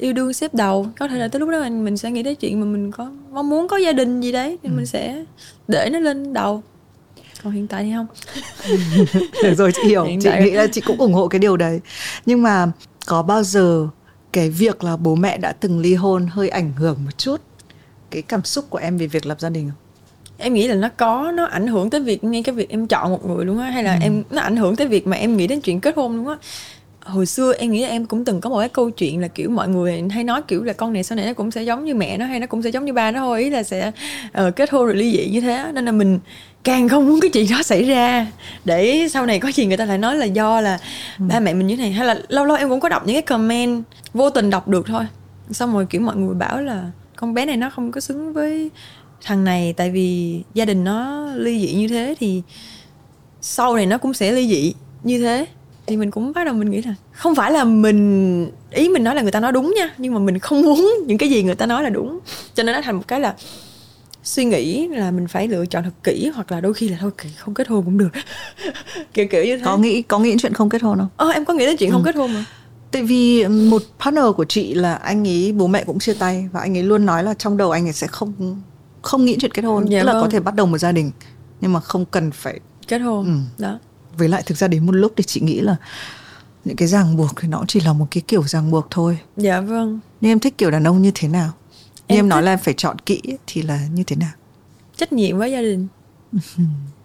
yêu 0.02 0.14
đương 0.14 0.34
xếp 0.34 0.54
đầu. 0.54 0.88
Có 1.00 1.08
thể 1.08 1.18
là 1.18 1.28
tới 1.28 1.40
lúc 1.40 1.50
đó 1.50 1.60
mình, 1.62 1.84
mình 1.84 1.98
sẽ 1.98 2.12
nghĩ 2.12 2.24
đến 2.24 2.36
chuyện 2.36 2.60
mà 2.60 2.66
mình 2.66 2.92
có 2.92 3.12
mong 3.32 3.50
muốn 3.50 3.68
có 3.68 3.78
gia 3.78 3.92
đình 3.92 4.22
gì 4.22 4.32
đấy 4.32 4.58
thì 4.64 4.70
mình 4.70 4.86
sẽ 4.86 5.26
để 5.68 5.90
nó 5.92 6.00
lên 6.00 6.34
đầu. 6.34 6.64
Còn 7.44 7.54
hiện 7.54 7.68
tại 7.68 7.84
thì 7.84 7.92
không. 7.94 8.08
Được 9.44 9.54
rồi 9.58 9.72
chị 9.76 9.82
hiểu. 9.86 10.04
Hiện 10.04 10.20
chị 10.22 10.30
nghĩ 10.40 10.52
là 10.52 10.68
chị 10.72 10.82
cũng 10.82 10.98
ủng 10.98 11.14
hộ 11.14 11.28
cái 11.28 11.40
điều 11.40 11.58
đấy. 11.58 11.80
Nhưng 12.26 12.42
mà 12.42 12.72
có 13.06 13.24
bao 13.24 13.44
giờ 13.44 13.88
cái 14.32 14.50
việc 14.50 14.84
là 14.84 14.98
bố 14.98 15.16
mẹ 15.16 15.38
đã 15.38 15.52
từng 15.52 15.80
ly 15.80 15.96
hôn 15.96 16.28
hơi 16.32 16.50
ảnh 16.50 16.74
hưởng 16.78 16.98
một 17.06 17.18
chút 17.18 17.42
cái 18.12 18.22
cảm 18.22 18.44
xúc 18.44 18.66
của 18.70 18.78
em 18.78 18.98
về 18.98 19.08
việc 19.08 19.26
lập 19.26 19.40
gia 19.40 19.50
đình 19.50 19.70
không? 19.70 19.78
Em 20.38 20.54
nghĩ 20.54 20.68
là 20.68 20.76
nó 20.76 20.90
có 20.98 21.32
nó 21.36 21.46
ảnh 21.46 21.68
hưởng 21.68 21.90
tới 21.90 22.02
việc 22.02 22.24
ngay 22.24 22.44
cái 22.44 22.56
việc 22.56 22.70
em 22.70 22.88
chọn 22.88 23.12
một 23.12 23.26
người 23.26 23.46
luôn 23.46 23.60
á 23.60 23.70
hay 23.70 23.84
là 23.84 23.98
em 24.02 24.24
nó 24.30 24.42
ảnh 24.42 24.56
hưởng 24.56 24.76
tới 24.76 24.88
việc 24.88 25.08
mà 25.08 25.18
em 25.18 25.38
nghĩ 25.38 25.48
đến 25.48 25.62
chuyện 25.62 25.80
kết 25.80 25.96
hôn 25.96 26.16
luôn 26.18 26.28
á 26.28 26.36
hồi 27.06 27.26
xưa 27.26 27.54
em 27.58 27.72
nghĩ 27.72 27.82
là 27.82 27.90
em 27.90 28.06
cũng 28.06 28.26
từng 28.26 28.42
có 28.42 28.50
một 28.50 28.60
cái 28.60 28.70
câu 28.70 28.90
chuyện 28.90 29.22
là 29.22 29.28
kiểu 29.28 29.50
mọi 29.50 29.70
người 29.70 30.04
hay 30.12 30.24
nói 30.24 30.42
kiểu 30.48 30.64
là 30.64 30.74
con 30.74 30.94
này 30.94 31.04
sau 31.04 31.16
này 31.16 31.26
nó 31.26 31.34
cũng 31.34 31.52
sẽ 31.52 31.64
giống 31.64 31.86
như 31.86 31.96
mẹ 31.96 32.18
nó 32.18 32.26
hay 32.26 32.40
nó 32.40 32.48
cũng 32.48 32.62
sẽ 32.62 32.70
giống 32.70 32.86
như 32.86 32.94
ba 32.94 33.12
nó 33.12 33.20
thôi 33.20 33.42
ý 33.42 33.50
là 33.50 33.64
sẽ 33.64 33.92
ờ, 34.32 34.52
kết 34.52 34.72
hôn 34.72 34.86
rồi 34.86 34.96
ly 34.96 35.12
dị 35.12 35.30
như 35.30 35.42
thế 35.42 35.72
nên 35.74 35.86
là 35.86 35.92
mình 35.92 36.20
càng 36.64 36.90
không 36.90 37.08
muốn 37.08 37.20
cái 37.22 37.30
chuyện 37.34 37.48
đó 37.52 37.64
xảy 37.64 37.84
ra. 37.84 38.28
Để 38.66 39.08
sau 39.12 39.26
này 39.26 39.40
có 39.40 39.52
gì 39.52 39.66
người 39.66 39.78
ta 39.78 39.86
lại 39.86 39.98
nói 39.98 40.16
là 40.16 40.26
do 40.26 40.62
là 40.62 40.80
ba 41.18 41.40
mẹ 41.40 41.54
mình 41.54 41.68
như 41.68 41.76
thế 41.76 41.84
này. 41.84 41.92
Hay 41.92 42.08
là 42.08 42.22
lâu 42.28 42.46
lâu 42.46 42.58
em 42.58 42.70
cũng 42.70 42.80
có 42.80 42.90
đọc 42.90 43.04
những 43.06 43.16
cái 43.16 43.22
comment 43.22 43.84
vô 44.14 44.30
tình 44.30 44.50
đọc 44.50 44.68
được 44.68 44.86
thôi. 44.88 45.04
Xong 45.52 45.74
rồi 45.74 45.86
kiểu 45.86 46.02
mọi 46.02 46.16
người 46.16 46.36
bảo 46.36 46.62
là 46.62 46.92
con 47.16 47.34
bé 47.34 47.46
này 47.46 47.58
nó 47.58 47.70
không 47.70 47.92
có 47.92 48.02
xứng 48.02 48.34
với 48.34 48.70
thằng 49.22 49.44
này 49.44 49.74
tại 49.78 49.92
vì 49.92 50.42
gia 50.54 50.66
đình 50.66 50.84
nó 50.84 51.26
ly 51.36 51.60
dị 51.60 51.74
như 51.74 51.88
thế 51.88 52.16
thì 52.20 52.42
sau 53.42 53.76
này 53.76 53.86
nó 53.86 53.98
cũng 53.98 54.14
sẽ 54.14 54.32
ly 54.32 54.48
dị 54.48 54.74
như 55.04 55.20
thế 55.20 55.46
thì 55.88 55.98
mình 55.98 56.12
cũng 56.12 56.34
bắt 56.36 56.44
đầu 56.44 56.54
mình 56.54 56.72
nghĩ 56.72 56.82
là 56.82 56.96
không 57.12 57.36
phải 57.36 57.52
là 57.52 57.64
mình 57.64 58.52
ý 58.72 58.90
mình 58.90 59.04
nói 59.04 59.16
là 59.16 59.22
người 59.22 59.32
ta 59.32 59.40
nói 59.40 59.52
đúng 59.52 59.74
nha 59.78 59.94
nhưng 59.98 60.14
mà 60.14 60.20
mình 60.20 60.40
không 60.40 60.62
muốn 60.62 60.90
những 61.08 61.18
cái 61.18 61.30
gì 61.30 61.44
người 61.44 61.56
ta 61.56 61.66
nói 61.66 61.84
là 61.84 61.90
đúng. 61.90 62.20
Cho 62.54 62.64
nên 62.64 62.76
nó 62.76 62.82
thành 62.82 62.96
một 62.96 63.04
cái 63.08 63.20
là 63.20 63.36
suy 64.24 64.46
nghĩ 64.46 64.88
là 64.88 65.12
mình 65.12 65.28
phải 65.28 65.48
lựa 65.48 65.66
chọn 65.66 65.84
thật 65.84 65.92
kỹ 66.04 66.32
hoặc 66.36 66.52
là 66.52 66.62
đôi 66.62 66.74
khi 66.74 66.90
là 66.90 66.98
thôi 67.02 67.12
không 67.38 67.54
kết 67.54 67.68
hôn 67.68 67.86
cũng 67.86 67.98
được. 67.98 68.10
Kiểu 69.14 69.28
kiểu 69.32 69.44
như 69.44 69.58
thế. 69.58 69.64
Có 69.66 69.78
nghĩ 69.78 70.02
có 70.02 70.20
nghĩ 70.20 70.30
đến 70.30 70.40
chuyện 70.40 70.54
không 70.54 70.70
kết 70.70 70.82
hôn 70.82 70.98
không? 70.98 71.10
Ờ 71.18 71.30
em 71.30 71.46
có 71.46 71.54
nghĩ 71.54 71.66
đến 71.66 71.76
chuyện 71.80 71.92
không 71.92 72.04
kết 72.06 72.16
hôn 72.16 72.34
mà. 72.34 72.46
Tại 72.92 73.04
vì 73.04 73.48
một 73.48 73.84
partner 74.00 74.24
của 74.38 74.46
chị 74.46 74.74
là 74.74 74.94
anh 74.96 75.28
ấy 75.28 75.52
bố 75.52 75.68
mẹ 75.68 75.84
cũng 75.84 76.00
chia 76.00 76.14
tay 76.14 76.50
và 76.52 76.60
anh 76.62 76.78
ấy 76.78 76.84
luôn 76.84 77.06
nói 77.06 77.24
là 77.24 77.34
trong 77.34 77.58
đầu 77.58 77.72
anh 77.72 77.88
ấy 77.88 77.94
sẽ 77.94 78.08
không 78.08 78.62
không 79.02 79.26
nghĩ 79.26 79.38
chuyện 79.40 79.52
kết 79.52 79.62
hôn. 79.62 79.86
Dạ 79.90 80.00
tức 80.00 80.06
là 80.06 80.14
có 80.14 80.22
vâng. 80.22 80.30
thể 80.32 80.40
bắt 80.40 80.56
đầu 80.56 80.66
một 80.66 80.78
gia 80.78 80.92
đình 80.92 81.12
nhưng 81.62 81.74
mà 81.74 81.80
không 81.80 82.06
cần 82.06 82.32
phải 82.32 82.60
kết 82.88 83.00
hôn 83.00 83.26
Ừ. 83.26 83.64
đó 83.64 83.80
với 84.18 84.30
lại 84.30 84.44
thực 84.46 84.58
ra 84.58 84.68
đến 84.68 84.86
một 84.86 84.92
lúc 84.92 85.14
thì 85.18 85.24
chị 85.24 85.42
nghĩ 85.42 85.60
là 85.62 85.76
những 86.66 86.76
cái 86.76 86.88
ràng 86.88 87.18
buộc 87.18 87.30
thì 87.42 87.48
nó 87.48 87.64
chỉ 87.68 87.80
là 87.80 87.94
một 87.94 88.08
cái 88.12 88.22
kiểu 88.28 88.44
ràng 88.44 88.72
buộc 88.72 88.88
thôi. 88.90 89.18
Dạ 89.38 89.62
vâng. 89.62 90.00
Nhưng 90.22 90.32
em 90.32 90.40
thích 90.40 90.58
kiểu 90.58 90.72
đàn 90.72 90.84
ông 90.88 91.02
như 91.02 91.12
thế 91.16 91.28
nào? 91.28 91.52
Em 92.08 92.20
em, 92.20 92.30
nói 92.30 92.42
thích- 92.42 92.46
là 92.46 92.52
em 92.54 92.60
phải 92.60 92.74
chọn 92.78 93.00
kỹ 93.00 93.22
thì 93.48 93.62
là 93.62 93.88
như 93.94 94.04
thế 94.04 94.16
nào? 94.16 94.32
Trách 94.98 95.14
nhiệm 95.14 95.38
với 95.38 95.52
gia 95.52 95.62
đình. 95.62 95.88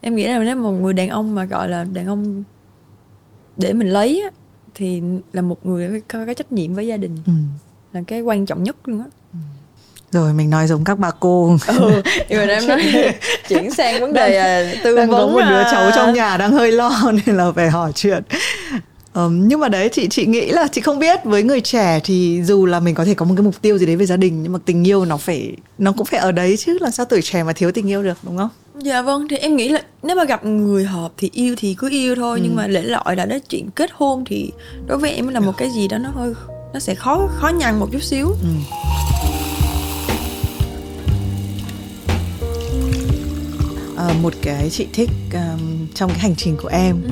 Em 0.00 0.14
nghĩ 0.16 0.26
là 0.26 0.38
nếu 0.38 0.57
một 0.57 0.70
người 0.72 0.92
đàn 0.92 1.09
ông 1.09 1.34
mà 1.34 1.44
gọi 1.44 1.68
là 1.68 1.84
đàn 1.84 2.07
ông 2.07 2.42
để 3.57 3.72
mình 3.72 3.88
lấy 3.88 4.22
thì 4.74 5.02
là 5.32 5.42
một 5.42 5.66
người 5.66 6.00
có 6.09 6.26
cái 6.26 6.34
trách 6.34 6.52
nhiệm 6.52 6.74
với 6.74 6.86
gia 6.86 6.96
đình 6.96 7.16
ừ. 7.26 7.32
là 7.92 8.02
cái 8.07 8.20
quan 8.20 8.46
trọng 8.46 8.62
nhất 8.62 8.76
luôn 8.84 9.00
á 9.00 9.07
rồi 10.12 10.32
mình 10.32 10.50
nói 10.50 10.66
giống 10.66 10.84
các 10.84 10.98
bà 10.98 11.11
cô. 11.20 11.57
Ừ, 11.66 12.02
nhưng 12.28 12.38
mà 12.38 12.44
em 12.54 12.66
nói 12.66 12.82
chuyển 13.48 13.70
sang 13.70 14.00
vấn 14.00 14.12
đề 14.12 14.36
à, 14.36 14.74
tư 14.84 14.96
đang 14.96 15.11
vấn 15.11 15.20
có 15.20 15.26
một 15.26 15.40
đứa 15.48 15.62
à, 15.62 15.68
cháu 15.72 15.90
trong 15.94 16.14
nhà 16.14 16.36
đang 16.36 16.52
hơi 16.52 16.72
lo 16.72 17.12
nên 17.26 17.36
là 17.36 17.52
phải 17.52 17.70
hỏi 17.70 17.92
chuyện. 17.94 18.22
Ừm, 19.14 19.48
nhưng 19.48 19.61
mà 19.61 19.68
đấy 19.68 19.88
chị 19.92 20.09
chị 20.11 20.26
nghĩ 20.26 20.50
là 20.50 20.68
chị 20.72 20.80
không 20.80 20.98
biết 20.98 21.24
với 21.24 21.42
người 21.42 21.61
trẻ 21.61 22.00
thì 22.04 22.42
dù 22.44 22.66
là 22.66 22.80
mình 22.80 22.94
có 22.94 23.04
thể 23.04 23.14
có 23.14 23.24
một 23.24 23.34
cái 23.36 23.42
mục 23.42 23.62
tiêu 23.62 23.78
gì 23.78 23.86
đấy 23.86 23.96
về 23.96 24.07
gia 24.07 24.16
đình 24.16 24.42
nhưng 24.42 24.52
mà 24.52 24.59
tình 24.64 24.86
yêu 24.86 25.04
nó 25.04 25.16
phải 25.16 25.52
nó 25.78 25.92
cũng 25.92 26.07
phải 26.07 26.20
ở 26.20 26.32
đấy 26.32 26.57
chứ 26.57 26.78
làm 26.80 26.90
sao 26.92 27.07
tuổi 27.07 27.22
trẻ 27.22 27.42
mà 27.42 27.52
thiếu 27.52 27.72
tình 27.72 27.90
yêu 27.90 28.02
được 28.02 28.18
đúng 28.22 28.36
không? 28.36 28.48
Dạ 28.74 29.02
vâng 29.02 29.28
thì 29.28 29.36
em 29.36 29.57
nghĩ 29.57 29.68
là 29.68 29.82
nếu 30.02 30.16
mà 30.16 30.24
gặp 30.24 30.44
người 30.44 30.84
hợp 30.84 31.12
thì 31.16 31.30
yêu 31.32 31.54
thì 31.59 31.74
cứ 31.78 31.90
yêu 31.90 32.14
thôi 32.14 32.40
nhưng 32.42 32.57
mà 32.57 32.66
lễ 32.66 32.82
lọi 32.82 33.16
là 33.16 33.26
đến 33.26 33.40
chuyện 33.48 33.70
kết 33.70 33.90
hôn 33.94 34.24
thì 34.26 34.50
đối 34.86 34.98
với 34.98 35.12
em 35.12 35.28
là 35.28 35.40
một 35.40 35.52
cái 35.57 35.70
gì 35.70 35.88
đó 35.88 35.98
nó 35.98 36.09
hơi 36.09 36.32
nó 36.72 36.80
sẽ 36.80 36.94
khó 36.94 37.28
khó 37.36 37.48
nhằn 37.48 37.78
một 37.80 37.88
chút 37.92 38.02
xíu 38.02 38.34
Ờ, 44.07 44.14
một 44.22 44.34
cái 44.42 44.70
chị 44.70 44.86
thích 44.92 45.11
um, 45.32 45.86
trong 45.94 46.11
cái 46.11 46.18
hành 46.18 46.34
trình 46.36 46.57
của 46.62 46.68
em 46.68 47.02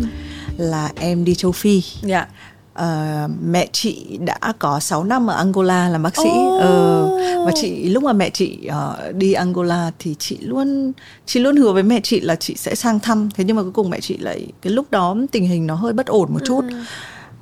là 0.56 0.90
em 0.96 1.24
đi 1.24 1.34
châu 1.34 1.52
Phi. 1.52 1.82
Dạ. 2.02 2.26
Ờ, 2.74 3.28
mẹ 3.46 3.68
chị 3.72 4.18
đã 4.24 4.38
có 4.58 4.80
6 4.80 5.04
năm 5.04 5.30
ở 5.30 5.36
Angola 5.36 5.88
làm 5.88 6.02
bác 6.02 6.16
sĩ. 6.16 6.28
Ồ. 6.28 6.58
Ờ, 6.58 7.08
và 7.46 7.52
chị 7.54 7.88
lúc 7.88 8.02
mà 8.02 8.12
mẹ 8.12 8.30
chị 8.30 8.66
ờ, 8.66 9.12
đi 9.16 9.32
Angola 9.32 9.90
thì 9.98 10.14
chị 10.18 10.38
luôn 10.40 10.92
chị 11.26 11.40
luôn 11.40 11.56
hứa 11.56 11.72
với 11.72 11.82
mẹ 11.82 12.00
chị 12.02 12.20
là 12.20 12.36
chị 12.36 12.54
sẽ 12.56 12.74
sang 12.74 13.00
thăm. 13.00 13.28
Thế 13.34 13.44
nhưng 13.44 13.56
mà 13.56 13.62
cuối 13.62 13.72
cùng 13.72 13.90
mẹ 13.90 14.00
chị 14.00 14.16
lại 14.18 14.46
cái 14.62 14.72
lúc 14.72 14.90
đó 14.90 15.16
tình 15.32 15.46
hình 15.46 15.66
nó 15.66 15.74
hơi 15.74 15.92
bất 15.92 16.06
ổn 16.06 16.32
một 16.32 16.40
chút 16.44 16.64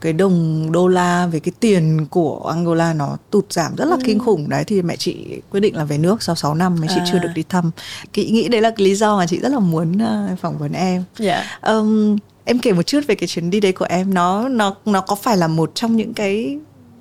cái 0.02 0.12
đồng 0.12 0.68
đô 0.72 0.88
la 0.88 1.26
về 1.26 1.40
cái 1.40 1.52
tiền 1.60 2.06
của 2.10 2.48
Angola 2.54 2.92
nó 2.94 3.16
tụt 3.30 3.52
giảm 3.52 3.74
rất 3.76 3.84
là 3.84 3.96
kinh 4.04 4.18
khủng. 4.18 4.48
Đấy 4.48 4.64
thì 4.64 4.82
mẹ 4.82 4.96
chị 4.96 5.40
quyết 5.50 5.60
định 5.60 5.76
là 5.76 5.84
về 5.84 5.98
nước 5.98 6.22
sau 6.22 6.34
6 6.34 6.54
năm 6.54 6.76
chị 6.88 6.94
À. 6.98 7.04
chưa 7.12 7.18
được 7.18 7.28
đi 7.34 7.42
thăm. 7.48 7.70
Chị 8.12 8.30
nghĩ 8.30 8.48
đấy 8.48 8.60
là 8.60 8.70
cái 8.70 8.84
lý 8.86 8.94
do 8.94 9.16
mà 9.16 9.26
chị 9.26 9.38
rất 9.38 9.48
là 9.52 9.58
muốn 9.58 9.98
ờ, 9.98 10.28
phỏng 10.40 10.58
vấn 10.58 10.72
em. 10.72 11.04
Dạ. 11.18 11.44
Ừm, 11.60 12.16
em 12.44 12.58
kể 12.58 12.72
một 12.72 12.82
chút 12.82 13.00
về 13.06 13.14
cái 13.14 13.26
chuyến 13.26 13.50
đi 13.50 13.60
đấy 13.60 13.72
của 13.72 13.86
em. 13.88 14.14
Nó 14.14 14.48
nó 14.48 14.74
nó 14.86 15.00
có 15.00 15.14
phải 15.14 15.36
là 15.36 15.48
một 15.48 15.70
trong 15.74 15.96
những 15.96 16.14
cái 16.14 16.58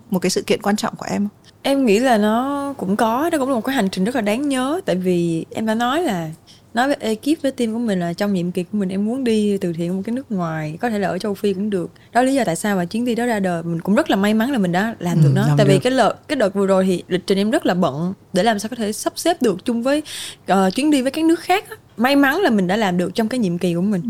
một 0.09 0.19
cái 0.19 0.29
sự 0.29 0.41
kiện 0.41 0.61
quan 0.61 0.75
trọng 0.75 0.95
của 0.95 1.05
em 1.09 1.21
không? 1.27 1.37
em 1.63 1.85
nghĩ 1.85 1.99
là 1.99 2.17
nó 2.17 2.73
cũng 2.77 2.95
có 2.95 3.29
đó 3.29 3.37
cũng 3.37 3.49
là 3.49 3.55
một 3.55 3.61
cái 3.65 3.75
hành 3.75 3.89
trình 3.89 4.03
rất 4.05 4.15
là 4.15 4.21
đáng 4.21 4.49
nhớ. 4.49 4.81
Tại 4.85 4.95
vì 4.95 5.45
em 5.51 5.65
đã 5.65 5.75
nói 5.75 6.01
là 6.03 6.29
nói 6.73 6.87
với 6.87 6.97
ekip 6.99 7.41
với 7.41 7.51
team 7.51 7.73
của 7.73 7.79
mình 7.79 7.99
là 7.99 8.13
trong 8.13 8.33
nhiệm 8.33 8.51
kỳ 8.51 8.63
của 8.63 8.77
mình 8.77 8.89
em 8.89 9.05
muốn 9.05 9.23
đi 9.23 9.57
từ 9.57 9.73
thiện 9.73 9.95
một 9.95 10.01
cái 10.05 10.15
nước 10.15 10.31
ngoài 10.31 10.77
có 10.81 10.89
thể 10.89 10.99
là 10.99 11.07
ở 11.07 11.17
châu 11.17 11.33
phi 11.33 11.53
cũng 11.53 11.69
được 11.69 11.91
đó 12.13 12.21
lý 12.21 12.33
do 12.33 12.43
tại 12.45 12.55
sao 12.55 12.75
mà 12.75 12.85
chuyến 12.85 13.05
đi 13.05 13.15
đó 13.15 13.25
ra 13.25 13.39
đời 13.39 13.63
mình 13.63 13.81
cũng 13.81 13.95
rất 13.95 14.09
là 14.09 14.15
may 14.15 14.33
mắn 14.33 14.51
là 14.51 14.57
mình 14.57 14.71
đã 14.71 14.95
làm 14.99 15.17
Ừ, 15.17 15.23
được 15.23 15.31
nó 15.35 15.47
tại 15.57 15.65
vì 15.65 15.73
được. 15.73 15.79
cái 15.83 15.91
đợt 15.97 16.27
cái 16.27 16.35
đợt 16.35 16.53
vừa 16.53 16.65
rồi 16.65 16.85
thì 16.85 17.03
lịch 17.07 17.27
trình 17.27 17.37
em 17.37 17.51
rất 17.51 17.65
là 17.65 17.73
bận 17.73 18.13
để 18.33 18.43
làm 18.43 18.59
sao 18.59 18.69
có 18.69 18.75
thể 18.75 18.93
sắp 18.93 19.13
xếp 19.15 19.41
được 19.41 19.65
chung 19.65 19.83
với 19.83 20.03
ờ, 20.47 20.69
chuyến 20.75 20.91
đi 20.91 21.01
với 21.01 21.11
các 21.11 21.25
nước 21.25 21.39
khác 21.39 21.69
á. 21.69 21.75
may 21.97 22.15
mắn 22.15 22.39
là 22.41 22.49
mình 22.49 22.67
đã 22.67 22.77
làm 22.77 22.97
được 22.97 23.15
trong 23.15 23.27
cái 23.27 23.39
nhiệm 23.39 23.57
kỳ 23.57 23.73
của 23.73 23.81
mình 23.81 24.01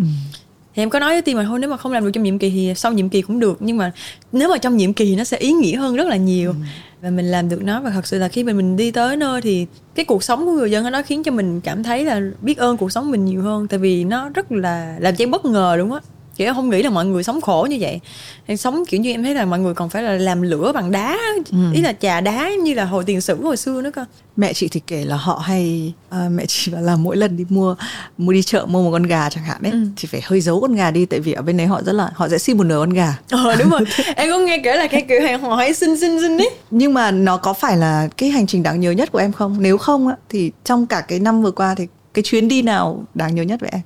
thì 0.76 0.84
em 0.84 0.90
có 0.90 1.00
nói 1.00 1.14
với 1.14 1.22
team 1.22 1.38
mà 1.38 1.44
thôi 1.44 1.60
nếu 1.60 1.70
mà 1.70 1.78
không 1.78 1.92
làm 1.92 2.04
được 2.04 2.12
trong 2.14 2.24
nhiệm 2.24 2.40
kỳ 2.40 2.50
thì 2.50 2.74
sau 2.76 2.94
nhiệm 2.94 3.10
kỳ 3.10 3.22
cũng 3.22 3.40
được 3.40 3.58
nhưng 3.60 3.78
mà 3.78 3.92
nếu 4.32 4.50
mà 4.50 4.58
trong 4.58 4.78
nhiệm 4.78 4.94
kỳ 4.94 5.06
thì 5.06 5.16
nó 5.16 5.24
sẽ 5.24 5.38
ý 5.38 5.52
nghĩa 5.52 5.78
hơn 5.78 5.96
rất 5.96 6.08
là 6.08 6.16
nhiều. 6.16 6.54
Và 7.02 7.10
mình 7.10 7.26
làm 7.26 7.50
được 7.50 7.64
nó 7.64 7.82
và 7.82 7.90
thật 7.90 8.08
sự 8.08 8.20
là 8.20 8.28
khi 8.28 8.44
mình 8.44 8.58
mình 8.58 8.78
đi 8.78 8.92
tới 8.92 9.18
nơi 9.18 9.42
thì 9.42 9.66
cái 9.96 10.06
cuộc 10.06 10.24
sống 10.24 10.46
của 10.46 10.52
người 10.52 10.72
dân 10.72 10.84
ở 10.84 10.90
đó 10.90 11.02
khiến 11.02 11.24
cho 11.24 11.32
mình 11.32 11.62
cảm 11.62 11.84
thấy 11.84 12.06
là 12.06 12.22
biết 12.42 12.58
ơn 12.58 12.78
cuộc 12.78 12.92
sống 12.92 13.12
mình 13.12 13.26
nhiều 13.26 13.42
hơn 13.42 13.68
tại 13.68 13.80
vì 13.80 14.04
nó 14.04 14.30
rất 14.30 14.52
là 14.52 14.96
làm 15.00 15.16
cho 15.16 15.24
em 15.24 15.32
bất 15.32 15.46
ngờ 15.46 15.76
đúng 15.78 15.94
á 15.94 16.00
em 16.38 16.56
không 16.56 16.70
nghĩ 16.70 16.84
là 16.84 16.90
mọi 16.90 17.06
người 17.06 17.24
sống 17.24 17.42
khổ 17.42 17.68
như 17.70 17.78
vậy. 17.80 18.00
Em 18.46 18.58
sống 18.58 18.84
kiểu 18.86 19.02
như 19.02 19.12
em 19.12 19.24
thấy 19.24 19.36
là 19.36 19.46
mọi 19.46 19.60
người 19.60 19.74
còn 19.74 19.90
phải 19.90 20.04
là 20.04 20.12
làm 20.12 20.42
lửa 20.42 20.72
bằng 20.76 20.92
đá. 20.92 21.18
Ừ. 21.52 21.58
ý 21.74 21.82
là 21.82 21.94
trà 21.94 22.22
đá 22.22 22.50
như 22.64 22.74
là 22.74 22.86
hồi 22.86 23.04
tiền 23.04 23.22
sử 23.22 23.44
hồi 23.44 23.58
xưa 23.58 23.82
nữa 23.82 23.92
cơ. 23.94 24.06
Mẹ 24.36 24.54
chị 24.54 24.68
thì 24.68 24.82
kể 24.88 25.06
là 25.06 25.16
họ 25.16 25.42
hay 25.46 25.94
à, 26.10 26.30
mẹ 26.32 26.46
chị 26.48 26.72
bảo 26.72 26.82
là 26.82 26.96
mỗi 26.96 27.18
lần 27.18 27.38
đi 27.38 27.46
mua 27.50 27.76
mua 28.18 28.34
đi 28.34 28.42
chợ 28.42 28.66
mua 28.70 28.84
một 28.84 28.92
con 28.92 29.04
gà 29.04 29.30
chẳng 29.30 29.44
hạn 29.44 29.64
ấy 29.64 29.72
ừ. 29.72 29.78
thì 29.96 30.08
phải 30.08 30.22
hơi 30.24 30.42
giấu 30.42 30.62
con 30.62 30.76
gà 30.76 30.92
đi 30.92 31.06
tại 31.06 31.20
vì 31.20 31.32
ở 31.32 31.42
bên 31.42 31.58
đấy 31.58 31.68
họ 31.68 31.82
rất 31.84 31.94
là 31.94 32.10
họ 32.14 32.30
sẽ 32.30 32.38
xin 32.38 32.58
một 32.58 32.64
nửa 32.64 32.80
con 32.80 32.90
gà. 32.90 33.18
Ờ 33.30 33.56
đúng 33.56 33.70
rồi. 33.70 33.82
Em 34.16 34.30
có 34.32 34.40
nghe 34.40 34.62
kể 34.64 34.78
là 34.78 34.88
cái 34.88 35.06
kiểu 35.10 35.22
hàng 35.22 35.42
họ 35.42 35.56
hay 35.56 35.74
xin 35.74 36.00
xin 36.00 36.22
xin 36.22 36.38
đấy 36.38 36.50
nhưng 36.72 36.94
mà 36.94 37.12
nó 37.12 37.38
có 37.38 37.54
phải 37.54 37.78
là 37.78 38.08
cái 38.18 38.30
hành 38.30 38.48
trình 38.48 38.64
đáng 38.64 38.80
nhớ 38.80 38.92
nhất 38.92 39.12
của 39.12 39.20
em 39.20 39.32
không? 39.32 39.58
Nếu 39.60 39.78
không 39.78 40.08
á 40.08 40.16
thì 40.30 40.52
trong 40.64 40.88
cả 40.88 41.02
cái 41.02 41.20
năm 41.20 41.42
vừa 41.42 41.52
qua 41.52 41.76
thì 41.76 41.88
cái 42.14 42.24
chuyến 42.24 42.48
đi 42.48 42.62
nào 42.62 43.04
đáng 43.14 43.36
nhớ 43.36 43.44
nhất 43.44 43.60
với 43.60 43.70
em 43.74 43.82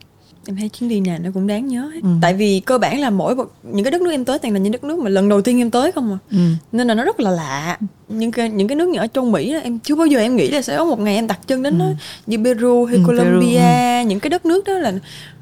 em 0.47 0.55
thấy 0.55 0.69
chuyến 0.69 0.89
đi 0.89 0.99
nào 0.99 1.17
nó 1.23 1.29
cũng 1.33 1.47
đáng 1.47 1.67
nhớ 1.67 1.91
hết. 1.93 1.99
Ừ. 2.03 2.09
tại 2.21 2.33
vì 2.33 2.59
cơ 2.59 2.77
bản 2.77 2.99
là 2.99 3.09
mỗi 3.09 3.35
một, 3.35 3.51
những 3.63 3.83
cái 3.83 3.91
đất 3.91 4.01
nước 4.01 4.11
em 4.11 4.25
tới 4.25 4.39
toàn 4.39 4.53
là 4.53 4.59
những 4.59 4.71
đất 4.71 4.83
nước 4.83 4.99
mà 4.99 5.09
lần 5.09 5.29
đầu 5.29 5.41
tiên 5.41 5.61
em 5.61 5.71
tới 5.71 5.91
không 5.91 6.11
à 6.11 6.17
ừ. 6.31 6.37
nên 6.71 6.87
là 6.87 6.93
nó 6.93 7.03
rất 7.03 7.19
là 7.19 7.31
lạ 7.31 7.77
những 8.07 8.31
cái 8.31 8.49
những 8.49 8.67
cái 8.67 8.75
nước 8.75 8.87
như 8.87 8.99
ở 8.99 9.07
trong 9.07 9.31
mỹ 9.31 9.53
đó, 9.53 9.59
em 9.63 9.79
chưa 9.79 9.95
bao 9.95 10.07
giờ 10.07 10.19
em 10.19 10.35
nghĩ 10.35 10.51
là 10.51 10.61
sẽ 10.61 10.77
có 10.77 10.85
một 10.85 10.99
ngày 10.99 11.15
em 11.15 11.27
đặt 11.27 11.39
chân 11.47 11.63
đến 11.63 11.79
ừ. 11.79 11.83
nó 11.83 11.85
như 12.27 12.37
peru 12.43 12.85
hay 12.85 12.97
ừ, 12.97 13.03
colombia 13.07 13.57
Peru, 13.57 14.03
ừ. 14.03 14.07
những 14.07 14.19
cái 14.19 14.29
đất 14.29 14.45
nước 14.45 14.65
đó 14.65 14.73
là 14.73 14.93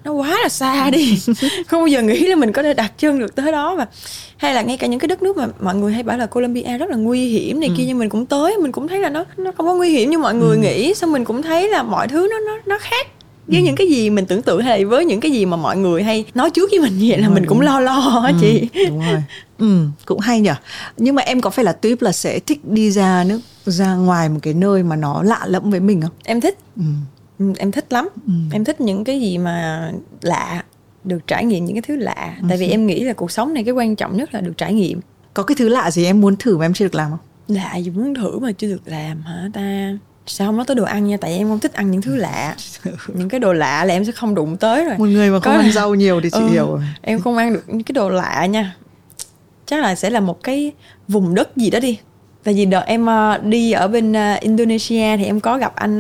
nó 0.04 0.12
quá 0.12 0.40
là 0.44 0.50
xa 0.50 0.90
đi 0.90 1.20
không 1.68 1.82
bao 1.82 1.88
giờ 1.88 2.02
nghĩ 2.02 2.28
là 2.28 2.36
mình 2.36 2.52
có 2.52 2.64
thể 2.64 2.74
đặt 2.74 2.94
chân 2.98 3.20
được 3.20 3.36
tới 3.36 3.52
đó 3.52 3.76
và 3.76 3.88
hay 4.38 4.54
là 4.54 4.62
ngay 4.62 4.78
cả 4.78 4.88
những 4.88 5.00
cái 5.00 5.08
đất 5.08 5.24
nước 5.24 5.38
mà 5.38 5.48
mọi 5.62 5.76
người 5.76 5.94
hay 5.94 6.04
bảo 6.04 6.18
là 6.18 6.26
Colombia 6.26 6.78
rất 6.78 6.90
là 6.90 6.96
nguy 6.96 7.28
hiểm 7.28 7.60
này 7.60 7.70
ừ. 7.70 7.76
kia 7.78 7.84
nhưng 7.88 8.00
mình 8.00 8.10
cũng 8.10 8.26
tới 8.26 8.58
mình 8.58 8.72
cũng 8.72 8.88
thấy 8.88 9.00
là 9.00 9.10
nó 9.10 9.26
nó 9.38 9.52
không 9.58 9.66
có 9.66 9.76
nguy 9.76 9.90
hiểm 9.90 10.10
như 10.10 10.18
mọi 10.18 10.36
người 10.36 10.56
ừ. 10.58 10.62
nghĩ 10.62 10.94
xong 10.94 11.12
mình 11.12 11.26
cũng 11.26 11.42
thấy 11.42 11.70
là 11.70 11.84
mọi 11.84 12.08
thứ 12.08 12.28
nó 12.32 12.40
nó 12.40 12.60
nó 12.66 12.78
khác 12.82 13.08
với 13.48 13.60
ừ. 13.60 13.66
những 13.66 13.76
cái 13.76 13.88
gì 13.88 14.10
mình 14.10 14.26
tưởng 14.26 14.42
tượng 14.42 14.62
hay 14.62 14.86
với 14.86 15.06
những 15.06 15.20
cái 15.20 15.32
gì 15.32 15.46
mà 15.46 15.58
mọi 15.58 15.78
người 15.78 16.04
hay 16.04 16.26
nói 16.34 16.50
trước 16.50 16.70
với 16.72 16.80
mình 16.80 17.10
vậy 17.10 17.18
là 17.18 17.30
mình 17.30 17.46
cũng 17.46 17.62
lo 17.62 17.80
lo 17.80 18.00
hả 18.00 18.30
ừ, 18.30 18.38
chị? 18.42 18.68
đúng 18.88 19.00
rồi. 19.00 19.24
Ừ 19.58 19.88
cũng 20.06 20.20
hay 20.20 20.42
nhỉ 20.42 20.52
nhưng 20.98 21.16
mà 21.16 21.22
em 21.22 21.42
có 21.42 21.50
phải 21.50 21.66
là 21.66 21.74
tuyếp 21.74 22.02
là 22.02 22.12
sẽ 22.12 22.40
thích 22.40 22.60
đi 22.66 22.92
ra 22.92 23.24
nước 23.24 23.40
ra 23.66 23.96
ngoài 23.96 24.30
một 24.30 24.40
cái 24.42 24.54
nơi 24.54 24.84
mà 24.84 24.96
nó 24.96 25.24
lạ 25.24 25.46
lẫm 25.48 25.72
với 25.72 25.80
mình 25.80 26.02
không? 26.02 26.12
Em 26.24 26.42
thích. 26.42 26.58
Ừ. 26.76 26.84
ừ 27.40 27.54
em 27.58 27.72
thích 27.72 27.94
lắm. 27.94 28.10
Ừ. 28.28 28.34
em 28.52 28.64
thích 28.64 28.82
những 28.82 29.04
cái 29.04 29.22
gì 29.22 29.38
mà 29.38 29.92
lạ 30.22 30.64
được 31.04 31.28
trải 31.28 31.46
nghiệm 31.46 31.66
những 31.66 31.76
cái 31.76 31.82
thứ 31.88 31.96
lạ. 31.96 32.38
Ừ. 32.42 32.46
tại 32.50 32.58
vì 32.58 32.68
em 32.70 32.88
nghĩ 32.88 33.04
là 33.04 33.14
cuộc 33.14 33.32
sống 33.32 33.54
này 33.54 33.64
cái 33.64 33.74
quan 33.74 33.96
trọng 33.96 34.18
nhất 34.18 34.34
là 34.34 34.42
được 34.42 34.58
trải 34.58 34.74
nghiệm. 34.74 35.00
Có 35.34 35.44
cái 35.44 35.56
thứ 35.60 35.68
lạ 35.68 35.92
gì 35.92 36.06
em 36.06 36.22
muốn 36.22 36.36
thử 36.36 36.58
mà 36.58 36.66
em 36.66 36.74
chưa 36.74 36.86
được 36.86 36.96
làm 36.96 37.10
không? 37.10 37.20
Lạ 37.48 37.76
gì 37.76 37.90
muốn 37.90 38.14
thử 38.14 38.40
mà 38.40 38.52
chưa 38.52 38.68
được 38.68 38.82
làm 38.86 39.22
hả 39.22 39.50
ta 39.54 39.98
sao 40.28 40.48
không 40.48 40.58
nói 40.58 40.66
tới 40.66 40.76
đồ 40.76 40.84
ăn 40.84 41.08
nha 41.08 41.18
tại 41.18 41.38
em 41.38 41.48
không 41.48 41.60
thích 41.60 41.74
ăn 41.74 41.92
những 41.92 42.02
thứ 42.02 42.16
lạ. 42.16 42.56
Những 43.08 43.30
cái 43.30 43.40
đồ 43.40 43.54
lạ 43.54 43.86
là 43.86 43.94
em 43.94 44.06
sẽ 44.06 44.12
không 44.12 44.36
đụng 44.36 44.58
tới 44.58 44.86
rồi. 44.86 44.98
Một 44.98 45.06
người 45.06 45.30
mà 45.30 45.40
không 45.40 45.54
Có... 45.54 45.60
ăn 45.60 45.72
rau 45.72 45.96
nhiều 45.96 46.22
thì 46.22 46.30
chị 46.30 46.40
ừ, 46.40 46.48
hiểu 46.48 46.68
rồi. 46.68 46.82
em 47.02 47.20
không 47.20 47.38
ăn 47.38 47.54
được 47.54 47.64
những 47.68 47.84
cái 47.84 47.94
đồ 47.94 48.10
lạ 48.10 48.46
nha. 48.46 48.76
Chắc 49.66 49.82
là 49.82 49.96
sẽ 49.96 50.10
là 50.10 50.20
một 50.20 50.44
cái 50.44 50.72
vùng 51.08 51.36
đất 51.36 51.58
gì 51.58 51.70
đó 51.70 51.80
đi. 51.80 52.00
Tại 52.44 52.54
vì 52.54 52.66
đợt 52.66 52.84
em 52.86 53.06
ờ, 53.06 53.38
đi 53.44 53.72
ở 53.72 53.88
bên 53.88 54.14
ờ, 54.14 54.34
Indonesia 54.42 55.18
thì 55.18 55.26
em 55.26 55.40
có 55.40 55.58
gặp 55.58 55.76
anh 55.76 56.00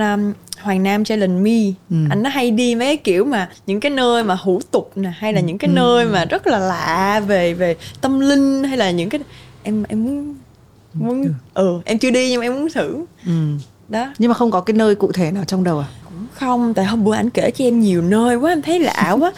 Hoàng 0.61 0.83
Nam 0.83 1.03
Challenge 1.03 1.41
Me. 1.41 1.73
Ừ. 1.89 1.95
anh 2.09 2.23
nó 2.23 2.29
hay 2.29 2.51
đi 2.51 2.75
mấy 2.75 2.87
cái 2.87 2.97
kiểu 2.97 3.25
mà 3.25 3.49
những 3.65 3.79
cái 3.79 3.89
nơi 3.89 4.23
mà 4.23 4.35
hủ 4.35 4.61
tục 4.71 4.91
nè 4.95 5.09
hay 5.17 5.33
là 5.33 5.39
ừ. 5.41 5.45
những 5.45 5.57
cái 5.57 5.67
ừ. 5.67 5.73
nơi 5.73 6.05
mà 6.05 6.25
rất 6.25 6.47
là 6.47 6.59
lạ 6.59 7.21
về 7.27 7.53
về 7.53 7.75
tâm 8.01 8.19
linh 8.19 8.63
hay 8.63 8.77
là 8.77 8.91
những 8.91 9.09
cái 9.09 9.21
em 9.63 9.83
em 9.89 10.03
muốn 10.03 10.35
muốn 10.93 11.33
ừ 11.53 11.79
em 11.85 11.97
chưa 11.97 12.11
đi 12.11 12.29
nhưng 12.29 12.39
mà 12.39 12.45
em 12.45 12.53
muốn 12.53 12.69
thử. 12.69 13.05
Ừ 13.25 13.31
đó. 13.89 14.13
Nhưng 14.17 14.29
mà 14.29 14.33
không 14.33 14.51
có 14.51 14.61
cái 14.61 14.73
nơi 14.73 14.95
cụ 14.95 15.11
thể 15.11 15.31
nào 15.31 15.43
trong 15.47 15.63
đầu 15.63 15.79
à? 15.79 15.85
Không 16.33 16.73
tại 16.73 16.85
hôm 16.85 17.03
bữa 17.03 17.13
anh 17.13 17.29
kể 17.29 17.51
cho 17.51 17.65
em 17.65 17.79
nhiều 17.79 18.01
nơi 18.01 18.35
quá 18.35 18.51
em 18.51 18.61
thấy 18.61 18.79
lạ 18.79 19.15
quá. 19.19 19.31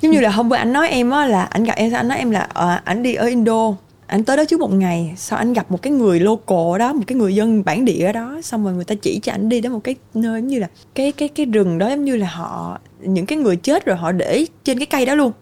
Giống 0.00 0.12
như 0.12 0.20
là 0.20 0.30
hôm 0.30 0.48
bữa 0.48 0.56
anh 0.56 0.72
nói 0.72 0.88
em 0.88 1.10
á 1.10 1.26
là 1.26 1.42
anh 1.42 1.64
gặp 1.64 1.74
em 1.76 1.92
anh 1.92 2.08
nói 2.08 2.18
em 2.18 2.30
là 2.30 2.48
à, 2.54 2.82
anh 2.84 3.02
đi 3.02 3.14
ở 3.14 3.26
Indo 3.26 3.72
anh 4.06 4.24
tới 4.24 4.36
đó 4.36 4.44
trước 4.44 4.60
một 4.60 4.72
ngày 4.72 5.14
sau 5.16 5.38
anh 5.38 5.52
gặp 5.52 5.70
một 5.70 5.82
cái 5.82 5.92
người 5.92 6.20
local 6.20 6.78
đó 6.78 6.92
một 6.92 7.02
cái 7.06 7.16
người 7.18 7.34
dân 7.34 7.64
bản 7.64 7.84
địa 7.84 8.06
ở 8.06 8.12
đó 8.12 8.40
xong 8.42 8.64
rồi 8.64 8.74
người 8.74 8.84
ta 8.84 8.94
chỉ 9.02 9.20
cho 9.22 9.32
anh 9.32 9.48
đi 9.48 9.60
đến 9.60 9.72
một 9.72 9.80
cái 9.84 9.94
nơi 10.14 10.40
giống 10.40 10.48
như 10.48 10.58
là 10.58 10.68
cái 10.94 11.12
cái 11.12 11.28
cái 11.28 11.46
rừng 11.46 11.78
đó 11.78 11.88
giống 11.88 12.04
như 12.04 12.16
là 12.16 12.26
họ 12.26 12.78
những 13.00 13.26
cái 13.26 13.38
người 13.38 13.56
chết 13.56 13.84
rồi 13.84 13.96
họ 13.96 14.12
để 14.12 14.46
trên 14.64 14.78
cái 14.78 14.86
cây 14.86 15.06
đó 15.06 15.14
luôn 15.14 15.32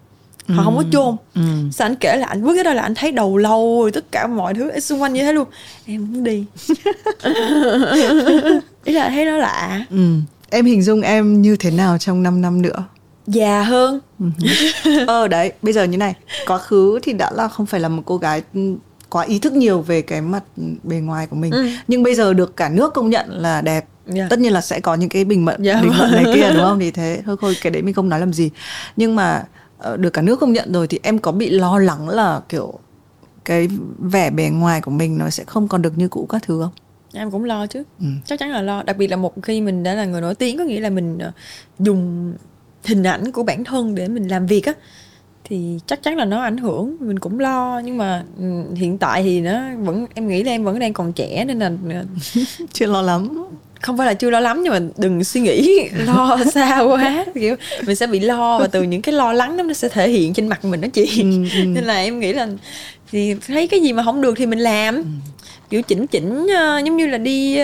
họ 0.49 0.63
ừ. 0.63 0.65
không 0.65 0.77
có 0.77 0.83
ừ. 0.83 0.89
chôn 0.93 1.17
ừ. 1.35 1.41
sao 1.73 1.87
anh 1.87 1.97
kể 1.97 2.17
là 2.17 2.27
anh 2.27 2.43
bước 2.43 2.55
tới 2.55 2.65
đó 2.65 2.73
là 2.73 2.83
anh 2.83 2.95
thấy 2.95 3.13
đầu 3.13 3.37
lâu 3.37 3.79
rồi 3.81 3.91
tất 3.93 4.05
cả 4.11 4.27
mọi 4.27 4.55
thứ 4.55 4.81
xung 4.81 5.03
quanh 5.03 5.13
như 5.13 5.23
thế 5.23 5.33
luôn 5.33 5.49
em 5.87 6.13
muốn 6.13 6.25
đi 6.25 6.45
ý 8.85 8.93
là 8.93 9.09
thấy 9.09 9.25
nó 9.25 9.37
lạ 9.37 9.87
ừ. 9.91 10.17
em 10.51 10.67
hình 10.67 10.83
dung 10.83 11.01
em 11.01 11.43
như 11.43 11.57
thế 11.57 11.71
nào 11.71 11.99
trong 11.99 12.23
5 12.23 12.41
năm 12.41 12.63
nữa 12.63 12.85
già 13.27 13.63
hơn 13.63 14.01
ừ. 14.19 14.27
ờ 15.07 15.29
đấy 15.29 15.53
bây 15.63 15.73
giờ 15.73 15.85
như 15.85 15.97
này 15.97 16.15
quá 16.47 16.59
khứ 16.59 16.99
thì 17.03 17.13
đã 17.13 17.31
là 17.35 17.49
không 17.49 17.67
phải 17.67 17.81
là 17.81 17.89
một 17.89 18.03
cô 18.07 18.17
gái 18.17 18.43
quá 19.11 19.25
ý 19.25 19.39
thức 19.39 19.53
nhiều 19.53 19.81
về 19.81 20.03
cái 20.03 20.21
mặt 20.21 20.43
bề 20.83 20.97
ngoài 20.97 21.27
của 21.27 21.37
mình 21.37 21.53
ừ. 21.53 21.69
nhưng 21.89 22.03
bây 22.03 22.15
giờ 22.15 22.33
được 22.33 22.57
cả 22.57 22.69
nước 22.69 22.95
công 22.95 23.11
nhận 23.11 23.27
là 23.31 23.61
đẹp 23.61 23.87
Yeah. 24.07 24.19
Dạ. 24.19 24.27
tất 24.31 24.39
nhiên 24.39 24.53
là 24.53 24.61
sẽ 24.61 24.81
có 24.81 24.95
những 24.95 25.09
cái 25.09 25.25
bình 25.25 25.45
luận 25.45 25.63
yeah. 25.63 25.83
bình 25.83 25.93
luận 25.99 26.13
này 26.13 26.25
kia 26.35 26.51
đúng 26.55 26.63
không 26.69 26.79
thì 26.79 26.91
thế 26.91 27.23
thôi 27.27 27.37
thôi 27.41 27.57
cái 27.63 27.71
đấy 27.71 27.83
mình 27.83 27.95
không 27.95 28.09
nói 28.09 28.21
làm 28.21 28.33
gì 28.33 28.51
nhưng 28.97 29.17
mà 29.17 29.45
được 29.97 30.11
cả 30.11 30.23
nước 30.23 30.41
công 30.41 30.53
nhận 30.53 30.73
rồi 30.73 30.87
thì 30.87 30.99
em 31.03 31.19
có 31.19 31.33
bị 31.33 31.51
lo 31.51 31.79
lắng 31.79 32.09
là 32.09 32.41
kiểu 32.49 32.75
cái 33.45 33.69
vẻ 33.99 34.31
bề 34.31 34.49
ngoài 34.49 34.81
của 34.81 34.91
mình 34.91 35.19
nó 35.19 35.31
sẽ 35.31 35.45
không 35.45 35.69
còn 35.69 35.83
được 35.83 35.99
như 35.99 36.09
cũ 36.09 36.27
các 36.29 36.43
thứ 36.43 36.61
không? 36.63 36.73
Em 37.13 37.31
cũng 37.31 37.45
lo 37.45 37.67
chứ. 37.67 37.83
Ừ. 38.01 38.07
Chắc 38.27 38.39
chắn 38.39 38.51
là 38.51 38.63
lo. 38.63 38.83
Đặc 38.83 38.97
biệt 38.97 39.07
là 39.07 39.17
một 39.17 39.35
khi 39.43 39.61
mình 39.61 39.83
đã 39.83 39.95
là 39.95 40.05
người 40.05 40.21
nổi 40.21 40.35
tiếng 40.35 40.59
có 40.59 40.65
nghĩa 40.65 40.81
là 40.81 40.91
mình 40.91 41.19
ờ, 41.19 41.33
dùng 41.79 42.33
hình 42.85 43.03
ảnh 43.03 43.33
của 43.33 43.43
bản 43.43 43.65
thân 43.65 43.95
để 43.95 44.09
mình 44.09 44.29
làm 44.29 44.47
việc 44.47 44.67
á 44.67 44.73
thì 45.49 45.79
chắc 45.87 46.03
chắn 46.03 46.17
là 46.17 46.25
nó 46.25 46.43
ảnh 46.43 46.57
hưởng 46.57 46.97
mình 47.01 47.19
cũng 47.19 47.41
lo. 47.41 47.81
Nhưng 47.85 47.99
mà 47.99 48.25
ừ, 48.39 48.45
hiện 48.77 48.99
tại 48.99 49.23
thì 49.23 49.41
nó 49.41 49.61
vẫn 49.79 50.07
em 50.15 50.29
nghĩ 50.29 50.43
là 50.43 50.53
em 50.53 50.65
vẫn 50.65 50.79
đang 50.79 50.93
còn 50.93 51.13
trẻ 51.13 51.45
nên 51.45 51.59
là 51.59 51.71
ờ, 51.91 52.05
chưa 52.73 52.87
lo 52.87 53.03
lắm. 53.03 53.45
không 53.81 53.97
phải 53.99 54.07
là 54.07 54.15
chưa 54.15 54.31
lo 54.31 54.41
lắm 54.41 54.63
nhưng 54.63 54.73
mà 54.73 54.81
đừng 54.99 55.25
suy 55.25 55.41
nghĩ 55.41 55.89
lo 56.07 56.39
xa 56.55 56.81
quá. 56.81 57.25
Kiểu 57.35 57.57
mình 57.87 57.97
sẽ 57.97 58.07
bị 58.07 58.21
lo 58.21 58.59
và 58.59 58.67
từ 58.67 58.83
những 58.83 59.03
cái 59.03 59.13
lo 59.15 59.33
lắng 59.33 59.57
đó 59.57 59.63
nó 59.63 59.75
sẽ 59.75 59.89
thể 59.89 60.11
hiện 60.11 60.35
trên 60.35 60.49
mặt 60.49 60.65
mình 60.65 60.81
đó 60.81 60.89
chị. 60.93 61.23
Ừ, 61.23 61.45
ừ. 61.61 61.65
nên 61.65 61.85
là 61.85 61.95
em 61.97 62.21
nghĩ 62.21 62.33
là 62.33 62.49
thì 63.11 63.35
thấy 63.47 63.67
cái 63.69 63.81
gì 63.81 63.93
mà 63.93 64.03
không 64.03 64.21
được 64.21 64.35
thì 64.37 64.47
mình 64.47 64.59
làm. 64.59 64.95
Ừ. 64.97 65.03
kiểu 65.71 65.83
chỉnh 65.83 66.07
chỉnh 66.07 66.43
uh, 66.43 66.85
giống 66.85 66.97
như 66.97 67.07
là 67.07 67.19
đi 67.19 67.61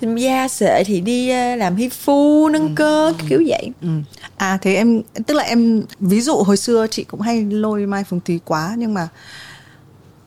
da 0.00 0.48
sệ 0.48 0.84
thì 0.84 1.00
đi 1.00 1.30
uh, 1.30 1.58
làm 1.58 1.76
hi 1.76 1.88
phu 1.88 2.48
nâng 2.48 2.66
ừ. 2.66 2.72
cơ 2.76 3.06
ừ. 3.06 3.14
kiểu 3.28 3.42
vậy 3.46 3.70
ừ. 3.82 3.88
à 4.36 4.58
thế 4.62 4.74
em 4.74 5.02
tức 5.26 5.34
là 5.34 5.42
em 5.42 5.82
ví 6.00 6.20
dụ 6.20 6.36
hồi 6.36 6.56
xưa 6.56 6.86
chị 6.90 7.04
cũng 7.04 7.20
hay 7.20 7.44
lôi 7.50 7.86
mai 7.86 8.04
phương 8.04 8.20
thúy 8.24 8.40
quá 8.44 8.74
nhưng 8.78 8.94
mà 8.94 9.08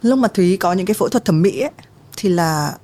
lúc 0.02 0.20
mà 0.20 0.28
thúy 0.28 0.58
có 0.58 0.74
những 0.74 0.86
cái 0.86 0.94
phẫu 0.94 1.10
thuật 1.10 1.26
thẩm 1.26 1.42
mỹ 1.42 1.62
ấy 1.62 1.72
thì 2.18 2.30
là 2.30 2.78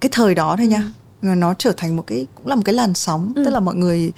cái 0.00 0.08
thời 0.12 0.34
đó 0.34 0.54
thôi 0.58 0.66
nha 0.66 0.78
ừ 0.78 1.03
nó 1.24 1.54
trở 1.54 1.72
thành 1.76 1.96
một 1.96 2.04
cái 2.06 2.26
cũng 2.34 2.46
là 2.46 2.54
một 2.54 2.62
cái 2.64 2.74
làn 2.74 2.94
sóng 2.94 3.32
ừ. 3.36 3.44
tức 3.44 3.50
là 3.50 3.60
mọi 3.60 3.74
người 3.74 4.12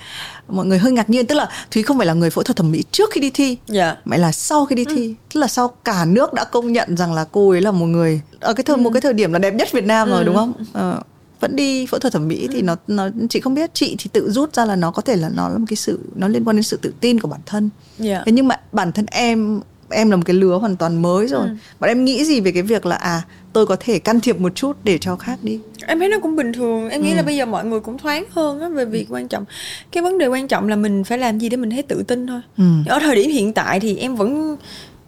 mọi 0.49 0.67
người 0.67 0.79
hơi 0.79 0.93
ngạc 0.93 1.11
nhiên 1.11 1.27
tức 1.27 1.35
là 1.35 1.49
thúy 1.71 1.83
không 1.83 1.97
phải 1.97 2.07
là 2.07 2.15
người 2.15 2.31
phẫu 2.31 2.45
thuật 2.45 2.57
thẩm 2.57 2.71
mỹ 2.71 2.83
trước 2.91 3.11
khi 3.13 3.21
đi 3.21 3.31
thi 3.31 3.47
yeah. 3.47 3.59
Dạ. 3.69 3.97
mà 4.05 4.17
là 4.17 4.33
sau 4.33 4.67
khi 4.67 4.75
đi 4.75 4.85
ừ. 4.85 4.95
thi 4.97 5.15
tức 5.35 5.41
là 5.41 5.47
sau 5.47 5.69
cả 5.69 6.05
nước 6.05 6.33
đã 6.33 6.45
công 6.45 6.73
nhận 6.73 6.97
rằng 6.97 7.13
là 7.13 7.25
cô 7.33 7.51
ấy 7.51 7.61
là 7.61 7.71
một 7.71 7.87
người 7.87 8.21
ở 8.41 8.55
cái 8.55 8.65
thời 8.65 8.77
ừ. 8.77 8.81
một 8.81 8.91
cái 8.91 9.01
thời 9.01 9.13
điểm 9.13 9.33
là 9.33 9.39
đẹp 9.39 9.55
nhất 9.55 9.69
việt 9.73 9.85
nam 9.85 10.09
ừ. 10.09 10.13
rồi 10.13 10.25
đúng 10.25 10.37
không 10.37 10.53
ờ, 10.73 11.01
vẫn 11.41 11.57
đi 11.57 11.87
phẫu 11.87 12.01
thuật 12.01 12.13
thẩm 12.13 12.29
mỹ 12.29 12.43
ừ. 12.43 12.49
thì 12.53 12.63
nó 12.63 12.77
nó 12.87 13.09
chị 13.31 13.41
không 13.41 13.55
biết 13.55 13.71
chị 13.75 13.97
thì 13.99 14.11
tự 14.13 14.31
rút 14.31 14.55
ra 14.55 14.65
là 14.65 14.77
nó 14.77 14.91
có 14.91 15.03
thể 15.03 15.17
là 15.17 15.29
nó 15.29 15.49
là 15.49 15.59
một 15.59 15.67
cái 15.69 15.77
sự 15.77 15.99
nó 16.15 16.29
liên 16.29 16.45
quan 16.45 16.57
đến 16.57 16.63
sự 16.63 16.79
tự 16.83 16.93
tin 17.01 17.21
của 17.21 17.29
bản 17.29 17.41
thân 17.47 17.71
yeah. 17.99 18.11
Dạ. 18.11 18.23
thế 18.27 18.33
nhưng 18.33 18.49
mà 18.49 18.61
bản 18.73 18.93
thân 18.93 19.07
em 19.07 19.61
em 19.91 20.11
là 20.11 20.17
một 20.17 20.23
cái 20.27 20.37
lứa 20.37 20.57
hoàn 20.57 20.77
toàn 20.77 21.03
mới 21.03 21.27
rồi. 21.27 21.47
Ừ. 21.49 21.55
bọn 21.81 21.91
em 21.91 22.05
nghĩ 22.05 22.25
gì 22.25 22.41
về 22.41 22.53
cái 22.53 22.63
việc 22.63 22.87
là 22.87 22.97
à 22.97 23.23
tôi 23.53 23.67
có 23.67 23.77
thể 23.81 23.99
can 23.99 24.21
thiệp 24.21 24.41
một 24.41 24.55
chút 24.55 24.77
để 24.85 24.99
cho 24.99 25.17
khác 25.17 25.39
đi? 25.43 25.61
Em 25.87 25.99
thấy 25.99 26.09
nó 26.09 26.19
cũng 26.19 26.37
bình 26.37 26.53
thường. 26.53 26.91
Em 26.91 27.03
nghĩ 27.03 27.11
ừ. 27.11 27.17
là 27.17 27.23
bây 27.23 27.37
giờ 27.37 27.47
mọi 27.47 27.65
người 27.65 27.81
cũng 27.81 27.99
thoáng 27.99 28.25
hơn 28.31 28.61
á 28.61 28.69
về 28.69 28.85
việc 28.85 29.07
quan 29.11 29.29
trọng. 29.29 29.45
Cái 29.93 30.03
vấn 30.03 30.19
đề 30.19 30.27
quan 30.27 30.49
trọng 30.49 30.69
là 30.69 30.77
mình 30.77 31.05
phải 31.05 31.19
làm 31.19 31.39
gì 31.39 31.49
để 31.49 31.57
mình 31.57 31.71
thấy 31.71 31.83
tự 31.83 32.03
tin 32.03 32.27
thôi. 32.27 32.41
Ừ. 32.59 32.65
ở 32.87 32.99
thời 32.99 33.15
điểm 33.15 33.31
hiện 33.31 33.53
tại 33.53 33.81
thì 33.81 33.97
em 33.97 34.17
vẫn 34.17 34.57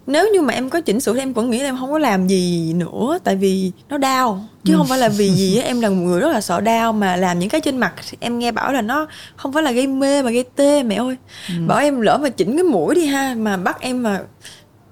nếu 0.09 0.29
như 0.33 0.43
mà 0.43 0.55
em 0.55 0.71
có 0.71 0.81
chỉnh 0.81 1.01
sửa 1.01 1.15
thì 1.15 1.21
em 1.21 1.33
vẫn 1.33 1.51
nghĩ 1.51 1.59
là 1.59 1.69
em 1.69 1.77
không 1.79 1.91
có 1.91 1.99
làm 1.99 2.27
gì 2.27 2.73
nữa 2.73 3.19
tại 3.25 3.37
vì 3.37 3.73
nó 3.89 3.99
đau. 3.99 4.45
Chứ 4.65 4.75
không 4.77 4.87
phải 4.87 4.99
là 4.99 5.09
vì 5.09 5.31
gì 5.31 5.59
á 5.59 5.63
em 5.67 5.81
là 5.81 5.89
một 5.89 5.97
người 5.97 6.21
rất 6.21 6.33
là 6.33 6.41
sợ 6.41 6.61
đau 6.61 6.93
mà 6.93 7.17
làm 7.17 7.39
những 7.39 7.49
cái 7.49 7.61
trên 7.61 7.79
mặt 7.79 7.95
em 8.21 8.39
nghe 8.39 8.53
bảo 8.53 8.73
là 8.73 8.83
nó 8.83 9.07
không 9.37 9.53
phải 9.53 9.63
là 9.63 9.73
gây 9.73 9.87
mê 9.87 10.23
mà 10.23 10.31
gây 10.31 10.45
tê 10.57 10.83
mẹ 10.83 10.95
ơi. 10.95 11.17
Ừ. 11.49 11.55
bảo 11.67 11.79
em 11.79 12.01
lỡ 12.01 12.19
mà 12.23 12.29
chỉnh 12.29 12.57
cái 12.57 12.65
mũi 12.65 12.95
đi 12.95 13.07
ha 13.07 13.35
mà 13.39 13.57
bắt 13.57 13.81
em 13.81 14.03
mà 14.03 14.21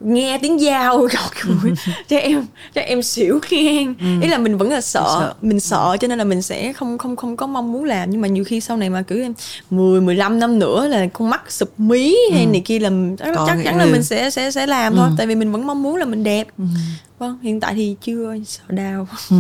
nghe 0.01 0.39
tiếng 0.43 0.59
dao 0.59 1.07
cho 2.09 2.17
em 2.17 2.47
cho 2.75 2.81
em 2.81 3.03
xỉu 3.03 3.41
ngang 3.51 3.95
ừ. 4.01 4.21
ý 4.23 4.29
là 4.29 4.39
mình 4.39 4.59
vẫn 4.59 4.71
là 4.71 4.81
sợ, 4.81 5.05
sợ. 5.21 5.35
mình 5.43 5.61
sợ 5.61 5.97
cho 6.01 6.09
nên 6.09 6.19
là 6.19 6.25
mình 6.25 6.43
sẽ 6.43 6.73
không 6.73 6.99
không 6.99 7.17
không 7.17 7.37
có 7.37 7.47
mong 7.47 7.73
muốn 7.73 7.85
làm 7.85 8.11
nhưng 8.11 8.21
mà 8.21 8.29
nhiều 8.29 8.45
khi 8.45 8.61
sau 8.61 8.77
này 8.77 8.91
mà 8.91 9.03
cứ 9.03 9.23
em 9.23 9.35
10 9.71 10.01
15 10.01 10.39
năm 10.39 10.59
nữa 10.59 10.89
là 10.89 11.07
con 11.13 11.31
mắt 11.31 11.53
sụp 11.53 11.81
mí 11.81 12.17
hay 12.33 12.45
ừ. 12.45 12.51
này 12.51 12.63
kia 12.65 12.79
là 12.79 12.91
chắc 13.47 13.59
chắn 13.65 13.79
là 13.79 13.87
mình 13.87 14.03
sẽ 14.03 14.31
sẽ 14.31 14.51
sẽ 14.51 14.67
làm 14.67 14.93
ừ. 14.93 14.97
thôi 14.97 15.11
tại 15.19 15.27
vì 15.27 15.35
mình 15.35 15.53
vẫn 15.53 15.67
mong 15.67 15.83
muốn 15.83 15.97
là 15.97 16.05
mình 16.05 16.25
đẹp 16.25 16.47
ừ. 16.59 16.65
vâng 17.19 17.39
hiện 17.43 17.61
tại 17.61 17.75
thì 17.75 17.97
chưa 18.01 18.35
sợ 18.47 18.65
đau 18.69 19.09
ừ. 19.31 19.37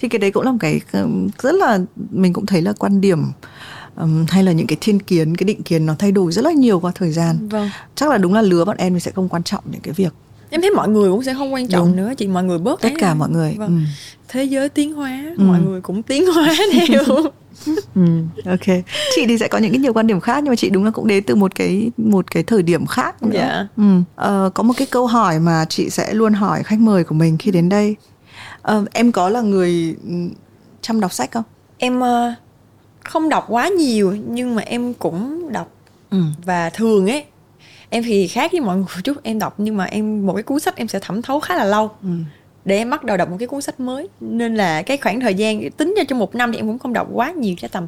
thì 0.00 0.08
cái 0.08 0.18
đấy 0.18 0.30
cũng 0.30 0.44
là 0.44 0.52
một 0.52 0.58
cái 0.60 0.80
rất 1.42 1.54
là 1.54 1.78
mình 2.10 2.32
cũng 2.32 2.46
thấy 2.46 2.62
là 2.62 2.72
quan 2.78 3.00
điểm 3.00 3.18
um, 3.96 4.24
hay 4.28 4.42
là 4.42 4.52
những 4.52 4.66
cái 4.66 4.78
thiên 4.80 5.00
kiến 5.00 5.36
cái 5.36 5.44
định 5.44 5.62
kiến 5.62 5.86
nó 5.86 5.94
thay 5.98 6.12
đổi 6.12 6.32
rất 6.32 6.44
là 6.44 6.52
nhiều 6.52 6.80
qua 6.80 6.92
thời 6.94 7.10
gian 7.10 7.48
vâng 7.48 7.70
chắc 7.94 8.10
là 8.10 8.18
đúng 8.18 8.34
là 8.34 8.42
lứa 8.42 8.64
bọn 8.64 8.76
em 8.76 8.94
thì 8.94 9.00
sẽ 9.00 9.10
không 9.10 9.28
quan 9.28 9.42
trọng 9.42 9.64
những 9.70 9.80
cái 9.80 9.92
việc 9.94 10.12
em 10.50 10.60
thấy 10.60 10.70
mọi 10.70 10.88
người 10.88 11.10
cũng 11.10 11.22
sẽ 11.22 11.34
không 11.34 11.54
quan 11.54 11.68
trọng 11.68 11.86
Đúng. 11.86 11.96
nữa 11.96 12.12
chị 12.16 12.26
mọi 12.28 12.44
người 12.44 12.58
bớt 12.58 12.80
tất 12.80 12.92
cả 12.98 13.14
mọi 13.14 13.30
người 13.30 13.54
vâng. 13.58 13.68
ừ. 13.68 13.90
thế 14.28 14.44
giới 14.44 14.68
tiến 14.68 14.92
hóa 14.94 15.22
Ừ. 15.38 15.44
mọi 15.44 15.60
người 15.60 15.80
cũng 15.80 16.02
tiến 16.02 16.26
hóa 16.26 16.54
theo 16.88 17.02
Ừ, 17.94 18.02
ok 18.46 18.66
chị 19.16 19.26
thì 19.28 19.38
sẽ 19.38 19.48
có 19.48 19.58
những 19.58 19.70
cái 19.72 19.78
nhiều 19.80 19.92
quan 19.92 20.06
điểm 20.06 20.20
khác 20.20 20.40
nhưng 20.44 20.50
mà 20.50 20.56
chị 20.56 20.70
đúng 20.70 20.84
là 20.84 20.90
cũng 20.90 21.06
đến 21.06 21.24
từ 21.26 21.34
một 21.34 21.54
cái 21.54 21.90
một 21.96 22.30
cái 22.30 22.42
thời 22.42 22.62
điểm 22.62 22.86
khác 22.86 23.22
nữa 23.22 23.30
Dạ. 23.34 23.66
ừ. 23.76 23.82
ờ, 24.14 24.50
có 24.54 24.62
một 24.62 24.74
cái 24.76 24.86
câu 24.90 25.06
hỏi 25.06 25.38
mà 25.38 25.64
chị 25.68 25.90
sẽ 25.90 26.14
luôn 26.14 26.32
hỏi 26.32 26.62
khách 26.62 26.80
mời 26.80 27.04
của 27.04 27.14
mình 27.14 27.38
khi 27.38 27.50
đến 27.50 27.68
đây 27.68 27.96
ờ, 28.62 28.84
em 28.92 29.12
có 29.12 29.28
là 29.28 29.40
người 29.40 29.96
chăm 30.82 31.00
đọc 31.00 31.12
sách 31.12 31.30
không 31.32 31.44
em 31.78 32.00
ờ, 32.00 32.34
không 33.04 33.28
đọc 33.28 33.44
quá 33.48 33.68
nhiều 33.68 34.16
nhưng 34.28 34.54
mà 34.54 34.62
em 34.62 34.94
cũng 34.94 35.52
đọc 35.52 35.70
ừ. 36.10 36.22
và 36.44 36.70
thường 36.70 37.10
ấy 37.10 37.24
em 37.90 38.02
thì 38.02 38.28
khác 38.28 38.52
với 38.52 38.60
mọi 38.60 38.76
người 38.76 38.86
chút 39.04 39.16
em 39.22 39.38
đọc 39.38 39.54
nhưng 39.58 39.76
mà 39.76 39.84
em 39.84 40.26
một 40.26 40.34
cái 40.34 40.42
cuốn 40.42 40.60
sách 40.60 40.76
em 40.76 40.88
sẽ 40.88 40.98
thẩm 40.98 41.22
thấu 41.22 41.40
khá 41.40 41.56
là 41.56 41.64
lâu 41.64 41.90
Ừ. 42.02 42.08
để 42.64 42.76
em 42.78 42.90
bắt 42.90 43.04
đầu 43.04 43.16
đọc 43.16 43.30
một 43.30 43.36
cái 43.38 43.48
cuốn 43.48 43.62
sách 43.62 43.80
mới 43.80 44.08
nên 44.20 44.54
là 44.54 44.82
cái 44.82 44.96
khoảng 44.96 45.20
thời 45.20 45.34
gian 45.34 45.70
tính 45.70 45.94
ra 45.96 46.04
trong 46.08 46.18
một 46.18 46.34
năm 46.34 46.52
thì 46.52 46.58
em 46.58 46.66
cũng 46.66 46.78
không 46.78 46.92
đọc 46.92 47.08
quá 47.12 47.30
nhiều 47.32 47.54
chắc 47.58 47.72
tầm 47.72 47.86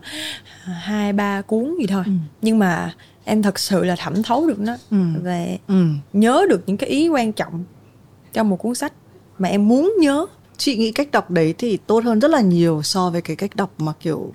hai 0.65 1.13
ba 1.13 1.41
cuốn 1.43 1.75
gì 1.81 1.87
thôi 1.87 2.03
Ừ. 2.07 2.13
nhưng 2.43 2.59
mà 2.59 2.95
em 3.25 3.43
thật 3.43 3.59
sự 3.59 3.85
là 3.85 3.97
thẩm 3.97 4.23
thấu 4.23 4.47
được 4.47 4.59
nó 4.61 4.77
Ừ. 4.91 4.97
và 5.23 5.47
Ừ. 5.69 5.85
nhớ 6.13 6.47
được 6.49 6.63
những 6.67 6.77
cái 6.77 6.89
ý 6.91 7.09
quan 7.09 7.33
trọng 7.33 7.65
trong 8.33 8.49
một 8.51 8.57
cuốn 8.57 8.75
sách 8.75 8.93
mà 9.39 9.49
em 9.49 9.69
muốn 9.69 9.93
nhớ 10.01 10.27
chị 10.57 10.77
nghĩ 10.77 10.93
cách 10.93 11.11
đọc 11.11 11.31
đấy 11.31 11.55
thì 11.59 11.77
tốt 11.87 12.05
hơn 12.05 12.19
rất 12.19 12.31
là 12.31 12.41
nhiều 12.41 12.83
so 12.83 13.11
với 13.11 13.23
cái 13.23 13.37
cách 13.37 13.57
đọc 13.57 13.71
mà 13.79 13.93
kiểu 14.01 14.33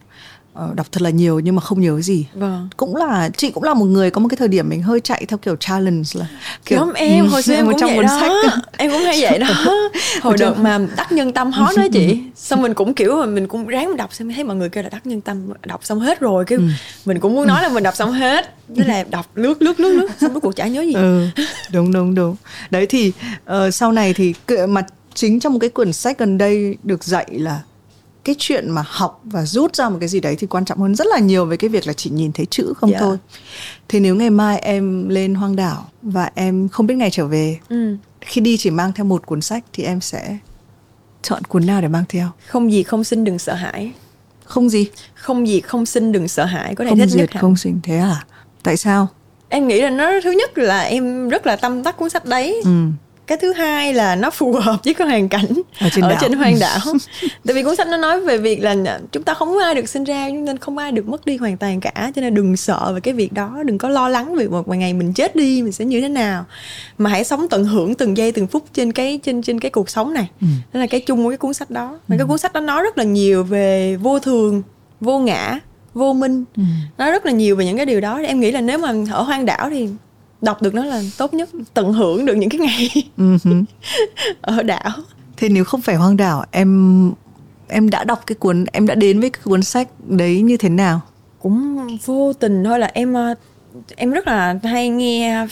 đọc 0.76 0.88
thật 0.92 1.02
là 1.02 1.10
nhiều 1.10 1.40
nhưng 1.40 1.56
mà 1.56 1.62
không 1.62 1.82
nhớ 1.82 2.02
gì. 2.02 2.26
Vâng. 2.34 2.70
Cũng 2.78 2.96
là 2.96 3.30
chị 3.38 3.52
cũng 3.52 3.64
là 3.64 3.74
một 3.74 3.86
người 3.86 4.12
có 4.12 4.22
một 4.22 4.28
cái 4.30 4.38
thời 4.38 4.48
điểm 4.48 4.70
mình 4.70 4.82
hơi 4.82 5.00
chạy 5.00 5.26
theo 5.28 5.38
kiểu 5.38 5.56
challenge 5.56 6.10
là 6.14 6.26
kiểu 6.66 6.80
Giống 6.80 6.94
em 6.94 7.28
hồi 7.28 7.42
xưa 7.44 7.54
em 7.54 7.66
cũng 7.70 7.80
trong 7.80 7.96
vậy 7.96 8.04
đó. 8.04 8.20
sách 8.20 8.32
em 8.78 8.92
cũng 8.92 9.02
hay 9.02 9.22
vậy 9.22 9.40
đó. 9.40 9.48
Hồi 10.22 10.38
đợt 10.40 10.54
mà 10.60 10.80
đắc 10.98 11.12
nhân 11.12 11.32
tâm 11.32 11.52
hot 11.52 11.78
đó 11.78 11.84
chị. 11.94 12.20
Xong 12.36 12.62
mình 12.62 12.74
cũng 12.74 12.94
kiểu 12.94 13.26
mình 13.26 13.48
cũng 13.48 13.68
ráng 13.68 13.98
đọc 13.98 14.14
xem 14.14 14.34
thấy 14.34 14.44
mọi 14.44 14.56
người 14.56 14.70
kêu 14.70 14.84
là 14.84 14.90
đắc 14.90 15.08
nhân 15.08 15.22
tâm 15.22 15.38
đọc 15.66 15.86
xong 15.86 16.00
hết 16.00 16.20
rồi 16.20 16.46
kêu 16.48 16.60
mình 17.06 17.20
cũng 17.20 17.36
muốn 17.36 17.48
nói 17.48 17.62
là 17.64 17.70
mình 17.70 17.84
đọc 17.84 17.96
xong 17.96 18.12
hết. 18.12 18.56
Thế 18.76 18.84
là 18.84 19.04
đọc 19.10 19.26
lướt 19.36 19.62
lướt 19.62 19.80
lướt 19.80 19.90
lướt 19.90 20.08
xong 20.22 20.32
cuối 20.34 20.42
cuộc 20.42 20.56
chả 20.56 20.68
nhớ 20.68 20.82
gì. 20.82 20.94
Ừ 20.94 21.28
đúng 21.72 21.92
đúng 21.92 22.16
đúng. 22.16 22.36
Đấy 22.72 22.86
thì 22.90 23.12
ờ, 23.46 23.72
sau 23.72 23.92
này 23.92 24.14
thì 24.14 24.34
cái- 24.48 24.68
mà 24.68 24.82
chính 25.14 25.40
trong 25.40 25.54
một 25.54 25.60
cái 25.60 25.70
quyển 25.70 25.94
sách 25.94 26.20
gần 26.20 26.38
đây 26.38 26.78
được 26.84 27.04
dạy 27.04 27.26
là 27.32 27.60
cái 28.24 28.36
chuyện 28.40 28.70
mà 28.72 28.84
học 28.88 29.22
và 29.24 29.46
rút 29.46 29.76
ra 29.76 29.90
một 29.90 29.98
cái 30.00 30.10
gì 30.10 30.20
đấy 30.20 30.36
thì 30.40 30.48
quan 30.48 30.66
trọng 30.66 30.80
hơn 30.80 30.96
rất 30.96 31.08
là 31.08 31.20
nhiều 31.20 31.46
với 31.46 31.58
cái 31.58 31.70
việc 31.70 31.88
là 31.88 31.94
chỉ 31.94 32.10
nhìn 32.10 32.32
thấy 32.32 32.46
chữ 32.46 32.74
không 32.78 32.92
Dạ. 32.92 33.00
thôi. 33.00 33.18
Thì 33.88 34.00
nếu 34.00 34.16
ngày 34.16 34.30
mai 34.30 34.60
em 34.60 35.10
lên 35.10 35.36
hoang 35.36 35.56
đảo 35.56 35.90
và 36.02 36.32
em 36.36 36.70
không 36.70 36.88
biết 36.88 36.96
ngày 36.96 37.10
trở 37.12 37.28
về 37.28 37.60
ừ. 37.70 37.96
khi 38.22 38.42
đi 38.42 38.58
chỉ 38.58 38.70
mang 38.70 38.94
theo 38.94 39.06
một 39.06 39.26
cuốn 39.26 39.42
sách 39.42 39.64
thì 39.74 39.84
em 39.84 40.02
sẽ 40.02 40.38
chọn 41.22 41.44
cuốn 41.44 41.66
nào 41.66 41.82
để 41.82 41.88
mang 41.88 42.04
theo? 42.10 42.28
Không 42.48 42.72
gì 42.72 42.84
không 42.84 43.04
xin 43.04 43.24
đừng 43.24 43.40
sợ 43.40 43.54
hãi. 43.54 43.92
Không 44.44 44.70
gì? 44.70 44.88
Không 45.14 45.48
gì 45.48 45.62
không 45.62 45.86
xin 45.86 46.12
đừng 46.12 46.28
sợ 46.28 46.46
hãi 46.46 46.76
có 46.76 46.84
thể 46.84 46.90
không 46.90 46.98
thích 47.00 47.06
nhất 47.06 47.12
diệt 47.12 47.32
hẳn. 47.34 47.42
không 47.42 47.56
sinh 47.56 47.80
thế 47.84 47.98
à? 47.98 48.26
Tại 48.64 48.78
sao? 48.78 49.08
Em 49.50 49.68
nghĩ 49.68 49.82
là 49.82 49.90
nó 49.90 50.12
thứ 50.24 50.32
nhất 50.32 50.58
là 50.58 50.82
em 50.82 51.30
rất 51.30 51.48
là 51.48 51.56
tâm 51.56 51.84
đắc 51.84 51.98
cuốn 51.98 52.10
sách 52.10 52.26
đấy. 52.26 52.62
Ừ 52.66 52.86
cái 53.30 53.38
thứ 53.38 53.54
hai 53.54 53.94
là 53.94 54.16
nó 54.16 54.30
phù 54.30 54.54
hợp 54.54 54.78
với 54.86 54.94
cái 54.94 55.08
hoàn 55.08 55.30
cảnh 55.30 55.62
Ở 55.80 55.90
trên 55.92 56.02
đảo. 56.02 56.30
hoang 56.38 56.60
đảo. 56.60 56.80
Tại 57.46 57.56
vì 57.56 57.64
cuốn 57.64 57.76
sách 57.76 57.88
nó 57.88 57.98
nói 57.98 58.22
về 58.22 58.38
việc 58.38 58.64
là 58.64 59.00
chúng 59.12 59.24
ta 59.24 59.34
không 59.34 59.54
có 59.54 59.64
ai 59.64 59.76
được 59.76 59.90
sinh 59.90 60.04
ra 60.04 60.30
nên 60.30 60.58
không 60.58 60.78
ai 60.78 60.92
được 60.92 61.08
mất 61.08 61.26
đi 61.26 61.38
hoàn 61.38 61.58
toàn 61.58 61.80
cả 61.80 62.12
cho 62.16 62.22
nên 62.22 62.34
đừng 62.36 62.58
sợ 62.58 62.92
về 62.94 63.00
cái 63.00 63.14
việc 63.14 63.34
đó 63.34 63.58
đừng 63.66 63.78
có 63.78 63.90
lo 63.90 64.10
lắng 64.10 64.36
về 64.36 64.48
một 64.48 64.68
ngày 64.68 64.94
mình 64.94 65.14
chết 65.14 65.36
đi 65.36 65.62
mình 65.62 65.72
sẽ 65.72 65.86
như 65.86 66.02
thế 66.02 66.10
nào. 66.10 66.46
Mà 66.98 67.10
hãy 67.10 67.24
sống 67.24 67.48
tận 67.50 67.64
hưởng 67.66 67.96
từng 67.96 68.18
giây 68.18 68.32
từng 68.32 68.48
phút 68.48 68.64
trên 68.74 68.92
cái 68.92 69.20
trên 69.24 69.42
trên 69.42 69.60
cái 69.60 69.72
cuộc 69.72 69.90
sống 69.90 70.14
này. 70.14 70.30
Ừ. 70.42 70.48
đó 70.74 70.80
là 70.80 70.88
cái 70.88 71.02
chung 71.02 71.24
của 71.24 71.30
cái 71.30 71.38
cuốn 71.38 71.54
sách 71.54 71.70
đó. 71.70 72.00
Và 72.08 72.18
cái 72.18 72.28
cuốn 72.28 72.38
sách 72.38 72.54
đó 72.54 72.60
nói 72.60 72.84
rất 72.84 72.98
là 72.98 73.04
nhiều 73.04 73.44
về 73.44 73.96
vô 73.96 74.20
thường 74.20 74.62
vô 75.02 75.20
ngã 75.20 75.60
vô 75.94 76.14
minh. 76.14 76.44
Ừ. 76.58 76.64
nói 76.98 77.12
rất 77.12 77.26
là 77.26 77.32
nhiều 77.32 77.56
về 77.56 77.66
những 77.66 77.78
cái 77.78 77.86
điều 77.86 78.02
đó. 78.02 78.20
Em 78.28 78.40
nghĩ 78.40 78.52
là 78.52 78.62
nếu 78.62 78.78
mà 78.78 78.94
ở 79.12 79.22
hoang 79.22 79.46
đảo 79.46 79.70
thì 79.70 79.88
đọc 80.42 80.62
được 80.62 80.74
nó 80.74 80.86
là 80.86 81.02
tốt 81.18 81.34
nhất 81.34 81.50
tận 81.74 81.94
hưởng 81.94 82.26
được 82.26 82.36
những 82.36 82.50
cái 82.50 82.60
ngày 82.60 82.90
Ừ 83.18 83.38
ở 84.42 84.64
đảo 84.64 84.92
Thế 85.38 85.50
nếu 85.50 85.64
không 85.64 85.82
phải 85.82 85.96
hoang 85.96 86.18
đảo 86.18 86.46
em 86.52 87.12
em 87.68 87.90
đã 87.90 88.04
đọc 88.04 88.24
cái 88.28 88.36
cuốn 88.36 88.66
em 88.72 88.88
đã 88.88 88.96
đến 88.96 89.20
với 89.20 89.30
cái 89.30 89.42
cuốn 89.44 89.64
sách 89.64 89.88
đấy 90.08 90.42
như 90.42 90.58
thế 90.58 90.70
nào? 90.70 91.02
cũng 91.40 91.88
vô 92.06 92.34
tình 92.34 92.64
thôi 92.64 92.80
là 92.80 92.92
em 92.94 93.14
ờ, 93.14 93.36
em 93.96 94.12
rất 94.12 94.28
là 94.28 94.60
hay 94.64 94.90
nghe 94.90 95.48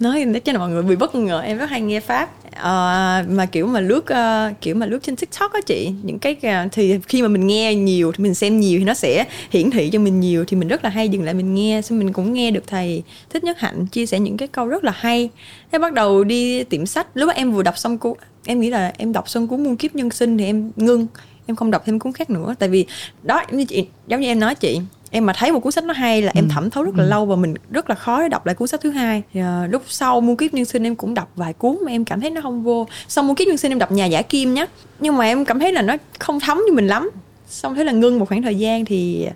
nói 0.00 0.40
cho 0.44 0.52
mọi 0.58 0.70
người 0.70 0.82
bị 0.82 0.96
bất 0.96 1.14
ngờ 1.14 1.40
em 1.40 1.58
rất 1.58 1.70
hay 1.70 1.80
nghe 1.80 2.00
pháp. 2.00 2.30
À, 2.52 3.24
mà 3.28 3.46
kiểu 3.46 3.66
mà 3.66 3.80
lướt 3.80 3.98
uh, 3.98 4.60
kiểu 4.60 4.74
mà 4.74 4.86
lướt 4.86 5.02
trên 5.02 5.16
tiktok 5.16 5.52
á 5.52 5.60
chị 5.66 5.90
những 6.02 6.18
cái 6.18 6.36
uh, 6.66 6.72
thì 6.72 6.98
khi 7.08 7.22
mà 7.22 7.28
mình 7.28 7.46
nghe 7.46 7.74
nhiều 7.74 8.12
thì 8.12 8.24
mình 8.24 8.34
xem 8.34 8.60
nhiều 8.60 8.78
thì 8.78 8.84
nó 8.84 8.94
sẽ 8.94 9.24
hiển 9.50 9.70
thị 9.70 9.90
cho 9.90 9.98
mình 9.98 10.20
nhiều 10.20 10.44
thì 10.44 10.56
mình 10.56 10.68
rất 10.68 10.84
là 10.84 10.90
hay 10.90 11.08
dừng 11.08 11.22
lại 11.22 11.34
mình 11.34 11.54
nghe 11.54 11.82
xong 11.82 11.98
mình 11.98 12.12
cũng 12.12 12.32
nghe 12.32 12.50
được 12.50 12.66
thầy 12.66 13.02
thích 13.30 13.44
nhất 13.44 13.58
hạnh 13.60 13.86
chia 13.86 14.06
sẻ 14.06 14.20
những 14.20 14.36
cái 14.36 14.48
câu 14.48 14.66
rất 14.66 14.84
là 14.84 14.92
hay. 14.96 15.30
Thế 15.72 15.78
bắt 15.78 15.92
đầu 15.92 16.24
đi 16.24 16.64
tiệm 16.64 16.86
sách 16.86 17.06
lúc 17.14 17.26
đó 17.26 17.32
em 17.32 17.52
vừa 17.52 17.62
đọc 17.62 17.78
xong 17.78 17.98
cuốn 17.98 18.14
em 18.44 18.60
nghĩ 18.60 18.70
là 18.70 18.92
em 18.98 19.12
đọc 19.12 19.28
xong 19.28 19.48
cuốn 19.48 19.64
muôn 19.64 19.76
kiếp 19.76 19.94
nhân 19.94 20.10
sinh 20.10 20.38
thì 20.38 20.44
em 20.44 20.70
ngưng 20.76 21.06
em 21.46 21.56
không 21.56 21.70
đọc 21.70 21.82
thêm 21.86 21.98
cuốn 21.98 22.12
khác 22.12 22.30
nữa. 22.30 22.54
Tại 22.58 22.68
vì 22.68 22.86
đó 23.22 23.42
giống 23.50 23.58
như 23.58 23.64
chị 23.64 23.86
giống 24.06 24.20
như 24.20 24.28
em 24.28 24.40
nói 24.40 24.54
chị 24.54 24.80
em 25.10 25.26
mà 25.26 25.32
thấy 25.32 25.52
một 25.52 25.60
cuốn 25.60 25.72
sách 25.72 25.84
nó 25.84 25.94
hay 25.94 26.22
là 26.22 26.32
em 26.34 26.48
thẩm 26.48 26.70
thấu 26.70 26.84
rất 26.84 26.94
là 26.94 27.04
lâu 27.04 27.26
và 27.26 27.36
mình 27.36 27.54
rất 27.70 27.90
là 27.90 27.94
khó 27.96 28.20
để 28.22 28.28
đọc 28.28 28.46
lại 28.46 28.54
cuốn 28.54 28.68
sách 28.68 28.80
thứ 28.80 28.90
hai. 28.90 29.22
Thì, 29.32 29.40
ờ, 29.40 29.66
lúc 29.66 29.82
sau 29.86 30.20
muôn 30.20 30.36
kiếp 30.36 30.54
nhân 30.54 30.64
sinh 30.64 30.86
em 30.86 30.96
cũng 30.96 31.14
đọc 31.14 31.30
vài 31.36 31.52
cuốn 31.52 31.78
mà 31.84 31.90
em 31.90 32.04
cảm 32.04 32.20
thấy 32.20 32.30
nó 32.30 32.40
không 32.40 32.62
vô. 32.62 32.86
Xong 33.08 33.26
muôn 33.26 33.36
kiếp 33.36 33.48
nhân 33.48 33.56
sinh 33.56 33.72
em 33.72 33.78
đọc 33.78 33.92
nhà 33.92 34.06
giả 34.06 34.22
kim 34.22 34.54
nhá. 34.54 34.66
Nhưng 35.00 35.16
mà 35.16 35.24
em 35.24 35.44
cảm 35.44 35.60
thấy 35.60 35.72
là 35.72 35.82
nó 35.82 35.96
không 36.18 36.40
thấm 36.40 36.60
như 36.66 36.72
mình 36.72 36.86
lắm. 36.86 37.10
Xong 37.48 37.74
thế 37.74 37.84
là 37.84 37.92
ngưng 37.92 38.18
một 38.18 38.28
khoảng 38.28 38.42
thời 38.42 38.54
gian 38.54 38.84
thì 38.84 39.28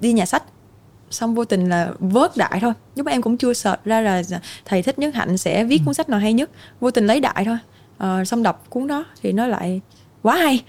đi 0.00 0.12
nhà 0.12 0.26
sách. 0.26 0.42
Xong 1.10 1.34
vô 1.34 1.44
tình 1.44 1.68
là 1.68 1.90
vớt 1.98 2.36
đại 2.36 2.58
thôi. 2.60 2.72
Lúc 2.96 3.06
em 3.06 3.22
cũng 3.22 3.36
chưa 3.36 3.52
sợ 3.52 3.76
ra 3.84 4.00
là 4.00 4.22
thầy 4.64 4.82
thích 4.82 4.98
nhất 4.98 5.14
hạnh 5.14 5.38
sẽ 5.38 5.64
viết 5.64 5.80
cuốn 5.84 5.94
sách 5.94 6.08
nào 6.08 6.20
hay 6.20 6.32
nhất. 6.32 6.50
Vô 6.80 6.90
tình 6.90 7.06
lấy 7.06 7.20
đại 7.20 7.44
thôi. 7.44 7.58
Ờ, 7.98 8.24
xong 8.24 8.42
đọc 8.42 8.64
cuốn 8.70 8.86
đó 8.86 9.04
thì 9.22 9.32
nó 9.32 9.46
lại 9.46 9.80
quá 10.22 10.36
hay. 10.36 10.64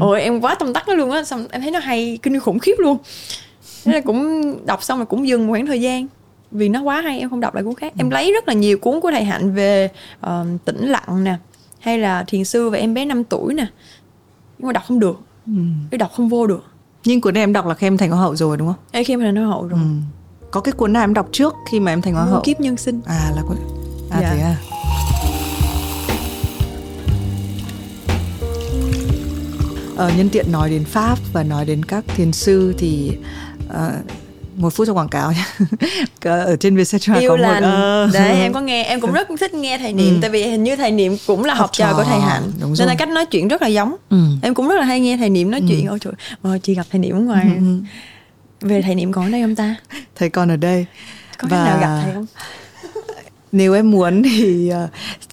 Ôi 0.00 0.22
em 0.22 0.40
quá 0.40 0.54
tâm 0.54 0.72
đắc 0.72 0.88
nó 0.88 0.94
luôn 0.94 1.10
á. 1.10 1.24
Xong 1.24 1.46
em 1.50 1.62
thấy 1.62 1.70
nó 1.70 1.78
hay 1.78 2.18
kinh 2.22 2.40
khủng 2.40 2.58
khiếp 2.58 2.74
luôn 2.78 2.98
thế 3.84 3.92
là 3.92 4.00
cũng 4.00 4.56
đọc 4.66 4.82
xong 4.82 4.98
rồi 4.98 5.06
cũng 5.06 5.28
dừng 5.28 5.46
một 5.46 5.52
khoảng 5.52 5.66
thời 5.66 5.80
gian 5.80 6.06
vì 6.50 6.68
nó 6.68 6.82
quá 6.82 7.00
hay 7.00 7.18
em 7.18 7.30
không 7.30 7.40
đọc 7.40 7.54
lại 7.54 7.64
cuốn 7.64 7.74
khác 7.74 7.92
em 7.98 8.10
lấy 8.10 8.32
rất 8.32 8.48
là 8.48 8.54
nhiều 8.54 8.78
cuốn 8.78 9.00
của 9.00 9.10
thầy 9.10 9.24
hạnh 9.24 9.54
về 9.54 9.88
ờ, 10.20 10.46
tĩnh 10.64 10.86
lặng 10.88 11.24
nè 11.24 11.36
hay 11.78 11.98
là 11.98 12.24
thiền 12.26 12.44
sư 12.44 12.70
và 12.70 12.78
em 12.78 12.94
bé 12.94 13.04
5 13.04 13.24
tuổi 13.24 13.54
nè 13.54 13.66
nhưng 14.58 14.66
mà 14.66 14.72
đọc 14.72 14.82
không 14.88 15.00
được 15.00 15.20
cái 15.90 15.98
đọc 15.98 16.10
không 16.16 16.28
vô 16.28 16.46
được 16.46 16.64
Nhưng 17.04 17.20
cuốn 17.20 17.34
này 17.34 17.42
em 17.42 17.52
đọc 17.52 17.66
là 17.66 17.74
khi 17.74 17.86
em 17.86 17.96
thành 17.96 18.10
hoa 18.10 18.20
hậu 18.20 18.36
rồi 18.36 18.56
đúng 18.56 18.68
không? 18.68 18.76
em 18.90 19.04
khi 19.04 19.16
mà 19.16 19.24
là 19.24 19.30
nó 19.32 19.46
hậu 19.46 19.66
rồi 19.68 19.80
Ừ. 19.82 19.86
Có 20.50 20.60
cái 20.60 20.72
cuốn 20.72 20.92
nào 20.92 21.02
em 21.04 21.14
đọc 21.14 21.28
trước 21.32 21.54
khi 21.70 21.80
mà 21.80 21.92
em 21.92 22.02
thành 22.02 22.14
hoa 22.14 22.24
hậu? 22.24 22.40
kiếp 22.44 22.60
nhân 22.60 22.76
sinh 22.76 23.00
À 23.06 23.30
là 23.36 23.42
cuốn 23.48 23.56
À 24.10 24.18
Dạ. 24.20 24.30
thế 24.34 24.40
à. 24.42 24.56
Ờ, 29.96 30.10
nhân 30.16 30.28
tiện 30.32 30.52
nói 30.52 30.70
đến 30.70 30.84
pháp 30.84 31.18
và 31.32 31.42
nói 31.42 31.64
đến 31.64 31.84
các 31.84 32.04
thiền 32.16 32.32
sư 32.32 32.74
thì 32.78 33.12
ờ, 33.72 33.92
một 34.56 34.70
phút 34.74 34.86
cho 34.86 34.92
quảng 34.92 35.08
cáo 35.08 35.32
nhé 35.32 35.44
ở 36.30 36.56
trên 36.60 36.76
Vietcetera 36.76 37.18
yêu 37.20 37.30
có 37.30 37.36
một 37.36 37.42
lành. 37.42 37.62
ờ, 37.62 38.10
đấy 38.12 38.40
em 38.40 38.52
có 38.56 38.60
nghe 38.60 38.82
em 38.84 39.00
cũng 39.00 39.12
rất 39.12 39.28
thích 39.40 39.54
nghe 39.54 39.78
thầy 39.78 39.92
niệm 39.92 40.14
Ừ. 40.14 40.18
tại 40.20 40.30
vì 40.30 40.42
hình 40.42 40.64
như 40.64 40.76
thầy 40.76 40.90
niệm 40.90 41.16
cũng 41.26 41.44
là 41.44 41.54
học, 41.54 41.60
Học 41.60 41.70
trò 41.72 41.90
trò, 41.90 41.96
của 41.96 42.04
thầy 42.04 42.20
hạnh. 42.20 42.42
đúng 42.60 42.70
nên 42.70 42.74
rồi. 42.76 42.86
là 42.86 42.94
cách 42.94 43.08
nói 43.08 43.26
chuyện 43.26 43.48
rất 43.48 43.62
là 43.62 43.68
giống. 43.68 43.96
Ừ. 44.10 44.16
em 44.42 44.54
cũng 44.54 44.68
rất 44.68 44.74
là 44.78 44.84
hay 44.84 45.00
nghe 45.00 45.16
thầy 45.16 45.30
niệm 45.30 45.50
nói 45.50 45.62
chuyện. 45.68 45.86
Ôi 45.86 45.98
trời 46.00 46.12
ơi, 46.42 46.58
chị 46.62 46.74
gặp 46.74 46.86
thầy 46.90 46.98
niệm 46.98 47.16
ở 47.16 47.20
ngoài. 47.20 47.46
Ừ. 47.56 47.62
về 48.60 48.82
thầy 48.82 48.94
niệm 48.94 49.12
còn 49.12 49.24
ở 49.24 49.30
đây 49.30 49.42
không 49.42 49.54
ta? 49.56 49.74
Thầy 50.16 50.28
còn 50.30 50.48
ở 50.50 50.56
đây. 50.56 50.86
Có 51.38 51.48
khi 51.50 51.56
nào 51.56 51.78
gặp 51.80 52.00
thầy 52.04 52.14
không? 52.14 52.26
nếu 53.52 53.74
em 53.74 53.90
muốn 53.90 54.22
thì 54.22 54.68
ờ, 54.68 54.88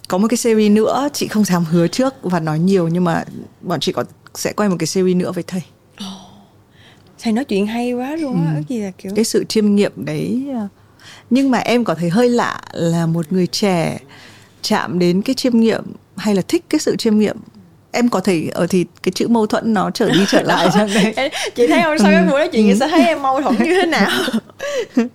có 0.08 0.18
một 0.18 0.28
cái 0.28 0.36
series 0.36 0.72
nữa 0.72 1.08
chị 1.12 1.28
không 1.28 1.44
dám 1.44 1.64
hứa 1.64 1.86
trước 1.88 2.14
và 2.22 2.40
nói 2.40 2.58
nhiều 2.58 2.88
nhưng 2.88 3.04
mà 3.04 3.24
bọn 3.60 3.80
chị 3.80 3.92
có 3.92 4.04
sẽ 4.34 4.52
quay 4.52 4.68
một 4.68 4.76
cái 4.78 4.86
series 4.86 5.16
nữa 5.16 5.32
với 5.32 5.44
thầy 5.46 5.62
thầy 7.22 7.32
nói 7.32 7.44
chuyện 7.44 7.66
hay 7.66 7.92
quá 7.92 8.16
luôn 8.16 8.46
á 8.46 8.52
Ừ. 8.52 8.54
cái 8.54 8.64
gì 8.68 8.78
là 8.84 8.90
kiểu 8.98 9.12
cái 9.16 9.24
sự 9.24 9.44
chiêm 9.44 9.74
nghiệm 9.74 9.92
đấy 9.96 10.42
ờ, 10.54 10.68
nhưng 11.30 11.50
mà 11.50 11.58
em 11.58 11.84
có 11.84 11.94
thấy 11.94 12.10
hơi 12.10 12.28
lạ 12.28 12.60
là 12.72 13.06
một 13.06 13.32
người 13.32 13.46
trẻ 13.46 13.98
chạm 14.62 14.98
đến 14.98 15.22
cái 15.22 15.34
chiêm 15.34 15.60
nghiệm 15.60 15.82
hay 16.16 16.34
là 16.34 16.42
thích 16.48 16.64
cái 16.68 16.78
sự 16.78 16.96
chiêm 16.96 17.18
nghiệm. 17.18 17.36
Em 17.92 18.08
có 18.08 18.20
thể 18.20 18.48
ở 18.52 18.66
thì 18.66 18.84
cái 19.02 19.12
chữ 19.12 19.28
mâu 19.28 19.46
thuẫn 19.46 19.74
nó 19.74 19.90
trở 19.90 20.10
đi 20.10 20.24
trở 20.28 20.42
lại 20.42 20.68
trong 20.74 20.88
đấy. 20.94 21.30
Chị 21.54 21.66
thấy 21.66 21.82
không? 21.82 21.98
Sau 21.98 22.06
cái 22.10 22.22
buổi 22.22 22.38
nói 22.38 22.48
chuyện 22.52 22.66
chị 22.72 22.78
sẽ 22.80 22.88
thấy 22.88 23.04
em 23.06 23.22
mâu 23.22 23.42
thuẫn 23.42 23.54
như 23.58 23.80
thế 23.80 23.86
nào? 23.86 24.10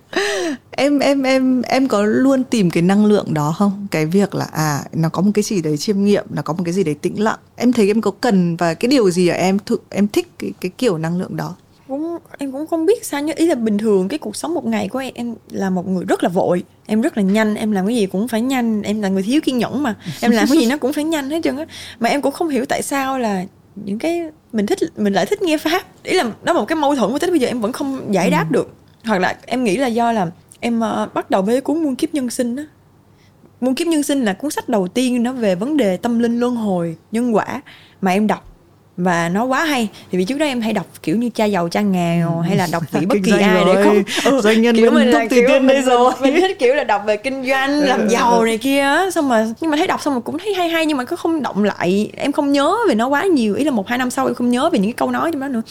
Em 0.70 0.98
em 0.98 1.22
em 1.22 1.62
em 1.62 1.88
có 1.88 2.02
luôn 2.02 2.44
tìm 2.44 2.70
cái 2.70 2.82
năng 2.82 3.06
lượng 3.06 3.34
đó 3.34 3.54
không? 3.58 3.86
Cái 3.90 4.06
việc 4.06 4.34
là 4.34 4.44
à 4.52 4.82
nó 4.92 5.08
có 5.08 5.22
một 5.22 5.30
cái 5.34 5.42
gì 5.42 5.62
đấy 5.62 5.76
chiêm 5.76 6.04
nghiệm 6.04 6.24
nó 6.30 6.42
có 6.42 6.52
một 6.52 6.62
cái 6.64 6.74
gì 6.74 6.84
đấy 6.84 6.94
tĩnh 6.94 7.22
lặng. 7.22 7.38
Em 7.56 7.72
thấy 7.72 7.86
em 7.88 8.00
có 8.00 8.10
cần 8.10 8.56
và 8.56 8.74
cái 8.74 8.88
điều 8.88 9.10
gì 9.10 9.28
ở 9.28 9.34
em 9.36 9.58
thự, 9.58 9.76
em 9.90 10.08
thích 10.08 10.28
cái 10.38 10.52
cái 10.60 10.70
kiểu 10.78 10.98
năng 10.98 11.18
lượng 11.18 11.36
đó 11.36 11.54
cũng 11.88 12.18
em 12.38 12.52
cũng 12.52 12.66
không 12.66 12.86
biết 12.86 13.04
sao 13.04 13.22
nhưng 13.22 13.36
ý 13.36 13.46
là 13.46 13.54
bình 13.54 13.78
thường 13.78 14.08
cái 14.08 14.18
cuộc 14.18 14.36
sống 14.36 14.54
một 14.54 14.64
ngày 14.66 14.88
của 14.88 14.98
em 14.98 15.12
em 15.14 15.34
là 15.50 15.70
một 15.70 15.88
người 15.88 16.04
rất 16.08 16.22
là 16.22 16.28
vội. 16.28 16.64
Em 16.86 17.00
rất 17.00 17.16
là 17.16 17.22
nhanh. 17.22 17.54
Em 17.54 17.72
làm 17.72 17.86
cái 17.86 17.96
gì 17.96 18.06
cũng 18.06 18.28
phải 18.28 18.40
nhanh. 18.40 18.82
Em 18.82 19.00
là 19.00 19.08
người 19.08 19.22
thiếu 19.22 19.40
kiên 19.40 19.58
nhẫn 19.58 19.82
mà. 19.82 19.94
Em 20.20 20.30
làm 20.30 20.46
cái 20.48 20.58
gì 20.58 20.66
nó 20.66 20.76
cũng 20.76 20.92
phải 20.92 21.04
nhanh 21.04 21.30
hết 21.30 21.40
trơn 21.44 21.56
á. 21.56 21.66
Mà 22.00 22.08
em 22.08 22.22
cũng 22.22 22.32
không 22.32 22.48
hiểu 22.48 22.64
tại 22.64 22.82
sao 22.82 23.18
là 23.18 23.44
những 23.76 23.98
cái 23.98 24.22
mình 24.52 24.66
thích 24.66 24.78
mình 24.96 25.12
lại 25.12 25.26
thích 25.26 25.42
nghe 25.42 25.58
pháp. 25.58 25.82
Ý 26.02 26.16
là 26.16 26.32
đó 26.42 26.52
một 26.52 26.64
cái 26.64 26.76
mâu 26.76 26.96
thuẫn 26.96 27.10
của 27.10 27.18
tới 27.18 27.30
bây 27.30 27.40
giờ 27.40 27.48
em 27.48 27.60
vẫn 27.60 27.72
không 27.72 28.14
giải 28.14 28.30
đáp 28.30 28.50
được. 28.50 28.74
Hoặc 29.04 29.18
là 29.18 29.36
em 29.46 29.64
nghĩ 29.64 29.76
là 29.76 29.86
do 29.86 30.12
là 30.12 30.30
em 30.60 30.80
uh, 30.80 31.14
bắt 31.14 31.30
đầu 31.30 31.42
với 31.42 31.60
cuốn 31.60 31.82
muôn 31.82 31.96
kiếp 31.96 32.14
nhân 32.14 32.30
sinh 32.30 32.56
á. 32.56 32.64
Muôn 33.60 33.74
kiếp 33.74 33.86
nhân 33.86 34.02
sinh 34.02 34.24
là 34.24 34.32
cuốn 34.32 34.50
sách 34.50 34.68
đầu 34.68 34.88
tiên 34.88 35.22
nó 35.22 35.32
về 35.32 35.54
vấn 35.54 35.76
đề 35.76 35.96
tâm 35.96 36.18
linh 36.18 36.40
luân 36.40 36.56
hồi 36.56 36.96
nhân 37.12 37.34
quả 37.34 37.62
mà 38.00 38.10
em 38.10 38.26
đọc 38.26 38.55
và 38.96 39.28
nó 39.28 39.44
quá 39.44 39.64
hay. 39.64 39.88
Thì 40.10 40.18
vì 40.18 40.24
trước 40.24 40.38
đó 40.38 40.46
em 40.46 40.60
hay 40.60 40.72
đọc 40.72 40.86
kiểu 41.02 41.16
như 41.16 41.30
cha 41.34 41.44
giàu 41.44 41.68
cha 41.68 41.80
nghèo 41.80 42.36
ừ. 42.36 42.42
hay 42.42 42.56
là 42.56 42.68
đọc 42.72 42.82
về 42.92 43.00
bất 43.06 43.16
kỳ 43.24 43.32
ai 43.32 43.64
để 43.66 43.84
không 43.84 44.02
ừ, 44.24 44.40
doanh 44.40 44.62
nhân 44.62 44.76
kiểu 44.76 44.90
mình 44.90 45.10
là 45.10 45.26
kiểu 45.30 45.60
mình, 45.60 45.84
rồi. 45.84 46.12
mình 46.20 46.34
thích 46.40 46.58
kiểu 46.58 46.74
là 46.74 46.84
đọc 46.84 47.02
về 47.06 47.16
kinh 47.16 47.46
doanh 47.48 47.70
làm 47.70 48.00
ừ. 48.00 48.06
giàu 48.08 48.44
này 48.44 48.58
kia. 48.58 48.80
Á 48.80 49.10
xong 49.10 49.28
mà 49.28 49.46
nhưng 49.60 49.70
mà 49.70 49.76
thấy 49.76 49.86
đọc 49.86 50.02
xong 50.02 50.14
rồi 50.14 50.22
cũng 50.22 50.38
thấy 50.38 50.54
hay 50.54 50.68
hay 50.68 50.86
nhưng 50.86 50.96
mà 50.96 51.04
cứ 51.04 51.16
không 51.16 51.42
động 51.42 51.64
lại. 51.64 52.10
Em 52.16 52.32
không 52.32 52.52
nhớ 52.52 52.76
về 52.88 52.94
nó 52.94 53.08
quá 53.08 53.24
nhiều. 53.24 53.54
Ý 53.54 53.64
là 53.64 53.70
một 53.70 53.88
hai 53.88 53.98
năm 53.98 54.10
sau 54.10 54.26
em 54.26 54.34
không 54.34 54.50
nhớ 54.50 54.70
về 54.70 54.78
những 54.78 54.90
cái 54.90 54.96
câu 54.96 55.10
nói 55.10 55.30
trong 55.32 55.40
đó 55.40 55.48
nữa. 55.48 55.62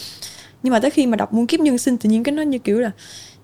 Nhưng 0.64 0.74
mà 0.74 0.80
tới 0.80 0.92
khi 0.92 1.06
mà 1.06 1.16
đọc 1.16 1.34
muôn 1.34 1.48
kiếp 1.48 1.60
nhân 1.60 1.78
sinh 1.78 1.98
tự 1.98 2.10
nhiên 2.10 2.24
cái 2.24 2.32
nó 2.32 2.42
như 2.42 2.58
kiểu 2.58 2.80
là 2.80 2.92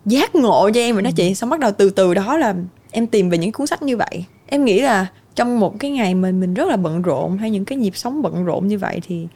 giác 0.05 0.35
ngộ 0.35 0.69
cho 0.73 0.79
em 0.79 0.95
rồi 0.95 1.01
đó 1.01 1.09
ừ. 1.09 1.13
chị 1.15 1.35
xong 1.35 1.49
bắt 1.49 1.59
đầu 1.59 1.71
từ 1.71 1.89
từ 1.89 2.13
đó 2.13 2.37
là 2.37 2.55
em 2.91 3.07
tìm 3.07 3.29
về 3.29 3.37
những 3.37 3.51
cuốn 3.51 3.67
sách 3.67 3.81
như 3.81 3.97
vậy. 3.97 4.25
Em 4.47 4.65
nghĩ 4.65 4.81
là 4.81 5.07
trong 5.35 5.59
một 5.59 5.79
cái 5.79 5.91
ngày 5.91 6.15
mình 6.15 6.39
mình 6.39 6.53
rất 6.53 6.67
là 6.67 6.77
bận 6.77 7.01
rộn 7.01 7.37
hay 7.37 7.49
những 7.49 7.65
cái 7.65 7.77
nhịp 7.77 7.95
sống 7.95 8.21
bận 8.21 8.45
rộn 8.45 8.67
như 8.67 8.77
vậy 8.77 9.01
thì 9.07 9.27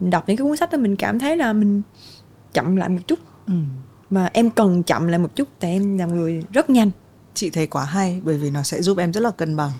đọc 0.00 0.24
những 0.26 0.36
cái 0.36 0.44
cuốn 0.44 0.56
sách 0.56 0.72
đó 0.72 0.78
mình 0.78 0.96
cảm 0.96 1.18
thấy 1.18 1.36
là 1.36 1.52
mình 1.52 1.82
chậm 2.52 2.76
lại 2.76 2.88
một 2.88 3.00
chút. 3.06 3.18
Ừ. 3.46 3.54
mà 4.10 4.30
em 4.32 4.50
cần 4.50 4.82
chậm 4.82 5.08
lại 5.08 5.18
một 5.18 5.36
chút 5.36 5.48
tại 5.60 5.70
em 5.70 5.98
là 5.98 6.06
người 6.06 6.42
rất 6.52 6.70
nhanh. 6.70 6.90
Chị 7.34 7.50
thấy 7.50 7.66
quá 7.66 7.84
hay 7.84 8.20
bởi 8.24 8.38
vì 8.38 8.50
nó 8.50 8.62
sẽ 8.62 8.82
giúp 8.82 8.98
em 8.98 9.12
rất 9.12 9.20
là 9.20 9.30
cân 9.30 9.56
bằng. 9.56 9.70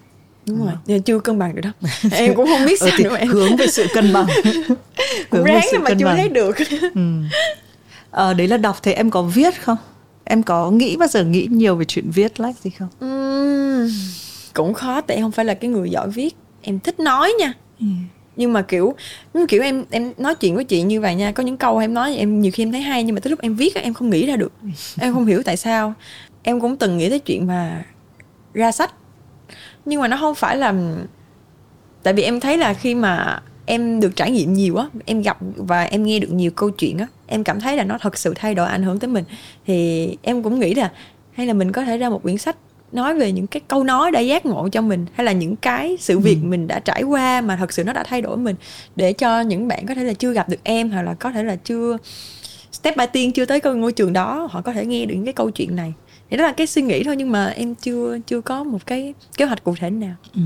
Đúng 0.46 0.64
rồi 0.64 0.74
ừ. 0.86 0.98
chưa 1.04 1.20
cân 1.20 1.38
bằng 1.38 1.54
được 1.54 1.60
đâu. 1.60 1.72
Em 2.12 2.34
cũng 2.34 2.46
không 2.46 2.66
biết 2.66 2.80
ừ, 2.80 2.88
sao 2.90 2.98
nữa 3.04 3.16
em. 3.16 3.28
hướng 3.28 3.56
về 3.56 3.66
sự 3.66 3.86
cân 3.94 4.12
bằng. 4.12 4.26
Cũng 5.30 5.44
ráng 5.44 5.66
mà 5.82 5.90
chưa 5.98 6.04
bằng. 6.04 6.16
thấy 6.16 6.28
được. 6.28 6.56
Ừ. 6.94 7.22
à, 8.10 8.32
đấy 8.32 8.48
là 8.48 8.56
đọc 8.56 8.76
thì 8.82 8.92
em 8.92 9.10
có 9.10 9.22
viết 9.22 9.62
không? 9.62 9.76
Em 10.24 10.42
có 10.42 10.70
nghĩ 10.70 10.96
bao 10.96 11.08
giờ 11.08 11.24
nghĩ 11.24 11.48
nhiều 11.50 11.76
về 11.76 11.84
chuyện 11.84 12.10
viết 12.10 12.40
like 12.40 12.58
gì 12.62 12.70
không? 12.70 12.88
Uhm, 13.04 13.90
cũng 14.54 14.74
khó 14.74 15.00
tại 15.00 15.16
em 15.16 15.24
không 15.24 15.32
phải 15.32 15.44
là 15.44 15.54
cái 15.54 15.70
người 15.70 15.90
giỏi 15.90 16.10
viết. 16.10 16.36
Em 16.62 16.80
thích 16.80 17.00
nói 17.00 17.32
nha. 17.38 17.52
Ừ 17.80 17.86
nhưng 18.36 18.52
mà, 18.52 18.62
kiểu 18.62 18.94
nhưng 19.34 19.46
kiểu 19.46 19.62
em 19.62 19.84
em 19.90 20.12
nói 20.18 20.34
chuyện 20.34 20.54
với 20.54 20.64
chị 20.64 20.82
như 20.82 21.00
vậy 21.00 21.14
nha, 21.14 21.32
có 21.32 21.42
những 21.42 21.56
câu 21.56 21.78
em 21.78 21.94
nói 21.94 22.16
em 22.16 22.40
nhiều 22.40 22.52
khi 22.54 22.62
em 22.62 22.72
thấy 22.72 22.80
hay 22.80 23.02
nhưng 23.02 23.14
mà 23.14 23.20
tới 23.20 23.30
lúc 23.30 23.40
em 23.40 23.54
viết 23.54 23.74
em 23.74 23.94
không 23.94 24.10
nghĩ 24.10 24.26
ra 24.26 24.36
được. 24.36 24.52
Em 25.00 25.14
không 25.14 25.26
hiểu 25.26 25.42
tại 25.42 25.56
sao. 25.56 25.94
Em 26.42 26.60
cũng 26.60 26.76
từng 26.76 26.98
nghĩ 26.98 27.10
tới 27.10 27.18
chuyện 27.18 27.46
mà 27.46 27.84
ra 28.54 28.72
sách. 28.72 28.94
Nhưng 29.84 30.00
mà 30.00 30.08
nó 30.08 30.16
không 30.16 30.34
phải 30.34 30.56
là, 30.56 30.74
tại 32.02 32.14
vì 32.14 32.22
em 32.22 32.40
thấy 32.40 32.58
là 32.58 32.74
khi 32.74 32.94
mà 32.94 33.42
em 33.66 34.00
được 34.00 34.16
trải 34.16 34.30
nghiệm 34.30 34.52
nhiều 34.52 34.76
á, 34.76 34.86
em 35.04 35.22
gặp 35.22 35.38
và 35.56 35.82
em 35.82 36.02
nghe 36.02 36.18
được 36.18 36.32
nhiều 36.32 36.50
câu 36.50 36.70
chuyện 36.70 36.98
á, 36.98 37.06
em 37.26 37.44
cảm 37.44 37.60
thấy 37.60 37.76
là 37.76 37.84
nó 37.84 37.98
thật 38.00 38.18
sự 38.18 38.32
thay 38.36 38.54
đổi 38.54 38.68
ảnh 38.68 38.82
hưởng 38.82 38.98
tới 38.98 39.08
mình. 39.08 39.24
Thì 39.66 40.08
em 40.22 40.42
cũng 40.42 40.60
nghĩ 40.60 40.74
là 40.74 40.92
hay 41.32 41.46
là 41.46 41.52
mình 41.52 41.72
có 41.72 41.84
thể 41.84 41.98
ra 41.98 42.08
một 42.08 42.22
quyển 42.22 42.38
sách 42.38 42.56
nói 42.92 43.14
về 43.14 43.32
những 43.32 43.46
cái 43.46 43.60
câu 43.68 43.84
nói 43.84 44.10
đã 44.10 44.20
giác 44.20 44.46
ngộ 44.46 44.68
cho 44.68 44.80
mình 44.80 45.06
hay 45.14 45.24
là 45.24 45.32
những 45.32 45.56
cái 45.56 45.96
sự 46.00 46.18
việc 46.18 46.38
ừ. 46.42 46.46
mình 46.46 46.66
đã 46.66 46.78
trải 46.78 47.02
qua 47.02 47.40
mà 47.40 47.56
thật 47.56 47.72
sự 47.72 47.84
nó 47.84 47.92
đã 47.92 48.04
thay 48.04 48.22
đổi 48.22 48.36
mình 48.36 48.56
để 48.96 49.12
cho 49.12 49.40
những 49.40 49.68
bạn 49.68 49.86
có 49.86 49.94
thể 49.94 50.04
là 50.04 50.12
chưa 50.12 50.32
gặp 50.32 50.48
được 50.48 50.60
em 50.62 50.90
hoặc 50.90 51.02
là 51.02 51.14
có 51.14 51.32
thể 51.32 51.42
là 51.42 51.56
chưa 51.56 51.96
step 52.72 52.96
by 52.96 53.04
tiên 53.12 53.32
chưa 53.32 53.44
tới 53.44 53.60
ngôi 53.64 53.92
trường 53.92 54.12
đó 54.12 54.48
họ 54.50 54.60
có 54.62 54.72
thể 54.72 54.86
nghe 54.86 55.06
được 55.06 55.14
những 55.14 55.24
cái 55.24 55.32
câu 55.32 55.50
chuyện 55.50 55.76
này 55.76 55.92
thì 56.30 56.36
đó 56.36 56.44
là 56.44 56.52
cái 56.52 56.66
suy 56.66 56.82
nghĩ 56.82 57.04
thôi 57.04 57.16
nhưng 57.16 57.32
mà 57.32 57.46
em 57.46 57.74
chưa 57.74 58.18
chưa 58.26 58.40
có 58.40 58.64
một 58.64 58.86
cái 58.86 59.14
kế 59.36 59.44
hoạch 59.44 59.64
cụ 59.64 59.74
thể 59.80 59.90
nào 59.90 60.14
ừ. 60.34 60.40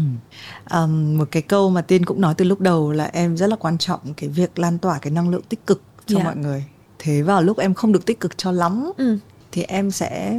um, 0.70 1.18
một 1.18 1.28
cái 1.30 1.42
câu 1.42 1.70
mà 1.70 1.82
tiên 1.82 2.05
cũng 2.05 2.20
nói 2.20 2.34
từ 2.36 2.45
lúc 2.45 2.61
đầu 2.61 2.92
là 2.92 3.11
em 3.12 3.36
rất 3.36 3.47
là 3.47 3.57
quan 3.57 3.78
trọng 3.78 4.01
cái 4.16 4.28
việc 4.28 4.59
lan 4.59 4.78
tỏa 4.78 4.99
cái 4.99 5.11
năng 5.11 5.28
lượng 5.28 5.42
tích 5.49 5.66
cực 5.66 5.82
cho 6.07 6.16
yeah. 6.16 6.26
Dạ. 6.26 6.30
mọi 6.30 6.36
người 6.42 6.64
thế 6.99 7.22
vào 7.22 7.42
lúc 7.42 7.59
em 7.59 7.74
không 7.74 7.92
được 7.92 8.07
tích 8.07 8.20
cực 8.20 8.38
cho 8.38 8.53
lắm 8.53 8.92
ừ. 8.97 9.18
thì 9.53 9.62
em 9.62 9.90
sẽ 9.90 10.38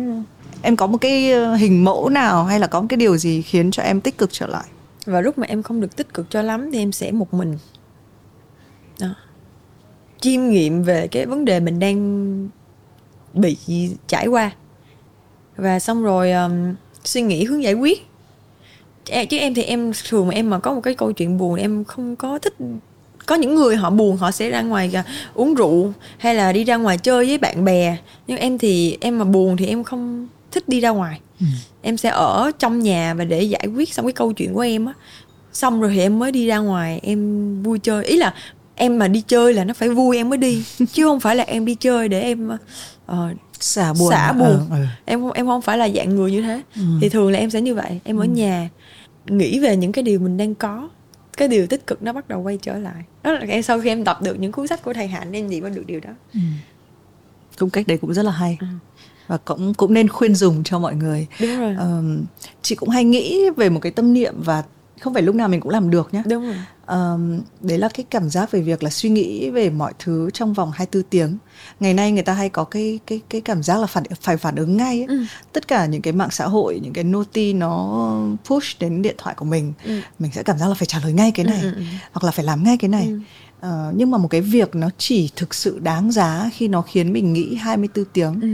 em 0.66 0.76
có 0.76 0.88
một 0.88 0.97
cái 0.97 1.32
ờ, 1.32 1.55
hình 1.55 1.84
mẫu 1.84 2.09
nào 2.09 2.43
hay 2.43 2.59
là 2.59 2.68
có 2.68 2.82
một 2.82 2.88
cái 2.89 2.97
điều 2.97 3.18
gì 3.18 3.41
khiến 3.41 3.72
cho 3.72 3.84
em 3.84 4.01
tích 4.01 4.18
cực 4.18 4.30
trở 4.34 4.47
lại? 4.47 4.66
Và 5.05 5.22
lúc 5.22 5.38
mà 5.38 5.47
em 5.47 5.63
không 5.63 5.82
được 5.82 5.95
tích 5.95 6.13
cực 6.13 6.30
cho 6.30 6.41
lắm 6.41 6.72
thì 6.72 6.80
em 6.80 6.91
sẽ 6.91 7.11
một 7.11 7.34
mình. 7.34 7.57
Đó. 8.99 9.07
Chiêm 10.22 10.49
nghiệm 10.49 10.84
về 10.84 11.07
cái 11.07 11.26
vấn 11.26 11.45
đề 11.45 11.59
mình 11.59 11.80
đang 11.80 12.49
bị 13.34 13.57
trải 14.07 14.28
qua. 14.28 14.51
Và 15.57 15.80
xong 15.80 16.03
rồi 16.03 16.32
um, 16.32 16.76
suy 17.03 17.22
nghĩ 17.22 17.43
hướng 17.43 17.63
giải 17.63 17.74
quyết. 17.74 18.07
Chứ 19.05 19.38
em 19.38 19.53
thì 19.53 19.63
em 19.63 19.91
thường 20.09 20.28
mà 20.28 20.34
em 20.34 20.49
mà 20.49 20.59
có 20.59 20.74
một 20.74 20.82
cái 20.82 20.93
câu 20.95 21.11
chuyện 21.11 21.38
buồn 21.38 21.55
em 21.55 21.84
không 21.84 22.16
có 22.16 22.39
thích 22.39 22.53
có 23.26 23.36
những 23.36 23.55
người 23.55 23.76
họ 23.76 23.89
buồn 23.89 24.18
họ 24.18 24.32
sẽ 24.32 24.49
ra 24.49 24.61
ngoài 24.61 24.91
à, 24.93 25.03
uống 25.34 25.53
rượu 25.53 25.93
hay 26.18 26.36
là 26.36 26.53
đi 26.53 26.63
ra 26.63 26.76
ngoài 26.76 26.97
chơi 26.97 27.26
với 27.26 27.38
bạn 27.38 27.66
bè. 27.66 27.97
Nhưng 28.28 28.38
em 28.38 28.57
thì 28.57 28.97
em 29.01 29.20
mà 29.20 29.26
buồn 29.26 29.57
thì 29.57 29.68
em 29.68 29.84
không 29.84 30.28
thích 30.55 30.69
đi 30.69 30.79
ra 30.79 30.89
ngoài. 30.89 31.19
Ừ. 31.39 31.45
em 31.81 31.97
sẽ 31.97 32.09
ở 32.09 32.51
trong 32.59 32.79
nhà 32.79 33.13
và 33.13 33.25
để 33.25 33.43
giải 33.43 33.67
quyết 33.75 33.93
xong 33.93 34.05
cái 34.05 34.13
câu 34.13 34.33
chuyện 34.33 34.53
của 34.53 34.61
em 34.61 34.85
á. 34.85 34.93
Xong 35.53 35.81
rồi 35.81 35.91
thì 35.93 35.99
em 35.99 36.19
mới 36.19 36.31
đi 36.31 36.47
ra 36.47 36.57
ngoài 36.57 36.99
em 37.03 37.63
vui 37.63 37.79
chơi. 37.79 38.05
Ý 38.05 38.17
là 38.17 38.33
em 38.75 38.99
mà 38.99 39.07
đi 39.07 39.21
chơi 39.27 39.53
là 39.53 39.63
nó 39.63 39.73
phải 39.73 39.89
vui 39.89 40.17
em 40.17 40.29
mới 40.29 40.37
đi. 40.37 40.63
Chứ 40.93 41.03
không 41.03 41.19
phải 41.19 41.35
là 41.35 41.43
em 41.43 41.65
đi 41.65 41.75
chơi 41.75 42.09
để 42.09 42.21
em 42.21 42.49
uh, 43.11 43.15
xả 43.59 43.93
buồn. 43.93 44.09
xả 44.11 44.33
buồn. 44.33 44.67
Ừ, 44.69 44.75
ừ. 44.75 44.85
em 45.05 45.29
em 45.29 45.45
không 45.45 45.61
phải 45.61 45.77
là 45.77 45.89
dạng 45.89 46.15
người 46.15 46.31
như 46.31 46.41
thế. 46.41 46.61
Ừ. 46.75 46.81
thì 47.01 47.09
thường 47.09 47.31
là 47.31 47.39
em 47.39 47.49
sẽ 47.49 47.61
như 47.61 47.75
vậy. 47.75 47.99
Em 48.03 48.17
ở 48.17 48.25
ừ. 48.25 48.29
nhà 48.29 48.69
nghĩ 49.27 49.59
về 49.59 49.77
những 49.77 49.91
cái 49.91 50.03
điều 50.03 50.19
mình 50.19 50.37
đang 50.37 50.55
có. 50.55 50.89
Cái 51.37 51.47
điều 51.47 51.67
tích 51.67 51.87
cực 51.87 52.03
nó 52.03 52.13
bắt 52.13 52.27
đầu 52.27 52.41
quay 52.41 52.59
trở 52.61 52.77
lại. 52.77 53.03
Đó 53.23 53.31
là 53.31 53.39
em 53.39 53.61
sau 53.61 53.81
khi 53.81 53.89
em 53.89 54.03
đọc 54.03 54.21
được 54.21 54.39
những 54.39 54.51
cuốn 54.51 54.67
sách 54.67 54.83
của 54.83 54.93
thầy 54.93 55.07
hạnh 55.07 55.31
em 55.31 55.47
gì 55.47 55.61
qua 55.61 55.69
được 55.69 55.83
điều 55.85 55.99
đó. 55.99 56.11
Ừ. 56.33 56.39
cũng 57.59 57.69
cách 57.69 57.87
đấy 57.87 57.97
cũng 57.97 58.13
rất 58.13 58.23
là 58.23 58.31
hay. 58.31 58.57
Ừ 58.61 58.67
và 59.28 59.38
cũng 59.38 59.73
cũng 59.73 59.93
nên 59.93 60.07
khuyên 60.07 60.36
dùng 60.36 60.63
cho 60.63 60.80
mọi 60.80 60.95
người 60.95 61.28
đúng 61.41 61.59
rồi 61.59 61.76
um, 61.80 62.23
chị 62.61 62.76
cũng 62.76 62.89
hay 62.89 63.03
nghĩ 63.03 63.49
về 63.57 63.69
một 63.69 63.80
cái 63.80 63.91
tâm 63.91 64.13
niệm 64.13 64.34
và 64.38 64.63
không 64.99 65.13
phải 65.13 65.23
lúc 65.23 65.36
nào 65.36 65.47
mình 65.47 65.61
cũng 65.61 65.71
làm 65.71 65.89
được 65.89 66.13
nhé 66.13 66.23
đúng 66.26 66.43
rồi 66.43 66.55
um, 66.88 67.41
đấy 67.61 67.78
là 67.78 67.89
cái 67.93 68.05
cảm 68.09 68.30
giác 68.30 68.51
về 68.51 68.61
việc 68.61 68.84
là 68.84 68.89
suy 68.89 69.09
nghĩ 69.09 69.49
về 69.49 69.69
mọi 69.69 69.93
thứ 69.99 70.30
trong 70.34 70.53
vòng 70.53 70.71
24 70.71 71.09
tiếng 71.09 71.38
ngày 71.80 71.93
nay 71.93 72.11
người 72.11 72.23
ta 72.23 72.34
hay 72.34 72.49
có 72.49 72.63
cái 72.63 72.99
cái 73.07 73.21
cái 73.30 73.41
cảm 73.41 73.63
giác 73.63 73.78
là 73.78 73.88
phản 73.88 74.03
phải 74.21 74.38
phản 74.38 74.55
ứng 74.55 74.78
ngay 74.78 74.99
ấy. 74.99 75.05
Ừ. 75.07 75.23
tất 75.53 75.67
cả 75.67 75.86
những 75.86 76.01
cái 76.01 76.13
mạng 76.13 76.32
xã 76.32 76.47
hội 76.47 76.80
những 76.84 76.93
cái 76.93 77.03
noti 77.03 77.53
nó 77.53 78.13
push 78.45 78.80
đến 78.80 79.01
điện 79.01 79.15
thoại 79.17 79.36
của 79.38 79.45
mình 79.45 79.73
ừ. 79.84 79.99
mình 80.19 80.32
sẽ 80.32 80.43
cảm 80.43 80.57
giác 80.57 80.67
là 80.67 80.73
phải 80.73 80.86
trả 80.86 80.99
lời 81.03 81.13
ngay 81.13 81.32
cái 81.32 81.45
này 81.45 81.61
ừ, 81.61 81.71
ừ, 81.71 81.78
ừ. 81.78 81.84
hoặc 82.11 82.23
là 82.23 82.32
phải 82.32 82.45
làm 82.45 82.63
ngay 82.63 82.78
cái 82.78 82.89
này 82.89 83.05
ừ 83.05 83.19
Uh, 83.59 83.67
nhưng 83.95 84.11
mà 84.11 84.17
một 84.17 84.27
cái 84.27 84.41
việc 84.41 84.75
nó 84.75 84.89
chỉ 84.97 85.29
thực 85.35 85.53
sự 85.53 85.79
đáng 85.79 86.11
giá 86.11 86.49
khi 86.53 86.67
nó 86.67 86.81
khiến 86.81 87.13
mình 87.13 87.33
nghĩ 87.33 87.55
24 87.55 88.05
tiếng 88.13 88.41
ừ. 88.41 88.49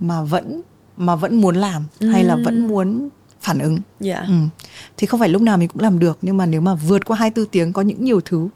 mà 0.00 0.22
vẫn 0.22 0.62
mà 0.96 1.16
vẫn 1.16 1.40
muốn 1.40 1.56
làm 1.56 1.84
ừ. 2.00 2.08
hay 2.08 2.24
là 2.24 2.36
vẫn 2.44 2.68
muốn 2.68 3.08
phản 3.40 3.58
ứng. 3.58 3.78
Yeah. 4.00 4.26
Ừ. 4.26 4.34
Thì 4.96 5.06
không 5.06 5.20
phải 5.20 5.28
lúc 5.28 5.42
nào 5.42 5.56
mình 5.56 5.68
cũng 5.68 5.82
làm 5.82 5.98
được 5.98 6.18
nhưng 6.22 6.36
mà 6.36 6.46
nếu 6.46 6.60
mà 6.60 6.74
vượt 6.74 7.04
qua 7.04 7.16
24 7.16 7.50
tiếng 7.50 7.72
có 7.72 7.82
những 7.82 8.04
nhiều 8.04 8.20
thứ 8.24 8.48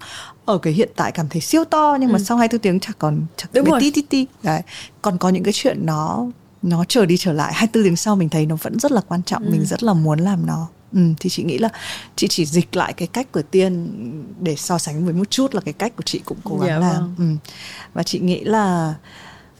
ở 0.44 0.59
cái 0.59 0.72
hiện 0.72 0.90
tại 0.97 1.12
cảm 1.12 1.28
thấy 1.28 1.40
siêu 1.40 1.64
to 1.64 1.97
nhưng 2.01 2.09
ừ. 2.09 2.12
mà 2.12 2.18
sau 2.18 2.36
24 2.36 2.62
tiếng 2.62 2.80
chẳng 2.80 2.97
còn 2.99 3.20
chẳng 3.36 3.51
Đúng 3.53 3.80
tí 3.80 3.90
tí 3.90 4.03
tí. 4.03 4.26
Đấy. 4.42 4.62
Còn 5.03 5.18
có 5.18 5.28
những 5.28 5.42
cái 5.42 5.53
chuyện 5.53 5.86
nó 5.86 6.26
nó 6.62 6.84
trở 6.88 7.07
đi 7.07 7.16
trở 7.16 7.32
lại 7.32 7.53
24 7.55 7.84
tiếng 7.84 7.97
sau 7.97 8.16
mình 8.16 8.28
thấy 8.28 8.47
nó 8.47 8.57
vẫn 8.57 8.78
rất 8.78 8.92
là 8.92 9.01
quan 9.09 9.22
trọng, 9.22 9.44
ừ. 9.44 9.51
mình 9.51 9.64
rất 9.66 9.82
là 9.82 9.92
muốn 9.92 10.18
làm 10.18 10.47
nó. 10.47 10.68
Ừ, 10.93 11.01
thì 11.20 11.30
chị 11.30 11.43
nghĩ 11.43 11.59
là 11.59 11.68
chị 12.16 12.26
chỉ 12.28 12.45
dịch 12.45 12.76
lại 12.76 12.93
cái 12.93 13.09
cách 13.12 13.32
của 13.32 13.43
tiên 13.43 13.93
để 14.41 14.57
so 14.57 14.78
sánh 14.78 15.05
với 15.05 15.14
một 15.14 15.30
chút 15.30 15.55
là 15.55 15.61
cái 15.61 15.74
cách 15.74 15.97
của 15.97 16.03
chị 16.03 16.20
cũng 16.24 16.39
cố 16.45 16.59
gắng 16.59 16.68
dạ, 16.68 16.78
làm 16.78 16.95
vâng. 16.95 17.14
ừ. 17.18 17.51
và 17.95 18.03
chị 18.03 18.18
nghĩ 18.18 18.41
là 18.45 18.95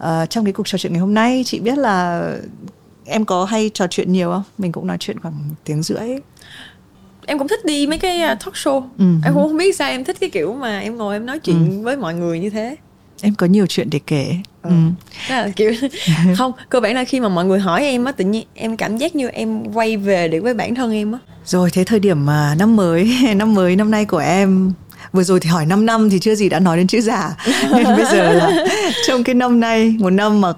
uh, 0.03 0.31
trong 0.31 0.45
cái 0.45 0.53
cuộc 0.53 0.69
trò 0.69 0.79
chuyện 0.79 0.93
ngày 0.93 1.01
hôm 1.01 1.15
nay 1.15 1.43
chị 1.47 1.61
biết 1.61 1.79
là 1.79 2.31
em 3.05 3.25
có 3.25 3.45
hay 3.45 3.71
trò 3.75 3.87
chuyện 3.87 4.13
nhiều 4.13 4.31
không 4.31 4.43
mình 4.59 4.73
cũng 4.73 4.87
nói 4.87 4.97
chuyện 5.01 5.21
khoảng 5.21 5.49
một 5.49 5.55
tiếng 5.65 5.83
rưỡi 5.83 6.09
em 7.27 7.39
cũng 7.39 7.49
thích 7.49 7.65
đi 7.65 7.87
mấy 7.87 7.99
cái 7.99 8.21
à, 8.21 8.35
talk 8.35 8.55
show 8.55 8.83
ừ. 8.99 9.05
em 9.25 9.35
cũng 9.35 9.43
không 9.43 9.57
biết 9.57 9.77
sao 9.77 9.91
em 9.91 10.05
thích 10.05 10.17
cái 10.21 10.31
kiểu 10.31 10.55
mà 10.55 10.81
em 10.81 10.97
ngồi 10.97 11.17
em 11.17 11.27
nói 11.27 11.39
chuyện 11.39 11.71
ừ. 11.71 11.83
với 11.83 11.97
mọi 11.97 12.15
người 12.15 12.41
như 12.41 12.51
thế 12.51 12.77
em 13.23 13.35
có 13.35 13.47
nhiều 13.47 13.67
chuyện 13.67 13.91
để 13.91 14.01
kể 14.07 14.37
ừ. 14.63 14.71
ừ. 14.71 14.77
là 15.29 15.49
kiểu 15.57 15.73
không 16.37 16.53
cơ 16.69 16.81
bản 16.81 16.95
là 16.95 17.05
khi 17.05 17.21
mà 17.21 17.29
mọi 17.29 17.45
người 17.45 17.59
hỏi 17.59 17.83
em 17.83 18.05
á 18.05 18.13
tự 18.13 18.25
nhiên 18.25 18.47
em 18.55 18.77
cảm 18.77 18.97
giác 18.97 19.17
như 19.17 19.29
em 19.29 19.73
quay 19.73 19.97
về 19.97 20.29
được 20.29 20.43
với 20.43 20.55
bản 20.55 20.75
thân 20.75 20.93
em 20.93 21.13
á 21.13 21.19
rồi 21.45 21.71
thế 21.71 21.85
thời 21.85 22.01
điểm 22.01 22.27
mà 22.27 22.55
năm 22.59 22.77
mới 22.77 23.11
năm 23.37 23.55
mới 23.55 23.77
năm 23.77 23.91
nay 23.91 24.05
của 24.05 24.19
em 24.19 24.73
vừa 25.13 25.23
rồi 25.23 25.41
thì 25.41 25.49
hỏi 25.49 25.67
5 25.67 25.87
năm 25.87 26.11
thì 26.11 26.19
chưa 26.19 26.35
gì 26.35 26.49
đã 26.49 26.61
nói 26.61 26.77
đến 26.77 26.87
chữ 26.87 27.01
giả 27.01 27.37
nên 27.73 27.85
bây 27.85 28.05
giờ 28.05 28.33
là 28.33 28.67
trong 29.07 29.25
cái 29.25 29.35
năm 29.35 29.61
nay 29.61 29.97
một 29.99 30.11
năm 30.11 30.41
mà 30.41 30.53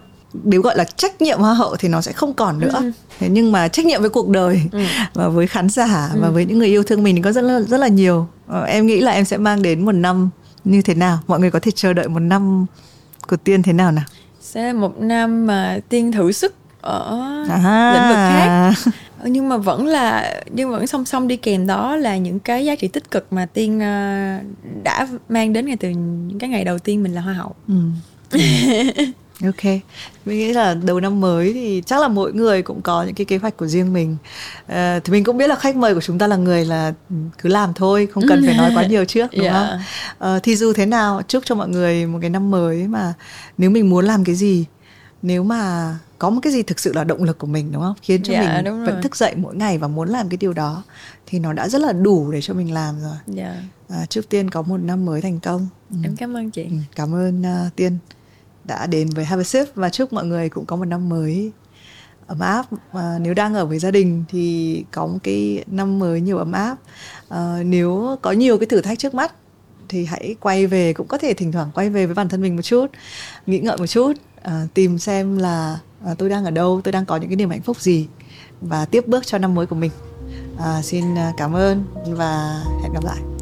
nếu 0.45 0.63
gọi 0.63 0.77
là 0.77 0.85
trách 0.85 1.23
nhiệm 1.23 1.39
hoa 1.39 1.55
hậu 1.55 1.77
thì 1.77 1.89
nó 1.89 2.01
sẽ 2.01 2.13
không 2.13 2.35
còn 2.35 2.61
nữa 2.61 2.71
ừ. 2.75 2.93
thế 3.19 3.29
nhưng 3.31 3.53
mà 3.53 3.69
trách 3.69 3.87
nhiệm 3.87 4.01
với 4.01 4.11
cuộc 4.11 4.29
đời 4.29 4.63
ừ. 4.73 4.79
và 5.15 5.29
với 5.29 5.47
khán 5.47 5.69
giả 5.69 6.09
ừ. 6.15 6.21
và 6.23 6.29
với 6.29 6.45
những 6.45 6.59
người 6.59 6.69
yêu 6.69 6.83
thương 6.83 7.03
mình 7.03 7.17
thì 7.17 7.23
có 7.23 7.33
rất 7.33 7.43
là 7.43 7.61
rất 7.61 7.77
là 7.77 7.89
nhiều 7.89 8.27
ờ, 8.47 8.65
em 8.65 8.87
nghĩ 8.87 9.01
là 9.01 9.13
em 9.13 9.25
sẽ 9.25 9.37
mang 9.37 9.63
đến 9.63 9.85
một 9.85 9.93
năm 9.93 10.31
như 10.71 10.83
thế 10.83 10.95
nào? 10.95 11.19
Mọi 11.27 11.41
người 11.41 11.51
có 11.51 11.61
thể 11.61 11.71
chờ 11.71 11.93
đợi 11.93 12.09
một 12.09 12.21
năm 12.21 12.67
của 13.29 13.37
tiên 13.37 13.63
thế 13.63 13.73
nào 13.73 13.93
nào? 13.93 14.05
Sẽ 14.41 14.63
là 14.63 14.73
một 14.73 15.01
năm 15.01 15.47
mà 15.47 15.79
tiên 15.89 16.13
thử 16.13 16.33
sức 16.33 16.55
ở 16.81 17.35
à. 17.49 17.93
lĩnh 17.95 18.09
vực 18.09 18.17
khác. 18.17 18.93
Nhưng 19.25 19.49
mà 19.49 19.57
vẫn 19.57 19.87
là 19.87 20.35
nhưng 20.51 20.71
vẫn 20.71 20.87
song 20.87 21.05
song 21.05 21.29
đi 21.29 21.37
kèm 21.37 21.67
đó 21.67 21.97
là 21.97 22.17
những 22.17 22.39
cái 22.39 22.65
giá 22.65 22.75
trị 22.75 22.89
tích 22.89 23.11
cực 23.11 23.33
mà 23.33 23.47
tiên 23.47 23.81
ờ, 23.81 24.39
đã 24.83 25.09
mang 25.29 25.53
đến 25.53 25.67
ngay 25.67 25.77
từ 25.77 25.89
những 25.89 26.39
cái 26.39 26.51
ngày 26.51 26.65
đầu 26.65 26.79
tiên 26.79 27.03
mình 27.03 27.15
là 27.15 27.21
hoa 27.21 27.35
hậu. 27.35 27.55
Ừ. 27.69 27.75
ok. 29.45 29.65
Mình 30.25 30.39
nghĩ 30.39 30.53
là 30.53 30.75
đầu 30.75 31.01
năm 31.01 31.21
mới 31.21 31.53
thì 31.53 31.83
chắc 31.87 32.01
là 32.01 32.09
mỗi 32.09 32.33
người 32.33 32.63
cũng 32.63 32.83
có 32.83 33.03
những 33.03 33.15
cái 33.15 33.25
kế 33.25 33.37
hoạch 33.37 33.57
của 33.57 33.67
riêng 33.67 33.93
mình. 33.93 34.17
À, 34.67 35.01
thì 35.05 35.13
mình 35.13 35.25
cũng 35.25 35.37
biết 35.37 35.47
là 35.47 35.57
khách 35.57 35.77
mời 35.77 35.95
của 35.95 36.01
chúng 36.01 36.19
ta 36.19 36.27
là 36.27 36.37
người 36.37 36.65
là 36.65 36.93
cứ 37.39 37.49
làm 37.49 37.75
thôi 37.75 38.09
không 38.13 38.25
cần 38.29 38.43
phải 38.47 38.57
nói 38.57 38.73
quá 38.75 38.87
nhiều 38.87 39.05
trước 39.05 39.31
đúng 39.33 39.45
yeah. 39.45 39.55
không? 39.71 39.79
À, 40.19 40.39
thì 40.43 40.57
dù 40.57 40.73
thế 40.73 40.87
nào 40.87 41.23
chúc 41.29 41.45
cho 41.47 41.55
mọi 41.55 41.69
người 41.69 42.07
một 42.07 42.19
cái 42.21 42.31
năm 42.31 42.51
mới 42.51 42.87
mà 42.87 43.15
nếu 43.59 43.71
mình 43.71 43.91
muốn 43.91 44.05
làm 44.05 44.25
cái 44.25 44.35
gì 44.35 44.65
nếu 45.23 45.45
mà 45.45 45.95
có 46.19 46.31
một 46.31 46.41
cái 46.43 46.53
gì 46.53 46.63
thực 46.63 46.79
sự 46.79 46.93
là 46.93 47.05
động 47.05 47.25
lực 47.25 47.39
của 47.39 47.47
mình 47.47 47.73
đúng 47.73 47.83
không? 47.83 47.95
Khiến 48.03 48.23
cho 48.23 48.33
yeah, 48.33 48.65
mình 48.65 48.85
vẫn 48.85 49.03
thức 49.03 49.17
dậy 49.17 49.35
mỗi 49.37 49.57
ngày 49.57 49.79
và 49.79 49.89
muốn 49.89 50.09
làm 50.09 50.29
cái 50.29 50.37
điều 50.37 50.53
đó 50.53 50.83
thì 51.27 51.39
nó 51.39 51.53
đã 51.53 51.69
rất 51.69 51.81
là 51.81 51.93
đủ 51.93 52.31
để 52.33 52.41
cho 52.41 52.55
mình 52.55 52.75
làm 52.75 53.01
rồi. 53.01 53.37
Yeah. 53.37 53.57
à, 53.89 54.07
trước 54.07 54.29
tiên 54.29 54.51
có 54.51 54.63
một 54.63 54.77
năm 54.77 55.05
mới 55.05 55.21
thành 55.21 55.41
công. 55.41 55.69
Ừ. 55.91 55.97
em 56.05 56.17
cảm 56.17 56.37
ơn 56.37 56.51
chị. 56.51 56.65
Ừ, 56.65 56.77
cảm 56.95 57.15
ơn 57.15 57.43
uh, 57.43 57.77
tiên 57.77 57.99
đã 58.69 58.87
đến 58.87 59.09
với 59.09 59.25
Have 59.25 59.41
a 59.41 59.45
Sip 59.45 59.75
và 59.75 59.91
chúc 59.91 60.13
mọi 60.13 60.25
người 60.25 60.49
cũng 60.49 60.67
có 60.67 60.77
một 60.77 60.85
năm 60.85 61.09
mới 61.09 61.53
ấm 62.27 62.41
áp. 62.41 62.67
À, 62.93 63.19
nếu 63.21 63.35
đang 63.35 63.55
ở 63.55 63.67
với 63.67 63.79
gia 63.79 63.91
đình 63.91 64.25
thì 64.29 64.85
có 64.91 65.07
một 65.07 65.19
cái 65.23 65.65
năm 65.67 65.99
mới 65.99 66.21
nhiều 66.21 66.39
ấm 66.39 66.53
áp. 66.53 66.77
À, 67.29 67.63
nếu 67.65 68.17
có 68.23 68.33
nhiều 68.33 68.59
cái 68.59 68.67
thử 68.67 68.81
thách 68.81 68.99
trước 68.99 69.15
mắt 69.15 69.33
thì 69.89 70.05
hãy 70.05 70.35
quay 70.41 70.67
về 70.67 70.93
cũng 70.93 71.07
có 71.07 71.19
thể 71.19 71.35
thỉnh 71.35 71.53
thoảng 71.53 71.71
quay 71.75 71.91
về 71.91 72.07
với 72.07 72.15
bản 72.15 72.29
thân 72.29 72.43
mình 72.43 72.57
một 72.57 72.63
chút 72.63 72.87
nghĩ 73.47 73.59
ngợi 73.59 73.77
một 73.77 73.87
chút 73.87 74.13
à, 74.43 74.67
tìm 74.75 74.99
xem 74.99 75.39
là 75.39 75.79
à, 76.05 76.15
tôi 76.19 76.29
đang 76.29 76.45
ở 76.45 76.51
đâu 76.51 76.81
tôi 76.85 76.93
đang 76.93 77.07
có 77.07 77.17
những 77.17 77.29
cái 77.31 77.37
niềm 77.37 77.51
hạnh 77.51 77.63
phúc 77.63 77.81
gì 77.81 78.07
và 78.61 78.85
tiếp 78.85 79.07
bước 79.07 79.27
cho 79.27 79.39
năm 79.39 79.55
mới 79.55 79.67
của 79.67 79.77
mình. 79.77 79.91
À, 80.59 80.83
xin 80.83 81.19
à, 81.19 81.33
cảm 81.37 81.57
ơn 81.57 81.85
và 82.07 82.63
hẹn 82.83 82.93
gặp 82.93 83.05
lại. 83.05 83.38